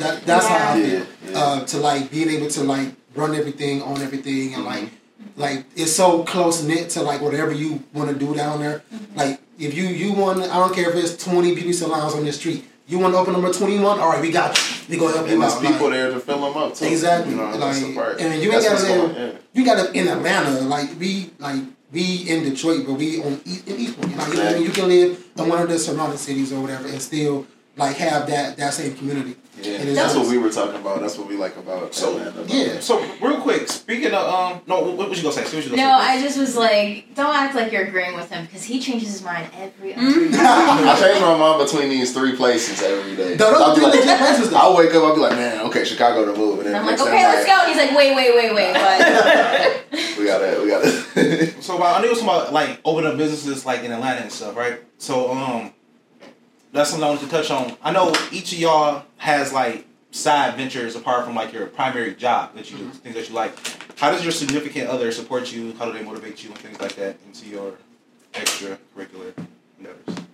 That 0.00 0.24
that's 0.26 0.46
how 0.46 0.72
I 0.74 0.82
feel. 0.82 1.06
yeah. 1.30 1.38
Uh, 1.38 1.64
to 1.66 1.76
like 1.78 2.10
being 2.10 2.28
able 2.30 2.48
to 2.48 2.62
like 2.64 2.88
run 3.14 3.34
everything 3.34 3.82
on 3.82 4.00
everything 4.02 4.54
and 4.54 4.64
like 4.64 4.88
like 5.36 5.64
it's 5.76 5.92
so 5.92 6.24
close 6.24 6.62
knit 6.62 6.90
to 6.90 7.02
like 7.02 7.20
whatever 7.20 7.52
you 7.52 7.82
want 7.92 8.08
to 8.10 8.16
do 8.16 8.34
down 8.34 8.60
there. 8.60 8.82
Like 9.14 9.40
if 9.58 9.74
you 9.74 9.84
you 9.84 10.12
want, 10.12 10.40
I 10.42 10.56
don't 10.58 10.74
care 10.74 10.90
if 10.90 10.96
it's 10.96 11.22
twenty 11.22 11.54
beauty 11.54 11.72
salons 11.72 12.14
on 12.14 12.24
the 12.24 12.32
street. 12.32 12.64
You 12.88 12.98
want 12.98 13.14
to 13.14 13.18
open 13.18 13.34
number 13.34 13.52
twenty 13.52 13.78
one? 13.78 14.00
All 14.00 14.08
right, 14.10 14.20
we 14.20 14.30
got 14.32 14.56
you. 14.58 14.64
We 14.88 14.96
gonna 14.98 15.12
help 15.12 15.26
And 15.28 15.34
you 15.34 15.40
there's 15.40 15.52
out. 15.54 15.62
people 15.62 15.86
like, 15.86 15.92
there 15.92 16.10
to 16.10 16.18
fill 16.20 16.40
them 16.40 16.56
up 16.56 16.74
too. 16.74 16.86
Exactly. 16.86 17.30
You 17.32 17.36
know, 17.38 17.56
that's 17.56 17.80
the 17.80 17.88
Like, 17.94 18.20
and 18.20 18.42
you 18.42 18.52
ain't 18.52 18.62
gotta 18.64 18.74
what's 18.74 18.88
live- 18.88 19.12
going- 19.14 19.14
yeah. 19.32 19.38
you 19.52 19.64
got 19.64 19.76
to 19.86 19.92
in 19.98 20.08
Atlanta, 20.08 20.60
like 20.62 20.88
we 20.98 21.30
like 21.38 21.62
we 21.92 22.28
in 22.28 22.42
Detroit, 22.44 22.86
but 22.86 22.94
we 22.94 23.22
on 23.22 23.40
East, 23.44 23.68
in 23.68 23.76
Eastwood. 23.78 24.10
You 24.10 24.16
know, 24.16 24.26
you, 24.32 24.42
I 24.42 24.52
mean, 24.54 24.62
you 24.64 24.70
can 24.70 24.88
live 24.88 25.24
in 25.36 25.48
one 25.48 25.60
of 25.62 25.68
the 25.68 25.78
surrounding 25.78 26.18
cities 26.18 26.52
or 26.52 26.60
whatever, 26.60 26.88
and 26.88 27.00
still 27.00 27.46
like 27.76 27.96
have 27.96 28.26
that 28.28 28.56
that 28.56 28.74
same 28.74 28.96
community. 28.96 29.36
Yeah, 29.62 29.72
It 29.74 29.88
is 29.88 29.96
that's 29.96 30.14
what 30.14 30.26
we 30.28 30.38
were 30.38 30.50
talking 30.50 30.80
about. 30.80 31.00
That's 31.00 31.16
what 31.18 31.28
we 31.28 31.36
like 31.36 31.56
about 31.56 31.94
So, 31.94 32.16
Atlanta. 32.18 32.44
Yeah. 32.52 32.80
So 32.80 33.00
real 33.20 33.40
quick, 33.40 33.68
speaking 33.68 34.12
of 34.12 34.26
um, 34.32 34.60
no, 34.66 34.80
what, 34.80 34.96
what 34.96 35.08
was 35.10 35.18
you 35.18 35.24
gonna 35.24 35.34
say? 35.34 35.42
What 35.44 35.52
you 35.64 35.70
gonna 35.70 35.82
No, 35.82 35.98
say? 36.00 36.06
I 36.08 36.20
just 36.22 36.38
was 36.38 36.56
like, 36.56 37.14
don't 37.14 37.34
act 37.34 37.54
like 37.54 37.70
you're 37.72 37.84
agreeing 37.84 38.14
with 38.14 38.30
him 38.30 38.44
because 38.46 38.62
he 38.62 38.80
changes 38.80 39.10
his 39.10 39.22
mind 39.22 39.48
every 39.56 39.94
other 39.94 40.02
Mhm. 40.06 40.32
day. 40.32 40.38
I 40.40 40.96
change 41.00 41.20
my 41.20 41.36
mind 41.36 41.64
between 41.70 41.88
these 41.88 42.12
three 42.14 42.36
places 42.36 42.82
every 42.82 43.16
day. 43.16 43.36
No, 43.36 43.50
those 43.52 43.60
I'll 43.60 43.70
are 43.70 43.74
be 43.74 43.80
three 43.80 43.90
like, 43.90 44.00
legit 44.00 44.18
places. 44.18 44.52
I'll 44.52 44.76
wake 44.76 44.94
up. 44.94 45.02
I'll 45.04 45.14
be 45.14 45.20
like, 45.20 45.32
man, 45.32 45.60
okay, 45.66 45.84
Chicago 45.84 46.24
to 46.32 46.38
move, 46.38 46.58
and 46.58 46.66
then 46.68 46.74
And 46.74 46.76
I'm 46.76 46.86
like, 46.86 47.00
okay, 47.00 47.22
let's 47.24 47.46
go. 47.46 47.52
And 47.60 47.68
he's 47.68 47.76
like, 47.76 47.96
wait, 47.96 48.14
wait, 48.16 48.34
wait, 48.34 48.54
wait. 48.54 48.72
What? 48.74 49.76
We 50.20 50.26
gotta, 50.26 50.60
we 50.62 50.68
gotta. 50.68 51.62
So 51.62 51.76
about, 51.76 51.96
I 51.96 52.00
knew 52.02 52.08
it 52.08 52.10
was 52.10 52.22
about 52.22 52.52
like 52.52 52.78
opening 52.84 53.10
up 53.10 53.16
businesses 53.16 53.64
like 53.64 53.82
in 53.84 53.90
Atlanta 53.90 54.20
and 54.20 54.30
stuff, 54.30 54.54
right? 54.54 54.80
So 54.98 55.32
um, 55.32 55.72
that's 56.72 56.90
something 56.90 57.04
I 57.04 57.10
wanted 57.10 57.24
to 57.24 57.30
touch 57.30 57.50
on. 57.50 57.76
I 57.82 57.92
know 57.92 58.12
each 58.32 58.52
of 58.52 58.58
y'all 58.58 59.04
has 59.18 59.52
like 59.52 59.86
side 60.10 60.56
ventures 60.56 60.96
apart 60.96 61.24
from 61.24 61.34
like 61.34 61.52
your 61.52 61.66
primary 61.66 62.14
job 62.14 62.54
that 62.54 62.70
you 62.70 62.78
do, 62.78 62.90
things 62.90 63.14
that 63.14 63.28
you 63.28 63.34
like. 63.34 63.54
How 63.98 64.10
does 64.10 64.22
your 64.22 64.32
significant 64.32 64.88
other 64.88 65.12
support 65.12 65.52
you? 65.52 65.74
How 65.74 65.86
do 65.86 65.92
they 65.92 66.02
motivate 66.02 66.42
you 66.42 66.50
and 66.50 66.58
things 66.58 66.80
like 66.80 66.94
that 66.96 67.16
into 67.26 67.48
your 67.48 67.74
extracurricular 68.32 69.34
endeavors? 69.78 70.24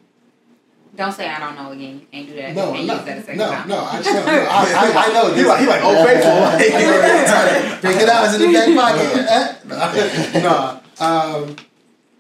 Don't 0.95 1.13
say 1.13 1.29
I 1.29 1.39
don't 1.39 1.57
know 1.57 1.73
again. 1.73 2.01
You 2.01 2.07
can't 2.11 2.27
do 2.27 2.35
that. 2.37 2.55
No, 2.55 2.73
no, 2.73 2.79
use 2.79 2.87
that 2.89 3.19
a 3.19 3.21
second 3.21 3.39
no, 3.39 3.51
time. 3.51 3.69
no. 3.69 3.85
I, 3.85 4.03
just, 4.03 4.15
no, 4.15 4.21
I, 4.23 4.65
I, 4.73 5.05
I 5.05 5.13
know. 5.13 5.35
He 5.37 5.45
like 5.45 5.61
he 5.61 5.67
like 5.67 5.81
oh 5.85 6.05
faithful. 6.07 7.81
Break 7.83 8.01
it 8.01 8.09
out. 8.09 8.25
It's 8.25 8.35
in 8.35 8.53
the 8.53 8.59
back 8.59 9.63
pocket. 9.63 10.43
no. 10.43 10.81
Um, 10.99 11.57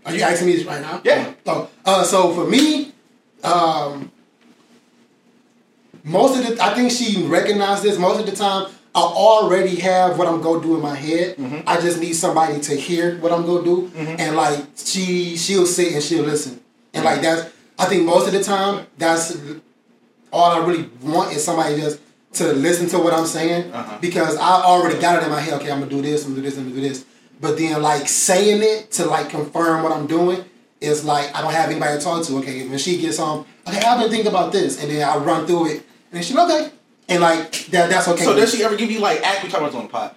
are 0.04 0.14
you 0.14 0.20
asking 0.22 0.46
me 0.48 0.56
this 0.56 0.66
right 0.66 0.82
now? 0.82 1.00
Yeah. 1.04 1.32
Oh, 1.46 1.70
uh, 1.86 2.04
so 2.04 2.34
for 2.34 2.46
me, 2.46 2.92
um, 3.44 4.10
most 6.04 6.38
of 6.38 6.46
the, 6.56 6.62
I 6.62 6.74
think 6.74 6.90
she 6.92 7.24
recognized 7.26 7.82
this. 7.82 7.98
Most 7.98 8.20
of 8.20 8.26
the 8.26 8.32
time, 8.36 8.66
I 8.94 9.00
already 9.00 9.76
have 9.80 10.18
what 10.18 10.26
I'm 10.28 10.40
gonna 10.40 10.62
do 10.62 10.76
in 10.76 10.80
my 10.82 10.94
head. 10.96 11.36
I 11.66 11.80
just 11.80 12.00
need 12.00 12.14
somebody 12.14 12.60
to 12.60 12.74
hear 12.76 13.18
what 13.18 13.32
I'm 13.32 13.44
gonna 13.44 13.64
do, 13.64 13.90
and 13.96 14.36
like 14.36 14.64
she, 14.76 15.36
she'll 15.36 15.66
sit 15.66 15.92
and 15.92 16.02
she'll 16.02 16.24
listen, 16.24 16.60
and 16.94 17.04
like 17.04 17.20
that's. 17.20 17.52
I 17.78 17.84
think 17.84 18.04
most 18.06 18.26
of 18.26 18.32
the 18.32 18.42
time, 18.42 18.86
that's 18.96 19.36
all 20.32 20.50
I 20.50 20.66
really 20.66 20.88
want 21.02 21.32
is 21.36 21.44
somebody 21.44 21.76
just 21.76 22.00
to 22.34 22.52
listen 22.54 22.88
to 22.88 22.98
what 22.98 23.12
I'm 23.12 23.26
saying 23.26 23.70
Uh-huh. 23.70 23.98
because 24.00 24.36
I 24.38 24.62
already 24.62 24.98
got 24.98 25.20
it 25.22 25.26
in 25.26 25.30
my 25.30 25.40
head. 25.40 25.54
Okay, 25.54 25.70
I'm 25.70 25.80
gonna 25.80 25.90
do 25.90 26.00
this, 26.00 26.24
I'm 26.24 26.30
gonna 26.32 26.42
do 26.42 26.48
this, 26.48 26.58
I'm 26.58 26.64
gonna 26.70 26.74
do 26.80 26.88
this. 26.88 27.04
But 27.38 27.58
then 27.58 27.82
like 27.82 28.08
saying 28.08 28.62
it 28.62 28.90
to 28.92 29.04
like 29.06 29.28
confirm 29.28 29.82
what 29.82 29.92
I'm 29.92 30.06
doing 30.06 30.42
is 30.80 31.04
like 31.04 31.34
I 31.34 31.42
don't 31.42 31.52
have 31.52 31.70
anybody 31.70 31.98
to 31.98 32.04
talk 32.04 32.24
to. 32.26 32.38
Okay, 32.38 32.66
when 32.68 32.78
she 32.78 32.98
gets 32.98 33.18
home, 33.18 33.46
okay, 33.66 33.80
I've 33.80 34.00
been 34.00 34.10
thinking 34.10 34.28
about 34.28 34.52
this, 34.52 34.80
and 34.82 34.90
then 34.90 35.06
I 35.08 35.16
run 35.16 35.46
through 35.46 35.66
it, 35.66 35.72
and 35.72 36.12
then 36.12 36.22
she's 36.22 36.36
okay, 36.36 36.70
and 37.08 37.22
like 37.22 37.66
that 37.66 37.90
that's 37.90 38.08
okay. 38.08 38.24
So 38.24 38.34
does 38.34 38.54
she 38.54 38.62
ever 38.64 38.76
give 38.76 38.90
you 38.90 39.00
like 39.00 39.22
act? 39.22 39.42
We 39.42 39.48
talked 39.48 39.62
about 39.62 39.72
this 39.72 39.80
on 39.80 39.86
the 39.86 39.92
pod. 39.92 40.14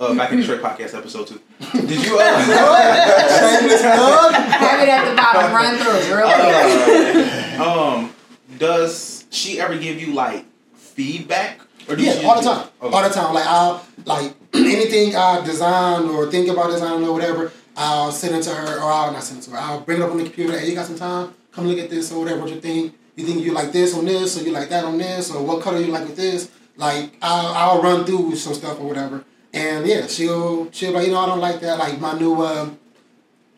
Uh, 0.00 0.14
back 0.16 0.30
in 0.30 0.40
the 0.40 0.46
Shrek 0.46 0.60
podcast 0.60 0.96
episode 0.96 1.26
two. 1.26 1.40
Did 1.72 2.04
you? 2.04 2.18
Uh, 2.20 3.58
Shameless 3.58 3.82
plug. 3.82 4.32
Have 4.34 4.80
it 4.80 4.88
at 4.88 5.08
the 5.10 5.16
bottom. 5.16 5.52
Run 5.52 5.76
through 5.76 6.16
real 6.16 6.28
quick. 6.28 7.60
um, 7.60 8.14
does 8.58 9.26
she 9.30 9.60
ever 9.60 9.76
give 9.76 10.00
you 10.00 10.12
like 10.14 10.44
feedback? 10.74 11.60
Or 11.88 11.96
do 11.96 12.02
Yeah, 12.02 12.12
she 12.18 12.24
all 12.26 12.36
the 12.36 12.42
time. 12.42 12.68
Okay. 12.82 12.96
All 12.96 13.02
the 13.02 13.14
time. 13.14 13.34
Like 13.34 13.46
I'll 13.46 13.84
like 14.04 14.34
anything 14.54 15.16
I 15.16 15.44
design 15.44 16.08
or 16.08 16.30
think 16.30 16.48
about 16.48 16.70
design 16.70 17.02
or 17.02 17.12
whatever, 17.12 17.50
I'll 17.78 18.10
send 18.10 18.34
it 18.34 18.42
to 18.42 18.50
her 18.54 18.78
or 18.78 18.90
I'll 18.90 19.12
not 19.12 19.22
send 19.22 19.40
it 19.40 19.44
to 19.44 19.52
her. 19.52 19.58
I'll 19.58 19.80
bring 19.80 20.00
it 20.00 20.04
up 20.04 20.10
on 20.10 20.18
the 20.18 20.24
computer. 20.24 20.58
Hey, 20.58 20.68
you 20.68 20.74
got 20.74 20.86
some 20.86 20.98
time? 20.98 21.32
Come 21.52 21.68
look 21.68 21.78
at 21.78 21.88
this 21.88 22.10
or 22.10 22.18
whatever. 22.18 22.40
What 22.40 22.50
you 22.50 22.60
think? 22.60 22.94
You 23.14 23.24
think 23.24 23.44
you 23.44 23.52
like 23.52 23.70
this 23.70 23.94
on 23.94 24.04
this 24.04 24.36
or 24.36 24.44
you 24.44 24.50
like 24.50 24.68
that 24.70 24.84
on 24.84 24.98
this 24.98 25.30
or 25.30 25.42
what 25.44 25.62
color 25.62 25.78
you 25.78 25.92
like 25.92 26.04
with 26.04 26.16
this? 26.16 26.50
Like 26.76 27.16
I'll, 27.22 27.54
I'll 27.54 27.82
run 27.82 28.04
through 28.04 28.34
some 28.34 28.54
stuff 28.54 28.80
or 28.80 28.88
whatever. 28.88 29.24
And 29.52 29.86
yeah, 29.86 30.08
she'll 30.08 30.70
she'll 30.72 30.90
be 30.90 30.96
like, 30.96 31.06
you 31.06 31.12
know, 31.12 31.20
I 31.20 31.26
don't 31.26 31.40
like 31.40 31.60
that. 31.60 31.78
Like 31.78 32.00
my 32.00 32.18
new 32.18 32.42
um, 32.42 32.78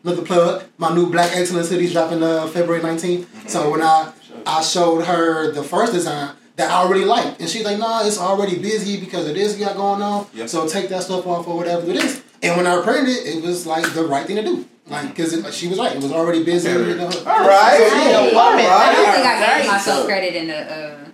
another 0.03 0.21
plug, 0.21 0.65
my 0.77 0.93
new 0.93 1.09
Black 1.09 1.35
Excellence 1.35 1.69
hoodie's 1.69 1.91
dropping 1.91 2.21
uh, 2.21 2.45
February 2.47 2.81
19th. 2.81 3.49
So 3.49 3.71
when 3.71 3.81
I 3.81 4.13
I 4.45 4.61
showed 4.61 5.01
her 5.05 5.51
the 5.51 5.63
first 5.63 5.93
design 5.93 6.35
that 6.57 6.69
I 6.69 6.75
already 6.75 7.05
liked, 7.05 7.41
and 7.41 7.49
she's 7.49 7.65
like, 7.65 7.79
"Nah, 7.79 8.05
it's 8.05 8.19
already 8.19 8.59
busy 8.59 8.99
because 8.99 9.27
of 9.27 9.33
this 9.33 9.57
we 9.57 9.65
got 9.65 9.75
going 9.75 10.01
on. 10.01 10.27
Yep. 10.33 10.49
So 10.49 10.67
take 10.67 10.89
that 10.89 11.03
stuff 11.03 11.25
off 11.25 11.47
or 11.47 11.57
whatever. 11.57 11.85
Do 11.85 11.93
this." 11.93 12.23
And 12.43 12.57
when 12.57 12.65
I 12.67 12.81
printed 12.81 13.09
it, 13.09 13.37
it 13.37 13.43
was 13.43 13.65
like 13.67 13.93
the 13.93 14.03
right 14.05 14.25
thing 14.25 14.37
to 14.37 14.43
do, 14.43 14.65
like 14.87 15.09
because 15.09 15.31
she 15.55 15.67
was 15.67 15.77
right. 15.77 15.95
It 15.95 16.01
was 16.01 16.11
already 16.11 16.43
busy. 16.43 16.69
Okay. 16.69 16.89
You 16.89 16.95
know? 16.95 17.05
All 17.05 17.47
right. 17.47 17.77
Hey, 17.91 18.15
All 18.33 18.49
woman. 18.51 18.65
I 18.65 18.93
don't 18.95 19.13
think 19.13 19.25
I 19.27 19.39
gave 19.57 19.65
Nice. 19.67 19.67
myself 19.87 20.05
credit 20.07 20.35
in 20.35 20.47
the 20.47 20.57
uh, 20.57 21.05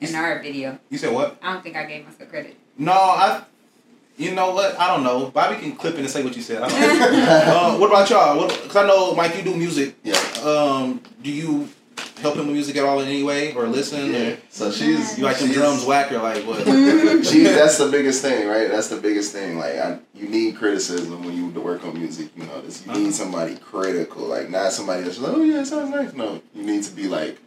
in 0.00 0.14
our 0.14 0.42
video. 0.42 0.78
You 0.90 0.98
said 0.98 1.12
what? 1.12 1.36
I 1.42 1.52
don't 1.52 1.62
think 1.62 1.76
I 1.76 1.84
gave 1.86 2.04
myself 2.04 2.28
credit. 2.30 2.56
No, 2.78 2.92
I. 2.92 3.42
You 4.18 4.34
know 4.34 4.54
what? 4.54 4.78
I 4.80 4.86
don't 4.88 5.04
know. 5.04 5.26
Bobby 5.30 5.56
can 5.60 5.76
clip 5.76 5.94
in 5.94 6.00
and 6.00 6.08
say 6.10 6.24
what 6.24 6.34
you 6.34 6.40
said. 6.42 6.62
I 6.62 6.68
don't 6.68 6.98
know. 6.98 7.26
uh, 7.28 7.76
what 7.78 7.88
about 7.90 8.08
y'all? 8.08 8.46
Because 8.48 8.76
I 8.76 8.86
know, 8.86 9.14
Mike, 9.14 9.36
you 9.36 9.42
do 9.42 9.54
music. 9.54 9.94
yeah. 10.02 10.14
Um, 10.42 11.02
do 11.22 11.30
you 11.30 11.68
help 12.20 12.36
him 12.36 12.46
with 12.46 12.54
music 12.54 12.76
at 12.76 12.84
all 12.84 13.00
in 13.00 13.08
any 13.08 13.22
way, 13.22 13.54
or 13.54 13.66
listen? 13.66 14.12
Yeah. 14.12 14.28
Or 14.30 14.36
So 14.50 14.70
she's 14.70 15.18
you 15.18 15.24
like 15.24 15.38
them 15.38 15.52
drums 15.52 15.84
whack 15.84 16.10
or 16.12 16.18
like 16.18 16.44
what? 16.46 16.64
she 17.26 17.42
that's 17.44 17.78
the 17.78 17.88
biggest 17.90 18.22
thing, 18.22 18.46
right? 18.48 18.68
That's 18.70 18.88
the 18.88 18.96
biggest 19.00 19.32
thing. 19.32 19.58
Like 19.58 19.76
I, 19.76 19.98
you 20.14 20.28
need 20.28 20.56
criticism 20.56 21.24
when 21.24 21.34
you 21.36 21.46
work 21.60 21.84
on 21.84 21.98
music. 21.98 22.28
You 22.36 22.44
know 22.44 22.60
this. 22.60 22.84
You 22.84 22.92
Uh-huh. 22.92 23.00
need 23.00 23.14
somebody 23.14 23.56
critical, 23.56 24.22
like 24.26 24.48
not 24.50 24.72
somebody 24.72 25.02
that's 25.02 25.18
like, 25.18 25.32
oh 25.34 25.42
yeah, 25.42 25.60
it 25.60 25.66
sounds 25.66 25.90
nice. 25.90 26.12
No, 26.12 26.40
you 26.54 26.62
need 26.62 26.82
to 26.84 26.92
be 26.92 27.08
like, 27.08 27.38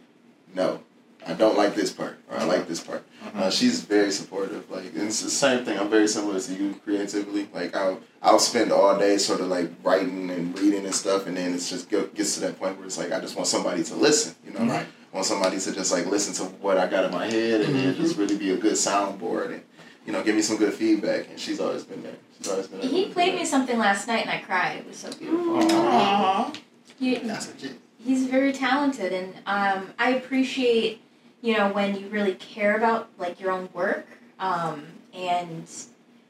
no, 0.54 0.80
I 1.26 1.32
don't 1.34 1.56
like 1.56 1.74
this 1.74 1.90
part, 1.92 2.18
or 2.30 2.36
I 2.38 2.44
like 2.44 2.68
this 2.68 2.80
part. 2.80 3.02
Uh-huh. 3.26 3.44
Uh, 3.44 3.50
she's 3.50 3.82
very 3.82 4.10
supportive. 4.10 4.70
Like 4.70 4.86
and 4.94 5.02
it's 5.08 5.22
the 5.22 5.30
same 5.30 5.64
thing. 5.64 5.78
I'm 5.78 5.90
very 5.90 6.08
similar 6.08 6.40
to 6.40 6.52
you 6.54 6.74
creatively. 6.84 7.48
Like 7.52 7.76
I'll 7.76 8.00
I'll 8.22 8.38
spend 8.38 8.72
all 8.72 8.98
day 8.98 9.18
sort 9.18 9.40
of 9.40 9.48
like 9.48 9.70
writing 9.82 10.30
and 10.30 10.58
reading 10.58 10.84
and 10.84 10.94
stuff, 10.94 11.26
and 11.26 11.36
then 11.36 11.52
it's 11.54 11.68
just 11.68 11.88
get, 11.90 12.14
gets 12.14 12.34
to 12.34 12.40
that 12.40 12.58
point 12.58 12.76
where 12.76 12.86
it's 12.86 12.98
like 12.98 13.12
I 13.12 13.20
just 13.20 13.36
want 13.36 13.46
somebody 13.48 13.82
to 13.84 13.94
listen. 13.94 14.34
You 14.44 14.52
know, 14.52 14.60
Right. 14.72 14.86
I 15.12 15.14
want 15.16 15.26
somebody 15.26 15.58
to 15.58 15.72
just 15.72 15.92
like 15.92 16.06
listen 16.06 16.32
to 16.34 16.44
what 16.62 16.78
I 16.78 16.86
got 16.86 17.04
in 17.04 17.10
my 17.10 17.26
head, 17.26 17.60
and 17.62 17.74
then 17.74 17.92
Mm-hmm. 17.94 18.02
just 18.02 18.16
really 18.16 18.36
be 18.38 18.50
a 18.52 18.56
good 18.56 18.74
soundboard 18.74 19.52
and 19.52 19.62
you 20.06 20.12
know 20.12 20.22
give 20.22 20.34
me 20.34 20.42
some 20.42 20.56
good 20.56 20.72
feedback. 20.72 21.28
And 21.28 21.38
she's 21.38 21.60
always 21.60 21.84
been 21.84 22.02
there. 22.02 22.14
She's 22.38 22.48
always 22.48 22.68
been. 22.68 22.80
able 22.80 22.88
He 22.88 23.04
to 23.06 23.10
played 23.12 23.34
that. 23.34 23.40
me 23.40 23.44
something 23.44 23.78
last 23.78 24.08
night 24.08 24.22
and 24.26 24.30
I 24.30 24.38
cried. 24.38 24.78
It 24.78 24.86
was 24.86 24.96
so 24.96 25.12
beautiful. 25.12 25.60
Aww. 25.60 26.56
You, 26.98 27.18
That's 27.20 27.48
legit. 27.48 27.72
he's 28.02 28.26
very 28.26 28.52
talented 28.52 29.12
and 29.12 29.34
um, 29.46 29.88
I 29.98 30.10
appreciate 30.16 31.00
you 31.42 31.56
know 31.56 31.72
when 31.72 31.98
you 31.98 32.08
really 32.08 32.34
care 32.34 32.76
about 32.76 33.08
like 33.18 33.40
your 33.40 33.50
own 33.50 33.68
work 33.72 34.06
um, 34.38 34.86
and 35.14 35.68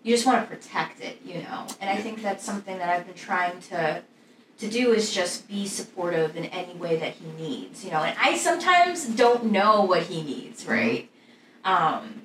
you 0.03 0.15
just 0.15 0.27
want 0.27 0.43
to 0.43 0.55
protect 0.55 1.01
it 1.01 1.21
you 1.25 1.43
know? 1.43 1.67
And 1.81 1.91
I 1.91 1.97
think 1.97 2.23
that's 2.23 2.45
something 2.45 2.79
that 2.79 2.89
I've 2.89 3.07
been 3.07 3.15
trying 3.15 3.61
to 3.71 4.03
to 4.59 4.69
do 4.69 4.93
is 4.93 5.11
just 5.13 5.49
be 5.49 5.67
supportive 5.67 6.37
in 6.37 6.45
any 6.47 6.75
way 6.75 6.97
that 6.97 7.15
he 7.15 7.27
needs 7.43 7.85
you 7.85 7.91
know? 7.91 8.03
And 8.03 8.17
I 8.21 8.37
sometimes 8.37 9.07
don't 9.07 9.47
know 9.47 9.83
what 9.83 10.05
he 10.05 10.23
needs 10.23 10.67
right? 10.67 11.09
Um, 11.65 12.23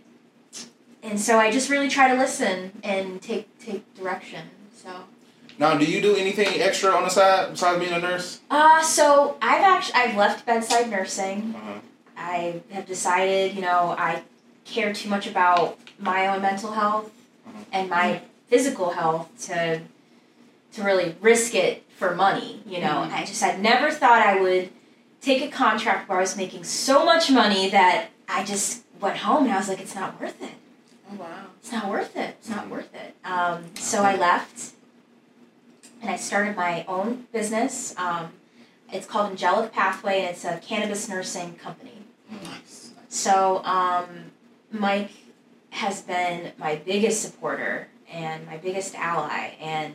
and 1.04 1.20
so 1.20 1.38
I 1.38 1.52
just 1.52 1.70
really 1.70 1.90
try 1.90 2.08
to 2.12 2.18
listen 2.18 2.72
and 2.84 3.22
take 3.22 3.58
take 3.60 3.94
direction 3.96 4.50
so. 4.86 4.92
Now, 5.58 5.78
do 5.78 5.86
you 5.86 6.02
do 6.02 6.16
anything 6.16 6.62
extra 6.62 6.92
on 6.92 7.04
the 7.04 7.10
side 7.10 7.52
besides 7.52 7.80
being 7.80 7.94
a 7.94 8.00
nurse? 8.00 8.42
uh, 8.52 8.82
so 8.84 9.38
I've 9.42 9.64
actually 9.64 9.96
I've 9.96 10.18
left 10.18 10.46
bedside 10.46 10.90
nursing. 10.90 11.56
Uh-huh. 11.56 11.80
I 12.18 12.62
have 12.72 12.86
decided, 12.86 13.56
you 13.56 13.62
know, 13.62 13.96
I 13.98 14.24
care 14.66 14.94
too 14.94 15.10
much 15.10 15.28
about 15.28 15.78
my 16.00 16.28
own 16.28 16.42
mental 16.42 16.72
health 16.72 17.12
Mhm. 17.48 17.66
and 17.72 17.90
my 17.90 18.22
physical 18.50 18.92
health 18.92 19.28
to 19.48 19.82
to 20.74 20.84
really 20.84 21.16
risk 21.22 21.56
it 21.56 21.86
for 21.98 22.14
money. 22.14 22.62
You 22.66 22.82
know, 22.82 23.08
I 23.10 23.24
just 23.24 23.42
had 23.42 23.62
never 23.62 23.92
thought 23.92 24.22
I 24.22 24.40
would 24.42 24.70
take 25.22 25.42
a 25.42 25.48
contract 25.48 26.10
where 26.10 26.18
I 26.18 26.22
was 26.22 26.36
making 26.36 26.66
so 26.66 27.06
much 27.06 27.32
money 27.32 27.70
that 27.70 28.08
I 28.28 28.44
just 28.44 28.84
went 29.00 29.18
home 29.18 29.46
and 29.46 29.54
I 29.54 29.58
was 29.58 29.70
like, 29.70 29.80
it's 29.80 29.96
not 29.96 30.20
worth 30.20 30.42
it. 30.44 30.52
Oh, 31.10 31.16
wow. 31.16 31.28
It's 31.62 31.72
not 31.72 31.88
worth 31.88 32.18
it. 32.18 32.36
It's 32.40 32.50
not 32.50 32.68
worth 32.68 32.94
it. 32.94 33.16
Um, 33.24 33.64
so 33.76 34.04
I 34.04 34.16
left 34.18 34.72
and 36.02 36.10
I 36.12 36.18
started 36.18 36.58
my 36.58 36.84
own 36.90 37.28
business. 37.32 37.96
Um, 37.98 38.34
it's 38.92 39.08
called 39.08 39.32
Angelic 39.32 39.72
Pathway 39.72 40.22
and 40.22 40.30
it's 40.32 40.44
a 40.44 40.58
cannabis 40.58 41.08
nursing 41.08 41.56
company. 41.56 42.05
Nice. 42.32 42.92
So, 43.10 43.64
um, 43.64 44.32
Mike 44.72 45.12
has 45.72 46.02
been 46.02 46.52
my 46.58 46.76
biggest 46.76 47.22
supporter 47.22 47.88
and 48.12 48.46
my 48.46 48.58
biggest 48.58 48.96
ally. 48.96 49.56
And 49.60 49.94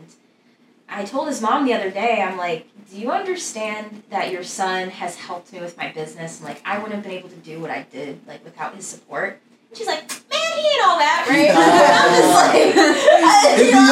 I 0.89 1.05
told 1.05 1.29
his 1.29 1.41
mom 1.41 1.65
the 1.67 1.73
other 1.75 1.91
day, 1.91 2.21
I'm 2.23 2.37
like, 2.37 2.67
do 2.91 2.99
you 2.99 3.11
understand 3.11 4.03
that 4.11 4.33
your 4.33 4.43
son 4.43 4.91
has 4.91 5.17
helped 5.17 5.53
me 5.53 5.61
with 5.61 5.77
my 5.77 5.93
business? 5.93 6.39
And 6.39 6.49
like, 6.49 6.61
I 6.65 6.79
wouldn't 6.79 6.95
have 6.95 7.03
been 7.05 7.13
able 7.13 7.29
to 7.29 7.37
do 7.37 7.61
what 7.61 7.71
I 7.71 7.87
did, 7.91 8.27
like, 8.27 8.45
without 8.45 8.75
his 8.75 8.87
support. 8.87 9.41
And 9.69 9.79
she's 9.79 9.87
like, 9.87 10.03
man, 10.31 10.59
he 10.59 10.67
ain't 10.67 10.85
all 10.85 10.99
that, 10.99 11.27
right? 11.29 11.51
I'm 11.55 12.11
just 12.19 12.35
like, 12.35 12.55
It 12.57 13.57
be 13.61 13.67
you 13.67 13.73
know, 13.73 13.87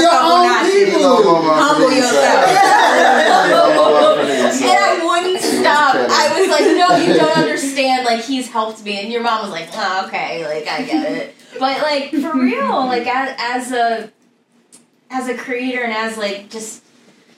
your 0.00 0.18
own 0.18 0.42
people. 0.66 1.14
gotta 1.54 1.86
bring 1.86 2.02
was 6.48 6.60
like, 6.60 6.76
no, 6.76 6.96
you 6.96 7.14
don't 7.18 7.36
understand. 7.44 8.04
like 8.04 8.24
he's 8.24 8.48
helped 8.50 8.82
me, 8.84 9.00
and 9.00 9.12
your 9.12 9.22
mom 9.22 9.42
was 9.42 9.50
like, 9.50 9.68
oh, 9.72 10.06
okay, 10.06 10.44
like 10.46 10.66
I 10.68 10.82
get 10.84 11.12
it. 11.12 11.34
But 11.58 11.82
like 11.82 12.10
for 12.10 12.38
real, 12.38 12.86
like 12.86 13.06
as, 13.06 13.36
as 13.38 13.72
a 13.72 14.12
as 15.10 15.28
a 15.28 15.36
creator 15.36 15.82
and 15.82 15.92
as 15.92 16.16
like 16.18 16.50
just 16.50 16.82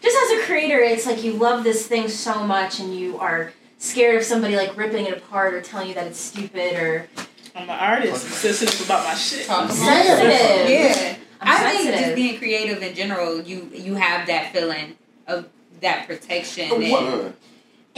just 0.03 0.17
as 0.33 0.41
a 0.41 0.47
creator, 0.47 0.79
it's 0.79 1.07
like 1.07 1.23
you 1.23 1.33
love 1.35 1.63
this 1.65 1.87
thing 1.87 2.09
so 2.09 2.43
much, 2.45 2.81
and 2.81 2.95
you 2.95 3.19
are 3.19 3.53
scared 3.79 4.17
of 4.17 4.23
somebody 4.25 4.57
like 4.57 4.77
ripping 4.77 5.07
it 5.07 5.17
apart 5.17 5.55
or 5.55 5.61
telling 5.63 5.89
you 5.89 5.95
that 5.95 6.07
it's 6.07 6.19
stupid 6.21 6.75
or 6.75 7.07
I'm 7.55 7.65
an 7.65 7.71
artist. 7.71 8.27
Sensitive 8.29 8.85
about 8.85 9.05
my 9.07 9.15
shit. 9.15 9.47
Talk 9.47 9.65
I'm 9.65 9.71
sensitive. 9.71 10.71
Yeah. 10.71 11.17
I'm 11.41 11.67
I 11.67 11.71
think 11.77 11.91
just 11.99 12.15
being 12.15 12.37
creative 12.39 12.83
in 12.83 12.95
general, 12.95 13.41
you 13.41 13.71
you 13.73 13.95
have 13.95 14.27
that 14.27 14.53
feeling 14.53 14.97
of 15.27 15.49
that 15.81 16.07
protection. 16.07 16.69
Oh, 16.71 16.77
what- 16.77 17.03
and- 17.05 17.23
Sure. 17.23 17.33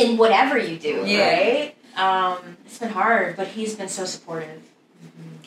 In 0.02 0.16
whatever 0.16 0.58
you 0.58 0.78
do, 0.78 1.04
Yeah. 1.06 1.30
right? 1.30 1.74
Um, 1.96 2.56
it's 2.66 2.78
been 2.78 2.88
hard, 2.90 3.36
but 3.36 3.48
he's 3.48 3.74
been 3.74 3.88
so 3.88 4.04
supportive. 4.04 4.62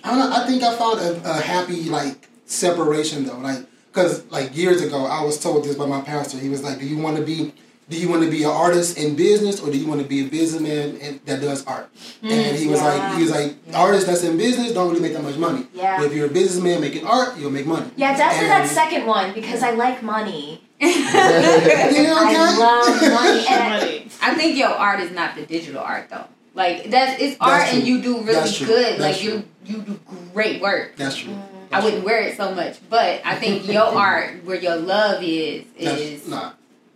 I 0.03 0.09
don't 0.09 0.19
know. 0.19 0.31
I 0.35 0.45
think 0.47 0.61
I 0.63 0.75
found 0.75 0.99
a, 0.99 1.29
a 1.29 1.33
happy 1.41 1.83
like 1.89 2.29
separation 2.45 3.25
though, 3.25 3.37
like 3.39 3.65
because 3.91 4.23
like 4.29 4.55
years 4.55 4.81
ago 4.81 5.05
I 5.05 5.23
was 5.23 5.39
told 5.39 5.63
this 5.65 5.75
by 5.75 5.85
my 5.87 6.01
pastor. 6.01 6.37
He 6.37 6.49
was 6.49 6.61
like, 6.63 6.79
"Do 6.79 6.85
you 6.85 6.97
want 6.99 7.17
to 7.17 7.23
be, 7.23 7.53
do 7.89 7.97
you 7.97 8.09
want 8.09 8.23
to 8.23 8.29
be 8.31 8.43
an 8.43 8.49
artist 8.49 8.97
in 8.97 9.15
business, 9.15 9.59
or 9.61 9.71
do 9.71 9.77
you 9.77 9.87
want 9.87 10.01
to 10.01 10.07
be 10.07 10.25
a 10.25 10.29
businessman 10.29 10.97
and, 11.01 11.19
that 11.25 11.41
does 11.41 11.65
art?" 11.65 11.89
Mm, 12.23 12.31
and 12.31 12.57
he 12.57 12.67
was 12.67 12.81
like, 12.81 13.15
he 13.15 13.21
was 13.21 13.31
like, 13.31 13.55
"Artist 13.73 14.07
that's 14.07 14.23
in 14.23 14.37
business 14.37 14.71
don't 14.73 14.89
really 14.89 15.01
make 15.01 15.13
that 15.13 15.23
much 15.23 15.37
money. 15.37 15.67
Yeah. 15.73 16.03
If 16.03 16.13
you're 16.13 16.25
a 16.27 16.29
businessman 16.29 16.81
making 16.81 17.05
art, 17.05 17.37
you'll 17.37 17.51
make 17.51 17.65
money." 17.67 17.89
Yeah, 17.95 18.15
definitely 18.17 18.49
And- 18.49 18.69
that 18.69 18.73
second 18.73 19.05
one 19.05 19.33
because 19.33 19.61
I 19.63 19.71
like 19.71 20.01
money. 20.03 20.61
You 20.81 22.03
know, 22.03 22.15
I 22.17 22.57
love 22.57 23.01
money, 23.01 23.45
and 23.49 23.63
I, 23.63 24.05
I 24.21 24.35
think 24.35 24.57
your 24.57 24.69
art 24.69 24.99
is 24.99 25.11
not 25.11 25.35
the 25.35 25.45
digital 25.45 25.81
art 25.81 26.09
though. 26.09 26.25
Like 26.53 26.89
that's 26.89 27.21
it's 27.21 27.37
That's 27.37 27.51
art 27.51 27.69
true. 27.69 27.79
and 27.79 27.87
you 27.87 28.01
do 28.01 28.13
really 28.21 28.33
That's 28.33 28.57
true. 28.57 28.67
good. 28.67 28.99
That's 28.99 29.21
like 29.21 29.23
you 29.23 29.43
you 29.65 29.81
do 29.83 29.99
great 30.33 30.61
work. 30.61 30.95
That's 30.97 31.15
true. 31.17 31.33
Mm. 31.33 31.41
I 31.71 31.83
wouldn't 31.83 32.03
wear 32.05 32.21
it 32.21 32.37
so 32.37 32.53
much, 32.55 32.77
but 32.89 33.21
I 33.25 33.35
think 33.35 33.67
your 33.71 33.83
art, 33.83 34.43
where 34.45 34.57
your 34.59 34.75
love 34.77 35.21
is, 35.23 35.65
That's, 35.79 36.01
is 36.01 36.27
nah. 36.27 36.53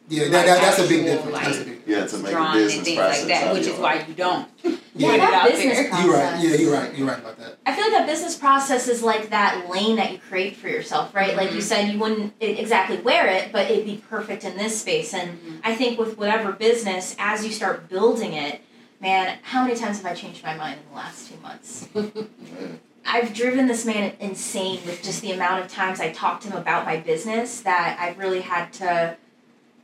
Yeah, 0.10 0.24
that, 0.30 0.46
that, 0.46 0.62
that's 0.62 0.80
a 0.80 0.88
big 0.88 1.06
difference. 1.06 1.32
like, 1.34 1.44
that's 1.46 1.58
a 1.60 1.66
big. 1.66 1.82
Yeah, 1.86 2.06
to 2.06 2.18
make 2.18 2.28
a 2.28 2.32
drawn 2.32 2.46
and 2.48 2.54
business 2.56 2.84
things 2.86 2.98
process 2.98 3.20
like 3.20 3.28
that, 3.30 3.54
which 3.54 3.68
is 3.68 3.80
why 3.80 4.06
you 4.08 4.14
don't 4.14 4.48
yeah, 4.64 4.72
put 5.08 5.16
it 5.16 5.18
that 5.20 5.48
business 5.50 5.78
there. 5.78 5.90
process. 5.90 6.06
You're 6.06 6.14
right. 6.16 6.44
Yeah, 6.44 6.56
you're 6.58 6.74
right. 6.74 6.96
You're 6.98 7.08
right 7.08 7.20
about 7.20 7.38
that. 7.40 7.58
I 7.66 7.74
feel 7.76 7.84
like 7.86 7.94
that 7.94 8.06
business 8.08 8.36
process 8.36 8.88
is 8.88 9.02
like 9.04 9.30
that 9.30 9.70
lane 9.70 9.96
that 9.98 10.12
you 10.12 10.18
create 10.20 10.56
for 10.56 10.68
yourself, 10.68 11.14
right? 11.16 11.36
Like 11.36 11.54
you 11.54 11.62
said, 11.62 11.90
you 11.92 11.98
wouldn't 12.00 12.34
exactly 12.40 12.98
wear 12.98 13.28
it, 13.28 13.52
but 13.52 13.70
it'd 13.72 13.86
be 13.86 14.04
perfect 14.10 14.44
in 14.44 14.58
this 14.58 14.80
space. 14.82 15.14
And 15.14 15.40
Mhm. 15.40 15.60
I 15.64 15.76
think 15.76 15.98
with 16.00 16.18
whatever 16.18 16.52
business, 16.52 17.16
as 17.20 17.46
you 17.46 17.52
start 17.52 17.88
building 17.90 18.34
it, 18.34 18.62
man, 19.00 19.38
how 19.44 19.64
many 19.64 19.76
times 19.76 19.98
have 19.98 20.06
I 20.12 20.16
changed 20.16 20.44
my 20.44 20.56
mind 20.56 20.80
in 20.84 20.90
the 20.90 20.96
last 20.96 21.30
two 21.30 21.38
months? 21.42 21.88
I've 23.06 23.34
driven 23.34 23.68
this 23.68 23.86
man 23.86 24.14
insane 24.20 24.82
with 24.86 25.02
just 25.02 25.22
the 25.22 25.32
amount 25.32 25.64
of 25.66 25.72
times 25.72 26.00
I 26.00 26.12
talked 26.12 26.44
to 26.44 26.50
him 26.50 26.58
about 26.58 26.86
my 26.86 26.98
business 26.98 27.62
that 27.62 27.98
I've 28.00 28.20
really 28.20 28.42
had 28.42 28.72
to 28.74 29.18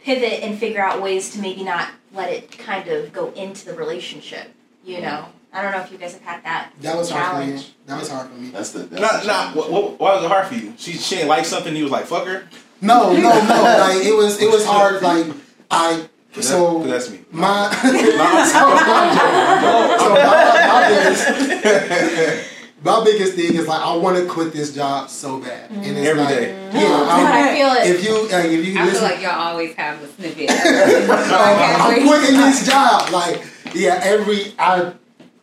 pivot 0.05 0.43
and 0.43 0.57
figure 0.57 0.81
out 0.81 1.01
ways 1.01 1.31
to 1.31 1.41
maybe 1.41 1.63
not 1.63 1.89
let 2.13 2.31
it 2.31 2.57
kind 2.57 2.87
of 2.87 3.11
go 3.11 3.31
into 3.31 3.65
the 3.65 3.73
relationship. 3.73 4.47
You 4.85 5.01
know, 5.01 5.25
I 5.51 5.61
don't 5.63 5.71
know 5.71 5.81
if 5.81 5.91
you 5.91 5.97
guys 5.97 6.13
have 6.13 6.21
had 6.21 6.43
that. 6.43 6.71
That 6.81 6.95
was 6.95 7.09
hard 7.09 7.25
for 7.31 7.39
me. 7.39 7.45
Challenge. 7.57 7.73
That 7.87 7.99
was 7.99 8.09
hard 8.11 8.29
for 8.29 8.35
me. 8.35 8.49
That's 8.51 8.71
the. 8.71 8.79
That's 8.83 9.01
Nah, 9.01 9.19
the 9.21 9.27
nah. 9.27 9.51
What, 9.53 9.71
what, 9.71 9.99
why 9.99 10.15
was 10.15 10.23
it 10.23 10.27
hard 10.27 10.47
for 10.47 10.53
you? 10.53 10.73
She 10.77 10.93
she 10.93 11.15
didn't 11.15 11.29
like 11.29 11.43
something. 11.45 11.75
You 11.75 11.83
was 11.83 11.91
like, 11.91 12.05
fuck 12.05 12.27
her. 12.27 12.47
No, 12.81 13.11
no, 13.13 13.19
no. 13.19 13.29
Like 13.29 14.05
it 14.05 14.15
was, 14.15 14.39
it 14.41 14.49
was 14.51 14.63
hard. 14.65 15.01
Like 15.01 15.25
I, 15.71 16.07
so 16.39 16.79
that, 16.83 16.83
'cause 16.83 16.89
that's 16.91 17.09
me. 17.09 17.19
my, 17.31 17.69
I'm 17.71 18.45
so 18.47 18.69
my, 18.69 20.25
my 20.67 20.87
biggest, 20.89 21.29
my 21.29 22.43
biggest 23.03 23.33
thing 23.33 23.55
is 23.55 23.67
like 23.67 23.81
I 23.81 23.95
want 23.95 24.17
to 24.17 24.25
quit 24.25 24.53
this 24.53 24.73
job 24.73 25.09
so 25.09 25.39
bad, 25.39 25.71
and 25.71 25.85
it's 25.85 26.07
Every 26.07 26.21
like, 26.21 26.35
day. 26.35 26.69
yeah, 26.73 27.07
I'm, 27.09 27.25
I 27.25 27.49
oh, 27.49 27.55
feel 27.55 27.69
it. 27.71 27.95
if 27.95 28.03
you, 28.03 28.31
like, 28.31 28.45
if 28.45 28.65
you 28.65 28.79
I 28.79 28.89
feel 28.89 29.01
like 29.01 29.21
y'all 29.21 29.31
always 29.31 29.73
have 29.75 30.01
a 30.03 30.07
snippet. 30.07 30.49
I'm 30.51 32.07
quitting 32.07 32.37
this 32.37 32.67
job. 32.67 33.11
Like, 33.11 33.43
yeah, 33.73 33.99
every 34.03 34.53
I 34.59 34.93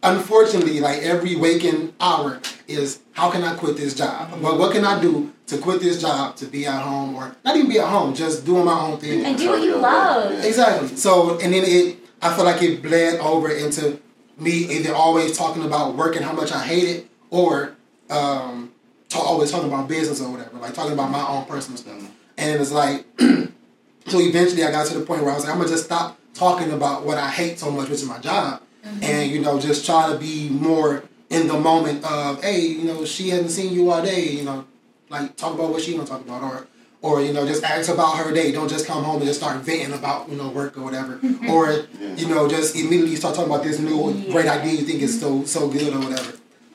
unfortunately, 0.03 0.80
like 0.80 1.03
every 1.03 1.36
waking 1.36 1.95
hour 2.01 2.40
is 2.68 3.01
how 3.12 3.30
can 3.30 3.43
I 3.43 3.55
quit 3.55 3.76
this 3.76 3.95
job? 3.95 4.30
Mm-hmm. 4.30 4.43
Well, 4.43 4.59
what 4.59 4.72
can 4.72 4.84
I 4.84 5.01
do 5.01 5.32
to 5.53 5.59
quit 5.59 5.80
this 5.80 6.01
job 6.01 6.36
to 6.36 6.47
be 6.47 6.66
at 6.66 6.82
home 6.82 7.14
or 7.14 7.34
not 7.45 7.57
even 7.57 7.68
be 7.68 7.78
at 7.78 7.88
home, 7.88 8.14
just 8.14 8.45
doing 8.47 8.64
my 8.64 8.80
own 8.80 8.99
thing. 8.99 9.24
And 9.24 9.36
do 9.36 9.51
what 9.51 9.62
you 9.62 9.76
love. 9.76 10.45
Exactly. 10.45 10.97
So 10.97 11.38
and 11.40 11.53
then 11.53 11.64
it 11.64 11.99
I 12.20 12.34
feel 12.34 12.45
like 12.45 12.62
it 12.62 12.82
bled 12.82 13.20
over 13.20 13.51
into 13.51 14.01
me 14.38 14.51
either 14.51 14.95
always 14.95 15.36
talking 15.36 15.64
about 15.64 15.95
work 15.95 16.16
and 16.16 16.24
how 16.24 16.32
much 16.32 16.53
I 16.53 16.64
hate 16.64 16.88
it 16.88 17.09
or 17.33 17.74
um 18.11 18.70
ta- 19.09 19.20
always 19.20 19.51
talking 19.51 19.68
about 19.68 19.89
business 19.89 20.20
or 20.20 20.30
whatever, 20.30 20.57
like 20.59 20.74
talking 20.74 20.93
about 20.93 21.11
my 21.11 21.26
own 21.26 21.45
personal 21.47 21.76
stuff. 21.76 22.09
And 22.39 22.61
it's 22.61 22.70
like 22.70 23.05
so 23.18 24.20
eventually 24.20 24.62
I 24.62 24.70
got 24.70 24.87
to 24.87 24.99
the 24.99 25.05
point 25.05 25.22
where 25.22 25.33
I 25.33 25.35
was 25.35 25.45
like, 25.45 25.53
I'm 25.53 25.59
gonna 25.59 25.70
just 25.70 25.87
stop 25.87 26.18
talking 26.35 26.70
about 26.70 27.05
what 27.05 27.18
I 27.18 27.28
hate 27.30 27.59
so 27.59 27.70
much, 27.70 27.89
which 27.89 28.01
is 28.03 28.09
my 28.09 28.18
job. 28.18 28.62
And 29.01 29.30
you 29.30 29.41
know, 29.41 29.59
just 29.61 29.87
try 29.87 30.12
to 30.12 30.18
be 30.18 30.49
more 30.51 31.05
in 31.30 31.47
the 31.47 31.59
moment 31.59 32.05
of, 32.05 32.43
hey, 32.43 32.61
you 32.61 32.85
know, 32.85 33.05
she 33.05 33.30
hasn't 33.30 33.51
seen 33.51 33.72
you 33.72 33.91
all 33.91 34.03
day, 34.03 34.28
you 34.28 34.45
know, 34.45 34.66
like 35.09 35.37
talk 35.37 35.55
about 35.55 35.70
what 35.70 35.83
she 35.83 35.95
gonna 35.95 36.07
talk 36.07 36.20
about 36.20 36.43
or 36.43 36.66
or 37.01 37.20
you 37.20 37.33
know 37.33 37.47
just 37.47 37.64
ask 37.64 37.91
about 37.91 38.16
her 38.18 38.33
day. 38.33 38.53
Don't 38.53 38.68
just 38.68 38.87
come 38.87 39.03
home 39.05 39.16
and 39.16 39.26
just 39.26 39.41
start 39.41 39.57
venting 39.59 39.93
about 39.93 40.28
you 40.28 40.37
know 40.37 40.49
work 40.51 40.76
or 40.76 40.83
whatever. 40.83 41.18
Or 41.49 41.87
you 42.16 42.28
know 42.28 42.49
just 42.49 42.76
immediately 42.76 43.16
start 43.16 43.35
talking 43.35 43.51
about 43.53 43.64
this 43.64 43.78
new 43.78 44.12
great 44.33 44.47
idea 44.47 44.72
you 44.72 44.85
think 44.87 45.01
is 45.03 45.18
so 45.20 45.45
so 45.45 45.68
good 45.68 45.95
or 45.95 45.99
whatever 46.01 46.33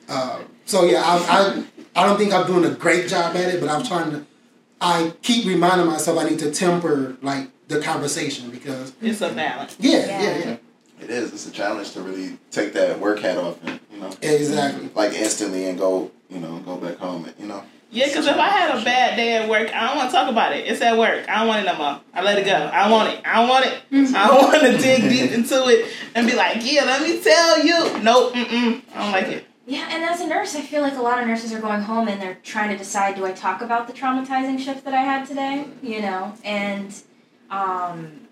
uh, 0.08 0.40
so 0.66 0.84
yeah 0.84 1.02
I, 1.04 1.64
I 1.96 2.02
I 2.02 2.06
don't 2.06 2.16
think 2.18 2.32
I'm 2.32 2.46
doing 2.46 2.64
a 2.64 2.74
great 2.74 3.08
job 3.08 3.34
at 3.36 3.54
it 3.54 3.60
but 3.60 3.68
I'm 3.70 3.84
trying 3.84 4.10
to 4.12 4.24
I 4.80 5.12
keep 5.22 5.44
reminding 5.46 5.86
myself 5.86 6.18
I 6.18 6.28
need 6.28 6.38
to 6.40 6.50
temper 6.52 7.16
like 7.22 7.48
the 7.68 7.80
conversation 7.80 8.50
because 8.50 8.92
It's 9.02 9.20
a 9.20 9.32
balance. 9.32 9.76
yeah 9.78 9.98
Yeah. 10.06 10.22
yeah 10.22 10.38
yeah, 10.38 10.56
It 11.02 11.10
is. 11.10 11.32
It's 11.32 11.46
a 11.46 11.50
challenge 11.50 11.92
to 11.92 12.00
really 12.00 12.38
take 12.50 12.72
that 12.74 12.98
work 12.98 13.18
hat 13.20 13.36
off 13.38 13.58
and 13.64 13.78
you 13.92 14.00
know, 14.00 14.10
exactly 14.22 14.88
like 14.94 15.12
instantly 15.12 15.66
and 15.68 15.78
go, 15.78 16.10
you 16.30 16.38
know, 16.38 16.58
go 16.60 16.76
back 16.76 16.96
home. 16.98 17.24
And, 17.26 17.34
you 17.38 17.46
know, 17.46 17.62
Yeah, 17.90 18.06
because 18.06 18.26
if 18.26 18.36
I 18.36 18.48
had 18.48 18.78
a 18.80 18.84
bad 18.84 19.16
day 19.16 19.34
at 19.36 19.48
work, 19.48 19.74
I 19.74 19.86
don't 19.88 19.96
want 19.96 20.10
to 20.10 20.16
talk 20.16 20.30
about 20.30 20.52
it. 20.56 20.66
It's 20.68 20.80
at 20.80 20.96
work. 20.96 21.28
I 21.28 21.38
don't 21.40 21.48
want 21.48 21.62
it 21.62 21.66
no 21.66 21.76
more. 21.76 22.00
I 22.14 22.22
let 22.22 22.38
it 22.38 22.44
go. 22.46 22.52
I 22.54 22.88
want 22.90 23.12
it. 23.12 23.20
I 23.26 23.48
want 23.48 23.66
it. 23.66 23.82
I 24.14 24.26
don't 24.28 24.42
want 24.48 24.60
to 24.62 24.78
dig 24.78 25.02
deep 25.10 25.32
into 25.32 25.66
it 25.68 25.90
and 26.14 26.26
be 26.26 26.34
like, 26.36 26.58
yeah, 26.62 26.84
let 26.84 27.02
me 27.02 27.20
tell 27.20 27.64
you. 27.66 27.78
Nope, 28.02 28.34
mm-mm. 28.34 28.82
I 28.94 29.02
don't 29.02 29.12
like 29.12 29.28
it. 29.28 29.44
Yeah, 29.68 29.86
and 29.90 30.02
as 30.02 30.22
a 30.22 30.26
nurse, 30.26 30.56
I 30.56 30.62
feel 30.62 30.80
like 30.80 30.96
a 30.96 31.02
lot 31.02 31.20
of 31.20 31.28
nurses 31.28 31.52
are 31.52 31.60
going 31.60 31.82
home 31.82 32.08
and 32.08 32.22
they're 32.22 32.38
trying 32.42 32.70
to 32.70 32.78
decide 32.78 33.16
do 33.16 33.26
I 33.26 33.32
talk 33.32 33.60
about 33.60 33.86
the 33.86 33.92
traumatizing 33.92 34.58
shift 34.58 34.82
that 34.86 34.94
I 34.94 35.02
had 35.02 35.26
today, 35.26 35.66
you 35.82 36.00
know? 36.00 36.32
And 36.42 36.94
um, 37.50 38.26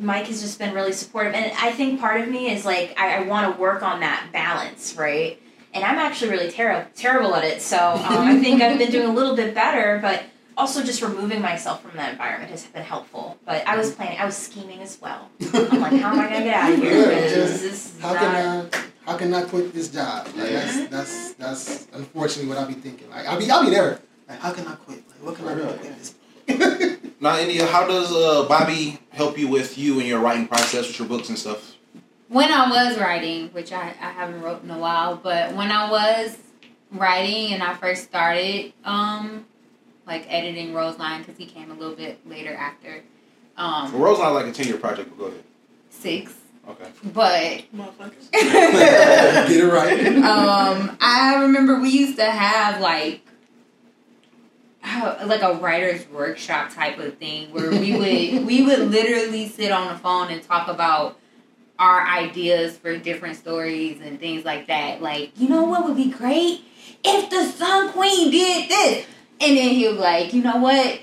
Mike 0.00 0.26
has 0.26 0.42
just 0.42 0.58
been 0.58 0.74
really 0.74 0.94
supportive. 0.94 1.34
And 1.34 1.52
I 1.60 1.70
think 1.70 2.00
part 2.00 2.20
of 2.20 2.28
me 2.28 2.50
is 2.50 2.64
like, 2.64 2.98
I, 2.98 3.18
I 3.18 3.22
want 3.22 3.54
to 3.54 3.60
work 3.60 3.84
on 3.84 4.00
that 4.00 4.30
balance, 4.32 4.96
right? 4.96 5.40
And 5.74 5.84
I'm 5.84 5.98
actually 5.98 6.32
really 6.32 6.50
ter- 6.50 6.88
terrible 6.96 7.36
at 7.36 7.44
it. 7.44 7.62
So 7.62 7.78
um, 7.78 8.02
I 8.02 8.40
think 8.40 8.62
I've 8.62 8.78
been 8.78 8.90
doing 8.90 9.08
a 9.08 9.14
little 9.14 9.36
bit 9.36 9.54
better, 9.54 10.00
but 10.02 10.24
also 10.56 10.82
just 10.82 11.02
removing 11.02 11.40
myself 11.42 11.82
from 11.82 11.96
that 11.96 12.12
environment 12.12 12.50
has 12.50 12.64
been 12.66 12.82
helpful. 12.82 13.36
But 13.46 13.66
I 13.66 13.76
was 13.76 13.92
planning, 13.94 14.18
I 14.18 14.24
was 14.24 14.36
scheming 14.36 14.80
as 14.80 15.00
well. 15.00 15.28
I'm 15.54 15.80
like, 15.80 15.92
how 16.00 16.12
am 16.12 16.20
I 16.20 16.28
going 16.28 16.40
to 16.40 16.44
get 16.44 16.54
out 16.54 16.72
of 16.72 16.78
here? 16.78 16.92
Yeah, 16.92 17.04
Because 17.22 17.32
just 17.50 17.62
this 17.62 18.00
how 18.00 18.12
not- 18.12 18.20
can 18.20 18.34
I 18.74 18.78
how 19.04 19.16
can 19.16 19.34
I 19.34 19.42
quit 19.42 19.72
this 19.72 19.88
job? 19.88 20.26
Like, 20.36 20.50
that's 20.50 20.84
that's 20.88 21.32
that's 21.34 21.88
unfortunately 21.92 22.48
what 22.48 22.58
I'll 22.58 22.68
be 22.68 22.74
thinking. 22.74 23.10
Like 23.10 23.26
I'll 23.26 23.38
be 23.38 23.50
I'll 23.50 23.64
be 23.64 23.70
there. 23.70 23.98
Like 24.28 24.38
how 24.38 24.52
can 24.52 24.66
I 24.66 24.74
quit? 24.76 25.02
Like 25.08 25.22
what 25.24 25.34
can 25.36 25.48
I 25.48 25.54
do 25.54 25.62
to 25.62 25.72
quit 25.74 25.98
this? 25.98 26.98
Now, 27.20 27.38
India, 27.38 27.66
how 27.66 27.86
does 27.86 28.12
uh, 28.12 28.46
Bobby 28.48 28.98
help 29.10 29.38
you 29.38 29.46
with 29.46 29.78
you 29.78 30.00
and 30.00 30.08
your 30.08 30.18
writing 30.20 30.48
process 30.48 30.88
with 30.88 30.98
your 30.98 31.06
books 31.08 31.28
and 31.28 31.38
stuff? 31.38 31.76
when 32.28 32.50
I 32.50 32.68
was 32.70 32.98
writing, 32.98 33.48
which 33.50 33.72
I, 33.72 33.88
I 34.00 34.10
haven't 34.10 34.40
wrote 34.40 34.62
in 34.64 34.70
a 34.70 34.78
while, 34.78 35.16
but 35.16 35.54
when 35.54 35.70
I 35.70 35.90
was 35.90 36.38
writing 36.90 37.52
and 37.52 37.62
I 37.62 37.74
first 37.74 38.04
started, 38.04 38.72
um, 38.84 39.44
like 40.06 40.26
editing 40.32 40.72
Roseline, 40.74 41.20
because 41.20 41.36
he 41.36 41.46
came 41.46 41.70
a 41.70 41.74
little 41.74 41.94
bit 41.94 42.26
later 42.28 42.54
after, 42.54 43.02
Well, 43.56 43.66
um, 43.66 43.94
Rose 43.96 44.18
not 44.18 44.30
like 44.34 44.46
a 44.46 44.52
ten 44.52 44.66
year 44.66 44.78
project, 44.78 45.10
but 45.10 45.18
go 45.18 45.24
ahead. 45.26 45.42
six, 45.90 46.32
Okay. 46.68 46.88
but 47.12 47.62
Get 48.32 49.50
it 49.50 49.72
right. 49.72 50.06
um, 50.18 50.96
I 51.00 51.36
remember 51.42 51.80
we 51.80 51.90
used 51.90 52.16
to 52.18 52.24
have 52.24 52.80
like 52.80 53.20
like 55.24 55.42
a 55.42 55.54
writer's 55.54 56.08
workshop 56.08 56.72
type 56.74 56.98
of 56.98 57.16
thing 57.18 57.52
where 57.52 57.70
we 57.70 57.92
would 57.96 58.46
we 58.46 58.62
would 58.62 58.90
literally 58.90 59.48
sit 59.48 59.70
on 59.70 59.92
the 59.92 59.98
phone 59.98 60.28
and 60.30 60.42
talk 60.42 60.68
about 60.68 61.18
our 61.78 62.06
ideas 62.06 62.76
for 62.76 62.96
different 62.98 63.36
stories 63.36 64.00
and 64.02 64.20
things 64.20 64.44
like 64.44 64.66
that. 64.68 65.00
Like, 65.02 65.32
you 65.36 65.48
know 65.48 65.64
what 65.64 65.84
would 65.84 65.96
be 65.96 66.10
great 66.10 66.60
if 67.04 67.30
the 67.30 67.44
Sun 67.44 67.92
Queen 67.92 68.30
did 68.30 68.68
this, 68.68 69.06
and 69.42 69.56
then 69.56 69.70
he 69.70 69.88
was 69.88 69.98
like, 69.98 70.32
you 70.32 70.42
know 70.42 70.56
what. 70.56 71.00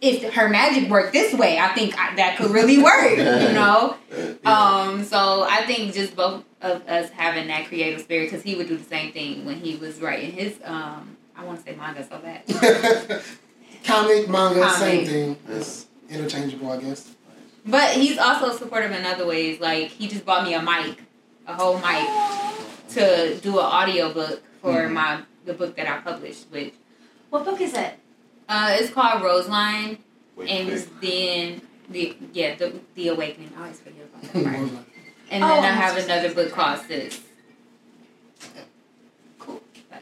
if 0.00 0.34
her 0.34 0.48
magic 0.48 0.90
worked 0.90 1.12
this 1.12 1.32
way, 1.34 1.58
I 1.58 1.68
think 1.68 1.98
I, 1.98 2.14
that 2.16 2.36
could 2.36 2.50
really 2.50 2.82
work. 2.82 3.16
You 3.16 3.24
know. 3.60 3.96
Um. 4.44 5.04
So 5.04 5.46
I 5.48 5.64
think 5.66 5.94
just 5.94 6.14
both 6.16 6.44
of 6.60 6.86
us 6.88 7.10
having 7.10 7.46
that 7.48 7.66
creative 7.68 8.00
spirit, 8.00 8.24
because 8.30 8.42
he 8.42 8.54
would 8.54 8.68
do 8.68 8.76
the 8.76 8.84
same 8.84 9.12
thing 9.12 9.44
when 9.44 9.56
he 9.56 9.76
was 9.76 10.00
writing 10.00 10.32
his. 10.32 10.58
Um. 10.64 11.16
I 11.36 11.44
want 11.44 11.58
to 11.58 11.64
say 11.64 11.76
manga 11.76 12.06
so 12.06 12.18
bad. 12.18 12.42
Comic, 13.84 14.28
manga, 14.28 14.70
same 14.70 15.04
thing. 15.06 15.36
It's 15.48 15.86
interchangeable, 16.08 16.70
I 16.70 16.76
guess. 16.78 17.10
But 17.66 17.90
he's 17.96 18.18
also 18.18 18.52
supportive 18.56 18.92
in 18.92 19.04
other 19.04 19.26
ways. 19.26 19.58
Like 19.60 19.88
he 19.88 20.06
just 20.06 20.24
bought 20.24 20.44
me 20.46 20.54
a 20.54 20.62
mic, 20.62 21.02
a 21.46 21.54
whole 21.54 21.78
mic, 21.78 22.06
to 22.90 23.36
do 23.42 23.58
an 23.58 23.64
audio 23.64 24.12
book 24.12 24.42
for 24.62 24.88
my 24.88 25.22
the 25.44 25.54
book 25.54 25.74
that 25.76 25.88
I 25.88 25.98
published. 26.02 26.46
Which 26.50 26.72
What 27.34 27.44
book 27.46 27.60
is 27.60 27.74
it? 27.74 27.94
uh, 28.48 28.76
it's 28.78 28.92
called 28.92 29.20
Roseline, 29.24 29.98
Wait, 30.36 30.48
and 30.48 30.68
it's 30.68 30.86
then 31.02 31.60
the 31.90 32.16
yeah 32.32 32.54
the 32.54 32.78
the 32.94 33.08
awakening. 33.08 33.50
I 33.58 33.62
always 33.62 33.80
forget 33.80 34.04
about 34.04 34.22
that 34.32 34.44
part. 34.44 34.56
Cool. 34.56 34.84
And 35.32 35.42
Oh, 35.42 35.48
then 35.48 35.64
I 35.64 35.68
have 35.72 35.96
another 35.96 36.32
book 36.32 36.52
called 36.52 36.78
Sis. 36.86 37.20
Cool. 39.40 39.60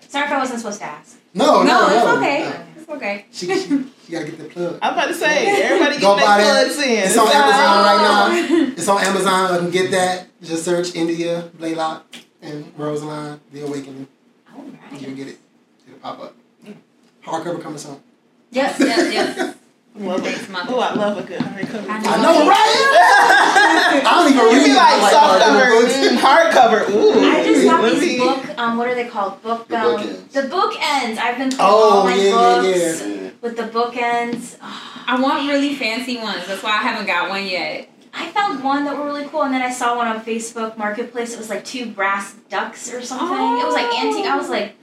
Sorry 0.08 0.26
if 0.26 0.30
I 0.32 0.38
wasn't 0.40 0.58
supposed 0.60 0.80
to 0.80 0.84
ask. 0.84 1.18
No, 1.32 1.62
no, 1.62 1.64
no, 1.64 1.88
no. 1.88 1.96
it's 1.96 2.18
okay. 2.18 2.44
no. 2.44 2.82
It's 2.82 2.90
okay. 2.90 3.24
She, 3.32 3.46
she, 3.46 3.84
she 4.04 4.12
gotta 4.12 4.26
get 4.26 4.36
the 4.38 4.44
plug. 4.50 4.78
I'm 4.82 4.92
about 4.92 5.06
to 5.06 5.14
say, 5.14 5.62
everybody 5.62 6.00
Go 6.02 6.16
get 6.16 6.26
buy 6.26 6.36
their 6.36 6.52
that. 6.52 6.64
plugs 6.66 6.86
in. 6.86 6.98
It's 6.98 7.16
on 7.16 7.28
Amazon 7.28 7.66
all- 7.66 7.84
right 7.84 8.50
now. 8.50 8.72
It's 8.76 8.88
on 8.88 9.02
Amazon. 9.02 9.52
You 9.54 9.58
can 9.60 9.70
get 9.70 9.90
that. 9.92 10.26
Just 10.42 10.66
search 10.66 10.94
India, 10.94 11.48
Blaylock, 11.58 12.14
and 12.42 12.70
Roseline, 12.76 13.40
The 13.52 13.64
Awakening. 13.64 14.06
All 14.54 14.64
You'll 14.66 15.08
right. 15.08 15.16
get 15.16 15.28
it. 15.28 15.38
It'll 15.88 15.98
pop 16.00 16.20
up. 16.20 16.34
Hardcover 17.24 17.62
coming 17.62 17.78
soon. 17.78 18.00
Yes, 18.50 18.76
yes, 18.80 19.12
yes. 19.12 19.56
Love 19.94 20.22
Thanks, 20.22 20.44
it. 20.44 20.50
Mom. 20.50 20.66
Oh, 20.70 20.80
I 20.80 20.94
love 20.94 21.18
a 21.18 21.22
good 21.22 21.38
hardcover. 21.38 21.86
I 21.88 21.98
I 21.98 22.22
know, 22.22 22.48
right? 22.48 24.02
I 24.06 24.10
don't 24.10 24.32
even 24.32 24.44
You 24.46 24.56
read. 24.58 24.64
be 24.66 24.72
like 24.74 25.02
I 25.02 25.10
soft 25.10 25.44
cover, 25.44 25.64
hardcover 26.16 26.88
mm, 26.88 26.88
hardcover. 26.88 26.90
Ooh, 26.90 27.20
I 27.30 27.44
just 27.44 27.64
got 27.66 27.84
these 27.92 28.00
me- 28.00 28.18
book. 28.18 28.58
Um, 28.58 28.78
what 28.78 28.88
are 28.88 28.94
they 28.94 29.08
called? 29.08 29.42
Book. 29.42 29.68
The 29.68 29.78
um, 29.78 30.00
bookends. 30.00 30.30
The 30.32 30.42
bookends. 30.42 31.18
I've 31.18 31.36
been 31.36 31.50
putting 31.50 31.60
Oh, 31.66 31.90
all 31.98 32.04
my 32.04 32.14
yeah, 32.14 32.22
yeah, 32.24 32.62
books 32.62 33.06
Yeah. 33.06 33.30
with 33.42 33.56
the 33.58 33.64
bookends. 33.64 34.56
I 35.06 35.20
want 35.20 35.46
really 35.48 35.74
fancy 35.76 36.16
ones. 36.16 36.46
That's 36.46 36.62
why 36.62 36.70
I 36.70 36.76
haven't 36.82 37.06
got 37.06 37.28
one 37.28 37.44
yet. 37.46 37.90
I 38.14 38.30
found 38.30 38.62
one 38.64 38.84
that 38.84 38.96
were 38.96 39.04
really 39.04 39.26
cool, 39.28 39.42
and 39.42 39.52
then 39.54 39.62
I 39.62 39.70
saw 39.72 39.96
one 39.96 40.06
on 40.06 40.20
Facebook 40.22 40.76
Marketplace. 40.78 41.32
It 41.34 41.38
was 41.38 41.50
like 41.50 41.64
two 41.66 41.86
brass 41.90 42.34
ducks 42.48 42.92
or 42.92 43.02
something. 43.02 43.28
It 43.60 43.64
was 43.66 43.74
like 43.74 43.86
antique. 43.98 44.26
I 44.26 44.36
was 44.38 44.48
like, 44.48 44.74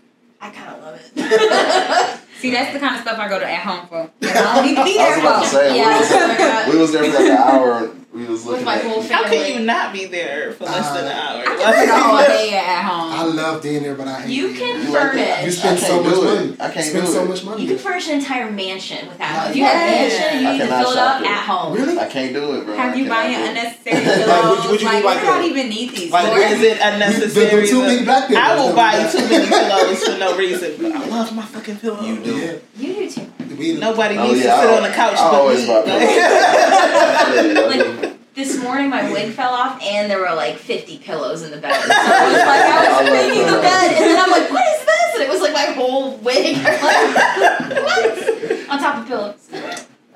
I 0.42 0.50
kind 0.52 0.76
of 0.76 0.82
love 0.84 1.02
it. 1.16 2.20
See, 2.40 2.52
that's 2.52 2.74
the 2.74 2.80
kind 2.80 2.96
of 2.96 3.02
stuff 3.02 3.20
I 3.20 3.28
go 3.28 3.38
to 3.40 3.46
at 3.50 3.60
home 3.60 3.88
for. 3.88 4.10
I 4.28 4.56
don't 4.56 4.66
need 4.66 4.76
to 4.76 4.84
be 4.86 4.98
I 5.00 5.04
there 5.04 5.10
was 5.10 5.20
about 5.20 5.40
to 5.44 5.50
for. 5.50 5.56
say, 5.56 5.78
Yeah, 5.78 6.00
we, 6.00 6.06
something 6.06 6.28
like 6.30 6.38
that. 6.38 6.66
was, 6.68 6.76
we 6.76 6.82
was 6.82 6.92
there 6.94 7.04
for 7.04 7.10
like 7.12 7.32
an 7.32 7.38
hour. 7.38 7.92
We 8.20 8.26
was 8.26 8.44
With 8.44 8.66
my 8.66 8.76
at 8.76 8.84
whole 8.84 9.02
How 9.02 9.24
family. 9.24 9.38
can 9.38 9.60
you 9.62 9.66
not 9.66 9.94
be 9.94 10.06
there 10.06 10.52
for 10.52 10.66
less 10.66 10.90
than 10.92 11.06
an 11.06 11.12
hour? 11.14 11.42
I 11.48 11.72
spend 11.72 11.90
a 11.90 12.00
whole 12.04 12.18
day 12.20 12.54
at 12.58 12.84
home. 12.84 13.14
I 13.14 13.24
love 13.24 13.64
being 13.64 13.82
there, 13.82 13.96
but 13.96 14.10
I 14.10 14.22
hate 14.22 14.32
You 14.36 14.48
can 14.54 14.92
there. 14.92 15.14
You 15.14 15.20
like? 15.20 15.46
You 15.46 15.52
spend 15.52 15.80
so 15.80 16.04
much 16.04 16.14
it. 16.18 16.24
money. 16.26 16.56
I 16.60 16.70
can't 16.70 16.86
spend 16.86 17.08
so 17.08 17.24
much 17.26 17.46
money. 17.46 17.62
You 17.64 17.68
can 17.70 17.78
furnish 17.78 18.10
an 18.10 18.16
entire 18.20 18.52
mansion 18.52 19.08
with 19.08 19.18
that. 19.20 19.34
Yeah. 19.34 19.50
If 19.52 19.56
you 19.56 19.64
have 19.64 19.74
a 19.74 19.86
mansion, 19.88 20.44
you 20.44 20.52
need 20.52 20.60
to 20.60 20.68
fill 20.68 20.92
it 20.92 20.98
up 20.98 21.22
there. 21.22 21.32
at 21.32 21.46
home. 21.48 21.74
Really? 21.74 21.98
I 21.98 22.10
can't 22.10 22.34
do 22.34 22.60
it, 22.60 22.66
bro. 22.66 22.76
Have 22.76 22.98
you 22.98 23.04
cannot 23.06 23.16
buying 23.24 23.36
unnecessary 23.48 24.06
Like, 24.06 24.16
pillows? 24.26 24.50
would 24.58 24.64
you- 24.66 24.70
would 24.72 24.82
you 24.82 24.88
like, 24.88 25.00
do 25.02 25.06
like 25.08 25.16
where 25.24 25.26
do 25.26 25.32
I 25.32 25.40
a- 25.40 25.48
even 25.50 25.70
need 25.70 25.90
these 25.96 26.12
like, 26.12 26.52
is 26.52 26.62
it 26.62 26.62
The, 26.62 26.76
the, 26.76 26.94
unnecessary? 26.94 27.68
two 27.70 27.82
big 27.86 28.04
black 28.04 28.28
people. 28.28 28.44
I 28.44 28.56
will 28.60 28.76
buy 28.76 29.08
too 29.10 29.18
many 29.30 29.48
pillows 29.60 30.04
for 30.04 30.18
no 30.18 30.36
reason, 30.38 30.76
but 30.82 30.92
I 30.92 31.06
love 31.08 31.34
my 31.34 31.44
fucking 31.44 31.78
pillows. 31.78 32.06
You 32.06 32.18
do. 32.22 32.62
You 32.76 32.94
do 32.96 33.10
too. 33.10 33.28
We, 33.60 33.74
Nobody 33.78 34.18
Oh, 34.18 34.24
needs 34.28 34.40
yeah, 34.44 34.56
to 34.56 34.62
sit 34.62 34.70
I- 34.72 34.78
on 34.78 34.84
the 34.84 34.90
couch 34.96 35.18
I 35.18 35.32
but 35.32 35.40
always 35.42 35.62
me. 35.62 35.68
buy. 35.68 35.84
Like 37.70 38.16
this 38.36 38.58
morning, 38.64 38.90
my 38.90 39.12
wig 39.12 39.34
fell 39.34 39.54
off, 39.54 39.82
and 39.84 40.10
there 40.10 40.20
were 40.20 40.34
like 40.34 40.56
50 40.56 40.98
pillows 41.00 41.42
in 41.44 41.52
the 41.52 41.58
bed. 41.58 41.74
So 41.74 41.92
I 41.92 41.94
was 42.24 42.34
like, 42.34 42.48
I 42.48 42.72
I 42.72 43.02
was 43.02 43.10
love 43.10 43.14
making 43.28 43.46
the 43.46 43.60
bed, 43.62 43.92
and 43.92 44.06
then 44.06 44.18
I'm 44.20 44.32
like, 44.32 44.50
what 44.50 44.66
is 44.66 44.86
this? 44.86 45.14
And 45.16 45.24
it 45.24 45.30
was 45.30 45.42
like 45.42 45.52
my 45.54 45.66
whole 45.74 46.16
wig. 46.18 46.56
Like, 46.66 47.84
what? 47.84 48.70
On 48.70 48.80
top 48.80 48.98
of 49.02 49.08
pillows. 49.08 49.50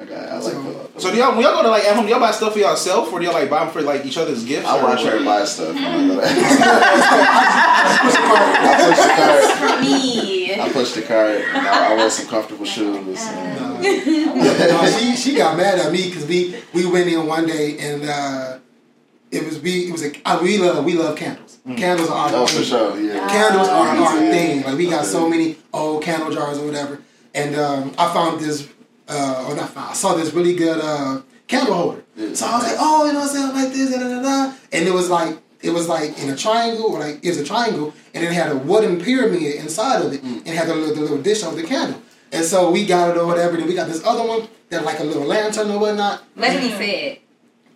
Okay, 0.02 0.16
I 0.16 0.38
like 0.38 0.54
pillows. 0.54 0.90
So 0.98 1.12
do 1.12 1.18
y'all 1.18 1.32
when 1.34 1.42
y'all 1.42 1.54
go 1.56 1.64
to 1.64 1.70
like 1.70 1.84
at 1.86 1.96
home, 1.96 2.06
do 2.06 2.12
y'all 2.12 2.20
buy 2.22 2.32
stuff 2.32 2.54
for 2.54 2.60
yourself 2.60 3.12
or 3.12 3.20
do 3.20 3.26
y'all 3.26 3.34
like 3.34 3.50
buy 3.50 3.60
them 3.66 3.74
for 3.74 3.82
like 3.82 4.06
each 4.06 4.18
other's 4.18 4.44
gifts? 4.46 4.68
I 4.68 4.80
or 4.80 4.84
watch 4.84 5.04
her 5.04 5.18
what? 5.18 5.26
buy 5.26 5.44
stuff. 5.46 5.74
when 5.76 5.84
I 5.84 6.08
go 6.08 6.16
there. 6.16 6.26
I 8.66 8.74
push 8.86 9.00
the 9.04 9.14
cart. 9.20 9.44
For 9.76 9.82
me. 9.82 10.43
I 10.64 10.72
pushed 10.72 10.96
the 10.96 11.02
cart. 11.02 11.30
And 11.30 11.68
I, 11.68 11.92
I 11.92 11.96
wear 11.96 12.10
some 12.10 12.28
comfortable 12.28 12.66
shoes. 12.66 13.22
And, 13.22 13.82
no, 13.84 14.98
she 14.98 15.16
she 15.16 15.36
got 15.36 15.58
mad 15.58 15.80
at 15.80 15.92
me 15.92 16.08
because 16.08 16.26
we 16.26 16.56
we 16.74 16.86
went 16.86 17.10
in 17.10 17.26
one 17.28 17.46
day 17.46 17.78
and 17.80 18.04
uh, 18.04 18.60
it 19.32 19.46
was 19.46 19.60
we 19.60 19.88
it 19.88 19.92
was 19.92 20.04
a 20.04 20.12
uh, 20.26 20.40
we 20.42 20.58
love 20.58 20.84
we 20.86 20.94
love 20.94 21.18
candles. 21.18 21.60
Candles 21.78 22.10
are 22.10 22.30
our 22.30 22.36
oh, 22.36 22.46
for 22.46 22.56
thing. 22.56 22.64
sure. 22.66 23.00
Yeah. 23.00 23.28
Candles 23.30 23.70
are 23.70 23.88
our 23.88 24.14
too. 24.14 24.32
thing. 24.32 24.64
Like 24.64 24.78
we 24.78 24.90
got 24.90 25.06
so 25.06 25.30
many 25.30 25.58
old 25.74 26.04
candle 26.04 26.32
jars 26.32 26.58
or 26.58 26.66
whatever. 26.66 27.02
And 27.34 27.56
um, 27.56 27.94
I 27.98 28.14
found 28.14 28.42
this 28.42 28.70
uh, 29.08 29.46
or 29.48 29.56
not 29.56 29.70
found. 29.70 29.92
I 29.92 29.94
saw 29.94 30.14
this 30.16 30.34
really 30.34 30.56
good 30.56 30.80
uh, 30.82 31.22
candle 31.48 31.74
holder. 31.74 32.04
Yeah. 32.16 32.34
So 32.34 32.46
I 32.46 32.56
was 32.58 32.64
like, 32.64 32.76
oh, 32.80 33.06
you 33.06 33.14
know 33.14 33.20
what 33.20 33.30
I'm 33.30 33.36
saying, 33.36 33.54
like 33.56 33.74
this, 33.74 33.92
da, 33.92 34.00
da, 34.00 34.08
da, 34.08 34.22
da. 34.22 34.56
and 34.72 34.88
it 34.88 34.94
was 34.94 35.10
like 35.10 35.38
it 35.64 35.72
was 35.72 35.88
like 35.88 36.18
in 36.20 36.30
a 36.30 36.36
triangle, 36.36 36.86
or 36.86 37.00
like 37.00 37.24
it 37.24 37.30
was 37.30 37.40
a 37.40 37.44
triangle, 37.44 37.94
and 38.14 38.24
it 38.24 38.32
had 38.32 38.52
a 38.52 38.56
wooden 38.56 39.02
pyramid 39.02 39.56
inside 39.56 40.02
of 40.04 40.14
it, 40.14 40.22
mm. 40.22 40.38
and 40.40 40.48
it 40.48 40.56
had 40.56 40.68
the 40.68 40.76
little, 40.76 40.96
the 40.96 41.02
little 41.02 41.22
dish 41.22 41.44
of 41.44 41.56
the 41.56 41.64
candle. 41.64 42.02
And 42.32 42.44
so 42.44 42.72
we 42.72 42.86
got 42.86 43.12
it 43.12 43.18
or 43.18 43.26
whatever. 43.26 43.58
Then 43.58 43.68
we 43.68 43.76
got 43.76 43.88
this 43.88 44.04
other 44.06 44.28
one 44.28 44.48
that 44.70 44.84
like 44.84 45.00
a 45.00 45.04
little 45.04 45.24
lantern 45.24 45.72
or 45.72 45.80
whatnot. 45.80 46.24
Leslie 46.36 46.70
mm. 46.70 46.78
said. 46.78 47.20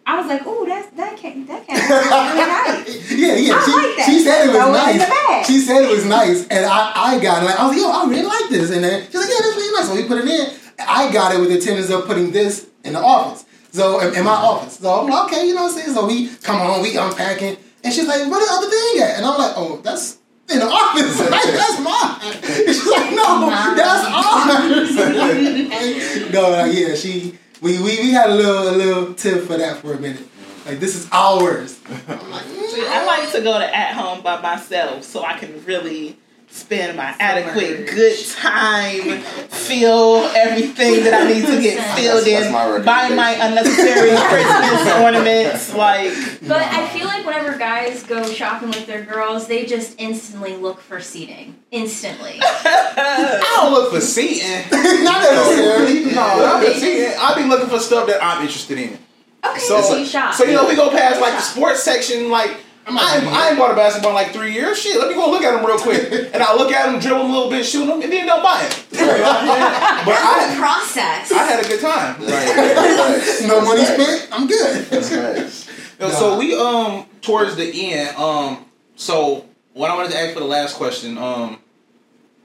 I 0.08 0.22
was 0.22 0.28
like, 0.28 0.48
ooh, 0.48 0.66
that's 0.66 0.88
that 0.96 1.18
can't 1.18 1.46
that 1.48 1.68
can't 1.68 1.84
really 1.84 2.96
nice. 2.96 3.12
yeah, 3.12 3.36
yeah. 3.36 3.60
I 3.60 3.66
she, 3.66 3.72
like 3.76 3.98
that. 3.98 4.06
she 4.06 4.20
said 4.20 4.46
it 4.46 4.48
was 4.48 4.56
Throw 4.56 4.74
it 4.74 4.92
in 4.92 4.98
the 5.00 5.06
nice. 5.06 5.10
bag. 5.10 5.46
She 5.46 5.60
said 5.60 5.84
it 5.84 5.90
was 5.90 6.06
nice, 6.06 6.48
and 6.48 6.66
I, 6.66 6.94
I 6.96 7.20
got 7.20 7.44
it. 7.44 7.46
Like 7.46 7.60
I 7.60 7.68
was 7.68 7.76
like, 7.76 7.84
yo, 7.84 7.92
I 7.92 8.08
really 8.08 8.24
like 8.24 8.50
this. 8.50 8.72
And 8.72 8.86
then 8.86 9.04
she's 9.04 9.16
like, 9.16 9.28
yeah, 9.28 9.36
that's 9.44 9.58
really 9.58 9.76
nice. 9.76 9.88
So 9.88 9.96
we 9.96 10.08
put 10.08 10.24
it 10.24 10.28
in. 10.32 10.58
I 10.80 11.12
got 11.12 11.36
it 11.36 11.40
with 11.40 11.50
the 11.50 11.56
intentions 11.56 11.90
of 11.90 12.06
putting 12.06 12.32
this 12.32 12.68
in 12.86 12.94
the 12.94 13.00
office. 13.00 13.44
So 13.72 14.00
in, 14.00 14.16
in 14.16 14.24
my 14.24 14.32
office. 14.32 14.80
So 14.80 15.02
I'm 15.02 15.10
like, 15.10 15.26
okay, 15.26 15.46
you 15.46 15.54
know 15.54 15.64
what 15.64 15.74
I'm 15.74 15.78
saying. 15.78 15.94
So 15.94 16.08
we 16.08 16.30
come 16.38 16.60
home, 16.60 16.82
we 16.82 16.96
unpacking, 16.96 17.58
and 17.84 17.94
she's 17.94 18.08
like, 18.08 18.30
where 18.30 18.40
the 18.40 18.52
other 18.52 18.70
thing 18.70 19.02
at? 19.04 19.18
And 19.18 19.26
I'm 19.26 19.38
like, 19.38 19.54
oh, 19.56 19.82
that's. 19.84 20.18
In 20.50 20.60
the 20.60 20.66
office, 20.66 21.20
like, 21.20 21.44
that's 21.44 21.78
mine. 21.82 22.22
And 22.24 22.68
she's 22.74 22.88
like, 22.88 23.12
no, 23.12 23.50
that's 23.76 24.06
ours. 24.08 24.96
no, 26.32 26.50
like, 26.52 26.74
yeah, 26.74 26.96
she, 26.96 27.38
we, 27.62 27.78
we, 27.80 28.00
we 28.00 28.12
had 28.12 28.30
a 28.30 28.34
little, 28.34 28.70
a 28.70 28.72
little 28.72 29.14
tip 29.14 29.44
for 29.44 29.58
that 29.58 29.82
for 29.82 29.92
a 29.92 30.00
minute. 30.00 30.26
Like, 30.66 30.80
this 30.80 30.96
is 30.96 31.10
ours. 31.12 31.82
I'm 32.08 32.32
like, 32.32 32.46
See, 32.46 32.86
I 32.88 33.06
like 33.06 33.30
to 33.34 33.42
go 33.42 33.60
to 33.60 33.76
at 33.76 33.94
home 33.94 34.22
by 34.22 34.40
myself 34.42 35.04
so 35.04 35.24
I 35.24 35.38
can 35.38 35.66
really 35.66 36.18
spend 36.50 36.98
my 36.98 37.16
adequate 37.20 37.88
good 37.88 38.18
time, 38.36 39.20
feel 39.50 40.24
everything 40.36 41.04
that 41.04 41.14
I 41.14 41.32
need 41.32 41.46
to 41.46 41.62
get 41.62 41.78
filled 41.96 42.26
That's- 42.26 42.26
that's 42.26 42.46
in, 42.48 42.52
my 42.52 42.80
buy 42.80 43.10
my 43.10 43.34
recommendation. 43.34 43.52
unnecessary 43.52 44.16
Christmas 44.30 44.94
ornaments, 45.04 45.74
like 45.76 46.48
But 46.48 46.62
I 46.64 46.88
feel 46.90 47.06
like 47.08 47.26
whenever 47.26 47.58
guys 47.58 48.04
go 48.04 48.26
shopping 48.32 48.70
with 48.70 48.88
their 48.88 49.04
girls, 49.04 49.48
they 49.48 49.66
just 49.66 49.96
instantly 50.00 50.56
look 50.56 50.80
for 50.82 51.00
seating. 51.00 51.56
Instantly. 51.72 52.40
I 52.42 53.54
don't 53.58 53.74
look 53.74 53.94
for 53.94 54.02
seating. 54.02 54.62
not 55.04 55.22
necessarily. 55.22 56.06
No, 56.06 56.12
not 56.16 56.64
for 56.64 56.74
seating. 56.74 57.14
I 57.20 57.36
be 57.36 57.44
looking 57.48 57.68
for 57.70 57.80
stuff 57.80 58.08
that 58.08 58.24
I'm 58.24 58.42
interested 58.42 58.78
in. 58.78 58.98
Okay, 59.46 59.60
So, 59.60 59.82
so, 59.82 59.98
you 59.98 60.06
shop. 60.06 60.34
so 60.34 60.44
you 60.46 60.54
know, 60.54 60.68
we 60.68 60.76
go 60.76 60.90
past 60.90 61.22
like 61.22 61.34
the 61.34 61.42
sports 61.42 61.84
section. 61.84 62.30
Like 62.32 62.58
I, 62.90 63.18
ain't, 63.18 63.28
I 63.28 63.50
ain't 63.50 63.58
bought 63.60 63.72
a 63.72 63.76
basketball 63.76 64.12
in 64.12 64.16
like 64.16 64.32
three 64.32 64.54
years. 64.54 64.80
Shit, 64.80 64.98
let 64.98 65.10
me 65.10 65.16
go 65.16 65.30
look 65.30 65.44
at 65.44 65.54
them 65.54 65.66
real 65.66 65.78
quick. 65.78 66.32
And 66.34 66.44
I 66.44 66.56
look 66.56 66.72
at 66.72 66.86
them, 66.92 67.00
dribble 67.00 67.24
them 67.24 67.32
a 67.32 67.34
little 67.34 67.50
bit, 67.50 67.66
shoot 67.66 67.86
them, 67.86 68.02
and 68.02 68.12
then 68.12 68.28
don't 68.28 68.44
buy 68.44 68.62
it. 68.64 68.86
You 68.92 69.06
know 69.06 69.14
I'm 69.14 69.48
saying? 69.48 70.06
but 70.06 70.14
the 70.14 70.22
I, 70.22 70.56
process. 70.58 71.32
I 71.32 71.44
had 71.44 71.66
a 71.66 71.68
good 71.68 71.82
time. 71.82 72.16
Facts. 72.16 73.44
No 73.48 73.62
money 73.62 73.82
That's 73.82 74.04
spent. 74.04 74.30
I'm 74.32 74.48
good. 74.48 74.86
That's 74.86 75.10
facts. 75.10 75.70
Yo, 76.00 76.10
So 76.10 76.38
we 76.38 76.56
um 76.56 77.08
towards 77.22 77.56
the 77.56 77.94
end 77.94 78.16
um 78.18 78.66
so 78.96 79.46
what 79.74 79.90
I 79.90 79.96
wanted 79.96 80.12
to 80.12 80.20
ask 80.20 80.34
for 80.34 80.40
the 80.40 80.46
last 80.46 80.76
question 80.76 81.18
um 81.18 81.60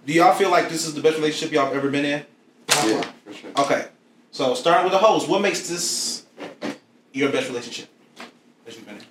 do 0.06 0.12
y'all 0.12 0.35
feel 0.35 0.51
like 0.51 0.69
this 0.69 0.86
is 0.86 0.94
the 0.94 1.02
best 1.02 1.16
relationship 1.16 1.52
y'all 1.55 1.66
have 1.66 1.74
ever 1.74 1.90
been 1.90 2.05
in? 2.05 2.24
Yeah, 2.85 3.02
for 3.24 3.32
sure. 3.35 3.51
Okay, 3.59 3.86
so 4.31 4.55
starting 4.55 4.85
with 4.85 4.93
the 4.93 4.98
host, 4.98 5.28
what 5.28 5.40
makes 5.43 5.69
this 5.69 6.24
your 7.12 7.31
best 7.31 7.48
relationship 7.48 7.89
that 8.64 8.74
you've 8.74 8.86
been 8.86 8.97
in? 8.97 9.02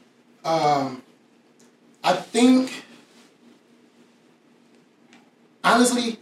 Um, 0.44 1.04
I 2.04 2.14
think, 2.14 2.84
honestly, 5.64 6.18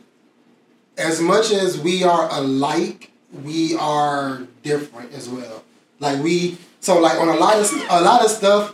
as 0.97 1.21
much 1.21 1.51
as 1.51 1.79
we 1.79 2.03
are 2.03 2.27
alike, 2.31 3.11
we 3.43 3.75
are 3.77 4.43
different 4.63 5.13
as 5.13 5.29
well. 5.29 5.63
Like 5.99 6.21
we, 6.23 6.57
so 6.79 6.99
like 6.99 7.19
on 7.19 7.29
a 7.29 7.35
lot 7.35 7.57
of 7.57 7.71
a 7.89 8.01
lot 8.01 8.23
of 8.23 8.31
stuff, 8.31 8.73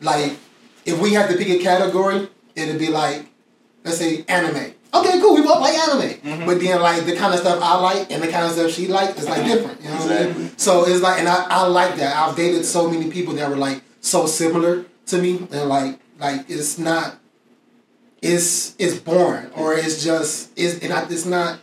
like 0.00 0.36
if 0.84 0.98
we 1.00 1.12
had 1.12 1.30
to 1.30 1.36
pick 1.36 1.48
a 1.48 1.58
category, 1.62 2.28
it'd 2.54 2.78
be 2.78 2.88
like, 2.88 3.26
let's 3.84 3.98
say 3.98 4.24
anime. 4.28 4.72
Okay, 4.94 5.20
cool. 5.20 5.34
We 5.34 5.42
both 5.42 5.60
like 5.60 5.74
anime, 5.74 6.18
Mhm. 6.20 6.46
but 6.46 6.60
then 6.60 6.80
like 6.80 7.04
the 7.04 7.14
kind 7.14 7.34
of 7.34 7.40
stuff 7.40 7.60
I 7.62 7.78
like 7.78 8.10
and 8.10 8.22
the 8.22 8.28
kind 8.28 8.46
of 8.46 8.52
stuff 8.52 8.70
she 8.72 8.88
like 8.88 9.16
is 9.18 9.28
like 9.28 9.44
different. 9.44 9.82
You 9.82 9.90
know 9.90 9.96
what 9.96 10.12
I 10.12 10.32
mean? 10.32 10.50
So 10.56 10.86
it's 10.86 11.02
like, 11.02 11.18
and 11.18 11.28
I, 11.28 11.44
I 11.48 11.66
like 11.66 11.96
that. 11.96 12.16
I've 12.16 12.34
dated 12.36 12.64
so 12.64 12.88
many 12.90 13.10
people 13.10 13.34
that 13.34 13.50
were 13.50 13.56
like 13.56 13.82
so 14.00 14.26
similar 14.26 14.86
to 15.06 15.18
me, 15.20 15.46
and 15.52 15.68
like 15.68 15.98
like 16.18 16.48
it's 16.48 16.78
not, 16.78 17.16
it's 18.20 18.74
it's 18.78 18.98
boring 18.98 19.50
or 19.56 19.74
it's 19.74 20.02
just 20.02 20.50
it's 20.56 20.84
I, 20.84 21.04
it's 21.04 21.26
not. 21.26 21.60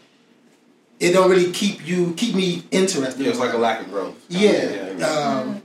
It 0.98 1.12
don't 1.12 1.30
really 1.30 1.52
keep 1.52 1.86
you 1.86 2.14
keep 2.14 2.36
me 2.36 2.64
interested. 2.72 3.22
Yeah, 3.22 3.30
it's 3.30 3.40
like 3.40 3.54
a 3.54 3.58
lack 3.58 3.82
of 3.82 3.92
growth. 3.92 4.16
Yeah. 4.30 4.96
Um, 5.06 5.62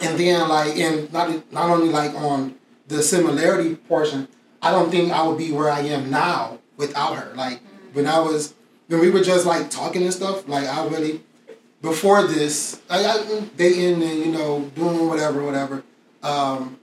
and 0.00 0.18
then 0.18 0.48
like 0.48 0.76
and 0.76 1.12
not 1.12 1.52
not 1.52 1.70
only 1.70 1.90
like 1.90 2.14
on 2.14 2.54
the 2.88 3.02
similarity 3.02 3.74
portion, 3.76 4.28
I 4.62 4.70
don't 4.70 4.90
think 4.90 5.12
I 5.12 5.26
would 5.26 5.38
be 5.38 5.52
where 5.52 5.70
I 5.70 5.80
am 5.80 6.10
now 6.10 6.58
without 6.76 7.16
her. 7.16 7.34
Like 7.34 7.60
when 7.92 8.06
I 8.06 8.18
was 8.20 8.54
when 8.88 9.00
we 9.00 9.10
were 9.10 9.22
just 9.22 9.46
like 9.46 9.70
talking 9.70 10.02
and 10.02 10.12
stuff, 10.12 10.48
like 10.48 10.66
I 10.66 10.86
really 10.86 11.20
before 11.82 12.26
this, 12.26 12.80
I, 12.88 13.04
I 13.04 13.40
dating 13.56 14.02
and 14.02 14.18
you 14.20 14.32
know 14.32 14.70
doing 14.74 15.06
whatever, 15.06 15.42
whatever. 15.42 15.82
Um, 16.22 16.78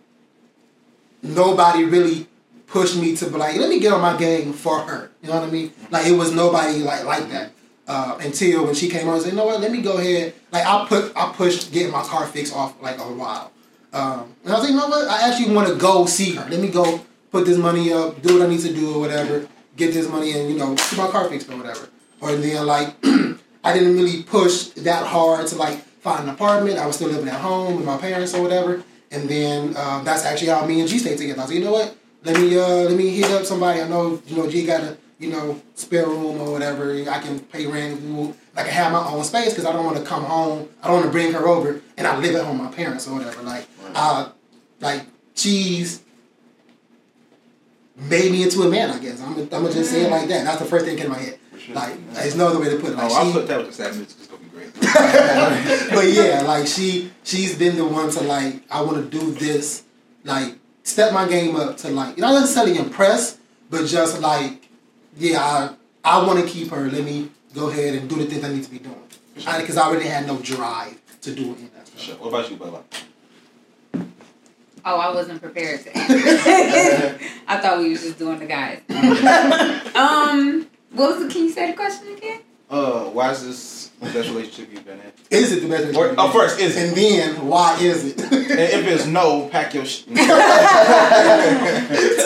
nobody 1.21 1.83
really 1.83 2.27
pushed 2.67 2.97
me 2.97 3.15
to 3.17 3.25
be 3.25 3.31
like, 3.31 3.57
let 3.57 3.69
me 3.69 3.79
get 3.79 3.93
on 3.93 4.01
my 4.01 4.17
game 4.17 4.53
for 4.53 4.79
her. 4.79 5.11
You 5.21 5.29
know 5.29 5.39
what 5.39 5.47
I 5.47 5.51
mean? 5.51 5.73
Like 5.89 6.07
it 6.07 6.13
was 6.13 6.33
nobody 6.33 6.79
like 6.79 7.03
like 7.03 7.29
that 7.29 7.51
uh, 7.87 8.17
until 8.21 8.65
when 8.65 8.75
she 8.75 8.87
came 8.89 9.07
on 9.07 9.15
and 9.15 9.23
said, 9.23 9.31
you 9.31 9.37
know 9.37 9.45
what, 9.45 9.59
let 9.59 9.71
me 9.71 9.81
go 9.81 9.97
ahead. 9.97 10.33
Like 10.51 10.65
I 10.65 10.85
put 10.87 11.11
I 11.15 11.31
pushed 11.33 11.71
getting 11.71 11.91
my 11.91 12.03
car 12.03 12.25
fixed 12.27 12.55
off 12.55 12.81
like 12.81 12.97
a 12.97 13.03
while. 13.03 13.51
Um, 13.93 14.33
and 14.43 14.53
I 14.53 14.55
was 14.55 14.61
like, 14.61 14.69
you 14.71 14.77
know 14.77 14.87
what, 14.87 15.07
I 15.09 15.29
actually 15.29 15.53
want 15.53 15.67
to 15.67 15.75
go 15.75 16.05
see 16.05 16.35
her. 16.35 16.49
Let 16.49 16.61
me 16.61 16.69
go 16.69 17.01
put 17.31 17.45
this 17.45 17.57
money 17.57 17.91
up, 17.91 18.21
do 18.21 18.39
what 18.39 18.47
I 18.47 18.49
need 18.49 18.61
to 18.61 18.73
do 18.73 18.95
or 18.95 18.99
whatever, 18.99 19.47
get 19.75 19.93
this 19.93 20.07
money 20.07 20.31
and 20.31 20.49
you 20.49 20.57
know 20.57 20.75
get 20.75 20.97
my 20.97 21.07
car 21.07 21.27
fixed 21.29 21.49
or 21.49 21.57
whatever. 21.57 21.89
Or 22.21 22.33
then 22.35 22.65
like 22.65 22.95
I 23.63 23.73
didn't 23.73 23.95
really 23.95 24.23
push 24.23 24.67
that 24.69 25.05
hard 25.05 25.47
to 25.47 25.55
like 25.55 25.79
find 26.01 26.23
an 26.23 26.29
apartment. 26.29 26.79
I 26.79 26.87
was 26.87 26.95
still 26.95 27.09
living 27.09 27.27
at 27.27 27.41
home 27.41 27.75
with 27.75 27.85
my 27.85 27.97
parents 27.97 28.33
or 28.33 28.41
whatever. 28.41 28.83
And 29.11 29.27
then 29.29 29.75
uh, 29.75 30.01
that's 30.03 30.25
actually 30.25 30.47
how 30.47 30.65
me 30.65 30.79
and 30.79 30.89
G 30.89 30.97
stayed 30.97 31.17
together. 31.17 31.41
I 31.41 31.43
was 31.43 31.51
like, 31.51 31.59
you 31.59 31.65
know 31.65 31.73
what? 31.73 31.95
Let 32.23 32.39
me 32.39 32.57
uh, 32.57 32.67
let 32.67 32.95
me 32.95 33.09
hit 33.09 33.29
up 33.31 33.45
somebody. 33.45 33.81
I 33.81 33.87
know 33.87 34.21
you 34.25 34.37
know 34.37 34.49
G 34.49 34.65
got 34.65 34.81
a 34.81 34.97
you 35.19 35.29
know 35.29 35.61
spare 35.75 36.07
room 36.07 36.39
or 36.39 36.51
whatever. 36.51 36.91
I 37.09 37.19
can 37.19 37.39
pay 37.39 37.65
rent. 37.67 37.99
I 38.55 38.63
can 38.63 38.71
have 38.71 38.91
my 38.91 39.05
own 39.07 39.23
space 39.23 39.49
because 39.49 39.65
I 39.65 39.73
don't 39.73 39.85
want 39.85 39.97
to 39.97 40.03
come 40.03 40.23
home. 40.23 40.69
I 40.81 40.87
don't 40.87 40.97
want 40.97 41.05
to 41.07 41.11
bring 41.11 41.33
her 41.33 41.47
over 41.47 41.81
and 41.97 42.07
I 42.07 42.17
live 42.19 42.35
at 42.35 42.45
home 42.45 42.59
with 42.59 42.69
my 42.69 42.75
parents 42.75 43.07
or 43.07 43.15
whatever. 43.15 43.41
Like 43.41 43.67
uh, 43.95 44.29
like 44.79 45.05
she's 45.35 46.01
made 47.95 48.31
me 48.31 48.43
into 48.43 48.61
a 48.63 48.69
man. 48.69 48.89
I 48.91 48.99
guess 48.99 49.21
I'm. 49.21 49.37
I'm 49.37 49.47
gonna 49.49 49.71
just 49.71 49.91
say 49.91 50.03
it 50.03 50.11
like 50.11 50.27
that. 50.29 50.45
That's 50.45 50.59
the 50.59 50.65
first 50.65 50.85
thing 50.85 50.95
that 50.95 51.01
came 51.01 51.11
in 51.11 51.17
my 51.17 51.23
head. 51.23 51.39
Like 51.69 52.13
there's 52.13 52.35
no 52.35 52.47
other 52.47 52.59
way 52.59 52.69
to 52.69 52.77
put 52.77 52.91
it. 52.91 52.95
Like 52.97 53.11
Oh, 53.11 53.23
she, 53.23 53.29
I 53.29 53.31
put 53.31 53.47
that 53.47 53.57
with 53.57 53.67
the 53.67 53.73
sad 53.73 53.95
music. 53.95 54.17
It's 54.19 54.27
gonna 54.27 54.41
be 54.43 54.49
great. 54.49 54.73
but 55.93 56.07
yeah, 56.07 56.41
like 56.45 56.67
she 56.67 57.11
she's 57.23 57.57
been 57.57 57.75
the 57.75 57.85
one 57.85 58.09
to 58.11 58.21
like 58.21 58.61
I 58.71 58.81
want 58.81 58.97
to 59.11 59.19
do 59.19 59.31
this, 59.31 59.83
like 60.23 60.55
step 60.83 61.13
my 61.13 61.27
game 61.27 61.55
up 61.55 61.77
to 61.77 61.89
like 61.89 62.17
You 62.17 62.21
not 62.21 62.39
necessarily 62.39 62.77
impress, 62.77 63.37
but 63.69 63.85
just 63.85 64.21
like 64.21 64.69
yeah, 65.17 65.39
I 65.39 66.19
I 66.19 66.25
want 66.25 66.39
to 66.39 66.45
keep 66.45 66.69
her. 66.71 66.89
Let 66.89 67.03
me 67.03 67.29
go 67.53 67.69
ahead 67.69 67.95
and 67.95 68.09
do 68.09 68.15
the 68.15 68.25
things 68.25 68.43
I 68.43 68.53
need 68.53 68.63
to 68.63 68.71
be 68.71 68.79
doing 68.79 68.95
because 69.35 69.77
I, 69.77 69.87
already 69.87 70.07
had 70.07 70.27
no 70.27 70.37
drive 70.37 70.99
to 71.21 71.33
do 71.33 71.43
any 71.43 71.63
of 71.65 71.73
that. 71.73 71.89
Sure. 71.99 72.15
What 72.15 72.29
about 72.29 72.49
you, 72.49 72.57
Bella? 72.57 72.83
Oh, 74.83 74.97
I 74.99 75.13
wasn't 75.13 75.41
prepared 75.41 75.83
to 75.83 75.97
answer. 75.97 77.19
I 77.47 77.57
thought 77.57 77.79
we 77.79 77.89
was 77.89 78.01
just 78.01 78.17
doing 78.17 78.39
the 78.39 78.45
guys. 78.45 78.81
um, 79.95 80.67
what 80.93 81.11
was 81.11 81.23
the? 81.23 81.29
Can 81.33 81.43
you 81.43 81.49
say 81.51 81.71
the 81.71 81.77
question 81.77 82.15
again? 82.15 82.41
Uh, 82.69 83.03
why 83.09 83.31
is 83.31 83.43
this 83.45 83.87
the 83.99 84.05
best 84.11 84.29
relationship 84.29 84.69
you've 84.71 84.85
been 84.85 84.99
in? 84.99 85.11
Is 85.29 85.51
it 85.51 85.61
the 85.61 85.67
best? 85.67 85.95
Or, 85.95 86.15
oh, 86.17 86.31
first, 86.31 86.57
is 86.59 86.77
it? 86.77 86.87
and 86.87 86.95
then 86.95 87.47
why 87.47 87.77
is 87.81 88.05
it? 88.05 88.19
And 88.21 88.59
if 88.59 88.87
it's 88.87 89.05
no, 89.05 89.49
pack 89.49 89.73
your 89.73 89.85
shit. 89.85 90.07
Tell 90.15 90.25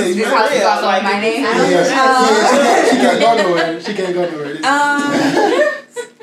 you 0.07 0.13
This 0.13 0.27
right. 0.27 0.35
house 0.35 0.51
is 0.51 0.59
yeah, 0.59 0.79
like, 0.81 1.03
my 1.03 1.19
name. 1.19 1.41
Yeah, 1.41 1.69
yeah, 1.69 1.83
she, 1.83 1.89
can't, 2.55 2.89
she 2.89 2.95
can't 2.97 3.19
go 3.19 3.35
nowhere. 3.43 3.81
She 3.81 3.93
can't 3.93 4.13
go 4.13 4.29
nowhere. 4.29 4.55
Um, 4.57 5.11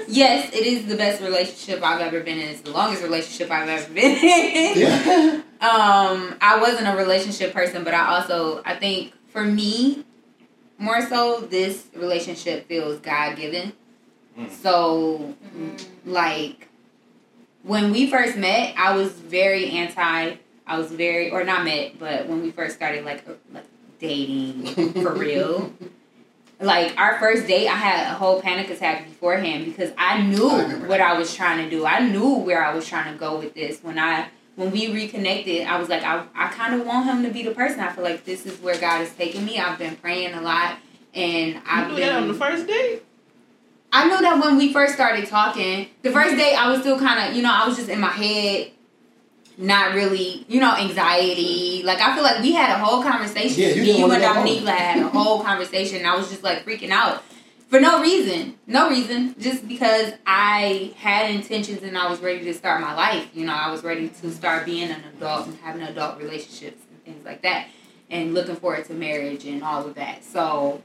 yes, 0.07 0.55
it 0.55 0.67
is 0.67 0.87
the 0.87 0.97
best 0.97 1.21
relationship 1.21 1.83
I've 1.83 2.01
ever 2.01 2.21
been 2.21 2.39
in. 2.39 2.49
It's 2.49 2.61
the 2.61 2.71
longest 2.71 3.03
relationship 3.03 3.51
I've 3.51 3.69
ever 3.69 3.93
been 3.93 4.17
in. 4.19 4.79
yeah. 4.79 5.41
Um, 5.63 6.35
I 6.41 6.59
wasn't 6.61 6.89
a 6.89 6.97
relationship 6.97 7.53
person, 7.53 7.85
but 7.85 7.95
I 7.95 8.17
also 8.17 8.63
I 8.65 8.75
think 8.75 9.13
for 9.29 9.45
me, 9.45 10.05
more 10.83 11.01
so 11.01 11.41
this 11.41 11.87
relationship 11.95 12.67
feels 12.67 12.99
God 12.99 13.37
given. 13.37 13.73
Mm. 14.39 14.51
So 14.51 15.35
like 16.05 16.69
when 17.63 17.93
we 17.93 18.11
first 18.11 18.37
met, 18.37 18.75
I 18.77 18.97
was 18.97 19.13
very 19.13 19.71
anti. 19.71 20.37
I 20.67 20.79
was 20.79 20.91
very 20.91 21.31
or 21.31 21.45
not 21.45 21.65
met, 21.65 21.99
but 21.99 22.27
when 22.27 22.43
we 22.43 22.51
first 22.51 22.77
started 22.77 23.05
like 23.05 23.27
uh, 23.29 23.33
like 23.53 23.65
dating 24.01 24.93
for 24.95 25.15
real. 25.15 25.73
Like 26.61 26.97
our 26.97 27.19
first 27.19 27.49
date, 27.49 27.69
I 27.69 27.75
had 27.75 28.13
a 28.13 28.15
whole 28.15 28.41
panic 28.41 28.71
attack 28.71 29.09
beforehand 29.09 29.65
because 29.65 29.91
I 29.99 30.23
knew 30.23 30.49
I 30.49 30.75
what. 30.87 31.01
I 31.01 31.19
was 31.19 31.35
trying 31.35 31.65
to 31.65 31.71
do. 31.71 31.85
I 31.85 32.01
knew 32.01 32.35
where 32.35 32.65
I 32.65 32.75
was 32.75 32.87
trying 32.87 33.13
to 33.13 33.19
go 33.19 33.39
with 33.39 33.55
this. 33.55 33.81
When 33.83 33.99
I 33.99 34.29
when 34.57 34.71
we 34.71 34.93
reconnected, 34.93 35.67
I 35.67 35.79
was 35.79 35.89
like, 35.89 36.03
I, 36.03 36.25
I 36.35 36.49
kind 36.49 36.75
of 36.79 36.87
want 36.87 37.07
him 37.07 37.23
to 37.23 37.31
be 37.31 37.43
the 37.43 37.53
person. 37.53 37.81
I 37.81 37.91
feel 37.93 38.05
like 38.05 38.25
this 38.25 38.45
is 38.47 38.59
where 38.61 38.79
God 38.79 39.01
is 39.03 39.11
taking 39.15 39.45
me. 39.45 39.59
I've 39.59 39.79
been 39.79 39.97
praying 39.97 40.35
a 40.35 40.41
lot, 40.43 40.77
and 41.15 41.61
I've 41.67 41.91
You 41.91 41.97
been. 41.97 42.05
do 42.07 42.11
that 42.13 42.23
on 42.23 42.29
the 42.29 42.35
first 42.35 42.67
date? 42.67 43.03
I 43.95 44.07
knew 44.09 44.21
that 44.21 44.43
when 44.43 44.57
we 44.57 44.73
first 44.73 44.95
started 44.95 45.27
talking, 45.27 45.89
the 46.03 46.11
first 46.11 46.37
day 46.37 46.55
I 46.55 46.71
was 46.71 46.81
still 46.81 46.99
kind 46.99 47.29
of, 47.31 47.37
you 47.37 47.43
know, 47.43 47.53
I 47.53 47.67
was 47.67 47.77
just 47.77 47.91
in 47.91 48.01
my 48.01 48.09
head, 48.09 48.71
not 49.59 49.95
really, 49.95 50.47
you 50.49 50.61
know, 50.61 50.75
anxiety. 50.75 51.83
Like 51.85 52.01
I 52.01 52.15
feel 52.15 52.25
like 52.25 52.41
we 52.43 52.53
had 52.53 52.71
a 52.71 52.79
whole 52.83 53.03
conversation. 53.03 53.63
Yeah, 53.63 53.69
you 53.71 53.81
Me, 53.83 53.87
didn't 53.87 53.99
you 54.01 54.05
and 54.13 54.23
go 54.23 54.27
home. 54.29 54.35
Dominique 54.37 54.67
had 54.67 54.99
a 54.99 55.09
whole 55.09 55.43
conversation. 55.43 55.99
And 55.99 56.07
I 56.07 56.17
was 56.17 56.31
just 56.31 56.43
like 56.43 56.65
freaking 56.65 56.89
out 56.91 57.23
for 57.73 57.81
no 57.81 58.03
reason, 58.03 58.59
no 58.67 58.91
reason, 58.91 59.35
just 59.41 59.67
because 59.67 60.13
I 60.27 60.93
had 60.99 61.31
intentions 61.31 61.83
and 61.83 61.97
I 61.97 62.07
was 62.11 62.21
ready 62.21 62.45
to 62.45 62.53
start 62.53 62.83
my 62.83 62.95
life. 62.95 63.31
You 63.33 63.47
know, 63.47 63.55
I 63.55 63.71
was 63.71 63.83
ready 63.83 64.11
to 64.11 64.31
start 64.31 64.67
being 64.67 64.91
an 64.91 65.03
adult 65.17 65.47
and 65.47 65.57
having 65.57 65.81
adult 65.81 66.19
relationships 66.19 66.83
and 66.91 67.03
things 67.03 67.25
like 67.25 67.41
that, 67.41 67.69
and 68.11 68.35
looking 68.35 68.57
forward 68.57 68.85
to 68.89 68.93
marriage 68.93 69.47
and 69.47 69.65
all 69.65 69.87
of 69.87 69.95
that. 69.95 70.23
So 70.23 70.83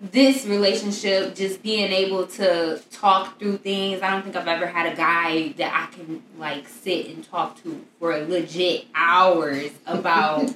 this 0.00 0.44
relationship, 0.44 1.34
just 1.34 1.62
being 1.62 1.90
able 1.90 2.26
to 2.26 2.80
talk 2.90 3.38
through 3.38 3.58
things. 3.58 4.02
I 4.02 4.10
don't 4.10 4.22
think 4.22 4.36
I've 4.36 4.46
ever 4.46 4.66
had 4.66 4.92
a 4.92 4.96
guy 4.96 5.54
that 5.56 5.72
I 5.90 5.94
can 5.94 6.22
like 6.38 6.68
sit 6.68 7.06
and 7.06 7.24
talk 7.24 7.62
to 7.62 7.80
for 7.98 8.16
legit 8.18 8.86
hours 8.94 9.70
about 9.86 10.54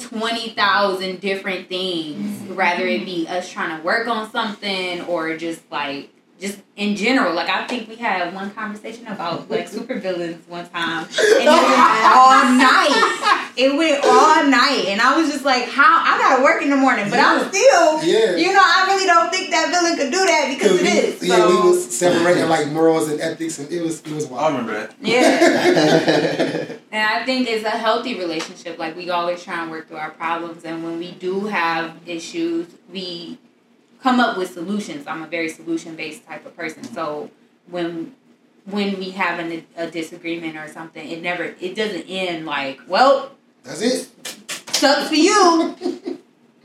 twenty 0.00 0.50
thousand 0.50 1.20
different 1.20 1.68
things. 1.68 2.40
Rather 2.50 2.86
it 2.86 3.04
be 3.04 3.26
us 3.28 3.50
trying 3.50 3.78
to 3.78 3.84
work 3.84 4.08
on 4.08 4.30
something 4.30 5.02
or 5.02 5.36
just 5.36 5.62
like 5.70 6.10
just 6.42 6.58
in 6.74 6.96
general. 6.96 7.34
Like 7.34 7.48
I 7.48 7.66
think 7.68 7.88
we 7.88 7.94
had 7.94 8.34
one 8.34 8.50
conversation 8.50 9.06
about 9.06 9.48
like 9.48 9.70
supervillains 9.70 10.46
one 10.48 10.68
time, 10.68 11.04
and 11.38 11.46
it 11.46 11.46
went 11.46 12.04
all 12.04 12.44
night. 12.58 13.52
It 13.56 13.76
went 13.76 14.04
all 14.04 14.44
night, 14.48 14.86
and 14.88 15.00
I 15.00 15.16
was 15.16 15.30
just 15.30 15.44
like, 15.44 15.68
"How? 15.68 16.02
I 16.04 16.18
gotta 16.18 16.42
work 16.42 16.62
in 16.62 16.70
the 16.70 16.76
morning, 16.76 17.08
but 17.08 17.20
I'm 17.20 17.48
still." 17.48 18.02
Yeah. 18.02 18.36
You 18.36 18.52
know, 18.52 18.60
I 18.60 18.86
really 18.88 19.06
don't 19.06 19.30
think 19.30 19.50
that 19.50 19.70
villain 19.70 19.96
could 19.96 20.10
do 20.10 20.26
that 20.26 20.48
because 20.52 20.80
it 20.80 20.82
we, 20.82 20.88
is. 20.88 21.22
Yeah, 21.22 21.46
we 21.46 21.52
So, 21.52 21.66
was 21.68 21.96
separating 21.96 22.48
like 22.48 22.68
morals 22.68 23.08
and 23.08 23.20
ethics, 23.20 23.60
and 23.60 23.70
it 23.70 23.80
was 23.80 24.00
it 24.02 24.12
was 24.12 24.30
I 24.30 24.48
remember 24.48 24.72
that. 24.72 24.94
yeah. 25.00 26.76
And 26.92 27.08
I 27.08 27.24
think 27.24 27.48
it's 27.48 27.64
a 27.64 27.70
healthy 27.70 28.18
relationship. 28.18 28.78
Like 28.78 28.94
we 28.96 29.08
always 29.08 29.42
try 29.42 29.62
and 29.62 29.70
work 29.70 29.88
through 29.88 29.96
our 29.96 30.10
problems, 30.10 30.64
and 30.64 30.84
when 30.84 30.98
we 30.98 31.12
do 31.12 31.46
have 31.46 31.96
issues, 32.04 32.66
we 32.92 33.38
come 34.02 34.20
up 34.20 34.36
with 34.36 34.52
solutions. 34.52 35.06
I'm 35.06 35.22
a 35.22 35.26
very 35.26 35.48
solution 35.48 35.94
based 35.96 36.26
type 36.26 36.44
of 36.44 36.56
person. 36.56 36.84
So 36.84 37.30
when 37.68 38.14
when 38.64 38.98
we 38.98 39.10
have 39.10 39.38
an, 39.38 39.66
a 39.76 39.90
disagreement 39.90 40.56
or 40.56 40.68
something, 40.68 41.08
it 41.08 41.22
never 41.22 41.54
it 41.60 41.74
doesn't 41.74 42.06
end 42.08 42.46
like, 42.46 42.80
well, 42.86 43.32
That's 43.64 43.80
it. 43.80 44.08
sucks 44.74 45.08
for 45.08 45.14
you. 45.14 45.76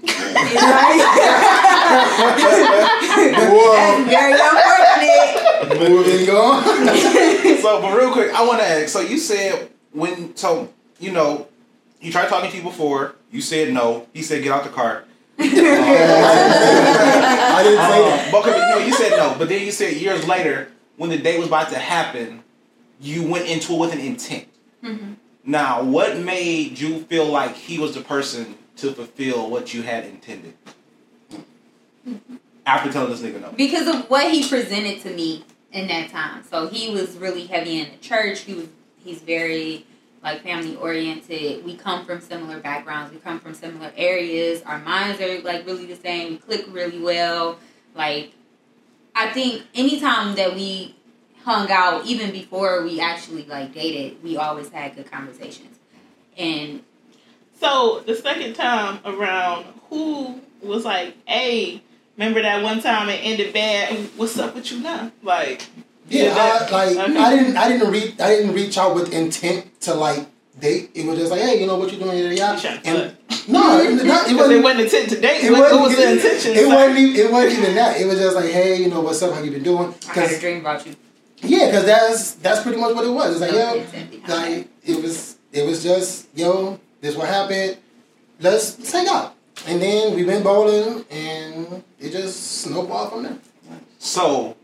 It's 0.03 0.61
like- 0.61 1.01
Whoa. 3.49 3.73
That's 3.75 4.09
very 4.09 4.33
unfortunate. 4.33 5.89
Moving 5.89 6.29
on. 6.29 6.63
so, 7.61 7.81
but 7.81 7.97
real 7.97 8.11
quick, 8.11 8.31
I 8.33 8.45
want 8.45 8.59
to 8.59 8.65
ask. 8.65 8.89
So 8.89 8.99
you 9.01 9.17
said 9.17 9.69
when, 9.91 10.35
so 10.35 10.69
you 10.99 11.11
know, 11.11 11.47
you 12.01 12.11
tried 12.11 12.29
talking 12.29 12.51
to 12.51 12.57
you 12.57 12.63
before. 12.63 13.15
You 13.31 13.41
said 13.41 13.73
no. 13.73 14.07
He 14.13 14.21
said 14.21 14.43
get 14.43 14.51
out 14.51 14.63
the 14.63 14.69
car. 14.69 15.03
I 15.39 15.43
didn't 17.63 17.79
say 17.79 18.01
that. 18.01 18.29
But 18.31 18.47
okay, 18.47 18.59
no, 18.71 18.77
you 18.79 18.93
said 18.93 19.11
no. 19.11 19.35
But 19.37 19.49
then 19.49 19.63
you 19.65 19.71
said 19.71 19.93
years 19.93 20.27
later, 20.27 20.69
when 20.97 21.09
the 21.09 21.17
date 21.17 21.37
was 21.39 21.47
about 21.47 21.69
to 21.69 21.77
happen, 21.77 22.43
you 22.99 23.23
went 23.27 23.47
into 23.47 23.73
it 23.73 23.79
with 23.79 23.93
an 23.93 23.99
intent. 23.99 24.47
Mhm. 24.83 25.15
Now, 25.43 25.83
what 25.83 26.17
made 26.17 26.79
you 26.79 27.03
feel 27.03 27.25
like 27.25 27.55
he 27.55 27.79
was 27.79 27.95
the 27.95 28.01
person 28.01 28.55
to 28.77 28.91
fulfill 28.91 29.49
what 29.49 29.73
you 29.73 29.81
had 29.83 30.05
intended? 30.05 30.53
after 32.67 32.91
telling 32.91 33.09
this 33.09 33.21
nigga 33.21 33.41
no? 33.41 33.51
because 33.55 33.87
of 33.87 34.09
what 34.09 34.29
he 34.31 34.47
presented 34.47 35.01
to 35.01 35.09
me 35.11 35.43
in 35.71 35.87
that 35.87 36.09
time. 36.09 36.43
So 36.49 36.67
he 36.67 36.89
was 36.93 37.17
really 37.17 37.45
heavy 37.47 37.79
in 37.79 37.89
the 37.91 37.97
church. 37.97 38.41
He 38.41 38.53
was 38.53 38.67
he's 39.03 39.19
very 39.21 39.85
like 40.27 40.43
family 40.43 40.75
oriented. 40.75 41.63
We 41.63 41.75
come 41.75 42.05
from 42.05 42.19
similar 42.19 42.59
backgrounds. 42.59 43.13
We 43.13 43.19
come 43.19 43.39
from 43.39 43.53
similar 43.53 43.91
areas. 43.95 44.61
Our 44.63 44.79
minds 44.79 45.21
are 45.21 45.39
like 45.41 45.65
really 45.65 45.85
the 45.85 45.95
same. 45.95 46.31
We 46.31 46.37
click 46.37 46.65
really 46.69 46.99
well. 46.99 47.57
Like 47.95 48.33
I 49.15 49.31
think 49.31 49.63
anytime 49.73 50.35
that 50.35 50.53
we 50.53 50.95
hung 51.43 51.71
out, 51.71 52.05
even 52.05 52.31
before 52.31 52.83
we 52.83 52.99
actually 52.99 53.45
like 53.45 53.73
dated, 53.73 54.21
we 54.21 54.35
always 54.35 54.69
had 54.69 54.95
good 54.95 55.09
conversations. 55.09 55.77
And 56.37 56.81
So 57.59 58.03
the 58.05 58.15
second 58.15 58.53
time 58.53 58.99
around, 59.05 59.65
who 59.89 60.41
was 60.61 60.83
like, 60.85 61.15
"Hey, 61.25 61.81
remember 62.17 62.41
that 62.41 62.61
one 62.61 62.81
time 62.81 63.09
it 63.09 63.21
ended 63.23 63.53
bad? 63.53 63.95
What's 64.17 64.37
up 64.37 64.55
with 64.55 64.71
you 64.71 64.79
now?" 64.81 65.11
Like, 65.23 65.65
Yeah, 66.09 66.33
I, 66.35 66.69
like. 66.71 66.97
I 66.97 67.35
didn't, 67.35 67.57
I 67.57 67.67
didn't 67.69 67.91
reach, 67.91 68.19
I 68.19 68.29
didn't 68.29 68.53
reach 68.53 68.77
out 68.77 68.95
with 68.95 69.13
intent 69.13 69.79
to 69.81 69.93
like 69.93 70.25
date. 70.59 70.91
It 70.95 71.05
was 71.05 71.19
just 71.19 71.31
like, 71.31 71.41
hey, 71.41 71.59
you 71.59 71.67
know 71.67 71.75
what 71.77 71.91
you're 71.91 71.99
doing? 72.01 72.17
Yeah, 72.17 72.53
You 72.55 72.61
yeah. 72.63 72.81
And 72.85 73.17
no, 73.47 73.79
it, 73.79 74.05
not, 74.05 74.27
it 74.29 74.35
wasn't. 74.35 74.63
wasn't 74.63 74.81
intent 74.81 75.09
to 75.09 75.19
date. 75.21 75.43
It 75.43 75.51
What, 75.51 75.61
wasn't, 75.61 75.79
what 75.81 75.87
was 75.89 75.97
the 75.97 76.11
intention? 76.13 76.51
It 76.53 76.57
sir? 76.67 76.75
wasn't, 76.75 76.97
even, 76.99 77.25
it 77.25 77.31
wasn't 77.31 77.59
even 77.59 77.75
that. 77.75 78.01
It 78.01 78.05
was 78.05 78.19
just 78.19 78.35
like, 78.35 78.49
hey, 78.49 78.81
you 78.81 78.89
know 78.89 79.01
what's 79.01 79.21
up? 79.21 79.33
How 79.33 79.41
you 79.41 79.51
been 79.51 79.63
doing? 79.63 79.93
I 80.09 80.13
had 80.13 80.31
a 80.31 80.39
dream 80.39 80.59
about 80.61 80.85
you. 80.85 80.95
yeah, 81.43 81.71
cause 81.71 81.85
that's 81.85 82.31
that's 82.35 82.61
pretty 82.63 82.79
much 82.79 82.95
what 82.95 83.05
it 83.05 83.11
was. 83.11 83.33
It's 83.33 83.41
like, 83.41 83.51
No 83.51 83.75
yo, 83.75 83.81
intent 83.81 84.11
behind 84.11 84.55
like 84.55 84.67
it 84.83 85.01
was, 85.03 85.37
it 85.51 85.65
was 85.67 85.83
just, 85.83 86.27
yo, 86.35 86.79
this 87.01 87.15
what 87.15 87.27
happened. 87.27 87.77
Let's 88.39 88.77
let's 88.79 88.91
hang 88.91 89.07
out. 89.07 89.35
And 89.67 89.81
then 89.81 90.15
we 90.15 90.23
went 90.23 90.43
bowling, 90.43 91.03
and 91.11 91.83
it 91.99 92.11
just 92.11 92.61
snowballed 92.61 93.11
from 93.11 93.23
there. 93.23 93.37
So 93.99 94.55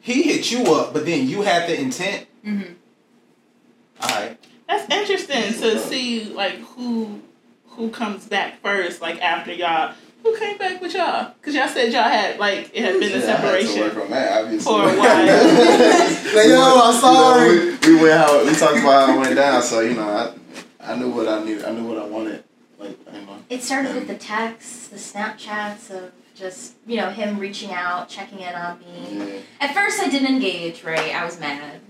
he 0.00 0.22
hit 0.22 0.50
you 0.50 0.64
up, 0.74 0.92
but 0.92 1.04
then 1.06 1.28
you 1.28 1.42
had 1.42 1.68
the 1.68 1.78
intent. 1.80 2.26
Mhm. 2.46 2.74
All 4.02 4.08
right. 4.08 4.36
That's 4.68 4.90
interesting 4.92 5.52
to 5.60 5.78
see 5.78 6.24
like 6.32 6.54
who 6.60 7.20
who 7.68 7.90
comes 7.90 8.26
back 8.26 8.60
first, 8.62 9.00
like 9.00 9.20
after 9.22 9.52
y'all. 9.52 9.92
Who 10.22 10.36
came 10.36 10.58
back 10.58 10.82
with 10.82 10.92
y'all? 10.92 11.32
Because 11.40 11.54
y'all 11.54 11.66
said 11.68 11.92
y'all 11.94 12.02
had 12.02 12.38
like 12.38 12.70
it 12.74 12.84
had 12.84 13.00
been 13.00 13.10
a 13.12 13.24
Yeah, 13.24 13.24
I 13.24 13.36
had 13.36 13.40
to 13.40 13.46
work 13.46 13.62
separation. 13.62 14.10
that, 14.10 14.42
obviously. 14.44 14.72
for 14.72 14.82
a 14.82 14.92
while. 14.98 16.34
Like, 16.36 16.46
yo, 16.46 16.80
I'm 16.84 17.00
sorry. 17.00 17.48
You 17.54 17.70
know, 17.72 17.78
we, 17.86 17.94
we 17.96 18.02
went 18.02 18.18
how 18.20 18.44
we 18.44 18.54
talked 18.54 18.78
about 18.80 19.08
how 19.08 19.16
it 19.16 19.20
went 19.20 19.36
down, 19.36 19.62
so 19.62 19.80
you 19.80 19.94
know, 19.94 20.02
I 20.08 20.92
I 20.92 20.96
knew 20.96 21.08
what 21.10 21.26
I 21.26 21.42
knew. 21.42 21.64
I 21.64 21.70
knew 21.72 21.84
what 21.88 21.96
I 21.98 22.04
wanted. 22.06 22.44
Like 22.78 22.98
you 23.14 23.20
know. 23.22 23.38
It 23.48 23.62
started 23.62 23.94
with 23.94 24.08
the 24.08 24.14
texts, 24.16 24.88
the 24.88 24.96
Snapchats 24.96 25.90
of 25.90 26.12
just, 26.40 26.74
you 26.86 26.96
know, 26.96 27.10
him 27.10 27.38
reaching 27.38 27.70
out, 27.70 28.08
checking 28.08 28.40
in 28.40 28.54
on 28.54 28.78
me. 28.80 29.18
Yeah, 29.18 29.38
At 29.60 29.74
first, 29.74 30.00
I 30.00 30.08
didn't 30.08 30.28
engage, 30.34 30.82
right? 30.82 31.14
I 31.14 31.24
was 31.24 31.38
mad. 31.38 31.80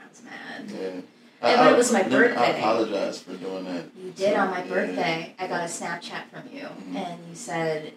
I 0.00 0.04
was 0.08 0.20
mad. 0.24 0.64
yeah. 0.68 1.00
Yeah, 1.48 1.56
but 1.64 1.72
it 1.72 1.76
was 1.76 1.92
my 1.92 2.02
birthday. 2.02 2.40
I 2.40 2.46
apologize 2.58 3.20
for 3.22 3.32
doing 3.34 3.64
that. 3.64 3.84
You 3.96 4.10
did 4.12 4.34
on 4.36 4.50
my 4.50 4.62
Yeah. 4.62 4.68
birthday. 4.70 5.34
I 5.38 5.46
got 5.46 5.60
a 5.62 5.64
Snapchat 5.64 6.28
from 6.32 6.42
you, 6.52 6.66
Mhm. 6.66 6.96
and 6.96 7.18
you 7.28 7.34
said, 7.34 7.92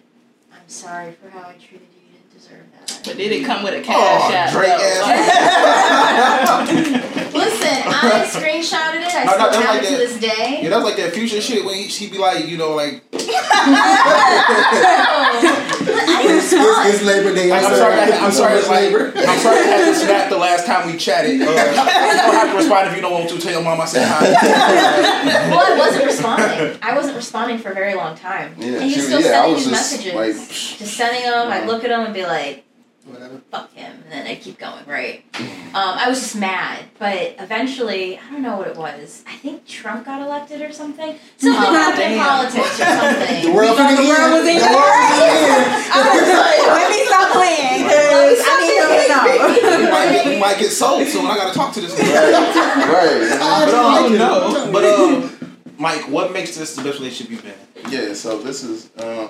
I'm 0.52 0.68
sorry 0.68 1.12
for 1.12 1.28
how 1.30 1.48
I 1.48 1.52
treated 1.52 1.88
you. 1.94 2.02
You 2.06 2.12
didn't 2.18 2.32
deserve 2.34 2.66
that. 2.72 3.00
But 3.04 3.16
did 3.16 3.32
it 3.32 3.44
come 3.44 3.62
with 3.62 3.74
a 3.74 3.80
Oh, 3.80 3.82
cash 3.82 4.32
app? 4.32 4.50
Drake 4.52 4.78
though? 4.78 5.04
ass. 5.06 6.68
Listen, 7.46 7.68
I 7.86 8.26
screenshotted 8.28 9.02
it. 9.06 9.14
I 9.14 9.24
No, 9.24 9.30
no, 9.30 9.50
still 9.50 9.50
that's 9.50 9.56
have 9.56 9.74
like 9.76 9.82
it 9.82 9.86
to 9.86 9.90
that- 9.92 9.98
this 9.98 10.18
day. 10.20 10.60
Yeah, 10.62 10.68
that 10.70 10.76
was 10.76 10.84
like 10.84 10.96
that 10.96 11.12
future 11.14 11.40
shit 11.40 11.64
when 11.64 11.74
he, 11.76 11.88
she 11.88 12.10
be 12.10 12.18
like, 12.18 12.46
you 12.46 12.56
know, 12.58 12.74
like, 12.74 13.02
I 15.88 16.22
It's, 16.28 16.52
it's 16.52 17.02
Labor 17.04 17.34
Day. 17.34 17.52
I'm 17.52 17.62
so- 17.62 17.76
sorry, 17.76 17.94
I, 17.94 18.04
I'm 18.18 18.32
sorry, 18.32 18.58
it's 18.58 18.68
like, 18.68 18.80
Labor. 18.92 19.12
I'm 19.16 19.38
sorry 19.38 19.58
I 19.58 19.62
had 19.62 19.84
to 19.86 19.94
snap 19.94 20.28
the 20.30 20.38
last 20.38 20.66
time 20.66 20.86
we 20.90 20.96
chatted. 20.98 21.40
Uh, 21.40 21.44
you 21.44 21.46
don't 21.46 22.34
have 22.34 22.50
to 22.50 22.56
respond 22.56 22.88
if 22.88 22.96
you 22.96 23.02
don't 23.02 23.12
want 23.12 23.28
to. 23.30 23.36
Tell 23.38 23.52
your 23.52 23.62
mom 23.62 23.80
I 23.80 23.84
said 23.84 24.06
hi. 24.08 24.30
Well, 25.50 25.60
I 25.74 25.78
wasn't 25.78 26.04
responding. 26.06 26.78
I 26.82 26.94
wasn't 26.96 27.16
responding 27.16 27.58
for 27.58 27.70
a 27.70 27.74
very 27.74 27.94
long 27.94 28.16
time. 28.16 28.54
Yeah, 28.58 28.74
and 28.80 28.82
he's 28.90 29.04
still 29.06 29.20
yeah, 29.20 29.26
sending 29.42 29.52
was 29.54 29.64
these 29.64 29.72
messages. 29.72 30.14
like, 30.14 30.34
just 30.34 30.94
sending 30.96 31.22
them. 31.22 31.48
I'd 31.52 31.66
look 31.66 31.84
at 31.84 31.90
them 31.90 32.04
and 32.06 32.14
be 32.14 32.24
like, 32.24 32.64
Whatever. 33.06 33.40
fuck 33.50 33.72
him. 33.72 34.02
And 34.04 34.12
then 34.12 34.26
I'd 34.26 34.40
keep 34.40 34.58
going, 34.58 34.84
right? 34.86 35.22
Um, 35.38 35.94
I 35.98 36.08
was 36.08 36.18
just 36.20 36.36
mad. 36.36 36.84
But 36.98 37.36
eventually, 37.38 38.18
I 38.18 38.30
don't 38.32 38.42
know 38.42 38.56
what 38.56 38.66
it 38.68 38.76
was. 38.76 39.22
I 39.28 39.36
think 39.36 39.64
Trump 39.66 40.04
got 40.06 40.20
elected 40.22 40.60
or 40.62 40.72
something. 40.72 41.16
Something 41.38 41.62
Oh, 41.62 41.72
happened 41.72 42.12
in 42.14 42.18
politics 42.18 42.80
or 42.80 42.84
something. 42.98 43.42
The 43.46 43.52
world 43.54 43.76
thought 43.76 43.90
finna 43.90 44.02
the 44.02 44.08
world 44.08 44.26
end. 44.26 44.32
was 44.34 44.46
in 44.48 44.54
The 44.58 44.64
your 44.66 44.74
world 44.74 45.06
hands? 45.06 45.86
finna 45.86 45.96
I 45.96 46.02
was 46.18 46.28
like, 46.34 46.62
let 46.76 46.88
me 46.90 47.00
stop 47.06 47.28
playing 47.32 47.78
because 47.86 48.38
I 48.42 48.54
need 48.60 48.74
to 48.74 49.06
know. 49.06 49.78
we, 49.78 49.90
might 49.90 50.10
get, 50.12 50.26
we 50.26 50.40
might 50.40 50.58
get 50.58 50.70
sold 50.82 51.06
soon. 51.06 51.26
I 51.26 51.36
gotta 51.36 51.54
talk 51.54 51.72
to 51.74 51.80
this 51.80 51.94
guy. 51.94 52.04
right. 52.90 53.22
end. 53.22 53.38
But 53.38 53.74
I 53.74 53.78
um, 53.78 54.02
like 54.02 54.12
it. 54.12 54.18
no. 54.18 54.70
But 54.72 54.84
um, 54.84 55.56
Mike, 55.78 56.08
what 56.10 56.32
makes 56.32 56.56
this 56.56 56.74
the 56.74 56.82
best 56.82 56.98
relationship 56.98 57.30
you've 57.30 57.42
been? 57.44 57.54
in? 57.84 57.92
Yeah, 57.92 58.14
so 58.14 58.40
this 58.42 58.64
is 58.64 58.90
uh, 58.96 59.28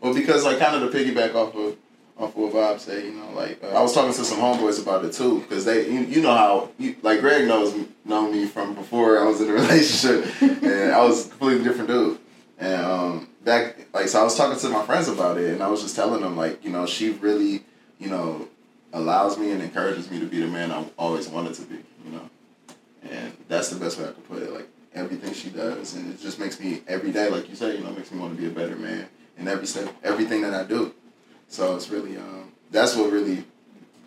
well 0.00 0.14
because 0.14 0.44
like 0.44 0.58
kind 0.58 0.82
of 0.82 0.90
to 0.90 0.96
piggyback 0.96 1.34
off 1.34 1.54
of 1.54 1.76
of 2.18 2.34
what 2.36 2.52
Bob 2.52 2.80
said, 2.80 3.04
you 3.04 3.12
know, 3.12 3.30
like 3.34 3.62
uh, 3.62 3.68
I 3.68 3.80
was 3.80 3.94
talking 3.94 4.12
to 4.12 4.24
some 4.24 4.38
homeboys 4.38 4.82
about 4.82 5.04
it 5.04 5.12
too 5.12 5.40
because 5.40 5.64
they 5.64 5.88
you, 5.88 6.00
you 6.00 6.20
know 6.20 6.34
how 6.34 6.70
you, 6.78 6.96
like 7.02 7.20
Greg 7.20 7.46
knows 7.46 7.74
know 8.04 8.30
me 8.30 8.46
from 8.46 8.74
before 8.74 9.18
I 9.18 9.24
was 9.24 9.40
in 9.40 9.48
a 9.48 9.52
relationship 9.62 10.42
and 10.42 10.92
I 10.92 11.04
was 11.04 11.26
a 11.26 11.30
completely 11.30 11.64
different 11.64 11.88
dude 11.88 12.18
and 12.58 12.82
um 12.82 13.28
back 13.44 13.76
like 13.92 14.08
so 14.08 14.20
I 14.20 14.24
was 14.24 14.36
talking 14.36 14.58
to 14.58 14.68
my 14.70 14.84
friends 14.84 15.08
about 15.08 15.38
it 15.38 15.52
and 15.52 15.62
I 15.62 15.68
was 15.68 15.82
just 15.82 15.94
telling 15.94 16.22
them 16.22 16.36
like 16.36 16.64
you 16.64 16.70
know 16.70 16.86
she 16.86 17.10
really 17.10 17.64
you 17.98 18.08
know 18.08 18.48
allows 18.92 19.38
me 19.38 19.52
and 19.52 19.62
encourages 19.62 20.10
me 20.10 20.18
to 20.18 20.26
be 20.26 20.40
the 20.40 20.48
man 20.48 20.72
I 20.72 20.84
always 20.98 21.28
wanted 21.28 21.54
to 21.54 21.62
be 21.62 21.76
you 22.04 22.10
know 22.10 22.28
and 23.10 23.32
that's 23.48 23.70
the 23.70 23.78
best 23.78 23.98
way 23.98 24.06
I 24.06 24.12
could 24.12 24.28
put 24.28 24.42
it 24.42 24.52
like 24.52 24.68
everything 24.98 25.32
she 25.32 25.50
does, 25.50 25.94
and 25.94 26.12
it 26.12 26.20
just 26.20 26.38
makes 26.38 26.58
me 26.60 26.82
every 26.88 27.12
day, 27.12 27.28
like 27.30 27.48
you 27.48 27.54
say, 27.54 27.76
you 27.76 27.84
know, 27.84 27.90
makes 27.92 28.10
me 28.10 28.18
want 28.18 28.34
to 28.34 28.40
be 28.40 28.48
a 28.48 28.50
better 28.50 28.76
man 28.76 29.06
And 29.38 29.48
every 29.48 29.66
step, 29.66 29.94
everything 30.02 30.42
that 30.42 30.54
I 30.54 30.64
do. 30.64 30.92
So 31.48 31.74
it's 31.74 31.88
really, 31.88 32.16
um, 32.16 32.52
that's 32.70 32.94
what 32.94 33.10
really 33.10 33.44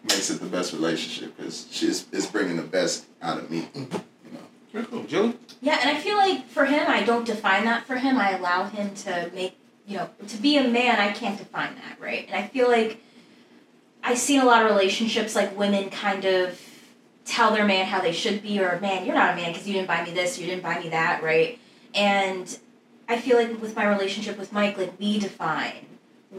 makes 0.03 0.30
it 0.30 0.39
the 0.39 0.47
best 0.47 0.73
relationship 0.73 1.35
because 1.35 1.68
she's 1.72 2.05
it's 2.11 2.26
bringing 2.26 2.55
the 2.55 2.63
best 2.63 3.05
out 3.22 3.38
of 3.38 3.49
me. 3.49 3.68
You 3.73 3.88
know, 4.34 4.39
Very 4.72 4.85
cool. 4.85 5.03
Julie? 5.03 5.38
Yeah, 5.61 5.80
and 5.81 5.95
I 5.95 5.99
feel 5.99 6.18
like 6.18 6.47
for 6.47 6.65
him, 6.65 6.85
I 6.88 7.03
don't 7.03 7.26
define 7.26 7.65
that 7.65 7.85
for 7.85 7.95
him. 7.95 8.18
I 8.18 8.31
allow 8.31 8.65
him 8.65 8.93
to 8.95 9.30
make, 9.34 9.57
you 9.85 9.97
know, 9.97 10.09
to 10.27 10.38
be 10.38 10.57
a 10.57 10.68
man, 10.68 10.99
I 10.99 11.11
can't 11.11 11.38
define 11.38 11.76
that, 11.76 11.99
right? 11.99 12.26
And 12.27 12.35
I 12.35 12.47
feel 12.47 12.68
like 12.68 13.01
I've 14.03 14.18
seen 14.18 14.39
a 14.39 14.45
lot 14.45 14.63
of 14.63 14.72
relationships 14.72 15.35
like 15.35 15.57
women 15.57 15.89
kind 15.89 16.26
of 16.26 16.59
tell 17.26 17.53
their 17.53 17.65
man 17.65 17.85
how 17.85 18.01
they 18.01 18.11
should 18.11 18.41
be, 18.41 18.59
or 18.59 18.80
man, 18.80 19.05
you're 19.05 19.15
not 19.15 19.34
a 19.34 19.35
man 19.35 19.51
because 19.51 19.68
you 19.68 19.73
didn't 19.73 19.88
buy 19.88 20.03
me 20.03 20.11
this, 20.11 20.39
you 20.39 20.47
didn't 20.47 20.63
buy 20.63 20.80
me 20.80 20.89
that, 20.89 21.22
right? 21.22 21.59
And 21.93 22.57
I 23.07 23.19
feel 23.19 23.38
like 23.38 23.61
with 23.61 23.76
my 23.76 23.88
relationship 23.88 24.38
with 24.38 24.53
Mike, 24.53 24.77
like 24.77 24.93
we 24.99 25.19
define 25.19 25.85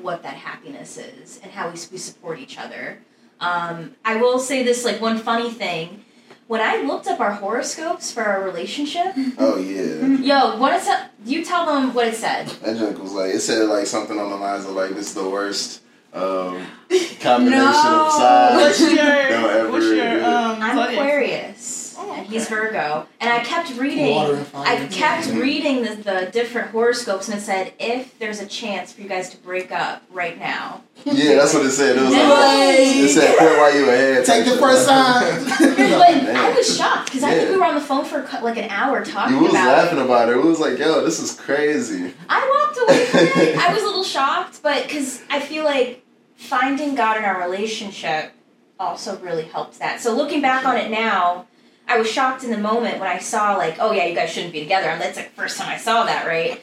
what 0.00 0.22
that 0.22 0.34
happiness 0.34 0.96
is 0.98 1.38
and 1.42 1.52
how 1.52 1.66
we, 1.66 1.72
we 1.92 1.98
support 1.98 2.38
each 2.38 2.58
other. 2.58 2.98
Um, 3.40 3.96
I 4.04 4.16
will 4.16 4.38
say 4.38 4.62
this, 4.62 4.84
like 4.84 5.00
one 5.00 5.18
funny 5.18 5.50
thing. 5.50 6.04
When 6.48 6.60
I 6.60 6.82
looked 6.82 7.06
up 7.06 7.18
our 7.20 7.32
horoscopes 7.32 8.12
for 8.12 8.22
our 8.22 8.42
relationship, 8.42 9.12
oh 9.38 9.56
yeah, 9.58 10.06
yo, 10.18 10.56
what 10.58 10.74
is 10.74 10.86
that? 10.86 11.10
You 11.24 11.44
tell 11.44 11.64
them 11.66 11.94
what 11.94 12.08
it 12.08 12.14
said. 12.14 12.46
that 12.48 12.76
joke 12.78 12.98
was 13.02 13.12
like 13.12 13.34
it 13.34 13.40
said 13.40 13.68
like 13.68 13.86
something 13.86 14.18
on 14.18 14.28
the 14.30 14.36
lines 14.36 14.64
of 14.66 14.72
like 14.72 14.90
this 14.90 15.08
is 15.08 15.14
the 15.14 15.28
worst 15.28 15.80
um, 16.12 16.66
combination 17.20 17.58
No. 17.58 18.06
of 18.06 18.12
signs. 18.12 18.56
What's 18.60 18.80
your 18.80 19.00
ever 19.00 19.70
what's 19.72 19.86
your 19.86 20.24
um 20.24 20.62
I'm 20.62 20.76
zodiac? 20.76 20.98
Aquarius, 20.98 21.81
And 22.12 22.26
he's. 22.26 22.48
Virgo. 22.48 23.06
And 23.20 23.30
I 23.30 23.40
kept 23.44 23.76
reading. 23.78 24.14
Water 24.14 24.34
and 24.34 24.46
fire. 24.46 24.66
I 24.66 24.86
kept 24.88 25.28
reading 25.28 25.82
the, 25.82 25.94
the 25.96 26.30
different 26.32 26.70
horoscopes, 26.70 27.28
and 27.28 27.38
it 27.38 27.42
said 27.42 27.72
if 27.78 28.18
there's 28.18 28.40
a 28.40 28.46
chance 28.46 28.92
for 28.92 29.00
you 29.02 29.08
guys 29.08 29.30
to 29.30 29.36
break 29.38 29.70
up 29.72 30.02
right 30.10 30.38
now. 30.38 30.82
Yeah, 31.04 31.34
that's 31.36 31.54
what 31.54 31.64
it 31.66 31.70
said. 31.72 31.96
It 31.96 32.02
was 32.02 32.10
like 32.12 32.22
Nice. 32.22 32.96
it 32.96 33.08
said 33.10 33.38
point 33.38 33.56
while 33.58 33.74
you 33.76 33.84
ahead. 33.88 34.24
Take 34.24 34.44
the 34.44 34.50
type 34.52 34.60
first 34.60 34.84
sign. 34.86 35.44
but 35.76 36.36
I 36.36 36.52
was 36.54 36.76
shocked 36.76 37.06
because 37.06 37.22
I 37.24 37.34
think 37.34 37.50
we 37.50 37.56
were 37.56 37.64
on 37.64 37.74
the 37.74 37.80
phone 37.80 38.04
for 38.04 38.20
like 38.42 38.56
an 38.58 38.70
hour 38.70 39.04
talking 39.04 39.36
You 39.36 39.42
was 39.42 39.52
about 39.52 39.66
laughing 39.78 39.98
it. 39.98 40.04
about 40.04 40.28
it. 40.28 40.36
It 40.36 40.44
was 40.44 40.60
like, 40.60 40.78
yo, 40.78 41.04
this 41.04 41.18
is 41.20 41.38
crazy. 41.38 42.12
I 42.28 42.66
walked 42.76 42.88
away 42.88 43.06
from 43.06 43.40
it. 43.42 43.56
I 43.58 43.72
was 43.72 43.82
a 43.82 43.86
little 43.86 44.04
shocked, 44.04 44.60
but 44.62 44.82
because 44.86 45.22
I 45.30 45.40
feel 45.40 45.64
like 45.64 46.04
finding 46.36 46.94
God 46.94 47.16
in 47.16 47.24
our 47.24 47.40
relationship 47.40 48.32
also 48.78 49.18
really 49.20 49.44
helped 49.44 49.78
that. 49.78 50.00
So 50.00 50.14
looking 50.14 50.40
back 50.40 50.64
on 50.64 50.76
it 50.76 50.90
now, 50.90 51.46
I 51.92 51.98
was 51.98 52.10
shocked 52.10 52.42
in 52.42 52.50
the 52.50 52.56
moment 52.58 52.98
when 52.98 53.08
I 53.08 53.18
saw 53.18 53.54
like, 53.56 53.76
oh 53.78 53.92
yeah, 53.92 54.06
you 54.06 54.14
guys 54.14 54.30
shouldn't 54.30 54.54
be 54.54 54.60
together. 54.60 54.88
And 54.88 54.98
that's 55.00 55.16
like 55.18 55.34
the 55.34 55.42
first 55.42 55.58
time 55.58 55.68
I 55.68 55.76
saw 55.76 56.04
that, 56.06 56.26
right? 56.26 56.58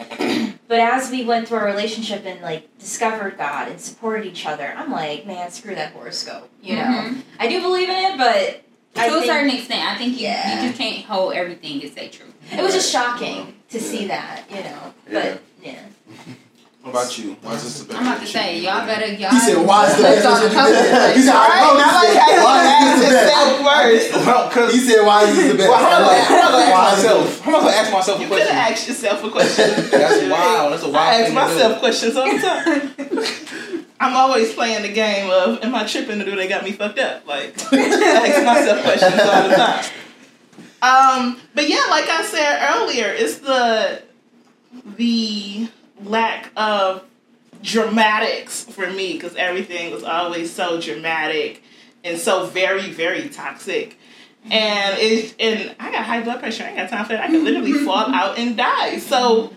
but 0.67 0.79
as 0.79 1.11
we 1.11 1.23
went 1.23 1.47
through 1.47 1.59
our 1.59 1.65
relationship 1.65 2.25
and 2.25 2.41
like 2.41 2.75
discovered 2.79 3.37
God 3.37 3.67
and 3.67 3.79
supported 3.79 4.25
each 4.25 4.47
other, 4.47 4.73
I'm 4.75 4.91
like, 4.91 5.27
man, 5.27 5.51
screw 5.51 5.75
that 5.75 5.93
horoscope. 5.93 6.49
You 6.63 6.77
know, 6.77 6.81
Mhm. 6.81 7.21
I 7.39 7.47
do 7.47 7.61
believe 7.61 7.89
in 7.89 7.95
it, 7.95 8.17
but 8.17 8.63
to 8.95 9.07
a 9.07 9.11
think 9.19 9.25
certain 9.25 9.49
extent, 9.51 9.83
I 9.83 9.97
think 9.97 10.17
you, 10.17 10.23
Yeah. 10.23 10.63
you 10.63 10.67
just 10.69 10.79
can't 10.79 11.05
hold 11.05 11.33
everything 11.33 11.81
and 11.83 11.93
say 11.93 12.07
true. 12.09 12.25
it 12.51 12.63
was 12.63 12.73
just 12.73 12.91
shocking 12.91 13.53
to 13.69 13.77
Yeah. 13.77 13.83
see 13.83 14.07
that. 14.07 14.41
You 14.49 14.63
know, 14.63 14.93
but 15.11 15.41
yeah. 15.61 15.75
What 16.89 17.05
about 17.05 17.17
you? 17.19 17.37
Why 17.41 17.53
is 17.53 17.63
this 17.63 17.79
the 17.81 17.85
best? 17.85 17.99
I'm 18.01 18.07
about 18.07 18.21
to 18.21 18.27
say, 18.27 18.59
y'all 18.59 18.85
better 18.85 19.05
y'all. 19.13 19.29
He 19.29 19.39
said, 19.39 19.57
"Why 19.65 19.85
is 19.85 19.95
the 19.95 20.01
put 20.01 20.09
best?" 20.09 20.25
on 20.25 20.41
the 20.41 20.49
That's 20.49 20.57
what 20.57 20.73
you 20.73 20.89
cover. 20.89 21.13
He 21.13 21.21
said, 21.21 21.35
"I 21.35 21.47
Right? 21.49 21.61
know 21.61 21.85
I 21.85 21.93
like 21.93 22.09
this 22.09 22.33
you 22.33 22.43
Why 22.43 22.57
is 22.59 22.69
asked 22.69 22.97
this 22.97 23.09
the 23.09 23.13
best?" 23.13 23.29
yourself 23.29 23.49
first. 23.69 24.25
Well, 24.25 24.47
because 24.49 24.73
He 24.73 24.79
said, 24.79 25.05
"Why 25.05 25.23
is 25.23 25.35
this 25.35 25.51
the 25.51 25.57
best?" 25.59 25.69
well, 25.69 25.77
how 25.77 25.89
am 25.89 26.03
I 26.03 26.07
gonna, 26.09 26.23
how 26.25 26.35
am 26.35 26.45
I 26.45 26.49
gonna 26.49 26.65
ask 26.65 26.97
is 26.97 27.03
it- 27.03 27.07
myself? 27.07 27.39
How 27.41 27.49
am 27.49 27.55
I 27.55 27.59
gonna 27.59 27.77
ask 27.77 27.91
myself 27.93 28.17
a 28.17 28.21
You 28.23 28.27
could 28.29 28.39
have 28.39 28.47
question? 28.49 28.73
asked 28.73 28.87
yourself 28.89 29.23
a 29.23 29.29
question. 29.29 29.69
That's 29.91 30.19
wild. 30.31 30.73
That's 30.73 30.83
a 30.83 30.89
wild 30.89 30.97
I 30.97 31.13
ask 31.13 31.25
thing 31.25 31.35
to 31.35 31.41
myself 31.45 31.73
do. 31.73 31.79
questions 31.79 32.15
all 32.17 32.25
the 32.25 32.39
time. 32.41 33.85
I'm 34.01 34.15
always 34.15 34.53
playing 34.53 34.81
the 34.81 34.93
game 34.93 35.29
of, 35.29 35.61
am 35.63 35.75
I 35.75 35.85
tripping 35.85 36.19
to 36.19 36.25
do 36.25 36.35
they 36.35 36.47
got 36.47 36.63
me 36.63 36.71
fucked 36.71 36.99
up? 36.99 37.27
Like, 37.27 37.53
I 37.71 38.31
ask 38.33 38.45
myself 38.45 38.81
questions 38.83 39.21
all 39.21 39.49
the 39.49 39.55
time. 39.55 39.85
Um, 40.81 41.39
but 41.53 41.67
yeah, 41.69 41.83
like 41.89 42.07
I 42.09 42.23
said 42.23 42.73
earlier, 42.75 43.07
it's 43.13 43.37
the 43.39 44.01
the 44.97 45.67
lack 46.03 46.51
of 46.55 47.03
dramatics 47.61 48.63
for 48.63 48.89
me 48.89 49.13
because 49.13 49.35
everything 49.35 49.91
was 49.91 50.03
always 50.03 50.51
so 50.51 50.79
dramatic 50.79 51.61
and 52.03 52.17
so 52.17 52.45
very 52.45 52.89
very 52.91 53.29
toxic. 53.29 53.97
And 54.45 54.97
it 54.97 55.35
and 55.39 55.75
I 55.79 55.91
got 55.91 56.05
high 56.05 56.21
blood 56.21 56.39
pressure. 56.39 56.63
I 56.63 56.67
ain't 56.67 56.77
got 56.77 56.89
time 56.89 57.05
for 57.05 57.13
that. 57.13 57.23
I 57.23 57.27
could 57.27 57.43
literally 57.43 57.73
fall 57.85 58.13
out 58.13 58.37
and 58.37 58.55
die. 58.55 58.99
So 58.99 59.53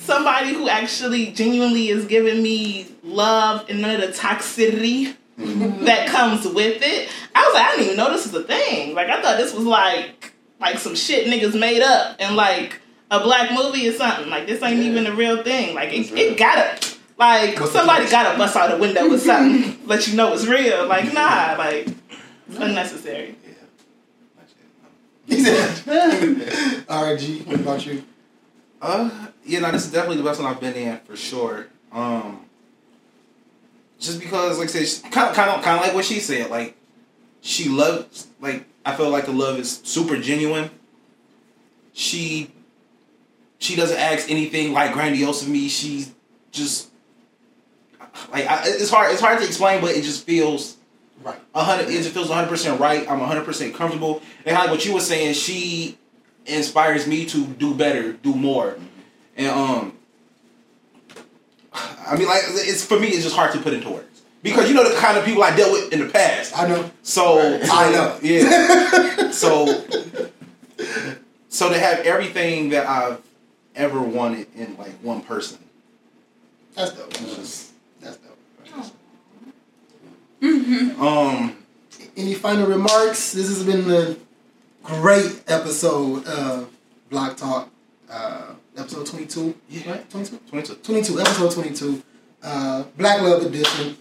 somebody 0.00 0.54
who 0.54 0.68
actually 0.68 1.32
genuinely 1.32 1.88
is 1.88 2.06
giving 2.06 2.42
me 2.42 2.88
love 3.02 3.66
and 3.68 3.82
none 3.82 3.94
of 3.94 4.00
the 4.00 4.08
toxicity 4.08 5.14
mm-hmm. 5.38 5.84
that 5.84 6.08
comes 6.08 6.46
with 6.46 6.82
it. 6.82 7.08
I 7.34 7.44
was 7.44 7.54
like, 7.54 7.64
I 7.64 7.70
didn't 7.70 7.84
even 7.84 7.96
know 7.96 8.10
this 8.10 8.26
was 8.26 8.34
a 8.34 8.46
thing. 8.46 8.94
Like 8.94 9.08
I 9.08 9.20
thought 9.20 9.36
this 9.36 9.54
was 9.54 9.64
like 9.64 10.32
like 10.60 10.78
some 10.78 10.94
shit 10.94 11.26
niggas 11.26 11.58
made 11.58 11.82
up 11.82 12.16
and 12.18 12.36
like 12.36 12.80
a 13.10 13.20
black 13.20 13.52
movie 13.52 13.88
or 13.88 13.92
something. 13.92 14.28
Like 14.30 14.46
this 14.46 14.62
ain't 14.62 14.78
Yeah. 14.82 14.90
even 14.90 15.06
a 15.06 15.14
real 15.14 15.42
thing. 15.42 15.74
Like 15.74 15.92
it, 15.92 16.10
it 16.12 16.36
gotta 16.38 16.78
like 17.18 17.58
What's 17.60 17.72
somebody 17.72 18.08
gotta 18.10 18.36
bust 18.36 18.56
out 18.56 18.72
a 18.72 18.76
window 18.76 19.12
or 19.12 19.18
something, 19.18 19.78
let 19.86 20.06
you 20.08 20.16
know 20.16 20.32
it's 20.32 20.46
real. 20.46 20.86
Like 20.86 21.12
nah, 21.12 21.54
like 21.58 21.88
it's 22.48 22.56
unnecessary. 22.58 23.36
He 25.26 25.40
said, 25.42 25.70
"RG, 26.86 27.46
what 27.46 27.60
about 27.60 27.86
you?" 27.86 28.02
Uh, 28.82 29.08
yeah, 29.46 29.60
no, 29.60 29.70
this 29.72 29.86
is 29.86 29.92
definitely 29.92 30.18
the 30.18 30.22
best 30.22 30.38
one 30.40 30.52
I've 30.52 30.60
been 30.60 30.74
in 30.74 30.98
for 30.98 31.16
sure. 31.16 31.68
Um, 31.92 32.44
just 33.98 34.20
because, 34.20 34.58
like 34.58 34.68
I 34.68 34.84
said, 34.84 35.10
kind 35.10 35.30
of, 35.30 35.34
kind 35.34 35.50
of, 35.50 35.62
kind 35.62 35.78
of 35.80 35.86
like 35.86 35.94
what 35.94 36.04
she 36.04 36.20
said. 36.20 36.50
Like, 36.50 36.76
she 37.40 37.70
loves, 37.70 38.26
like, 38.40 38.66
I 38.84 38.94
feel 38.94 39.08
like 39.08 39.24
the 39.24 39.32
love 39.32 39.58
is 39.58 39.80
super 39.84 40.18
genuine. 40.18 40.68
She, 41.94 42.50
she 43.64 43.76
doesn't 43.76 43.98
ask 43.98 44.30
anything 44.30 44.72
like 44.72 44.92
grandiose 44.92 45.42
of 45.42 45.48
me. 45.48 45.68
She's 45.68 46.12
just, 46.52 46.90
like, 48.30 48.46
I, 48.46 48.62
it's 48.66 48.90
hard, 48.90 49.10
it's 49.10 49.20
hard 49.20 49.38
to 49.40 49.46
explain, 49.46 49.80
but 49.80 49.92
it 49.92 50.02
just 50.04 50.26
feels 50.26 50.76
Right. 51.22 51.38
hundred. 51.54 51.88
It 51.88 52.02
just 52.02 52.10
feels 52.10 52.28
one 52.28 52.36
hundred 52.36 52.50
percent 52.50 52.78
right. 52.80 53.08
I'm 53.10 53.18
hundred 53.20 53.46
percent 53.46 53.74
comfortable. 53.74 54.20
And 54.44 54.54
like 54.56 54.70
what 54.70 54.84
you 54.84 54.92
were 54.92 55.00
saying, 55.00 55.34
she 55.34 55.96
inspires 56.44 57.06
me 57.06 57.24
to 57.26 57.46
do 57.46 57.72
better, 57.74 58.12
do 58.12 58.34
more. 58.34 58.76
And 59.36 59.46
um, 59.46 59.92
I 61.72 62.16
mean, 62.16 62.26
like 62.28 62.42
it's 62.46 62.84
for 62.84 62.98
me, 63.00 63.08
it's 63.08 63.22
just 63.22 63.34
hard 63.36 63.52
to 63.52 63.58
put 63.60 63.72
into 63.72 63.88
words 63.88 64.22
because 64.42 64.68
you 64.68 64.74
know 64.74 64.86
the 64.86 64.94
kind 64.96 65.16
of 65.16 65.24
people 65.24 65.42
I 65.42 65.56
dealt 65.56 65.72
with 65.72 65.92
in 65.94 66.00
the 66.00 66.12
past. 66.12 66.58
I 66.58 66.68
know. 66.68 66.90
So 67.02 67.58
I 67.62 67.90
know. 67.90 68.18
yeah. 68.20 69.30
so 69.30 69.84
so 71.48 71.70
to 71.70 71.78
have 71.78 72.00
everything 72.00 72.70
that 72.70 72.86
I've 72.86 73.22
ever 73.76 74.00
wanted 74.00 74.46
in 74.56 74.76
like 74.76 74.92
one 75.02 75.20
person. 75.22 75.58
That's 76.74 76.92
dope. 76.92 77.12
That's 77.12 77.36
just 77.36 77.72
that's 78.00 78.16
dope. 78.18 78.38
Um, 81.00 81.56
Any 82.16 82.34
final 82.34 82.66
remarks? 82.66 83.32
This 83.32 83.48
has 83.48 83.64
been 83.64 83.90
a 83.90 84.16
great 84.82 85.42
episode 85.48 86.26
of 86.26 86.70
Block 87.10 87.36
Talk. 87.36 87.68
Uh, 88.10 88.54
episode 88.76 89.06
22. 89.06 89.54
Yeah. 89.68 89.90
Right? 89.92 90.10
22? 90.10 90.36
twenty 90.48 90.66
two. 90.66 90.74
22, 90.76 91.20
episode 91.20 91.50
22. 91.52 92.02
Uh, 92.42 92.82
Black 92.96 93.22
Love 93.22 93.44
Edition. 93.46 93.96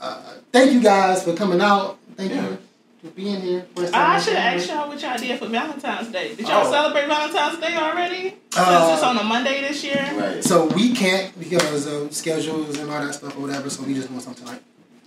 Uh, 0.00 0.34
thank 0.52 0.72
you 0.72 0.80
guys 0.82 1.24
for 1.24 1.34
coming 1.34 1.60
out. 1.60 1.98
Thank 2.16 2.32
Yeah. 2.32 2.50
you 2.50 2.58
for 3.02 3.08
being 3.10 3.40
here. 3.40 3.66
First 3.74 3.92
time 3.92 4.10
I 4.10 4.20
should 4.20 4.34
have 4.34 4.56
asked 4.60 4.68
y'all 4.70 4.88
what 4.88 5.00
y'all 5.02 5.18
did 5.18 5.38
for 5.38 5.46
Valentine's 5.46 6.08
Day. 6.08 6.34
Did 6.34 6.46
y'all 6.48 6.66
Oh. 6.66 6.70
celebrate 6.70 7.06
Valentine's 7.06 7.58
Day 7.58 7.74
already? 7.76 8.34
Uh, 8.56 8.86
Since 8.86 8.94
it's 8.98 9.02
on 9.02 9.18
a 9.18 9.24
Monday 9.24 9.60
this 9.62 9.82
year. 9.82 10.12
Right. 10.14 10.44
So 10.44 10.66
we 10.66 10.94
can't 10.94 11.36
because 11.38 11.86
of 11.86 12.14
schedules 12.14 12.78
and 12.78 12.90
all 12.90 13.04
that 13.04 13.14
stuff 13.14 13.36
or 13.36 13.40
whatever, 13.40 13.68
so 13.70 13.82
we 13.82 13.94
just 13.94 14.10
want 14.10 14.22
something 14.22 14.46
like. 14.46 14.60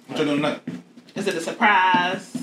What 0.07 0.19
you 0.19 0.25
doing 0.25 0.37
tonight? 0.37 0.61
Is 1.15 1.27
it 1.27 1.35
a 1.35 1.41
surprise? 1.41 2.35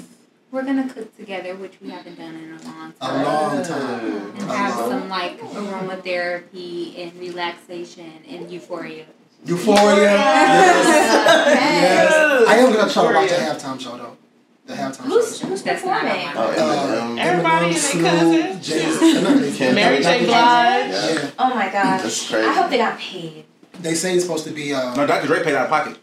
We're 0.51 0.65
gonna 0.65 0.89
cook 0.89 1.17
together, 1.17 1.55
which 1.55 1.75
we 1.81 1.91
haven't 1.91 2.17
done 2.19 2.35
in 2.35 2.51
a 2.51 2.63
long 2.65 2.93
time. 2.93 2.95
A 3.01 3.23
long 3.25 3.65
time. 3.65 4.35
and 4.39 4.51
A 4.51 4.55
have 4.57 4.77
long- 4.79 4.91
some 4.91 5.09
like 5.09 5.41
aromatherapy 5.41 6.99
and 7.03 7.19
relaxation 7.21 8.13
and 8.29 8.51
euphoria. 8.51 9.05
Euphoria. 9.47 10.03
Yes. 10.13 10.87
yes. 11.55 12.49
I 12.49 12.57
am 12.57 12.73
gonna 12.73 12.93
try 12.93 13.09
to 13.09 13.15
watch 13.15 13.29
the 13.31 13.35
Euphoria. 13.37 13.55
halftime 13.55 13.81
show 13.81 13.97
though. 13.97 14.17
The 14.67 14.75
halftime 14.75 15.05
Who's 15.07 15.39
show. 15.39 15.47
who's 15.49 15.63
That's 15.63 15.85
not 15.85 16.05
on 16.05 16.11
performing? 16.11 16.37
Oh, 16.37 16.43
Uh, 16.43 17.17
Eminem. 17.17 17.19
Everybody 17.19 17.67
and 17.67 17.75
Eminem, 17.75 18.03
their 18.03 18.19
Snoop, 18.21 18.43
cousin. 18.53 18.63
Jay- 18.63 19.23
no, 19.23 19.35
they 19.39 19.57
can't. 19.57 19.75
Mary 19.75 20.03
J. 20.03 20.21
Not- 20.21 20.27
Blige. 20.27 20.91
Yeah. 20.91 21.13
Yeah. 21.23 21.31
Oh 21.39 21.55
my 21.55 21.69
gosh. 21.69 22.03
That's 22.03 22.29
crazy. 22.31 22.47
I 22.49 22.53
hope 22.53 22.71
they 22.71 22.77
got 22.79 22.99
paid. 22.99 23.45
They 23.81 23.95
say 23.95 24.15
it's 24.15 24.25
supposed 24.25 24.45
to 24.45 24.53
be. 24.53 24.73
Uh, 24.73 24.95
No, 24.95 25.07
Dr. 25.07 25.27
Dre 25.27 25.43
paid 25.43 25.55
out 25.55 25.65
of 25.65 25.71
pocket. 25.71 25.99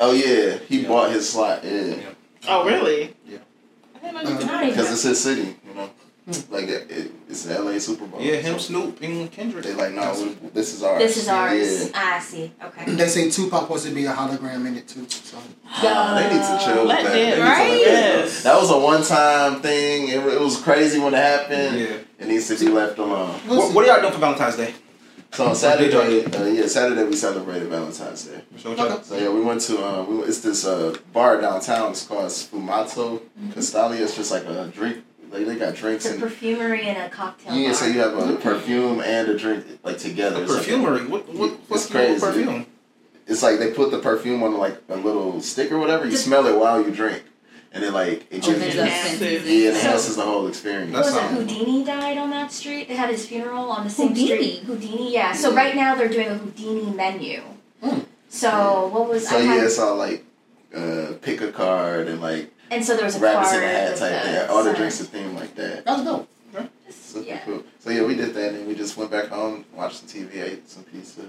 Oh 0.00 0.12
yeah, 0.12 0.56
he 0.68 0.80
Yeah. 0.80 0.88
bought 0.88 1.12
his 1.12 1.28
slot. 1.30 1.62
Yeah, 1.64 1.94
Oh, 2.48 2.64
really? 2.64 3.14
Yeah. 3.28 3.38
I 3.94 3.98
didn't 4.06 4.14
know 4.24 4.30
you 4.30 4.36
could 4.38 4.46
Not 4.46 4.60
do 4.62 4.66
even. 4.66 4.70
because 4.70 4.92
it's 4.92 5.02
his 5.02 5.20
city. 5.22 5.56
You 6.30 6.38
know, 6.38 6.44
like 6.50 6.68
it, 6.68 6.90
it, 6.90 7.12
it's 7.28 7.44
the 7.44 7.58
LA 7.60 7.78
Super 7.78 8.06
Bowl. 8.06 8.20
Yeah, 8.20 8.34
him, 8.36 8.54
So 8.54 8.58
Snoop, 8.58 9.00
and 9.02 9.30
Kendrick. 9.30 9.64
They 9.64 9.74
like, 9.74 9.92
no, 9.92 10.12
we, 10.42 10.48
this 10.50 10.74
is 10.74 10.82
ours. 10.82 10.98
This 10.98 11.16
is 11.16 11.28
ours. 11.28 11.84
Yeah. 11.86 11.90
Ah, 11.94 12.16
I 12.16 12.20
see. 12.20 12.52
Okay. 12.64 12.92
they 12.92 13.06
say 13.08 13.30
Tupac 13.30 13.62
supposed 13.62 13.86
to 13.86 13.94
be 13.94 14.06
a 14.06 14.12
hologram 14.12 14.66
in 14.66 14.76
it 14.76 14.88
too. 14.88 15.08
So 15.08 15.38
Nah, 15.82 16.14
they 16.18 16.24
need 16.28 16.42
to 16.42 16.60
chill 16.64 16.84
Let 16.84 17.02
with 17.04 17.12
that. 17.12 17.12
them, 17.12 17.12
They 17.12 17.34
to 17.36 17.42
right? 17.42 17.70
let 17.70 17.84
that. 17.84 18.24
Yes. 18.24 18.42
That 18.42 18.60
was 18.60 18.70
a 18.70 18.78
one-time 18.78 19.60
thing. 19.62 20.08
It, 20.08 20.18
it 20.34 20.40
was 20.40 20.60
crazy 20.60 20.98
when 20.98 21.14
it 21.14 21.18
happened. 21.18 21.78
Yeah. 21.78 21.96
It 22.18 22.28
needs 22.28 22.48
to 22.48 22.58
be 22.64 22.70
left 22.70 22.98
alone. 22.98 23.30
What, 23.46 23.74
what 23.74 23.84
are 23.84 23.88
y'all 23.92 24.00
doing 24.00 24.12
for 24.12 24.18
Valentine's 24.20 24.56
Day? 24.56 24.74
So 25.32 25.46
on 25.46 25.54
Saturday, 25.54 26.24
uh, 26.24 26.44
yeah, 26.46 26.66
Saturday 26.66 27.04
we 27.04 27.14
celebrated 27.14 27.68
Valentine's 27.68 28.24
Day. 28.24 28.40
So 28.58 28.70
what 28.70 28.78
y'all- 28.78 28.92
Okay. 28.94 29.02
So 29.04 29.16
yeah, 29.16 29.28
we 29.30 29.40
went 29.40 29.60
to 29.62 29.84
um, 29.86 30.18
we, 30.18 30.24
it's 30.24 30.40
this 30.40 30.66
uh, 30.66 30.94
bar 31.12 31.40
downtown. 31.40 31.92
It's 31.92 32.04
called 32.04 32.26
Sfumato 32.26 33.20
Castalia. 33.50 34.00
It's 34.00 34.16
just 34.16 34.32
like 34.32 34.44
a 34.44 34.66
drink. 34.74 35.04
Like 35.30 35.46
they 35.46 35.56
got 35.56 35.74
drinks 35.76 36.04
It's 36.04 36.12
a 36.12 36.14
and 36.14 36.22
perfumery 36.22 36.82
and 36.88 36.98
a 36.98 37.08
cocktail 37.08 37.54
yeah, 37.54 37.68
bar. 37.68 37.74
so 37.74 37.86
you 37.86 38.00
have 38.00 38.16
a 38.18 38.36
perfume 38.36 39.00
and 39.00 39.28
a 39.28 39.38
drink 39.38 39.64
like 39.84 39.98
together. 39.98 40.36
The 40.36 40.42
It's 40.42 40.50
like 40.52 40.60
a- 40.62 40.64
perfumery. 40.64 41.06
What, 41.06 41.28
what, 41.28 41.50
what's 41.68 41.84
It's 41.84 41.86
the 41.86 41.98
crazy. 41.98 42.20
perfume? 42.20 42.66
it's 43.26 43.42
like 43.44 43.58
they 43.60 43.70
put 43.72 43.90
the 43.92 43.98
perfume 44.00 44.42
on 44.42 44.56
like 44.58 44.76
a 44.88 44.96
little 44.96 45.40
stick 45.40 45.70
or 45.70 45.78
whatever. 45.78 46.04
You 46.06 46.16
smell 46.16 46.46
it 46.46 46.58
while 46.58 46.84
you 46.84 46.90
drink, 46.90 47.22
and 47.72 47.84
then 47.84 47.92
like 47.92 48.26
it 48.32 48.42
Oh, 48.44 48.46
gives 48.48 48.58
there's 48.58 48.74
Yeah. 48.74 49.04
sense. 49.04 49.20
yeah, 49.20 49.28
it 49.28 49.74
enhances 49.74 50.16
the 50.16 50.22
whole 50.22 50.48
experience. 50.48 50.92
That's 50.92 51.12
was 51.12 51.16
it 51.16 51.22
Houdini 51.54 51.84
died 51.84 52.18
on 52.18 52.30
that 52.30 52.50
street? 52.50 52.88
They 52.88 52.96
had 52.96 53.10
his 53.10 53.24
funeral 53.26 53.70
on 53.70 53.84
the 53.84 53.90
same 53.90 54.08
Houdini? 54.08 54.26
street. 54.56 54.62
Houdini, 54.64 55.12
yeah. 55.14 55.32
So 55.32 55.54
right 55.54 55.76
now 55.76 55.94
they're 55.94 56.08
doing 56.08 56.26
a 56.28 56.34
Houdini 56.34 56.90
menu. 56.90 57.40
Hmm. 57.84 58.00
So 58.28 58.88
what 58.88 59.08
was 59.08 59.28
So 59.28 59.36
I 59.36 59.42
yeah, 59.42 59.54
had, 59.54 59.64
it's 59.64 59.78
all 59.78 59.96
like 59.96 60.24
uh, 60.74 61.12
pick 61.22 61.40
a 61.40 61.52
card 61.52 62.08
and 62.08 62.20
like 62.20 62.52
and 62.70 62.84
so 62.84 62.96
there 62.96 63.04
was 63.04 63.16
a 63.16 63.20
rabbits 63.20 63.52
in 63.52 63.62
a 63.62 63.66
hat 63.66 63.96
type 63.96 64.24
the 64.24 64.30
thing. 64.30 64.50
All 64.50 64.64
the 64.64 64.74
drinks 64.74 65.00
are 65.00 65.04
themed 65.04 65.34
like 65.34 65.54
that. 65.56 65.84
that's 65.84 66.04
dope. 66.04 66.28
Super 66.90 67.26
Yeah. 67.26 67.38
cool. 67.44 67.62
So 67.78 67.90
yeah, 67.90 68.04
we 68.04 68.14
did 68.16 68.34
that, 68.34 68.48
and 68.50 68.56
then 68.58 68.66
we 68.68 68.74
just 68.74 68.96
went 68.96 69.10
back 69.10 69.26
home, 69.28 69.64
watched 69.74 70.08
some 70.08 70.08
TV, 70.08 70.42
ate 70.42 70.68
some 70.68 70.84
pizza. 70.84 71.22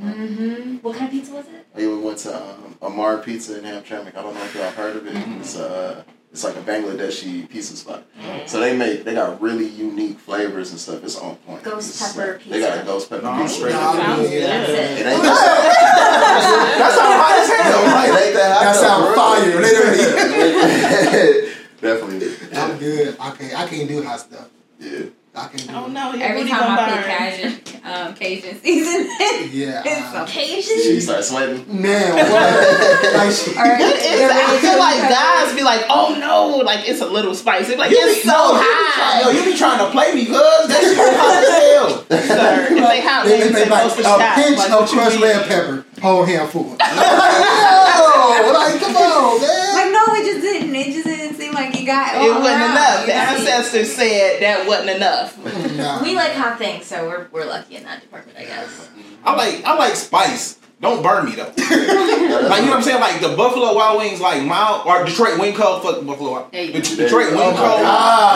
Mm-hmm. 0.00 0.76
What 0.82 0.94
kind 0.96 1.06
of 1.06 1.10
pizza 1.12 1.32
was 1.32 1.46
it? 1.46 1.66
We 1.74 1.88
went 1.88 2.18
to 2.18 2.36
um, 2.36 2.76
Amar 2.82 3.18
Pizza 3.18 3.58
in 3.58 3.64
Hamtramck. 3.64 4.14
I 4.16 4.22
don't 4.22 4.34
know 4.34 4.44
if 4.44 4.54
y'all 4.54 4.70
heard 4.72 4.96
of 4.96 5.06
it. 5.06 5.14
Mm-hmm. 5.14 5.40
It's 5.40 5.56
uh, 5.56 6.02
it's 6.36 6.44
like 6.44 6.54
a 6.56 6.60
Bangladeshi 6.60 7.48
pizza 7.48 7.74
spot. 7.78 8.04
So 8.44 8.60
they 8.60 8.76
make 8.76 9.04
they 9.04 9.14
got 9.14 9.40
really 9.40 9.64
unique 9.66 10.18
flavors 10.18 10.70
and 10.70 10.78
stuff. 10.78 11.02
It's 11.02 11.16
on 11.18 11.36
point. 11.36 11.62
Ghost 11.62 11.88
It's 11.88 12.12
pepper 12.12 12.32
like- 12.34 12.44
They 12.44 12.60
got 12.60 12.78
a 12.78 12.82
ghost 12.84 13.08
pepper 13.08 13.22
No, 13.22 13.30
I'm 13.30 13.40
pizza. 13.44 13.56
straight 13.56 13.72
yeah. 13.72 13.80
That's 13.86 14.26
good. 14.28 14.36
it. 14.36 14.98
It 15.00 15.06
ain't 15.06 15.22
that. 15.22 16.76
That's 16.76 16.98
how 17.00 17.10
hot 17.16 17.38
as 17.40 17.48
hell. 17.48 17.80
It 18.04 18.26
ain't 18.26 18.34
that 18.36 18.52
hot 18.52 18.64
That 18.64 18.76
sound 18.76 19.02
bro. 19.04 19.14
fire, 19.16 19.60
literally. 19.62 21.52
Definitely. 21.80 22.58
I'm 22.58 22.78
good. 22.78 23.16
I 23.18 23.30
can't. 23.30 23.54
I 23.60 23.66
can't 23.66 23.88
do 23.88 24.02
hot 24.02 24.20
stuff. 24.20 24.48
Yeah. 24.78 25.04
I 25.36 25.48
can 25.48 25.58
do. 25.66 25.72
Oh 25.74 25.86
no, 25.86 26.12
your 26.14 26.22
Every 26.22 26.48
time 26.48 26.62
I 26.64 26.88
put 26.88 26.94
burn. 26.96 27.04
Cajun, 27.04 27.60
um, 27.84 28.14
Cajun 28.14 28.56
season 28.62 29.02
in, 29.04 29.50
Yeah. 29.52 29.82
It's 29.84 30.14
uh, 30.14 30.24
She 30.24 30.60
Occasion. 30.60 31.00
started 31.02 31.24
sweating. 31.24 31.66
man, 31.82 32.14
what? 32.32 33.12
like 33.14 33.30
she, 33.36 33.50
Or 33.52 33.76
It's, 33.76 34.32
I 34.32 34.56
feel 34.64 34.78
like 34.80 34.96
guys 35.12 35.52
be 35.54 35.60
like, 35.62 35.84
oh 35.90 36.16
no, 36.18 36.56
like 36.64 36.88
it's 36.88 37.02
a 37.02 37.06
little 37.06 37.34
spicy. 37.34 37.76
Like 37.76 37.90
You 37.90 37.98
it's 38.00 38.22
be- 38.24 38.30
so 38.30 38.32
no, 38.32 38.54
you 38.56 38.64
be 38.64 38.66
trying- 38.96 39.20
Yo, 39.20 39.28
you 39.30 39.44
be 39.52 39.58
trying 39.58 39.78
to 39.84 39.90
play 39.92 40.14
me, 40.14 40.24
cuz 40.24 40.68
that 40.72 40.80
shit 40.80 40.96
hot 41.20 41.36
as 41.36 41.48
hell. 41.52 42.00
Sir, 42.08 42.72
if 42.72 42.80
they 42.88 43.00
hot, 43.04 43.26
they, 43.26 43.36
they, 43.40 43.48
they, 43.52 43.68
like 43.68 43.92
a 43.92 43.94
pinch 44.40 44.60
of 44.72 44.88
crushed 44.88 45.20
red 45.20 45.44
pepper, 45.46 45.84
whole 46.00 46.24
handful. 46.24 46.64
Yo, 46.64 46.72
like 46.80 48.80
come 48.80 48.96
on, 48.96 49.36
man. 49.40 49.74
Like 49.76 49.92
no, 49.92 50.00
it 50.16 50.24
just 50.24 50.40
didn't. 50.40 50.72
It 50.74 50.92
just 50.96 51.04
didn't 51.06 51.36
seem 51.36 51.52
like 51.52 51.74
it 51.74 51.75
got. 51.86 52.16
It 52.16 52.28
wasn't 52.28 52.46
around, 52.46 52.70
enough. 52.72 53.00
The 53.06 53.12
know? 53.12 53.18
ancestors 53.18 53.94
said 53.94 54.42
that 54.42 54.66
wasn't 54.66 54.90
enough. 54.90 55.76
Nah. 55.76 56.02
We 56.02 56.14
like 56.14 56.32
hot 56.32 56.58
things, 56.58 56.86
so 56.86 57.06
we're 57.08 57.28
we're 57.32 57.46
lucky 57.46 57.76
in 57.76 57.84
that 57.84 58.02
department, 58.02 58.38
I 58.38 58.44
guess. 58.44 58.90
I 59.24 59.34
like 59.34 59.64
I 59.64 59.76
like 59.76 59.94
spice. 59.94 60.58
Don't 60.80 61.02
burn 61.02 61.24
me 61.24 61.32
though. 61.32 61.44
like 61.56 61.58
you 61.58 61.86
know 61.86 62.44
what 62.44 62.72
I'm 62.72 62.82
saying? 62.82 63.00
Like 63.00 63.20
the 63.20 63.34
Buffalo 63.34 63.74
Wild 63.74 63.98
Wings, 63.98 64.20
like 64.20 64.42
mild 64.42 64.86
or 64.86 65.04
Detroit 65.06 65.38
Wing 65.38 65.54
Co. 65.54 65.80
Fuck 65.80 66.04
Buffalo 66.04 66.32
Wild. 66.32 66.52
There 66.52 66.64
oh 66.64 66.72
The. 66.72 66.80
Detroit 66.80 67.28
Oh 67.30 67.36
Wing 67.36 67.54
my 67.54 67.56
Cold. 67.56 67.80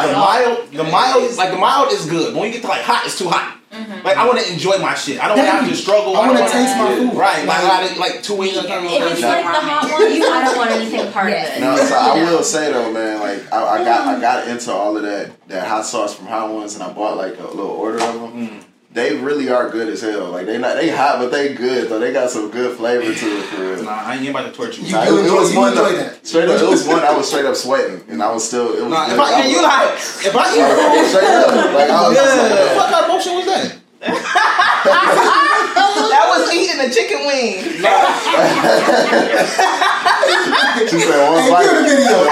The 0.08 0.16
mild, 0.16 0.72
the 0.72 0.84
mild, 0.90 1.22
is 1.24 1.36
like 1.36 1.50
the 1.50 1.58
mild 1.58 1.92
is 1.92 2.06
good. 2.06 2.34
When 2.34 2.46
you 2.46 2.52
get 2.52 2.62
to 2.62 2.68
like 2.68 2.80
hot, 2.82 3.04
it's 3.04 3.18
too 3.18 3.28
hot. 3.28 3.59
Like 3.72 4.16
I 4.16 4.26
want 4.26 4.40
to 4.40 4.52
enjoy 4.52 4.78
my 4.78 4.94
shit. 4.94 5.22
I 5.22 5.28
don't 5.28 5.38
want 5.38 5.48
to 5.48 5.52
have 5.52 5.68
to 5.68 5.76
struggle. 5.76 6.16
I 6.16 6.26
want 6.26 6.38
to 6.38 6.52
taste 6.52 6.76
my 6.76 6.96
food. 6.96 7.16
Right, 7.16 7.46
like 7.46 7.58
I 7.60 7.86
gotta 7.86 8.00
like 8.00 8.22
two 8.22 8.34
wings. 8.34 8.56
If 8.56 8.64
it's 8.64 9.22
like 9.22 9.44
the 9.44 9.50
hot 9.50 9.84
ones, 9.84 10.24
I 10.24 10.44
don't 10.44 10.56
want 10.56 10.70
anything 10.72 11.12
part 11.12 11.28
of 11.28 11.38
it. 11.38 11.60
No, 11.60 11.76
so 11.76 11.94
I 11.94 12.14
will 12.14 12.42
say 12.42 12.72
though, 12.72 12.92
man, 12.92 13.20
like 13.20 13.52
I, 13.52 13.80
I 13.80 13.84
got 13.84 14.08
I 14.08 14.20
got 14.20 14.48
into 14.48 14.72
all 14.72 14.96
of 14.96 15.04
that 15.04 15.48
that 15.48 15.68
hot 15.68 15.86
sauce 15.86 16.14
from 16.16 16.26
Hot 16.26 16.52
Ones, 16.52 16.74
and 16.74 16.82
I 16.82 16.92
bought 16.92 17.16
like 17.16 17.38
a 17.38 17.46
little 17.46 17.66
order 17.66 18.02
of 18.02 18.14
them. 18.14 18.48
Mm. 18.48 18.64
They 18.92 19.14
really 19.16 19.48
are 19.48 19.70
good 19.70 19.88
as 19.88 20.00
hell. 20.02 20.30
Like 20.32 20.46
they 20.46 20.58
not 20.58 20.74
they 20.74 20.90
hot, 20.90 21.20
but 21.20 21.30
they 21.30 21.54
good 21.54 21.88
though. 21.88 22.00
They 22.00 22.12
got 22.12 22.28
some 22.28 22.50
good 22.50 22.76
flavor 22.76 23.04
to 23.04 23.08
it 23.38 23.42
for 23.46 23.60
real. 23.62 23.84
Nah, 23.84 23.90
I 24.02 24.16
ain't 24.16 24.28
about 24.28 24.46
to 24.46 24.52
torture 24.52 24.80
you. 24.82 24.88
You 24.88 24.94
Nah, 24.94 25.04
do 25.04 25.18
it, 25.18 25.26
it 25.26 25.32
was 25.32 25.52
you 25.54 25.58
one 25.60 25.70
enjoy 25.70 25.92
that, 25.94 26.12
that. 26.18 26.26
straight 26.26 26.48
up. 26.48 26.60
It 26.60 26.66
was 26.68 26.84
one 26.88 26.98
I 27.04 27.12
was 27.16 27.28
straight 27.28 27.44
up 27.46 27.54
sweating, 27.54 28.02
and 28.08 28.20
I 28.20 28.32
was 28.34 28.42
still. 28.48 28.74
It 28.74 28.82
was 28.82 28.90
Nah, 28.90 29.04
if 29.06 29.10
good. 29.14 29.20
I, 29.20 29.40
and 29.42 29.50
you 29.50 29.56
was- 29.62 29.70
like, 29.70 29.94
if 30.26 30.34
I 30.34 30.42
eat 30.50 30.66
food, 30.74 31.06
straight 31.06 31.30
up, 31.30 31.54
like 31.70 31.86
I 31.90 32.02
was 32.02 32.16
just 32.18 32.34
what 32.34 32.50
the 32.50 32.56
fuck 32.74 32.90
kind 32.90 33.04
of 33.06 33.10
motion 33.14 33.34
was 33.38 33.46
that? 33.46 33.78
that 36.10 36.24
was 36.34 36.50
eating 36.50 36.80
a 36.82 36.90
chicken 36.90 37.20
wing. 37.30 37.62
she 40.90 40.98
said 40.98 41.20
one 41.30 41.38
Hey, 41.46 41.50
bite. 41.52 41.62
cue 41.62 41.78
the 41.78 41.86
video. 41.86 42.26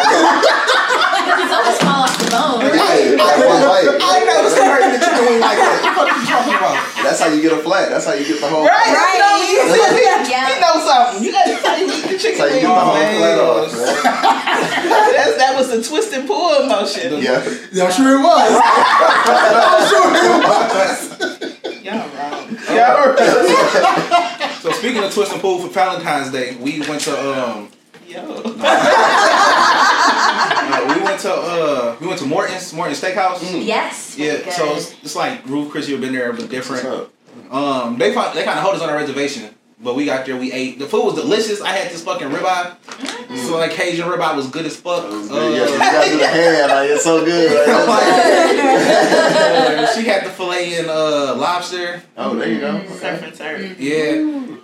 It's 1.39 1.53
almost 1.55 1.81
fall 1.85 2.03
off 2.09 2.17
the 2.19 2.27
bone. 2.35 2.67
Hey, 2.73 3.15
like 3.15 3.37
one 3.47 3.63
bite. 3.63 3.85
I 4.01 4.11
ain't 4.19 4.27
never 4.27 4.49
seen 4.51 4.65
her 4.67 4.81
eat 4.81 4.97
a 4.97 4.99
chicken 4.99 5.23
wing 5.29 5.39
like 5.45 5.55
that. 5.61 5.61
What 5.61 5.68
the 5.68 5.68
fuck 5.99 6.09
you 6.15 6.23
talking 6.27 6.55
about? 6.55 6.79
That's 7.03 7.19
how 7.21 7.29
you 7.29 7.43
get 7.43 7.53
a 7.53 7.59
flat. 7.59 7.91
That's 7.91 8.07
how 8.07 8.15
you 8.15 8.25
get 8.25 8.39
the 8.41 8.47
whole. 8.49 8.63
Right? 8.65 8.95
Right. 8.95 9.19
You 9.19 9.19
know, 9.19 9.35
you 9.43 9.59
see, 9.75 9.83
he, 9.99 10.31
Yeah. 10.31 10.47
he 10.47 10.55
knows 10.63 10.83
something. 10.87 11.19
You 11.27 11.33
gotta 11.33 11.57
tell 11.59 11.75
you 11.79 11.87
eat 11.91 12.07
the 12.07 12.15
That's 12.15 12.39
how 12.39 12.47
you 12.47 12.63
get 12.63 12.63
the 12.63 12.79
whole 12.79 12.95
man. 12.95 13.19
flat 13.19 13.39
off, 13.39 13.73
man. 13.75 13.85
That's, 15.19 15.35
that 15.37 15.53
was 15.59 15.69
the 15.75 15.83
twist 15.83 16.13
and 16.15 16.27
pull 16.27 16.67
motion. 16.67 17.19
Yeah. 17.23 17.43
Yeah, 17.73 17.85
I'm 17.85 17.93
sure 17.93 18.15
it 18.15 18.23
was. 18.23 18.51
I'm 19.67 19.85
sure 19.91 20.07
it 20.15 20.39
was. 20.47 20.99
Y'all 21.83 22.09
wrong. 22.15 22.47
Y'all 22.71 23.13
wrong. 23.15 24.55
So 24.61 24.73
speaking 24.73 25.03
of 25.03 25.13
twist 25.13 25.33
and 25.33 25.41
pull 25.41 25.59
for 25.61 25.69
Valentine's 25.69 26.31
Day, 26.31 26.57
we 26.61 26.81
went 26.89 27.01
to 27.03 27.13
um 27.15 27.69
Yo. 28.07 28.23
we 28.25 28.51
went 31.11 31.21
to 31.23 31.33
uh 31.33 31.97
we 32.01 32.07
went 32.07 32.19
to 32.21 32.27
Morton's 32.27 32.73
Morton's 32.73 33.01
Steakhouse. 33.01 33.41
Yes. 33.65 34.17
Yeah, 34.19 34.37
very 34.39 34.51
so 34.53 34.75
it's, 34.77 34.95
it's 35.03 35.17
like 35.17 35.47
Ruth's 35.47 35.71
Chris, 35.73 35.89
you've 35.89 36.01
been 36.01 36.13
there, 36.13 36.31
but 36.33 36.41
What's 36.43 36.51
different. 36.51 36.87
up? 36.87 37.13
Um, 37.53 37.99
they 37.99 38.13
found, 38.13 38.37
they 38.37 38.45
kind 38.45 38.59
of 38.59 38.65
hold 38.65 38.75
us 38.77 38.83
on 38.83 38.89
a 38.91 38.95
reservation, 38.95 39.55
but 39.81 39.95
we 39.95 40.05
got 40.05 40.27
there, 40.27 40.37
we 40.37 40.53
ate. 40.53 40.79
The 40.79 40.87
food 40.87 41.05
was 41.05 41.15
delicious. 41.15 41.61
I 41.63 41.71
had 41.73 41.91
this 41.91 42.03
fucking 42.05 42.29
ribeye, 42.29 42.77
so 43.47 43.57
like 43.57 43.71
Cajun 43.71 44.07
ribeye 44.09 44.35
was 44.37 44.49
good 44.49 44.67
as 44.67 44.77
fuck. 44.77 45.05
It 45.05 45.11
was 45.11 45.31
Uh. 45.31 45.35
Yeah, 45.35 45.67
you 45.73 45.79
gotta 45.79 46.11
do 46.11 46.19
the 46.19 46.27
hand. 46.41 46.71
Like, 46.73 46.91
it's 46.91 47.05
so 47.05 47.25
good. 47.25 47.69
Right? 47.69 48.59
uh, 49.79 49.95
she 49.95 50.03
had 50.05 50.25
the 50.27 50.31
fillet 50.31 50.79
and 50.81 50.89
uh, 50.91 51.37
lobster. 51.37 52.03
oh, 52.17 52.35
there 52.37 52.49
you 52.53 52.61
go. 52.61 52.85
Surf 52.89 53.03
Okay. 53.23 53.27
and 53.27 53.35
turf. 53.35 53.81
Yeah, 53.81 54.13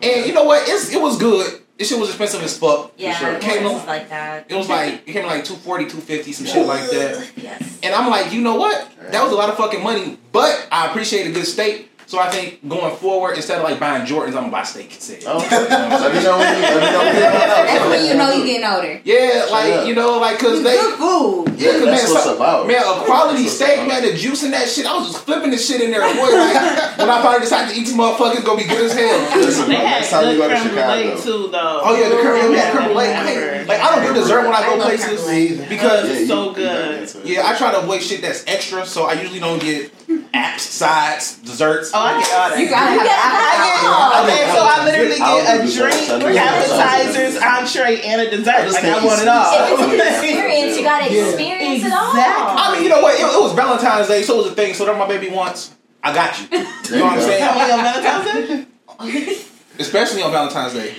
and 0.08 0.26
you 0.26 0.32
know 0.34 0.44
what? 0.44 0.68
It's 0.68 0.92
it 0.92 1.00
was 1.00 1.16
good. 1.18 1.60
This 1.76 1.88
shit 1.88 1.98
was 1.98 2.08
expensive 2.10 2.40
as 2.42 2.56
fuck. 2.56 2.92
yeah, 2.96 3.14
sure. 3.14 3.32
it 3.32 3.40
Came 3.40 3.64
was 3.64 3.72
on- 3.80 3.86
like 3.86 4.08
that. 4.08 4.46
It 4.48 4.54
was 4.54 4.68
like 4.68 5.02
it 5.06 5.12
came 5.12 5.26
like 5.26 5.44
240, 5.44 5.84
250, 5.86 6.32
some 6.32 6.46
shit 6.46 6.66
like 6.66 6.88
that. 6.90 7.30
Yes. 7.36 7.80
And 7.82 7.94
I'm 7.94 8.08
like, 8.10 8.32
you 8.32 8.40
know 8.40 8.54
what? 8.54 8.88
That 9.10 9.22
was 9.22 9.32
a 9.32 9.34
lot 9.34 9.50
of 9.50 9.56
fucking 9.56 9.82
money, 9.82 10.18
but 10.32 10.66
I 10.70 10.86
appreciate 10.88 11.26
a 11.26 11.32
good 11.32 11.46
steak. 11.46 11.90
So 12.06 12.18
I 12.18 12.28
think 12.30 12.66
going 12.68 12.94
forward, 12.96 13.36
instead 13.36 13.58
of 13.58 13.64
like 13.64 13.80
buying 13.80 14.06
Jordans, 14.06 14.28
I'm 14.36 14.46
gonna 14.46 14.50
buy 14.52 14.62
steak 14.64 14.92
instead. 14.92 15.22
Oh, 15.26 15.38
Okay. 15.44 15.56
Let 15.68 16.14
me 16.14 16.22
know 16.22 16.38
when 16.38 16.54
you. 16.56 16.62
Let 16.62 16.76
me 16.76 16.90
know 16.92 16.98
when 17.04 17.14
you 17.14 17.20
That's 17.20 17.84
when 17.88 18.04
you 18.06 18.14
know 18.14 18.32
you 18.32 18.44
getting 18.44 18.66
older. 18.66 19.00
Yeah, 19.04 19.46
like 19.50 19.72
up. 19.72 19.86
you 19.88 19.94
know, 19.94 20.18
like 20.18 20.38
cause 20.38 20.62
they. 20.62 20.76
good 20.76 20.98
food. 20.98 21.54
Yeah, 21.56 21.70
cause 21.72 21.84
That's 21.84 22.04
man, 22.04 22.12
what's 22.12 22.24
so- 22.24 22.36
about. 22.36 22.66
man, 22.66 22.82
a 22.82 23.04
quality 23.04 23.42
That's 23.44 23.56
steak, 23.56 23.76
about. 23.78 23.88
man, 23.88 24.02
the 24.02 24.14
juice 24.16 24.42
in 24.42 24.50
that 24.52 24.68
shit. 24.68 24.86
I 24.86 24.96
was 24.98 25.12
just 25.12 25.24
flipping 25.24 25.50
the 25.50 25.56
shit 25.58 25.80
in 25.80 25.90
there, 25.90 26.00
boy. 26.02 26.28
Like, 26.34 26.98
when 26.98 27.08
I 27.10 27.22
finally 27.22 27.40
decided 27.40 27.72
to 27.74 27.80
eat 27.80 27.84
these 27.86 27.94
motherfuckers, 27.96 28.44
gonna 28.44 28.58
be 28.62 28.68
good 28.68 28.84
as 28.90 28.92
hell. 28.92 29.40
Listen, 29.40 29.68
They 29.68 29.74
had 29.76 30.00
next 30.00 30.10
time 30.10 30.28
you 30.28 30.36
good 30.36 30.48
go 30.48 30.48
to 30.48 30.60
creme 30.60 30.74
brulee 30.74 31.16
Chicago. 31.16 31.22
too, 31.22 31.48
though. 31.52 31.80
Oh 31.84 31.92
yeah, 31.96 32.08
the 32.10 32.16
creme, 32.20 32.52
yeah, 32.52 32.58
Yeah, 32.58 32.84
brulee. 32.86 33.04
yeah. 33.04 33.64
Like, 33.64 33.68
like, 33.68 33.80
I 33.80 33.94
don't 33.96 34.14
do 34.14 34.20
dessert 34.20 34.42
when 34.44 34.52
I 34.54 34.58
I 34.58 34.62
go 34.68 34.76
love 34.76 34.88
places 34.88 35.68
because 35.68 36.10
it's 36.10 36.28
so 36.28 36.52
good. 36.52 36.66
gotta 36.66 36.98
get 37.00 37.08
to 37.08 37.20
it. 37.20 37.26
yeah, 37.26 37.48
I 37.48 37.56
try 37.56 37.70
to 37.72 37.78
avoid 37.80 38.02
shit 38.02 38.20
that's 38.20 38.44
extra. 38.46 38.84
So 38.84 39.04
I 39.04 39.14
usually 39.14 39.40
don't 39.40 39.60
get 39.62 39.90
apps, 40.06 40.60
sides, 40.60 41.38
desserts. 41.38 41.90
Oh, 41.94 41.98
I 41.98 42.20
get 42.20 42.32
all 42.32 42.48
that. 42.50 42.58
You 42.58 42.68
gotta 42.68 42.92
You 42.92 42.98
have 42.98 43.08
got 43.08 43.24
an 43.24 43.40
I 43.44 43.56
get, 43.56 43.84
Oh, 43.84 44.24
okay, 44.24 44.42
so 44.52 44.60
I 44.64 44.84
literally 44.84 45.18
get 45.18 45.54
a 45.54 45.58
do 45.58 45.64
desserts. 45.64 46.10
I 46.10 46.18
do 46.18 46.24
drink, 46.24 46.36
desserts. 46.38 46.72
appetizers, 46.72 47.34
entree, 47.42 48.00
and 48.02 48.20
a 48.22 48.30
dessert. 48.30 48.72
Like 48.72 48.84
I 48.84 49.04
want 49.04 49.18
eat 49.18 49.22
it 49.22 49.28
all. 49.28 49.50
If 49.54 49.70
it's 49.72 49.82
an 49.82 50.00
experience, 50.14 50.76
you 50.78 50.82
gotta 50.84 51.08
Yeah. 51.12 51.26
experience 51.28 51.84
it 51.84 51.92
all. 51.92 52.10
Exactly. 52.10 52.54
I 52.58 52.72
mean, 52.74 52.82
you 52.84 52.88
know 52.90 53.00
what? 53.00 53.14
It, 53.14 53.22
it 53.24 53.40
was 53.42 53.52
Valentine's 53.54 54.08
Day, 54.08 54.22
so 54.22 54.34
it 54.34 54.42
was 54.44 54.52
a 54.52 54.54
thing. 54.54 54.74
So 54.74 54.84
whatever 54.84 54.98
my 54.98 55.08
baby 55.08 55.28
wants, 55.30 55.74
I 56.02 56.12
got 56.14 56.36
you. 56.40 56.46
You 56.52 56.64
There 56.88 56.98
know 56.98 57.04
what 57.06 57.14
I'm 57.14 57.20
saying? 57.20 57.42
How 57.42 57.58
on 57.58 57.82
Valentine's 57.82 58.48
Day? 58.48 59.36
Especially 59.78 60.22
on 60.22 60.30
Valentine's 60.30 60.72
Day. 60.74 60.90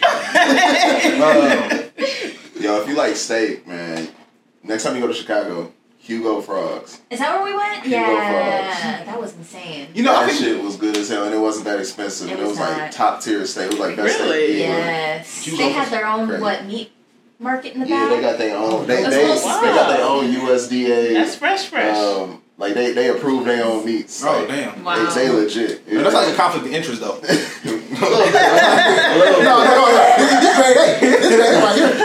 Um, 1.15 1.89
yo, 2.61 2.81
if 2.81 2.87
you 2.89 2.95
like 2.95 3.15
steak, 3.15 3.65
man, 3.67 4.07
next 4.63 4.83
time 4.83 4.95
you 4.95 5.01
go 5.01 5.07
to 5.07 5.13
Chicago, 5.13 5.71
Hugo 6.05 6.39
Frogs. 6.39 7.01
Is 7.09 7.17
that 7.19 7.33
where 7.35 7.43
we 7.51 7.57
went? 7.57 7.81
Hugo 7.83 7.95
Yeah, 7.97 9.03
that 9.05 9.19
was 9.19 9.35
insane. 9.35 9.87
You 9.95 10.03
know, 10.03 10.13
I 10.15 10.25
that 10.25 10.31
think 10.33 10.43
shit 10.45 10.63
was 10.63 10.75
good 10.75 10.95
as 10.95 11.09
hell, 11.09 11.23
and 11.25 11.33
it 11.33 11.39
wasn't 11.39 11.65
that 11.65 11.79
expensive. 11.79 12.27
It 12.27 12.33
and 12.33 12.39
it 12.41 12.43
was 12.43 12.51
was 12.51 12.59
like 12.59 12.91
top 12.91 13.21
tier 13.21 13.43
steak. 13.47 13.65
It 13.65 13.69
was 13.71 13.79
like 13.79 13.95
best 13.95 14.19
Really? 14.19 14.45
steak. 14.53 14.65
anywhere. 14.67 14.85
Yes, 14.85 15.43
Hugo 15.45 15.57
they 15.57 15.65
was 15.67 15.75
had 15.75 15.89
their 15.89 16.05
own 16.05 16.27
crazy. 16.27 16.41
what 16.43 16.65
meat 16.65 16.91
market 17.39 17.73
in 17.73 17.79
the 17.81 17.87
Yeah, 17.87 18.07
back. 18.07 18.09
they 18.15 18.21
got 18.21 18.37
their 18.37 18.55
own. 18.57 18.85
They 18.87 19.01
That's 19.01 19.15
they, 19.15 19.31
awesome. 19.31 19.61
they 19.67 19.73
got 19.75 19.89
their 19.97 20.05
own 20.05 20.25
USDA. 20.31 21.13
That's 21.13 21.35
fresh, 21.35 21.65
fresh. 21.67 21.97
Um, 21.97 22.41
like 22.57 22.73
they 22.75 22.91
they 22.93 23.09
approve 23.09 23.43
their 23.45 23.65
own 23.65 23.83
meats. 23.83 24.23
Oh 24.23 24.31
Like, 24.31 24.47
damn. 24.47 24.83
Wow. 24.83 25.09
They, 25.09 25.25
they 25.27 25.29
legit. 25.33 25.87
Man, 25.91 26.03
that's 26.03 26.13
like 26.15 26.31
a 26.31 26.35
conflict 26.37 26.67
of 26.67 26.71
interest, 26.73 27.01
though. 27.01 27.19
No, 27.95 28.09
no, 28.09 28.19
no, 29.41 29.63
no. 29.63 30.15
This 30.17 30.31
is 30.43 30.55
grade 30.55 31.01
This 31.01 31.25
is 31.25 31.35
grade 31.35 31.63
right 31.63 31.75
here. 31.75 32.04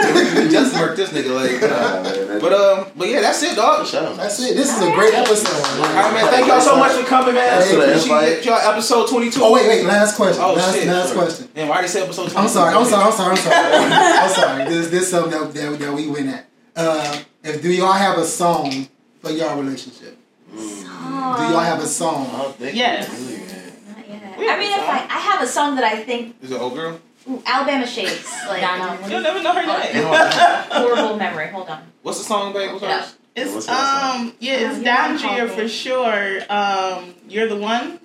Just 0.51 0.75
murk 0.75 0.95
this 0.95 1.09
nigga, 1.11 1.33
like. 1.35 1.61
Nah, 1.61 1.67
nah. 1.67 2.03
man, 2.03 2.27
that- 2.27 2.41
But 2.41 2.53
um, 2.53 2.91
but 2.95 3.07
yeah, 3.07 3.21
that's 3.21 3.41
it, 3.43 3.55
dog. 3.55 3.79
For 3.85 3.91
sure. 3.97 4.13
That's 4.15 4.39
it. 4.39 4.55
This 4.55 4.75
is 4.75 4.81
a 4.81 4.91
great 4.93 5.13
episode. 5.13 5.49
All 5.79 5.81
right, 5.93 6.13
man. 6.13 6.27
Thank 6.27 6.47
y'all 6.47 6.61
so 6.61 6.75
much 6.77 6.91
for 6.93 7.05
coming, 7.05 7.35
man. 7.35 7.61
Thanks 7.61 7.73
Appreciate 8.05 8.45
y'all. 8.45 8.59
Episode 8.71 9.09
twenty-two. 9.09 9.39
Oh 9.43 9.53
wait, 9.53 9.67
wait. 9.67 9.85
Last 9.85 10.15
question. 10.15 10.41
Oh, 10.43 10.53
last, 10.53 10.75
shit. 10.75 10.87
last 10.87 11.13
question. 11.13 11.47
Man, 11.55 11.67
why 11.67 11.77
did 11.77 11.83
you 11.83 11.87
say 11.89 12.03
episode 12.03 12.29
22? 12.31 12.37
I'm 12.39 12.47
sorry. 12.47 12.73
I'm 12.75 12.85
sorry. 12.85 13.03
I'm 13.05 13.11
sorry. 13.13 13.31
I'm 13.31 13.37
sorry. 13.37 13.55
I'm 13.93 14.29
sorry. 14.29 14.65
This 14.65 14.87
this 14.89 15.03
is 15.03 15.09
something 15.09 15.31
that, 15.31 15.53
that, 15.53 15.79
that 15.79 15.93
we 15.93 16.07
went 16.07 16.29
at. 16.29 16.45
Uh, 16.75 17.19
if 17.43 17.61
do 17.61 17.69
y'all 17.71 17.91
have 17.93 18.17
a 18.17 18.25
song 18.25 18.87
for 19.21 19.31
y'all 19.31 19.59
relationship? 19.61 20.17
Do 20.55 20.61
y'all 20.61 21.59
have 21.59 21.81
a 21.81 21.87
song? 21.87 22.27
I 22.33 22.37
don't 22.43 22.55
think 22.55 22.75
Yes. 22.75 23.09
we 23.09 23.35
man. 23.35 23.73
Not 23.87 24.09
yet. 24.09 24.49
I 24.55 24.59
mean, 24.59 24.71
if 24.73 24.79
I, 24.89 24.97
I 25.09 25.19
have 25.19 25.41
a 25.41 25.47
song 25.47 25.75
that 25.75 25.83
I 25.83 26.03
think 26.03 26.35
Is 26.41 26.51
it 26.51 26.59
old 26.59 26.73
girl? 26.75 26.99
Ooh, 27.29 27.41
Alabama 27.45 27.85
Shakes, 27.87 28.31
like 28.47 28.63
um, 28.63 29.09
You'll 29.09 29.21
never 29.21 29.41
know 29.41 29.53
her 29.53 29.65
name. 29.65 30.03
horrible 30.71 31.17
memory. 31.17 31.47
Hold 31.47 31.69
on. 31.69 31.83
What's 32.01 32.19
the 32.19 32.25
song, 32.25 32.53
babe? 32.53 32.71
What's 32.71 32.83
Yeah. 32.83 33.07
It's 33.33 33.53
What's 33.53 33.65
that 33.67 34.15
um 34.15 34.33
yeah, 34.39 34.53
it's 34.55 34.77
Um, 34.77 34.83
Don 34.83 35.37
you're 35.37 35.47
for 35.47 35.67
sure. 35.67 36.39
Um, 36.49 37.13
you're 37.29 37.47
the 37.47 37.55
one. 37.55 37.99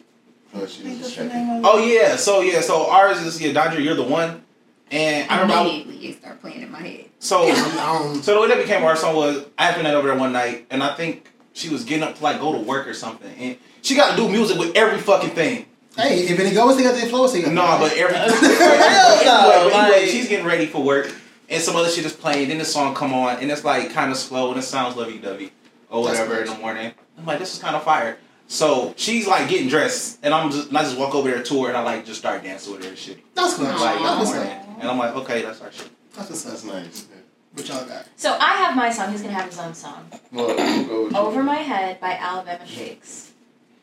Oh, 0.55 0.65
she 0.67 0.85
was 0.85 0.99
that's 0.99 1.11
the 1.11 1.17
checking. 1.17 1.29
name 1.33 1.51
of 1.51 1.65
it. 1.65 1.69
Oh 1.69 1.85
yeah. 1.85 2.17
So 2.17 2.41
yeah. 2.43 2.61
So 2.61 2.89
ours 2.89 3.21
is 3.21 3.41
yeah. 3.41 3.53
Dodger, 3.53 3.81
you're 3.81 3.97
the 3.97 4.05
one. 4.05 4.43
And 4.91 5.29
I 5.29 5.41
remember. 5.41 5.55
I, 5.55 5.61
Immediately, 5.63 6.07
it 6.07 6.19
start 6.19 6.41
playing 6.41 6.63
in 6.63 6.71
my 6.71 6.81
head. 6.81 7.07
so 7.19 7.49
Um, 7.81 8.23
so 8.23 8.35
the 8.35 8.41
way 8.41 8.49
that 8.49 8.59
became 8.59 8.85
our 8.85 8.95
song 8.97 9.17
was 9.17 9.45
I 9.59 9.65
had 9.67 9.77
been 9.77 9.87
over 9.87 10.07
there 10.09 10.17
one 10.17 10.33
night, 10.33 10.67
and 10.71 10.83
I 10.83 10.95
think 10.95 11.29
she 11.55 11.69
was 11.69 11.85
getting 11.85 12.05
up 12.05 12.17
to 12.19 12.23
like 12.23 12.39
go 12.39 12.53
to 12.53 12.59
work 12.59 12.87
or 12.87 12.95
something, 12.95 13.35
and 13.37 13.57
she 13.83 13.97
got 13.97 14.13
to 14.13 14.17
do 14.17 14.29
music 14.29 14.59
with 14.59 14.77
every 14.77 15.01
fucking 15.01 15.31
thing. 15.31 15.67
Hey, 15.97 16.21
if 16.21 16.39
it 16.39 16.55
goes 16.55 16.77
together, 16.77 16.99
it 16.99 17.09
flows 17.09 17.33
together. 17.33 17.53
No, 17.53 17.77
but 17.81 17.93
every 17.93 18.15
for 18.39 18.47
anyway, 18.47 19.25
real 19.25 19.75
anyway, 19.75 20.01
like- 20.01 20.09
she's 20.11 20.29
getting 20.29 20.47
ready 20.47 20.67
for 20.67 20.83
work, 20.83 21.13
and 21.49 21.63
some 21.63 21.77
other 21.77 21.89
shit 21.89 22.05
is 22.05 22.13
playing. 22.13 22.49
Then 22.49 22.59
the 22.59 22.65
song 22.65 22.95
come 22.95 23.13
on, 23.15 23.39
and 23.41 23.51
it's 23.51 23.65
like 23.65 23.93
kind 23.93 24.11
of 24.11 24.17
slow, 24.17 24.51
and 24.51 24.59
it 24.59 24.63
sounds 24.63 24.97
lovey 24.97 25.19
dovey 25.19 25.53
or 25.91 26.03
whatever 26.03 26.41
in 26.41 26.47
the 26.47 26.55
morning. 26.59 26.93
I'm 27.19 27.25
like, 27.27 27.39
this 27.39 27.55
is 27.55 27.61
kind 27.61 27.75
of 27.77 27.83
fire. 27.83 28.19
So 28.49 28.95
she's 28.97 29.27
like 29.27 29.49
getting 29.49 29.69
dressed, 29.69 30.21
and 30.23 30.33
I'm 30.33 30.51
just, 30.51 30.69
and 30.69 30.79
I 30.79 30.83
just 30.83 30.97
walk 30.99 31.15
over 31.15 31.29
there 31.31 31.43
to 31.43 31.63
her, 31.65 31.69
and 31.69 31.77
I 31.77 31.83
like 31.83 32.05
just 32.07 32.21
start 32.21 32.43
dancing 32.45 32.73
with 32.73 32.83
her 32.85 32.91
and 32.91 32.99
shit. 32.99 33.19
That's 33.35 33.55
cool. 33.55 33.65
Like, 33.67 33.79
That's 33.99 34.31
in 34.31 34.37
morning. 34.37 34.53
up. 34.53 34.79
and 34.81 34.89
I'm 34.91 34.99
like, 34.99 35.15
okay, 35.17 35.43
that's 35.43 35.61
our 35.61 35.73
shit. 35.73 35.91
That's 36.15 36.31
what's 36.31 36.43
That's 36.45 36.65
nice. 36.65 37.07
Yeah. 37.11 37.17
What 37.55 37.69
y'all 37.69 37.87
got? 37.87 38.07
So 38.17 38.37
I 38.39 38.53
have 38.57 38.77
my 38.77 38.91
song. 38.93 39.11
He's 39.13 39.23
gonna 39.23 39.33
have 39.33 39.47
his 39.47 39.59
own 39.59 39.73
song. 39.75 40.09
Well, 40.31 40.49
we'll 40.49 40.87
go 40.87 41.09
you. 41.09 41.17
Over 41.17 41.43
My 41.43 41.57
Head 41.57 41.99
by 42.01 42.13
Alabama 42.13 42.67
Shakes. 42.67 43.33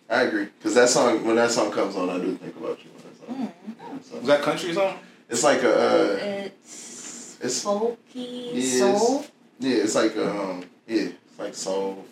I 0.10 0.24
agree. 0.24 0.46
Because 0.46 0.76
that 0.76 0.90
song, 0.90 1.24
when 1.26 1.36
that 1.38 1.52
song 1.52 1.72
comes 1.72 1.96
on, 1.96 2.10
I 2.10 2.18
do 2.20 2.36
think 2.36 2.56
about 2.58 2.78
you. 2.84 2.90
When 2.92 3.04
that 3.46 3.56
song. 3.56 3.98
Was 3.98 4.06
So, 4.08 4.20
that 4.28 4.42
country 4.42 4.74
song? 4.74 4.98
it's 5.30 5.44
like 5.44 5.64
a, 5.64 5.74
uh, 5.74 6.18
it's 6.46 7.38
it's 7.42 7.64
folky 7.64 8.54
Yes. 8.54 8.80
soul. 8.80 9.26
yeah, 9.60 9.78
it's 9.78 9.96
like 9.96 10.16
um, 10.18 10.64
yeah, 10.88 11.10
it's 11.28 11.40
like 11.40 11.56
soul, 11.56 12.06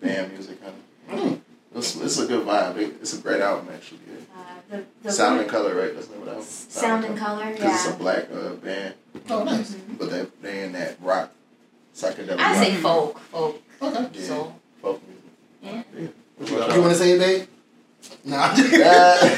band 0.00 0.32
music 0.32 0.60
kind 0.62 0.74
of. 1.10 1.18
Mm. 1.18 1.40
It's, 1.74 1.96
it's 1.96 2.18
a 2.18 2.26
good 2.26 2.46
vibe. 2.46 2.76
It, 2.78 2.96
it's 3.00 3.14
a 3.14 3.18
great 3.22 3.40
album 3.40 3.68
actually. 3.74 4.00
Yeah. 4.06 4.40
Uh, 4.40 4.42
the 4.70 4.84
the 5.02 5.12
Sound 5.12 5.40
and 5.40 5.48
Color, 5.50 5.74
right? 5.74 5.94
That's 5.94 6.06
the 6.06 6.12
name 6.14 6.22
of 6.22 6.26
the 6.26 6.32
album. 6.32 6.46
Sound 6.48 7.04
and 7.04 7.16
Color. 7.18 7.52
Because 7.52 7.86
it's 7.86 7.94
a 7.94 7.98
black 7.98 8.28
uh, 8.32 8.50
band, 8.54 8.94
Oh, 9.30 9.44
nice. 9.44 9.74
but 9.98 10.10
they 10.10 10.26
they 10.40 10.64
in 10.64 10.72
that 10.72 10.96
rock, 11.02 11.30
psychedelic. 11.94 12.38
I 12.38 12.54
say 12.64 12.72
rock. 12.80 12.82
folk, 12.82 13.18
folk, 13.30 13.62
Okay. 13.82 14.08
Yeah. 14.14 14.24
soul. 14.26 14.56
folk 14.80 15.00
music. 15.06 15.84
Yeah. 15.94 16.00
Yeah. 16.02 16.08
What 16.42 16.50
You 16.50 16.56
you 16.56 16.62
You 16.62 16.68
got? 16.68 16.78
want 16.80 16.92
to 16.92 16.98
say 16.98 17.12
it, 17.12 17.18
babe? 17.18 17.48
Nah. 18.24 18.52
Uh, 18.54 19.36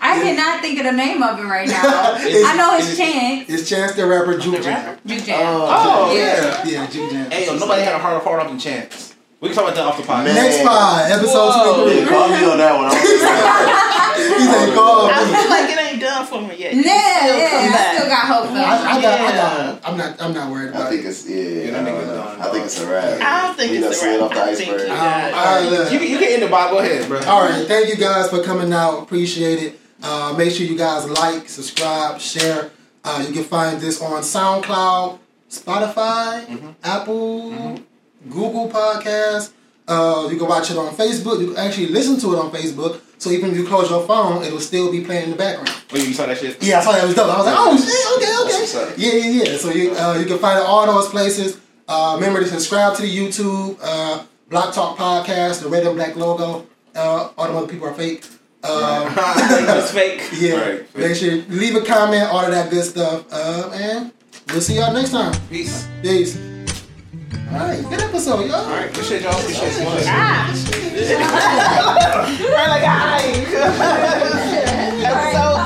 I 0.00 0.20
cannot 0.22 0.60
think 0.60 0.78
of 0.78 0.84
the 0.86 0.92
name 0.92 1.22
of 1.22 1.36
him 1.38 1.50
right 1.50 1.66
now. 1.68 1.82
I 1.82 2.54
know 2.56 2.76
it's 2.78 2.96
Chance. 2.96 3.48
It's 3.50 3.68
Chance 3.68 3.94
the 3.94 4.06
Rapper, 4.06 4.38
Juke 4.38 4.56
The 4.58 4.62
Jam. 4.62 4.98
Juke 5.04 5.24
Jam. 5.24 5.40
Oh, 5.42 6.14
Yeah. 6.14 6.62
Yeah, 6.64 6.86
Juke 6.86 7.10
Jam. 7.10 7.30
Hey, 7.30 7.46
yo, 7.46 7.56
nobody 7.58 7.82
had 7.82 7.94
a 7.94 7.98
harder 7.98 8.20
part 8.20 8.40
off 8.40 8.48
than 8.48 8.58
Chance. 8.58 9.16
We 9.40 9.48
can 9.48 9.56
talk 9.56 9.64
about 9.70 9.76
that 9.76 9.84
off 9.86 9.96
the 9.96 10.02
pod. 10.06 10.24
Man. 10.24 10.34
Next 10.34 10.62
pod, 10.64 11.10
episode 11.10 11.50
Whoa. 11.50 11.84
23. 11.86 12.02
yeah, 12.02 12.08
call 12.08 12.28
me 12.28 12.42
on 12.44 12.58
that 12.58 12.74
one. 12.74 12.90
I'm 12.90 12.98
He 14.38 14.44
said, 14.50 14.74
call 14.74 15.06
I 15.06 15.22
me. 15.22 15.30
feel 15.30 15.50
like 15.50 15.70
it 15.70 15.78
ain't 15.78 15.87
done 15.98 16.26
for 16.26 16.40
me 16.42 16.56
yet. 16.56 16.74
Yeah, 16.74 16.82
Still 17.18 17.38
yeah, 17.38 17.48
come 17.50 17.74
I 17.74 17.94
still 17.96 18.08
got 18.08 18.26
hope 18.26 18.54
though. 18.54 18.60
I, 18.62 18.76
I 18.98 19.02
got, 19.02 19.20
I 19.20 19.24
Yeah. 19.24 19.32
got, 19.32 19.80
I'm 19.90 19.96
not, 19.98 20.22
I'm 20.22 20.32
not 20.34 20.50
worried 20.50 20.72
I 20.74 20.88
think 20.90 21.04
it. 21.04 21.08
it's 21.08 21.28
yeah. 21.28 21.36
Yeah, 21.36 21.70
that 21.70 21.80
I, 21.80 21.84
don't 21.84 21.94
nigga's 21.94 22.06
know. 22.08 22.14
done, 22.16 22.40
I 22.40 22.50
think 22.52 22.64
it's 22.66 22.80
a 22.80 22.86
wrap. 22.90 23.20
I 23.20 23.46
don't 23.46 23.56
think 23.56 23.70
We 23.70 23.76
it's 23.78 23.82
done 23.84 23.90
the 23.90 23.94
slid 23.96 24.20
rap. 24.20 24.30
off 24.30 24.34
the 24.34 24.42
I 24.42 24.54
think 24.54 24.68
iceberg. 24.70 24.80
you 24.80 24.86
got- 24.88 25.32
all 25.34 25.44
right, 25.62 25.70
look. 25.70 25.92
You, 25.92 25.98
can- 25.98 26.08
you 26.08 26.18
can 26.18 26.28
end 26.32 26.42
the 26.42 26.48
Bible. 26.48 26.76
Go 26.78 26.82
ahead, 26.84 27.08
bro. 27.08 27.20
All 27.20 27.42
right, 27.48 27.66
thank 27.66 27.88
you 27.88 27.96
guys 27.96 28.30
for 28.30 28.42
coming 28.42 28.72
out. 28.72 29.02
Appreciate 29.02 29.62
it. 29.62 29.80
Uh, 30.02 30.34
make 30.38 30.52
sure 30.52 30.64
you 30.66 30.76
guys 30.78 31.08
like, 31.10 31.48
subscribe, 31.48 32.20
share. 32.20 32.70
Uh, 33.04 33.24
you 33.26 33.32
can 33.32 33.44
find 33.44 33.80
this 33.80 34.00
on 34.02 34.22
SoundCloud, 34.22 35.18
Spotify, 35.50 36.44
Mm-hmm. 36.46 36.68
Apple, 36.84 37.80
Google 38.28 38.68
Podcasts. 38.68 39.52
Uh, 39.86 40.28
you 40.30 40.36
can 40.36 40.46
watch 40.46 40.70
it 40.70 40.76
on 40.76 40.94
Facebook. 40.94 41.40
You 41.40 41.48
can 41.54 41.56
actually 41.56 41.86
listen 41.88 42.18
to 42.20 42.34
it 42.34 42.38
on 42.38 42.50
Facebook. 42.50 43.00
So 43.18 43.30
even 43.30 43.50
if 43.50 43.56
you 43.56 43.66
close 43.66 43.90
your 43.90 44.06
phone, 44.06 44.44
it'll 44.44 44.60
still 44.60 44.90
be 44.92 45.02
playing 45.04 45.24
in 45.24 45.30
the 45.30 45.36
background. 45.36 45.70
Oh, 45.92 45.96
you 45.96 46.14
saw 46.14 46.26
that 46.26 46.38
shit? 46.38 46.62
Yeah, 46.62 46.78
I 46.78 46.82
saw 46.84 46.92
that 46.92 47.04
was 47.04 47.14
dope. 47.14 47.26
I 47.28 47.36
was 47.36 47.46
like, 47.46 47.56
oh 47.58 47.76
shit, 47.76 48.78
okay, 48.78 48.90
okay. 48.90 48.94
Yeah, 48.96 49.12
yeah, 49.42 49.42
yeah. 49.52 49.58
So 49.58 49.70
you 49.70 49.92
uh, 49.92 50.18
you 50.18 50.26
can 50.26 50.38
find 50.38 50.58
it 50.58 50.64
all 50.64 50.86
those 50.86 51.08
places. 51.08 51.60
Uh, 51.88 52.16
remember 52.18 52.40
to 52.40 52.46
subscribe 52.46 52.94
to 52.96 53.02
the 53.02 53.08
YouTube, 53.16 53.78
uh, 53.82 54.24
Block 54.50 54.74
Talk 54.74 54.96
Podcast, 54.98 55.62
the 55.62 55.68
Red 55.68 55.86
and 55.86 55.96
Black 55.96 56.16
logo. 56.16 56.66
Uh, 56.94 57.30
all 57.36 57.48
the 57.52 57.58
other 57.58 57.66
people 57.66 57.88
are 57.88 57.94
fake. 57.94 58.24
Um, 58.62 59.12
it's 59.16 59.90
fake. 59.92 60.22
yeah, 60.38 60.54
Right. 60.60 60.96
make 60.96 61.16
sure 61.16 61.30
you 61.32 61.42
leave 61.48 61.76
a 61.76 61.84
comment, 61.84 62.24
all 62.24 62.44
of 62.44 62.50
that 62.50 62.70
good 62.70 62.84
stuff. 62.84 63.24
Uh, 63.30 63.70
and 63.72 64.12
we'll 64.48 64.60
see 64.60 64.76
y'all 64.76 64.92
next 64.92 65.10
time. 65.12 65.32
Peace. 65.48 65.86
Peace. 66.02 66.36
All 67.32 67.58
right, 67.58 67.82
good 67.82 68.00
episode, 68.00 68.46
y'all. 68.46 68.56
All 68.56 68.70
right, 68.70 68.88
appreciate 68.88 69.22
y'all. 69.22 69.38
Appreciate 69.38 69.78
y'all. 69.80 69.98
Ah. 70.06 70.54
right, 72.40 72.68
like, 72.68 72.82
all 72.88 73.06
right. 73.08 73.34
episode 75.04 75.57